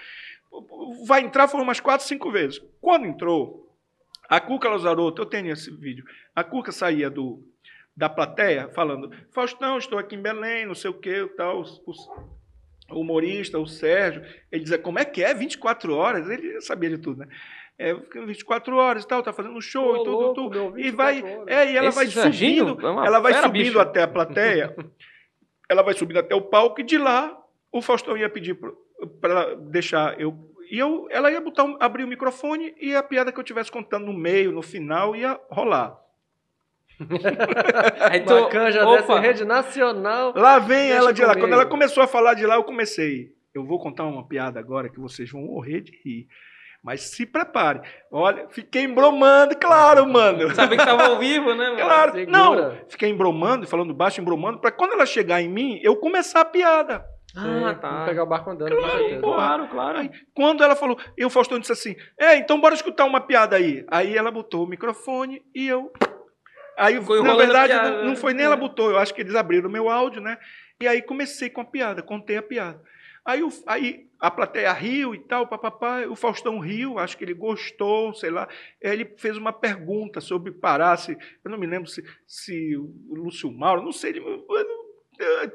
Vai 1.07 1.21
entrar 1.21 1.47
foram 1.47 1.63
umas 1.63 1.79
quatro, 1.79 2.05
cinco 2.05 2.29
vezes. 2.29 2.61
Quando 2.81 3.05
entrou, 3.05 3.65
a 4.27 4.41
Cuca 4.41 4.67
Lazarotto, 4.67 5.21
eu 5.21 5.25
tenho 5.25 5.53
esse 5.53 5.71
vídeo, 5.71 6.03
a 6.35 6.43
Cuca 6.43 6.73
saía 6.73 7.09
do 7.09 7.54
da 7.95 8.09
plateia 8.09 8.69
falando: 8.69 9.11
Faustão, 9.31 9.77
estou 9.77 9.97
aqui 9.97 10.15
em 10.15 10.21
Belém, 10.21 10.65
não 10.65 10.75
sei 10.75 10.89
o 10.89 10.93
que, 10.93 11.25
tal. 11.37 11.61
O, 11.61 12.99
humorista, 12.99 13.57
o 13.57 13.65
Sérgio, 13.65 14.23
ele 14.51 14.63
dizia: 14.63 14.77
Como 14.77 14.99
é 14.99 15.05
que 15.05 15.23
é? 15.23 15.33
24 15.33 15.93
horas? 15.95 16.29
Ele 16.29 16.59
sabia 16.61 16.89
de 16.89 16.97
tudo, 16.97 17.19
né? 17.19 17.27
É, 17.77 17.93
24 17.93 18.75
horas 18.77 19.03
e 19.03 19.07
tal, 19.07 19.21
tá 19.21 19.33
fazendo 19.33 19.55
um 19.55 19.61
show 19.61 19.85
Ô, 19.85 19.95
e 19.95 19.97
tudo, 19.99 20.11
louco, 20.11 20.33
tudo. 20.33 20.49
Meu, 20.49 20.79
e 20.79 20.91
vai, 20.91 21.21
é, 21.45 21.71
e 21.71 21.75
ela 21.75 21.89
Esse 21.89 21.97
vai 21.97 22.07
subindo, 22.07 22.77
é 22.79 23.07
ela 23.07 23.19
vai 23.19 23.33
subindo 23.33 23.65
bicho. 23.65 23.79
até 23.79 24.03
a 24.03 24.07
plateia, 24.07 24.73
ela 25.69 25.81
vai 25.81 25.93
subindo 25.93 26.19
até 26.19 26.33
o 26.33 26.41
palco 26.41 26.79
e 26.79 26.83
de 26.85 26.97
lá 26.97 27.37
o 27.73 27.81
Faustão 27.81 28.15
ia 28.15 28.29
pedir 28.29 28.57
para 29.19 29.55
deixar 29.55 30.19
eu 30.19 30.53
e 30.71 30.79
eu, 30.79 31.07
ela 31.11 31.31
ia 31.31 31.39
botar 31.39 31.63
abrir 31.79 32.03
o 32.03 32.07
microfone 32.07 32.73
e 32.79 32.95
a 32.95 33.03
piada 33.03 33.31
que 33.31 33.37
eu 33.37 33.43
estivesse 33.43 33.71
contando 33.71 34.07
no 34.07 34.13
meio, 34.13 34.51
no 34.51 34.63
final, 34.63 35.15
ia 35.15 35.39
rolar. 35.49 35.95
Aí 38.09 38.21
tu, 38.21 38.33
opa. 38.33 38.95
dessa 38.95 39.19
rede 39.19 39.45
nacional. 39.45 40.33
Lá 40.35 40.59
vem 40.59 40.91
ela 40.91 41.13
de 41.13 41.23
lá. 41.23 41.35
Quando 41.35 41.53
ela 41.53 41.65
começou 41.65 42.03
a 42.03 42.07
falar 42.07 42.33
de 42.33 42.45
lá, 42.45 42.55
eu 42.55 42.63
comecei. 42.63 43.29
Eu 43.53 43.65
vou 43.65 43.79
contar 43.79 44.03
uma 44.05 44.27
piada 44.27 44.59
agora 44.59 44.89
que 44.89 44.99
vocês 44.99 45.31
vão 45.31 45.41
morrer 45.41 45.81
de 45.81 45.91
rir. 46.03 46.27
Mas 46.83 47.01
se 47.01 47.25
prepare. 47.25 47.81
Olha, 48.11 48.47
fiquei 48.49 48.83
embromando, 48.83 49.55
claro, 49.57 50.07
mano. 50.07 50.53
Sabe 50.53 50.75
que 50.75 50.81
estava 50.83 51.07
ao 51.07 51.17
vivo, 51.17 51.55
né, 51.55 51.69
mano? 51.69 51.77
Claro. 51.77 52.11
Segura. 52.13 52.37
Não, 52.37 52.77
fiquei 52.87 53.09
embromando, 53.09 53.67
falando 53.67 53.93
baixo, 53.93 54.21
embromando, 54.21 54.59
para 54.59 54.71
quando 54.71 54.93
ela 54.93 55.05
chegar 55.05 55.41
em 55.41 55.49
mim, 55.49 55.79
eu 55.81 55.95
começar 55.95 56.41
a 56.41 56.45
piada. 56.45 57.03
Ah, 57.35 57.73
tá. 57.73 57.89
Vamos 57.89 58.05
pegar 58.05 58.23
o 58.23 58.27
barco 58.27 58.49
andando, 58.49 58.77
claro. 58.77 59.21
Claro, 59.21 59.67
claro. 59.67 59.97
Aí, 59.97 60.11
quando 60.33 60.63
ela 60.63 60.75
falou, 60.75 60.97
e 61.17 61.25
o 61.25 61.29
Faustão 61.29 61.59
disse 61.59 61.71
assim: 61.71 61.95
É, 62.19 62.37
então 62.37 62.61
bora 62.61 62.75
escutar 62.75 63.03
uma 63.05 63.19
piada 63.19 63.55
aí. 63.57 63.83
Aí 63.89 64.15
ela 64.15 64.31
botou 64.31 64.63
o 64.63 64.69
microfone 64.69 65.41
e 65.53 65.67
eu 65.67 65.91
Aí, 66.77 66.99
na 66.99 67.35
verdade, 67.35 67.73
piada, 67.73 67.97
não, 67.97 68.05
não, 68.09 68.15
foi 68.15 68.33
nem 68.33 68.43
é. 68.43 68.45
ela 68.45 68.55
botou, 68.55 68.91
eu 68.91 68.97
acho 68.97 69.13
que 69.13 69.21
eles 69.21 69.35
abriram 69.35 69.69
o 69.69 69.71
meu 69.71 69.89
áudio, 69.89 70.21
né? 70.21 70.37
E 70.79 70.87
aí 70.87 71.01
comecei 71.01 71.49
com 71.49 71.61
a 71.61 71.65
piada, 71.65 72.01
contei 72.01 72.37
a 72.37 72.43
piada. 72.43 72.81
Aí, 73.23 73.41
o, 73.41 73.49
aí 73.65 74.07
a 74.19 74.29
plateia 74.29 74.71
riu 74.71 75.15
e 75.15 75.19
tal, 75.19 75.47
papapá, 75.47 76.05
o 76.07 76.15
Faustão 76.15 76.59
riu, 76.59 76.99
acho 76.99 77.17
que 77.17 77.23
ele 77.23 77.33
gostou, 77.33 78.13
sei 78.13 78.29
lá. 78.29 78.47
Ele 78.79 79.05
fez 79.17 79.35
uma 79.35 79.51
pergunta 79.51 80.21
sobre 80.21 80.51
parar, 80.51 80.97
se, 80.97 81.17
eu 81.43 81.49
não 81.49 81.57
me 81.57 81.65
lembro 81.65 81.89
se, 81.89 82.03
se 82.27 82.77
o 82.77 83.15
Lúcio 83.15 83.51
Mauro, 83.51 83.81
não 83.81 83.91
sei, 83.91 84.13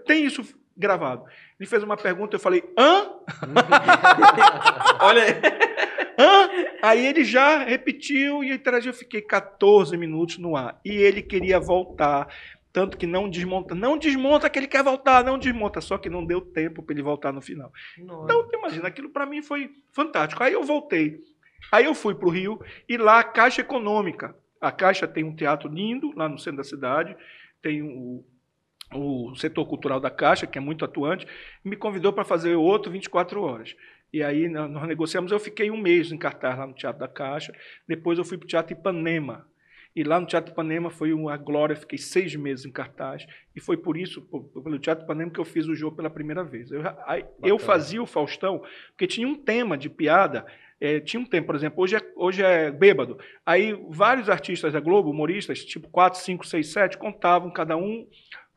tem 0.05 0.25
isso 0.25 0.43
gravado. 0.81 1.25
Ele 1.59 1.69
fez 1.69 1.83
uma 1.83 1.97
pergunta, 1.97 2.35
eu 2.35 2.41
falei, 2.41 2.65
hã? 2.77 3.11
Olha 5.01 5.23
aí. 5.23 5.31
Hã? 6.19 6.51
Aí 6.83 7.07
ele 7.07 7.23
já 7.23 7.59
repetiu 7.59 8.43
e 8.43 8.53
interagiu. 8.53 8.91
Eu 8.91 8.97
fiquei 8.97 9.21
14 9.21 9.97
minutos 9.97 10.39
no 10.39 10.57
ar. 10.57 10.81
E 10.85 10.91
ele 10.91 11.23
queria 11.23 11.61
voltar. 11.61 12.29
Tanto 12.73 12.97
que 12.97 13.07
não 13.07 13.29
desmonta. 13.29 13.75
Não 13.75 13.99
desmonta 13.99 14.49
que 14.49 14.59
ele 14.59 14.69
quer 14.69 14.83
voltar, 14.83 15.25
não 15.25 15.39
desmonta. 15.39 15.81
Só 15.81 15.99
que 15.99 16.09
não 16.09 16.25
deu 16.25 16.41
tempo 16.41 16.83
para 16.83 16.95
ele 16.95 17.03
voltar 17.03 17.33
no 17.33 17.41
final. 17.41 17.73
Nossa. 17.99 18.25
Então, 18.25 18.49
imagina, 18.59 18.89
aquilo 18.89 19.11
para 19.11 19.27
mim 19.27 19.43
foi 19.43 19.71
fantástico. 19.93 20.43
Aí 20.43 20.53
eu 20.53 20.63
voltei. 20.63 21.19
Aí 21.71 21.85
eu 21.85 21.95
fui 21.95 22.15
para 22.15 22.29
o 22.29 22.31
Rio 22.31 22.61
e 22.89 22.97
lá 22.97 23.21
a 23.21 23.25
Caixa 23.25 23.61
Econômica. 23.61 24.35
A 24.61 24.73
Caixa 24.73 25.07
tem 25.07 25.25
um 25.25 25.35
teatro 25.35 25.69
lindo 25.69 26.13
lá 26.17 26.29
no 26.29 26.39
centro 26.39 26.59
da 26.59 26.65
cidade. 26.65 27.17
Tem 27.63 27.83
o, 27.83 28.25
o 28.95 29.35
setor 29.37 29.67
cultural 29.67 30.01
da 30.01 30.11
Caixa, 30.11 30.47
que 30.47 30.59
é 30.59 30.61
muito 30.61 30.85
atuante, 30.85 31.27
me 31.65 31.77
convidou 31.77 32.13
para 32.13 32.25
fazer 32.25 32.55
outro 32.57 32.91
24 32.91 33.43
horas. 33.43 33.77
E 34.13 34.23
aí 34.23 34.49
nós 34.49 34.89
negociamos, 34.89 35.31
eu 35.31 35.39
fiquei 35.39 35.71
um 35.71 35.77
mês 35.77 36.11
em 36.11 36.19
cartaz 36.19 36.59
lá 36.59 36.67
no 36.67 36.75
Teatro 36.75 37.01
da 37.01 37.09
Caixa, 37.09 37.55
depois 37.87 38.19
eu 38.19 38.25
fui 38.25 38.37
para 38.37 38.45
o 38.45 38.49
Teatro 38.49 38.73
Ipanema, 38.73 39.47
e 39.95 40.05
lá 40.05 40.21
no 40.21 40.27
Teatro 40.27 40.53
Ipanema 40.53 40.89
foi 40.89 41.13
uma 41.13 41.37
glória, 41.37 41.75
fiquei 41.75 41.99
seis 41.99 42.35
meses 42.37 42.65
em 42.65 42.71
cartaz, 42.71 43.27
e 43.55 43.61
foi 43.61 43.77
por 43.77 43.97
isso, 43.97 44.23
pelo 44.23 44.79
Teatro 44.79 45.05
Ipanema, 45.05 45.31
que 45.31 45.41
eu 45.41 45.45
fiz 45.45 45.67
o 45.67 45.75
jogo 45.75 45.97
pela 45.97 46.11
primeira 46.11 46.45
vez. 46.45 46.71
Eu, 46.71 46.83
eu 47.43 47.59
fazia 47.59 48.03
o 48.03 48.07
Faustão, 48.07 48.63
porque 48.91 49.07
tinha 49.07 49.27
um 49.27 49.35
tema 49.35 49.77
de 49.77 49.89
piada, 49.89 50.45
é, 50.81 50.99
tinha 50.99 51.21
um 51.21 51.27
tempo, 51.27 51.47
por 51.47 51.57
exemplo, 51.57 51.83
hoje 51.83 51.97
é, 51.97 52.01
hoje 52.17 52.43
é 52.43 52.71
bêbado. 52.71 53.19
Aí 53.45 53.79
vários 53.91 54.31
artistas 54.31 54.73
da 54.73 54.81
Globo, 54.81 55.11
humoristas, 55.11 55.65
tipo 55.65 55.89
4, 55.89 56.19
5, 56.21 56.47
6, 56.47 56.67
7, 56.73 56.99
contavam 56.99 57.51
cada 57.51 57.77
um 57.77 58.09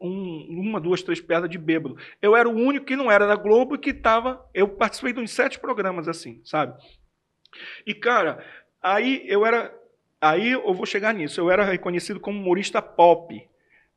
um, 0.03 0.47
uma, 0.49 0.79
duas, 0.79 1.01
três 1.01 1.21
piadas 1.21 1.49
de 1.49 1.57
bêbado. 1.57 1.97
Eu 2.21 2.35
era 2.35 2.47
o 2.47 2.53
único 2.53 2.85
que 2.85 2.95
não 2.95 3.09
era 3.09 3.25
da 3.25 3.35
Globo 3.35 3.77
que 3.77 3.91
estava. 3.91 4.45
Eu 4.53 4.67
participei 4.67 5.13
de 5.13 5.21
uns 5.21 5.31
sete 5.31 5.57
programas 5.59 6.07
assim, 6.07 6.41
sabe? 6.43 6.77
E, 7.87 7.93
cara, 7.93 8.43
aí 8.81 9.23
eu 9.25 9.45
era. 9.45 9.73
Aí 10.19 10.51
eu 10.51 10.73
vou 10.73 10.85
chegar 10.85 11.13
nisso. 11.13 11.39
Eu 11.39 11.49
era 11.49 11.63
reconhecido 11.63 12.19
como 12.19 12.39
humorista 12.39 12.81
pop. 12.81 13.41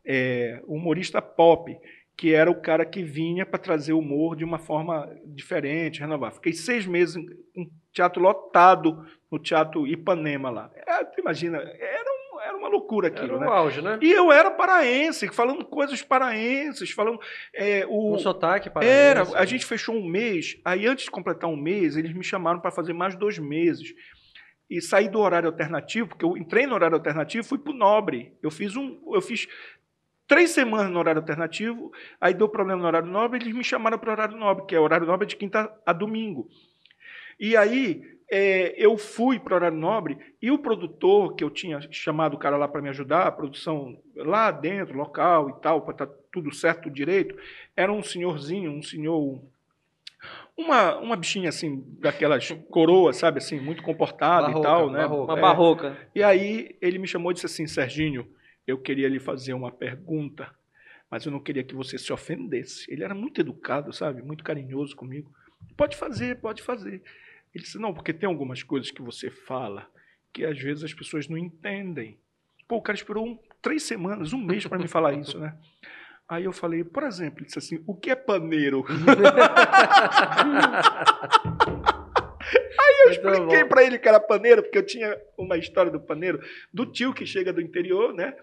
É, 0.04 0.62
humorista 0.66 1.20
pop, 1.20 1.76
que 2.16 2.32
era 2.32 2.48
o 2.48 2.60
cara 2.60 2.86
que 2.86 3.02
vinha 3.02 3.44
para 3.44 3.58
trazer 3.58 3.92
humor 3.92 4.36
de 4.36 4.44
uma 4.44 4.58
forma 4.58 5.12
diferente, 5.24 5.98
renovar. 5.98 6.32
Fiquei 6.32 6.52
seis 6.52 6.86
meses 6.86 7.16
com 7.52 7.68
teatro 7.92 8.22
lotado 8.22 9.04
no 9.30 9.38
Teatro 9.38 9.86
Ipanema 9.86 10.48
lá. 10.50 10.70
É, 10.76 11.20
imagina, 11.20 11.58
era 11.58 12.15
era 12.56 12.58
uma 12.58 12.68
loucura 12.68 13.08
aquilo, 13.08 13.36
era 13.36 13.36
um 13.36 13.40
né? 13.40 13.46
auge, 13.46 13.82
né? 13.82 13.98
E 14.00 14.10
eu 14.10 14.32
era 14.32 14.50
paraense, 14.50 15.28
falando 15.28 15.64
coisas 15.64 16.02
paraenses, 16.02 16.90
falando. 16.90 17.20
É, 17.54 17.86
o, 17.86 18.14
um 18.14 18.18
sotaque 18.18 18.70
paraense. 18.70 18.92
Era, 18.92 19.22
a 19.38 19.44
gente 19.44 19.64
fechou 19.64 19.94
um 19.94 20.04
mês, 20.04 20.58
aí 20.64 20.86
antes 20.86 21.04
de 21.04 21.10
completar 21.10 21.48
um 21.48 21.56
mês, 21.56 21.96
eles 21.96 22.12
me 22.12 22.24
chamaram 22.24 22.60
para 22.60 22.70
fazer 22.70 22.92
mais 22.92 23.14
dois 23.14 23.38
meses. 23.38 23.94
E 24.68 24.80
saí 24.80 25.08
do 25.08 25.20
horário 25.20 25.48
alternativo, 25.48 26.08
porque 26.08 26.24
eu 26.24 26.36
entrei 26.36 26.66
no 26.66 26.74
horário 26.74 26.96
alternativo 26.96 27.44
e 27.44 27.48
fui 27.48 27.58
para 27.58 27.72
o 27.72 27.76
Nobre. 27.76 28.32
Eu 28.42 28.50
fiz 28.50 28.74
um. 28.74 29.00
Eu 29.12 29.22
fiz 29.22 29.46
três 30.26 30.50
semanas 30.50 30.90
no 30.90 30.98
horário 30.98 31.20
alternativo, 31.20 31.92
aí 32.20 32.34
deu 32.34 32.48
problema 32.48 32.80
no 32.80 32.88
horário 32.88 33.08
nobre, 33.08 33.38
eles 33.40 33.54
me 33.54 33.62
chamaram 33.62 33.98
para 33.98 34.08
o 34.08 34.12
horário 34.12 34.36
nobre, 34.36 34.66
que 34.66 34.74
é 34.74 34.80
o 34.80 34.82
horário 34.82 35.06
nobre 35.06 35.26
de 35.26 35.36
quinta 35.36 35.72
a 35.86 35.92
domingo. 35.92 36.48
E 37.38 37.56
aí 37.56 38.15
é, 38.30 38.74
eu 38.76 38.98
fui 38.98 39.38
para 39.38 39.52
o 39.52 39.56
horário 39.56 39.78
nobre 39.78 40.18
e 40.42 40.50
o 40.50 40.58
produtor, 40.58 41.34
que 41.34 41.44
eu 41.44 41.50
tinha 41.50 41.80
chamado 41.90 42.34
o 42.34 42.38
cara 42.38 42.56
lá 42.56 42.66
para 42.66 42.82
me 42.82 42.88
ajudar, 42.88 43.26
a 43.26 43.32
produção 43.32 44.00
lá 44.16 44.50
dentro, 44.50 44.96
local 44.96 45.50
e 45.50 45.60
tal, 45.60 45.82
para 45.82 45.92
estar 45.92 46.06
tá 46.06 46.14
tudo 46.32 46.52
certo, 46.52 46.90
direito, 46.90 47.36
era 47.76 47.92
um 47.92 48.02
senhorzinho, 48.02 48.70
um 48.70 48.82
senhor. 48.82 49.40
Uma, 50.56 50.96
uma 50.98 51.16
bichinha 51.16 51.50
assim, 51.50 51.84
daquelas 52.00 52.50
coroas, 52.70 53.18
sabe, 53.18 53.38
assim, 53.38 53.60
muito 53.60 53.82
comportada 53.82 54.50
e 54.50 54.62
tal, 54.62 54.90
né? 54.90 55.00
Barroca. 55.00 55.32
Uma 55.32 55.40
barroca. 55.40 56.08
E 56.14 56.22
aí 56.22 56.76
ele 56.80 56.98
me 56.98 57.06
chamou 57.06 57.30
e 57.30 57.34
disse 57.34 57.46
assim: 57.46 57.66
Serginho, 57.66 58.26
eu 58.66 58.78
queria 58.78 59.08
lhe 59.08 59.20
fazer 59.20 59.52
uma 59.52 59.70
pergunta, 59.70 60.50
mas 61.10 61.24
eu 61.24 61.30
não 61.30 61.38
queria 61.38 61.62
que 61.62 61.74
você 61.74 61.98
se 61.98 62.12
ofendesse. 62.12 62.90
Ele 62.90 63.04
era 63.04 63.14
muito 63.14 63.40
educado, 63.40 63.92
sabe, 63.92 64.22
muito 64.22 64.42
carinhoso 64.42 64.96
comigo. 64.96 65.30
Pode 65.76 65.96
fazer, 65.96 66.40
pode 66.40 66.62
fazer. 66.62 67.02
Ele 67.56 67.62
disse: 67.62 67.78
Não, 67.78 67.94
porque 67.94 68.12
tem 68.12 68.28
algumas 68.28 68.62
coisas 68.62 68.90
que 68.90 69.00
você 69.00 69.30
fala 69.30 69.88
que 70.32 70.44
às 70.44 70.60
vezes 70.60 70.84
as 70.84 70.92
pessoas 70.92 71.26
não 71.26 71.38
entendem. 71.38 72.20
Pô, 72.68 72.76
o 72.76 72.82
cara 72.82 72.98
esperou 72.98 73.26
um, 73.26 73.38
três 73.62 73.82
semanas, 73.82 74.34
um 74.34 74.38
mês 74.38 74.66
para 74.66 74.78
me 74.78 74.86
falar 74.86 75.14
isso, 75.18 75.38
né? 75.38 75.56
Aí 76.28 76.44
eu 76.44 76.52
falei, 76.52 76.84
por 76.84 77.04
exemplo, 77.04 77.38
ele 77.38 77.46
disse 77.46 77.58
assim: 77.58 77.82
O 77.86 77.94
que 77.94 78.10
é 78.10 78.14
paneiro? 78.14 78.84
Aí 82.78 82.94
eu 83.06 83.10
expliquei 83.10 83.64
para 83.64 83.82
ele 83.82 83.98
que 83.98 84.06
era 84.06 84.20
paneiro, 84.20 84.62
porque 84.62 84.78
eu 84.78 84.84
tinha 84.84 85.16
uma 85.38 85.56
história 85.56 85.90
do 85.90 85.98
paneiro, 85.98 86.38
do 86.72 86.84
tio 86.84 87.14
que 87.14 87.24
chega 87.24 87.52
do 87.52 87.62
interior, 87.62 88.12
né? 88.12 88.36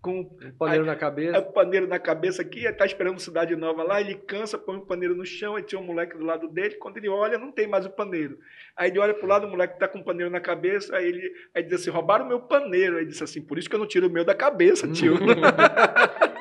Com 0.00 0.20
o 0.20 0.52
paneiro 0.58 0.84
aí, 0.84 0.90
na 0.90 0.96
cabeça. 0.96 1.38
O 1.38 1.52
paneiro 1.52 1.86
na 1.86 1.98
cabeça 1.98 2.42
aqui, 2.42 2.66
está 2.66 2.86
esperando 2.86 3.18
cidade 3.20 3.54
nova 3.56 3.82
lá, 3.82 4.00
ele 4.00 4.14
cansa, 4.14 4.58
põe 4.58 4.76
o 4.76 4.86
paneiro 4.86 5.14
no 5.14 5.24
chão, 5.24 5.56
aí 5.56 5.62
tinha 5.62 5.80
um 5.80 5.84
moleque 5.84 6.16
do 6.16 6.24
lado 6.24 6.48
dele, 6.48 6.76
quando 6.76 6.96
ele 6.96 7.08
olha, 7.08 7.38
não 7.38 7.52
tem 7.52 7.66
mais 7.66 7.84
o 7.84 7.90
paneiro. 7.90 8.38
Aí 8.76 8.90
ele 8.90 8.98
olha 8.98 9.14
pro 9.14 9.26
lado, 9.26 9.46
o 9.46 9.50
moleque 9.50 9.74
está 9.74 9.88
com 9.88 9.98
o 9.98 10.04
paneiro 10.04 10.30
na 10.30 10.40
cabeça, 10.40 10.96
aí 10.96 11.06
ele 11.06 11.32
aí 11.54 11.62
diz 11.62 11.80
assim, 11.80 11.90
roubaram 11.90 12.24
o 12.24 12.28
meu 12.28 12.40
paneiro. 12.40 12.96
Aí 12.96 13.02
ele 13.02 13.10
disse 13.10 13.24
assim, 13.24 13.42
por 13.42 13.58
isso 13.58 13.68
que 13.68 13.74
eu 13.74 13.80
não 13.80 13.86
tiro 13.86 14.06
o 14.06 14.10
meu 14.10 14.24
da 14.24 14.34
cabeça, 14.34 14.86
tio. 14.88 15.16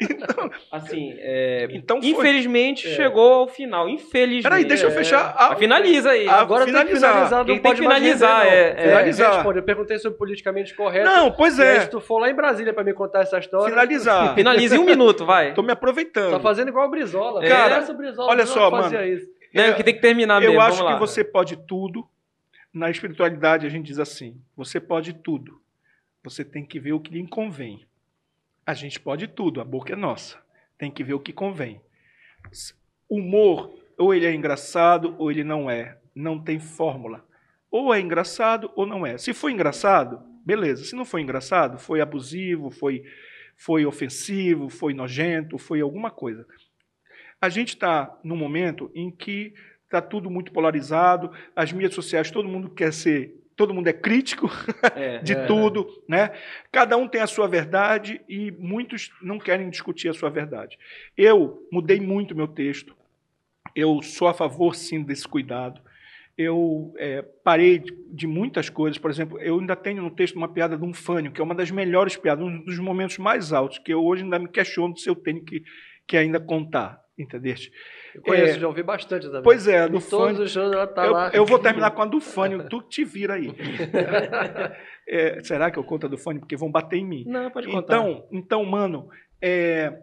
então, 0.00 0.50
assim, 0.70 1.14
é, 1.18 1.68
então 1.70 1.98
infelizmente 2.02 2.88
é. 2.88 2.94
chegou 2.94 3.32
ao 3.32 3.48
final. 3.48 3.88
Infelizmente. 3.88 4.42
Peraí, 4.42 4.64
deixa 4.64 4.86
eu 4.86 4.90
fechar. 4.90 5.34
A, 5.36 5.56
finaliza 5.56 6.10
aí. 6.10 6.28
Agora 6.28 6.64
finalizar. 6.64 6.86
tem 6.86 6.94
que 6.94 7.00
finalizar. 7.00 7.38
Não 7.38 7.58
tem 7.58 7.72
que 7.72 7.78
finalizar. 7.78 8.46
é, 8.46 8.70
é, 8.70 8.82
finalizar. 8.88 9.34
Responde. 9.34 9.58
Eu 9.58 9.62
perguntei 9.62 9.98
sobre 9.98 10.18
politicamente 10.18 10.74
correto. 10.74 11.04
Não, 11.04 11.30
pois 11.30 11.58
é. 11.58 11.80
Se 11.80 11.90
tu 11.90 12.00
for 12.00 12.18
lá 12.18 12.30
em 12.30 12.34
Brasília 12.34 12.72
para 12.72 12.84
me 12.84 12.92
contar 12.92 13.20
essa 13.20 13.38
história. 13.38 13.70
Finalizar. 13.70 14.34
Finalize 14.36 14.74
em 14.74 14.78
um 14.78 14.84
minuto, 14.84 15.24
vai. 15.24 15.54
Tô 15.54 15.62
me 15.62 15.72
aproveitando. 15.72 16.32
Tá 16.32 16.40
fazendo 16.40 16.68
igual 16.68 16.86
o 16.86 16.90
Brizola. 16.90 17.46
Cara, 17.46 17.76
essa 17.76 17.94
Brizola, 17.94 18.30
olha 18.30 18.46
só, 18.46 18.70
mano. 18.70 19.04
Isso. 19.04 19.26
Não, 19.54 19.64
é, 19.64 19.72
que 19.74 19.82
tem 19.82 19.94
que 19.94 20.00
terminar 20.00 20.40
mesmo. 20.40 20.54
Eu 20.54 20.60
acho 20.60 20.86
que 20.86 20.98
você 20.98 21.24
pode 21.24 21.56
tudo. 21.56 22.06
Na 22.72 22.88
espiritualidade 22.88 23.66
a 23.66 23.70
gente 23.70 23.86
diz 23.86 23.98
assim: 23.98 24.40
você 24.56 24.80
pode 24.80 25.12
tudo. 25.12 25.60
Você 26.22 26.44
tem 26.44 26.64
que 26.64 26.78
ver 26.78 26.92
o 26.92 27.00
que 27.00 27.12
lhe 27.12 27.26
convém. 27.26 27.86
A 28.70 28.74
gente 28.74 29.00
pode 29.00 29.26
tudo, 29.26 29.60
a 29.60 29.64
boca 29.64 29.94
é 29.94 29.96
nossa. 29.96 30.38
Tem 30.78 30.92
que 30.92 31.02
ver 31.02 31.14
o 31.14 31.18
que 31.18 31.32
convém. 31.32 31.80
Humor, 33.08 33.76
ou 33.98 34.14
ele 34.14 34.24
é 34.24 34.32
engraçado 34.32 35.16
ou 35.18 35.28
ele 35.28 35.42
não 35.42 35.68
é. 35.68 35.98
Não 36.14 36.40
tem 36.40 36.60
fórmula. 36.60 37.26
Ou 37.68 37.92
é 37.92 37.98
engraçado 37.98 38.70
ou 38.76 38.86
não 38.86 39.04
é. 39.04 39.18
Se 39.18 39.34
for 39.34 39.50
engraçado, 39.50 40.22
beleza. 40.46 40.84
Se 40.84 40.94
não 40.94 41.04
for 41.04 41.18
engraçado, 41.18 41.80
foi 41.80 42.00
abusivo, 42.00 42.70
foi, 42.70 43.02
foi 43.56 43.84
ofensivo, 43.84 44.68
foi 44.68 44.94
nojento, 44.94 45.58
foi 45.58 45.80
alguma 45.80 46.12
coisa. 46.12 46.46
A 47.40 47.48
gente 47.48 47.70
está 47.70 48.20
num 48.22 48.36
momento 48.36 48.88
em 48.94 49.10
que 49.10 49.52
está 49.82 50.00
tudo 50.00 50.30
muito 50.30 50.52
polarizado, 50.52 51.32
as 51.56 51.72
mídias 51.72 51.94
sociais, 51.94 52.30
todo 52.30 52.48
mundo 52.48 52.70
quer 52.70 52.92
ser 52.92 53.34
todo 53.60 53.74
mundo 53.74 53.88
é 53.88 53.92
crítico 53.92 54.50
é, 54.96 55.18
de 55.18 55.34
é, 55.34 55.44
tudo, 55.44 56.02
né? 56.08 56.30
Cada 56.72 56.96
um 56.96 57.06
tem 57.06 57.20
a 57.20 57.26
sua 57.26 57.46
verdade 57.46 58.18
e 58.26 58.50
muitos 58.52 59.10
não 59.20 59.38
querem 59.38 59.68
discutir 59.68 60.08
a 60.08 60.14
sua 60.14 60.30
verdade. 60.30 60.78
Eu 61.14 61.68
mudei 61.70 62.00
muito 62.00 62.34
meu 62.34 62.48
texto. 62.48 62.96
Eu 63.76 64.00
sou 64.00 64.28
a 64.28 64.32
favor, 64.32 64.74
sim, 64.74 65.02
desse 65.02 65.28
cuidado. 65.28 65.78
Eu 66.38 66.94
é, 66.96 67.20
parei 67.20 67.80
de, 67.80 67.94
de, 68.10 68.26
muitas 68.26 68.70
coisas. 68.70 68.96
Por 68.96 69.10
exemplo, 69.10 69.38
eu 69.38 69.60
ainda 69.60 69.76
tenho 69.76 70.02
no 70.02 70.10
texto 70.10 70.36
uma 70.36 70.48
piada 70.48 70.74
de 70.74 70.82
um 70.82 70.94
fânio, 70.94 71.30
que 71.30 71.38
é 71.38 71.44
uma 71.44 71.54
das 71.54 71.70
melhores 71.70 72.16
piadas, 72.16 72.42
um 72.42 72.64
dos 72.64 72.78
momentos 72.78 73.18
mais 73.18 73.52
altos, 73.52 73.78
que 73.78 73.92
eu 73.92 74.02
hoje 74.02 74.22
ainda 74.22 74.38
me 74.38 74.48
questiono 74.48 74.96
se 74.96 75.06
eu 75.06 75.14
tenho 75.14 75.44
que, 75.44 75.62
que 76.06 76.16
ainda 76.16 76.40
contar, 76.40 76.98
entendeste? 77.18 77.70
Eu 78.14 78.22
conheço, 78.22 78.56
é, 78.56 78.60
já 78.60 78.66
ouvi 78.66 78.82
bastante 78.82 79.26
também. 79.26 79.42
Pois 79.42 79.66
é, 79.66 79.88
do 79.88 80.00
Todos 80.00 80.40
os 80.40 80.50
shows 80.50 80.72
ela 80.72 80.86
tá 80.86 81.06
eu, 81.06 81.12
lá. 81.12 81.30
Eu 81.32 81.46
vou 81.46 81.58
terminar 81.58 81.90
com 81.92 82.02
a 82.02 82.06
do 82.06 82.20
Fânio, 82.20 82.68
tu 82.68 82.82
te 82.82 83.04
vira 83.04 83.34
aí. 83.34 83.54
é, 85.08 85.42
será 85.42 85.70
que 85.70 85.78
eu 85.78 85.84
conto 85.84 86.06
a 86.06 86.08
do 86.08 86.18
Fânio? 86.18 86.40
Porque 86.40 86.56
vão 86.56 86.70
bater 86.70 86.98
em 86.98 87.06
mim. 87.06 87.24
Não, 87.26 87.50
pode 87.50 87.68
contar. 87.68 87.96
Então, 87.96 88.28
então 88.32 88.64
mano, 88.64 89.08
é, 89.40 89.98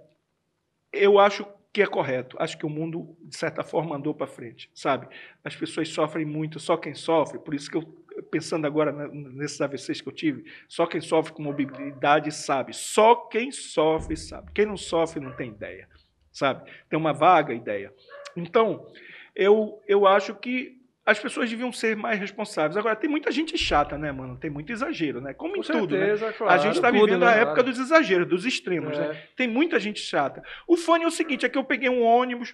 eu 0.92 1.20
acho 1.20 1.46
que 1.72 1.82
é 1.82 1.86
correto. 1.86 2.36
Acho 2.40 2.58
que 2.58 2.66
o 2.66 2.70
mundo, 2.70 3.16
de 3.22 3.38
certa 3.38 3.64
forma, 3.64 3.96
andou 3.96 4.14
para 4.14 4.26
frente, 4.26 4.70
sabe? 4.74 5.08
As 5.44 5.56
pessoas 5.56 5.90
sofrem 5.90 6.26
muito, 6.26 6.60
só 6.60 6.76
quem 6.76 6.96
sofre, 6.96 7.38
por 7.38 7.54
isso 7.54 7.70
que 7.70 7.78
eu, 7.78 7.84
pensando 8.32 8.66
agora 8.66 8.92
nesses 9.10 9.62
AVCs 9.62 10.02
que 10.02 10.08
eu 10.08 10.14
tive, 10.14 10.44
só 10.68 10.88
quem 10.88 11.02
sofre 11.02 11.34
com 11.34 11.44
mobilidade 11.44 12.32
sabe. 12.34 12.74
Só 12.74 13.16
quem 13.16 13.52
sofre 13.52 14.18
sabe. 14.18 14.52
Quem 14.54 14.66
não 14.66 14.78
sofre 14.78 15.20
não 15.20 15.34
tem 15.34 15.50
ideia 15.50 15.88
sabe? 16.38 16.70
Tem 16.90 16.98
uma 17.00 17.14
vaga 17.14 17.54
ideia. 17.54 17.92
Então, 18.36 18.86
eu, 19.36 19.82
eu 19.88 20.06
acho 20.06 20.36
que 20.36 20.78
as 21.06 21.18
pessoas 21.18 21.50
deviam 21.50 21.72
ser 21.72 21.96
mais 21.96 22.20
responsáveis. 22.20 22.76
Agora, 22.78 22.96
tem 22.96 23.10
muita 23.10 23.32
gente 23.32 23.58
chata, 23.58 23.98
né, 23.98 24.12
mano? 24.12 24.38
Tem 24.38 24.50
muito 24.52 24.72
exagero, 24.72 25.22
né? 25.22 25.34
Como 25.34 25.54
Com 25.56 25.62
em 25.62 25.64
tudo, 25.64 25.98
né? 25.98 26.08
certeza, 26.08 26.34
claro. 26.34 26.54
a 26.54 26.58
gente 26.58 26.76
está 26.76 26.92
vivendo 26.92 27.20
né? 27.20 27.26
a 27.28 27.32
Claro. 27.34 27.42
época 27.42 27.64
dos 27.64 27.80
exageros, 27.80 28.28
dos 28.28 28.46
extremos, 28.46 28.98
É. 28.98 29.08
né? 29.08 29.24
Tem 29.36 29.48
muita 29.48 29.80
gente 29.80 30.00
chata. 30.02 30.44
O 30.68 30.76
fone 30.76 31.06
é 31.06 31.08
o 31.08 31.12
seguinte, 31.12 31.46
é 31.46 31.50
que 31.50 31.58
eu 31.58 31.64
peguei 31.64 31.90
um 31.90 32.04
ônibus 32.04 32.54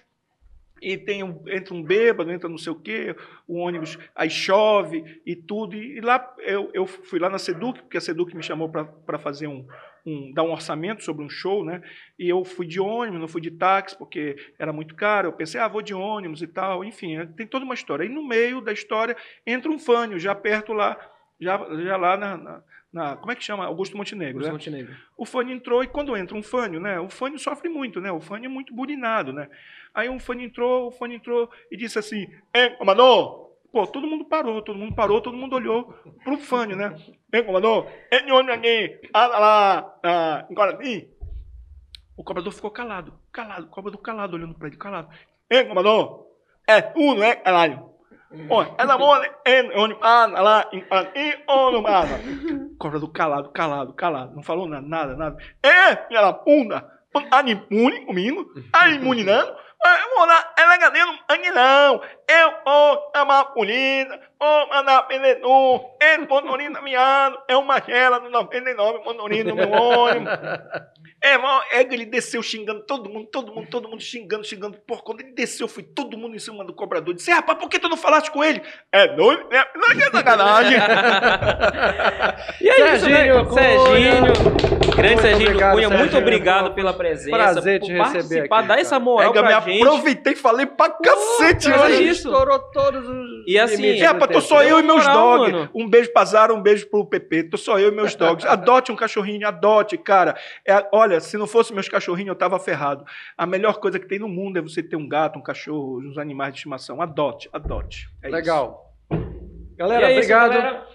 e 0.80 0.96
tem 0.96 1.22
um, 1.24 1.42
entra 1.48 1.74
um 1.74 1.82
bêbado, 1.82 2.30
entra 2.30 2.48
não 2.48 2.58
sei 2.58 2.72
o 2.72 2.76
quê, 2.78 3.16
o 3.48 3.56
ônibus 3.56 3.98
aí 4.14 4.30
chove 4.30 5.20
e 5.26 5.34
tudo. 5.34 5.74
E, 5.76 5.96
e 5.98 6.00
lá 6.00 6.32
eu, 6.38 6.70
eu 6.72 6.86
fui 6.86 7.18
lá 7.18 7.28
na 7.28 7.38
Seduc, 7.38 7.80
porque 7.82 7.96
a 7.96 8.00
Seduc 8.00 8.36
me 8.36 8.42
chamou 8.42 8.68
para 8.68 9.18
fazer 9.18 9.48
um, 9.48 9.66
um 10.06 10.32
dar 10.32 10.42
um 10.42 10.52
orçamento 10.52 11.02
sobre 11.02 11.24
um 11.24 11.28
show, 11.30 11.64
né? 11.64 11.82
E 12.18 12.28
eu 12.28 12.44
fui 12.44 12.66
de 12.66 12.78
ônibus, 12.80 13.20
não 13.20 13.28
fui 13.28 13.40
de 13.40 13.50
táxi, 13.50 13.96
porque 13.96 14.36
era 14.58 14.72
muito 14.72 14.94
caro. 14.94 15.28
Eu 15.28 15.32
pensei, 15.32 15.60
ah, 15.60 15.68
vou 15.68 15.80
de 15.82 15.94
ônibus 15.94 16.42
e 16.42 16.46
tal. 16.46 16.84
Enfim, 16.84 17.16
é, 17.16 17.26
tem 17.26 17.46
toda 17.46 17.64
uma 17.64 17.74
história. 17.74 18.04
E 18.04 18.08
no 18.08 18.22
meio 18.26 18.60
da 18.60 18.72
história 18.72 19.16
entra 19.46 19.70
um 19.70 19.78
fânio, 19.78 20.18
já 20.18 20.34
perto 20.34 20.72
lá, 20.72 20.96
já, 21.40 21.56
já 21.82 21.96
lá 21.96 22.16
na, 22.16 22.36
na- 22.36 22.62
na- 22.92 23.16
Como 23.16 23.32
é 23.32 23.34
que 23.34 23.42
chama? 23.42 23.64
Augusto 23.64 23.96
Montenegro. 23.96 24.44
Augusto 24.46 24.70
né? 24.70 24.78
Montenegro. 24.78 24.94
o 25.16 25.24
fone 25.26 25.52
entrou 25.52 25.82
e 25.82 25.86
quando 25.88 26.16
entra 26.16 26.36
um 26.36 26.42
fânio, 26.42 26.78
né? 26.78 27.00
O 27.00 27.08
fânio 27.08 27.38
sofre 27.38 27.68
muito, 27.68 28.00
né? 28.00 28.12
O 28.12 28.20
fânio 28.20 28.46
é 28.46 28.50
muito 28.50 28.74
burinado, 28.74 29.32
né? 29.32 29.48
Aí 29.94 30.08
um 30.08 30.18
fone 30.20 30.44
entrou, 30.44 30.88
o 30.88 30.90
fone 30.92 31.14
entrou 31.16 31.50
e 31.72 31.76
disse 31.76 31.98
assim: 31.98 32.26
"Hein, 32.54 32.76
comandor?" 32.78 33.53
Pô, 33.74 33.88
todo 33.88 34.06
mundo 34.06 34.24
parou, 34.24 34.62
todo 34.62 34.78
mundo 34.78 34.94
parou, 34.94 35.20
todo 35.20 35.36
mundo 35.36 35.56
olhou 35.56 35.92
pro 36.22 36.38
fânio, 36.38 36.76
né? 36.76 36.94
"Hein, 37.32 37.42
comandor? 37.42 37.88
É 38.08 38.20
de 38.20 38.30
onde 38.30 38.52
aqui? 38.52 39.00
Ah, 39.12 39.26
lá, 39.26 39.94
ah, 40.04 40.46
em 40.48 40.54
Guarani?" 40.54 41.08
O 42.16 42.22
cobrador 42.22 42.52
ficou 42.52 42.70
calado, 42.70 43.14
calado, 43.32 43.66
o 43.66 43.70
cobrador 43.70 44.00
calado, 44.00 44.36
olhando 44.36 44.54
para 44.54 44.68
ele, 44.68 44.76
calado. 44.76 45.08
"Hein, 45.50 45.66
comandor? 45.66 46.24
É 46.68 46.80
tu, 46.80 47.16
não 47.16 47.24
é, 47.24 47.34
caralho?" 47.34 47.90
Olha, 48.48 49.34
é 49.44 49.76
onde 49.76 49.96
para 49.96 50.40
lá, 50.40 50.70
em 50.72 50.84
não 51.72 51.82
para? 51.82 52.20
Cobrador 52.78 53.10
calado, 53.10 53.48
calado, 53.50 53.92
calado. 53.92 54.36
Não 54.36 54.42
falou 54.44 54.68
nada, 54.68 54.86
nada, 54.86 55.16
nada. 55.16 55.36
É, 55.60 55.96
filha 56.06 56.20
da 56.22 56.32
puta. 56.32 56.88
Tá 57.28 57.42
imune 57.42 58.06
comigo? 58.06 58.44
Tá 58.70 58.88
Eu 59.86 60.16
vou 60.16 60.26
lá, 60.26 60.52
é 60.56 60.66
legadeiro, 60.66 61.18
aqui 61.28 61.50
não. 61.50 62.00
Eu 62.26 62.54
vou 62.64 63.10
chamar 63.14 63.40
a 63.40 63.44
polícia, 63.44 64.20
vou 64.40 64.68
mandar 64.68 65.06
vendedor. 65.08 65.96
Esse 66.00 66.26
motorista 66.26 66.80
miado 66.80 67.38
é 67.46 67.56
uma 67.56 67.80
gela 67.82 68.18
do 68.18 68.30
99, 68.30 69.04
motorista 69.04 69.50
do 69.50 69.56
meu 69.56 69.70
ônibus. 69.72 70.32
É, 71.24 71.78
é 71.80 71.84
que 71.84 71.94
ele 71.94 72.04
desceu 72.04 72.42
xingando 72.42 72.82
todo 72.82 73.08
mundo, 73.08 73.26
todo 73.26 73.52
mundo, 73.52 73.66
todo 73.70 73.88
mundo 73.88 74.02
xingando, 74.02 74.44
xingando. 74.44 74.76
Por 74.86 75.02
quando 75.02 75.20
ele 75.20 75.32
desceu, 75.32 75.66
foi 75.66 75.82
todo 75.82 76.18
mundo 76.18 76.36
em 76.36 76.38
cima 76.38 76.64
do 76.64 76.74
cobrador. 76.74 77.14
Disse, 77.14 77.30
rapaz, 77.32 77.58
por 77.58 77.68
que 77.68 77.78
tu 77.78 77.88
não 77.88 77.96
falaste 77.96 78.30
com 78.30 78.44
ele? 78.44 78.60
É 78.92 79.08
doido? 79.08 79.46
É, 79.52 79.66
não 79.74 79.88
é 79.90 80.10
sacanagem. 80.10 80.78
E 82.60 82.68
é 82.68 82.94
isso, 82.94 83.08
né? 83.08 83.16
Serginho. 83.24 83.52
Serginho, 83.52 84.32
grande 84.94 85.14
Muito 85.14 85.20
Serginho 85.22 85.48
obrigado, 85.50 85.74
Cunha, 85.74 85.88
muito 85.88 86.00
Serginho. 86.02 86.22
obrigado 86.22 86.74
pela 86.74 86.92
presença. 86.92 87.30
Prazer 87.30 87.80
por 87.80 87.86
te 87.86 87.92
receber 87.92 88.12
participar, 88.48 88.58
aqui, 88.58 88.68
dar 88.68 88.78
essa 88.78 88.90
cara. 88.90 89.04
moral 89.04 89.30
É 89.30 89.32
que 89.32 89.38
eu 89.38 89.42
me 89.42 89.48
pra 89.48 89.60
gente. 89.60 89.82
aproveitei 89.82 90.32
e 90.32 90.36
falei 90.36 90.66
pra 90.66 90.90
cacete 90.90 91.70
cara, 91.70 91.82
hoje. 91.82 91.94
é 91.94 92.02
isso. 92.02 92.28
Estourou 92.28 92.58
todos 92.72 93.08
os 93.08 93.44
E 93.46 93.58
assim, 93.58 93.86
É, 94.00 94.06
rapaz, 94.06 94.30
tô 94.30 94.40
só 94.40 94.62
eu 94.62 94.78
e 94.78 94.82
meus 94.82 95.06
dogs. 95.06 95.68
Um 95.74 95.88
beijo 95.88 96.12
pra 96.12 96.24
Zara, 96.24 96.52
um 96.54 96.60
beijo 96.62 96.88
pro 96.88 97.04
PP. 97.06 97.44
Tô 97.44 97.56
só 97.56 97.78
eu 97.78 97.88
e 97.88 97.94
meus 97.94 98.14
dogs. 98.14 98.46
Adote 98.46 98.92
um 98.92 98.96
cachorrinho, 98.96 99.46
adote, 99.46 99.96
cara. 99.98 100.36
É, 100.66 100.86
olha, 100.92 101.13
se 101.20 101.36
não 101.36 101.46
fosse 101.46 101.72
meus 101.72 101.88
cachorrinhos, 101.88 102.28
eu 102.28 102.34
tava 102.34 102.58
ferrado. 102.58 103.04
A 103.36 103.46
melhor 103.46 103.78
coisa 103.80 103.98
que 103.98 104.06
tem 104.06 104.18
no 104.18 104.28
mundo 104.28 104.58
é 104.58 104.62
você 104.62 104.82
ter 104.82 104.96
um 104.96 105.08
gato, 105.08 105.38
um 105.38 105.42
cachorro, 105.42 106.00
uns 106.00 106.18
animais 106.18 106.52
de 106.52 106.58
estimação. 106.58 107.00
Adote, 107.00 107.48
adote. 107.52 108.08
É 108.22 108.28
isso. 108.28 108.36
Legal. 108.36 108.92
E 109.10 109.76
Galera, 109.76 110.06
é 110.06 110.10
isso, 110.10 110.18
obrigado. 110.18 110.52
galera. 110.52 110.86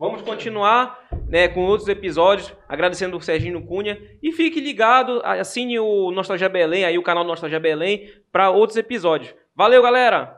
Vamos 0.00 0.22
continuar 0.22 1.08
né, 1.28 1.48
com 1.48 1.64
outros 1.64 1.88
episódios, 1.88 2.54
agradecendo 2.68 3.16
o 3.16 3.20
Serginho 3.20 3.66
Cunha. 3.66 4.00
E 4.22 4.30
fique 4.30 4.60
ligado, 4.60 5.20
assine 5.24 5.78
o 5.80 6.12
Nostalgia 6.12 6.48
Belém, 6.48 6.84
aí 6.84 6.96
o 6.96 7.02
canal 7.02 7.24
Nostalgia 7.24 7.58
Belém, 7.58 8.08
para 8.30 8.50
outros 8.50 8.76
episódios. 8.76 9.34
Valeu, 9.56 9.82
galera! 9.82 10.37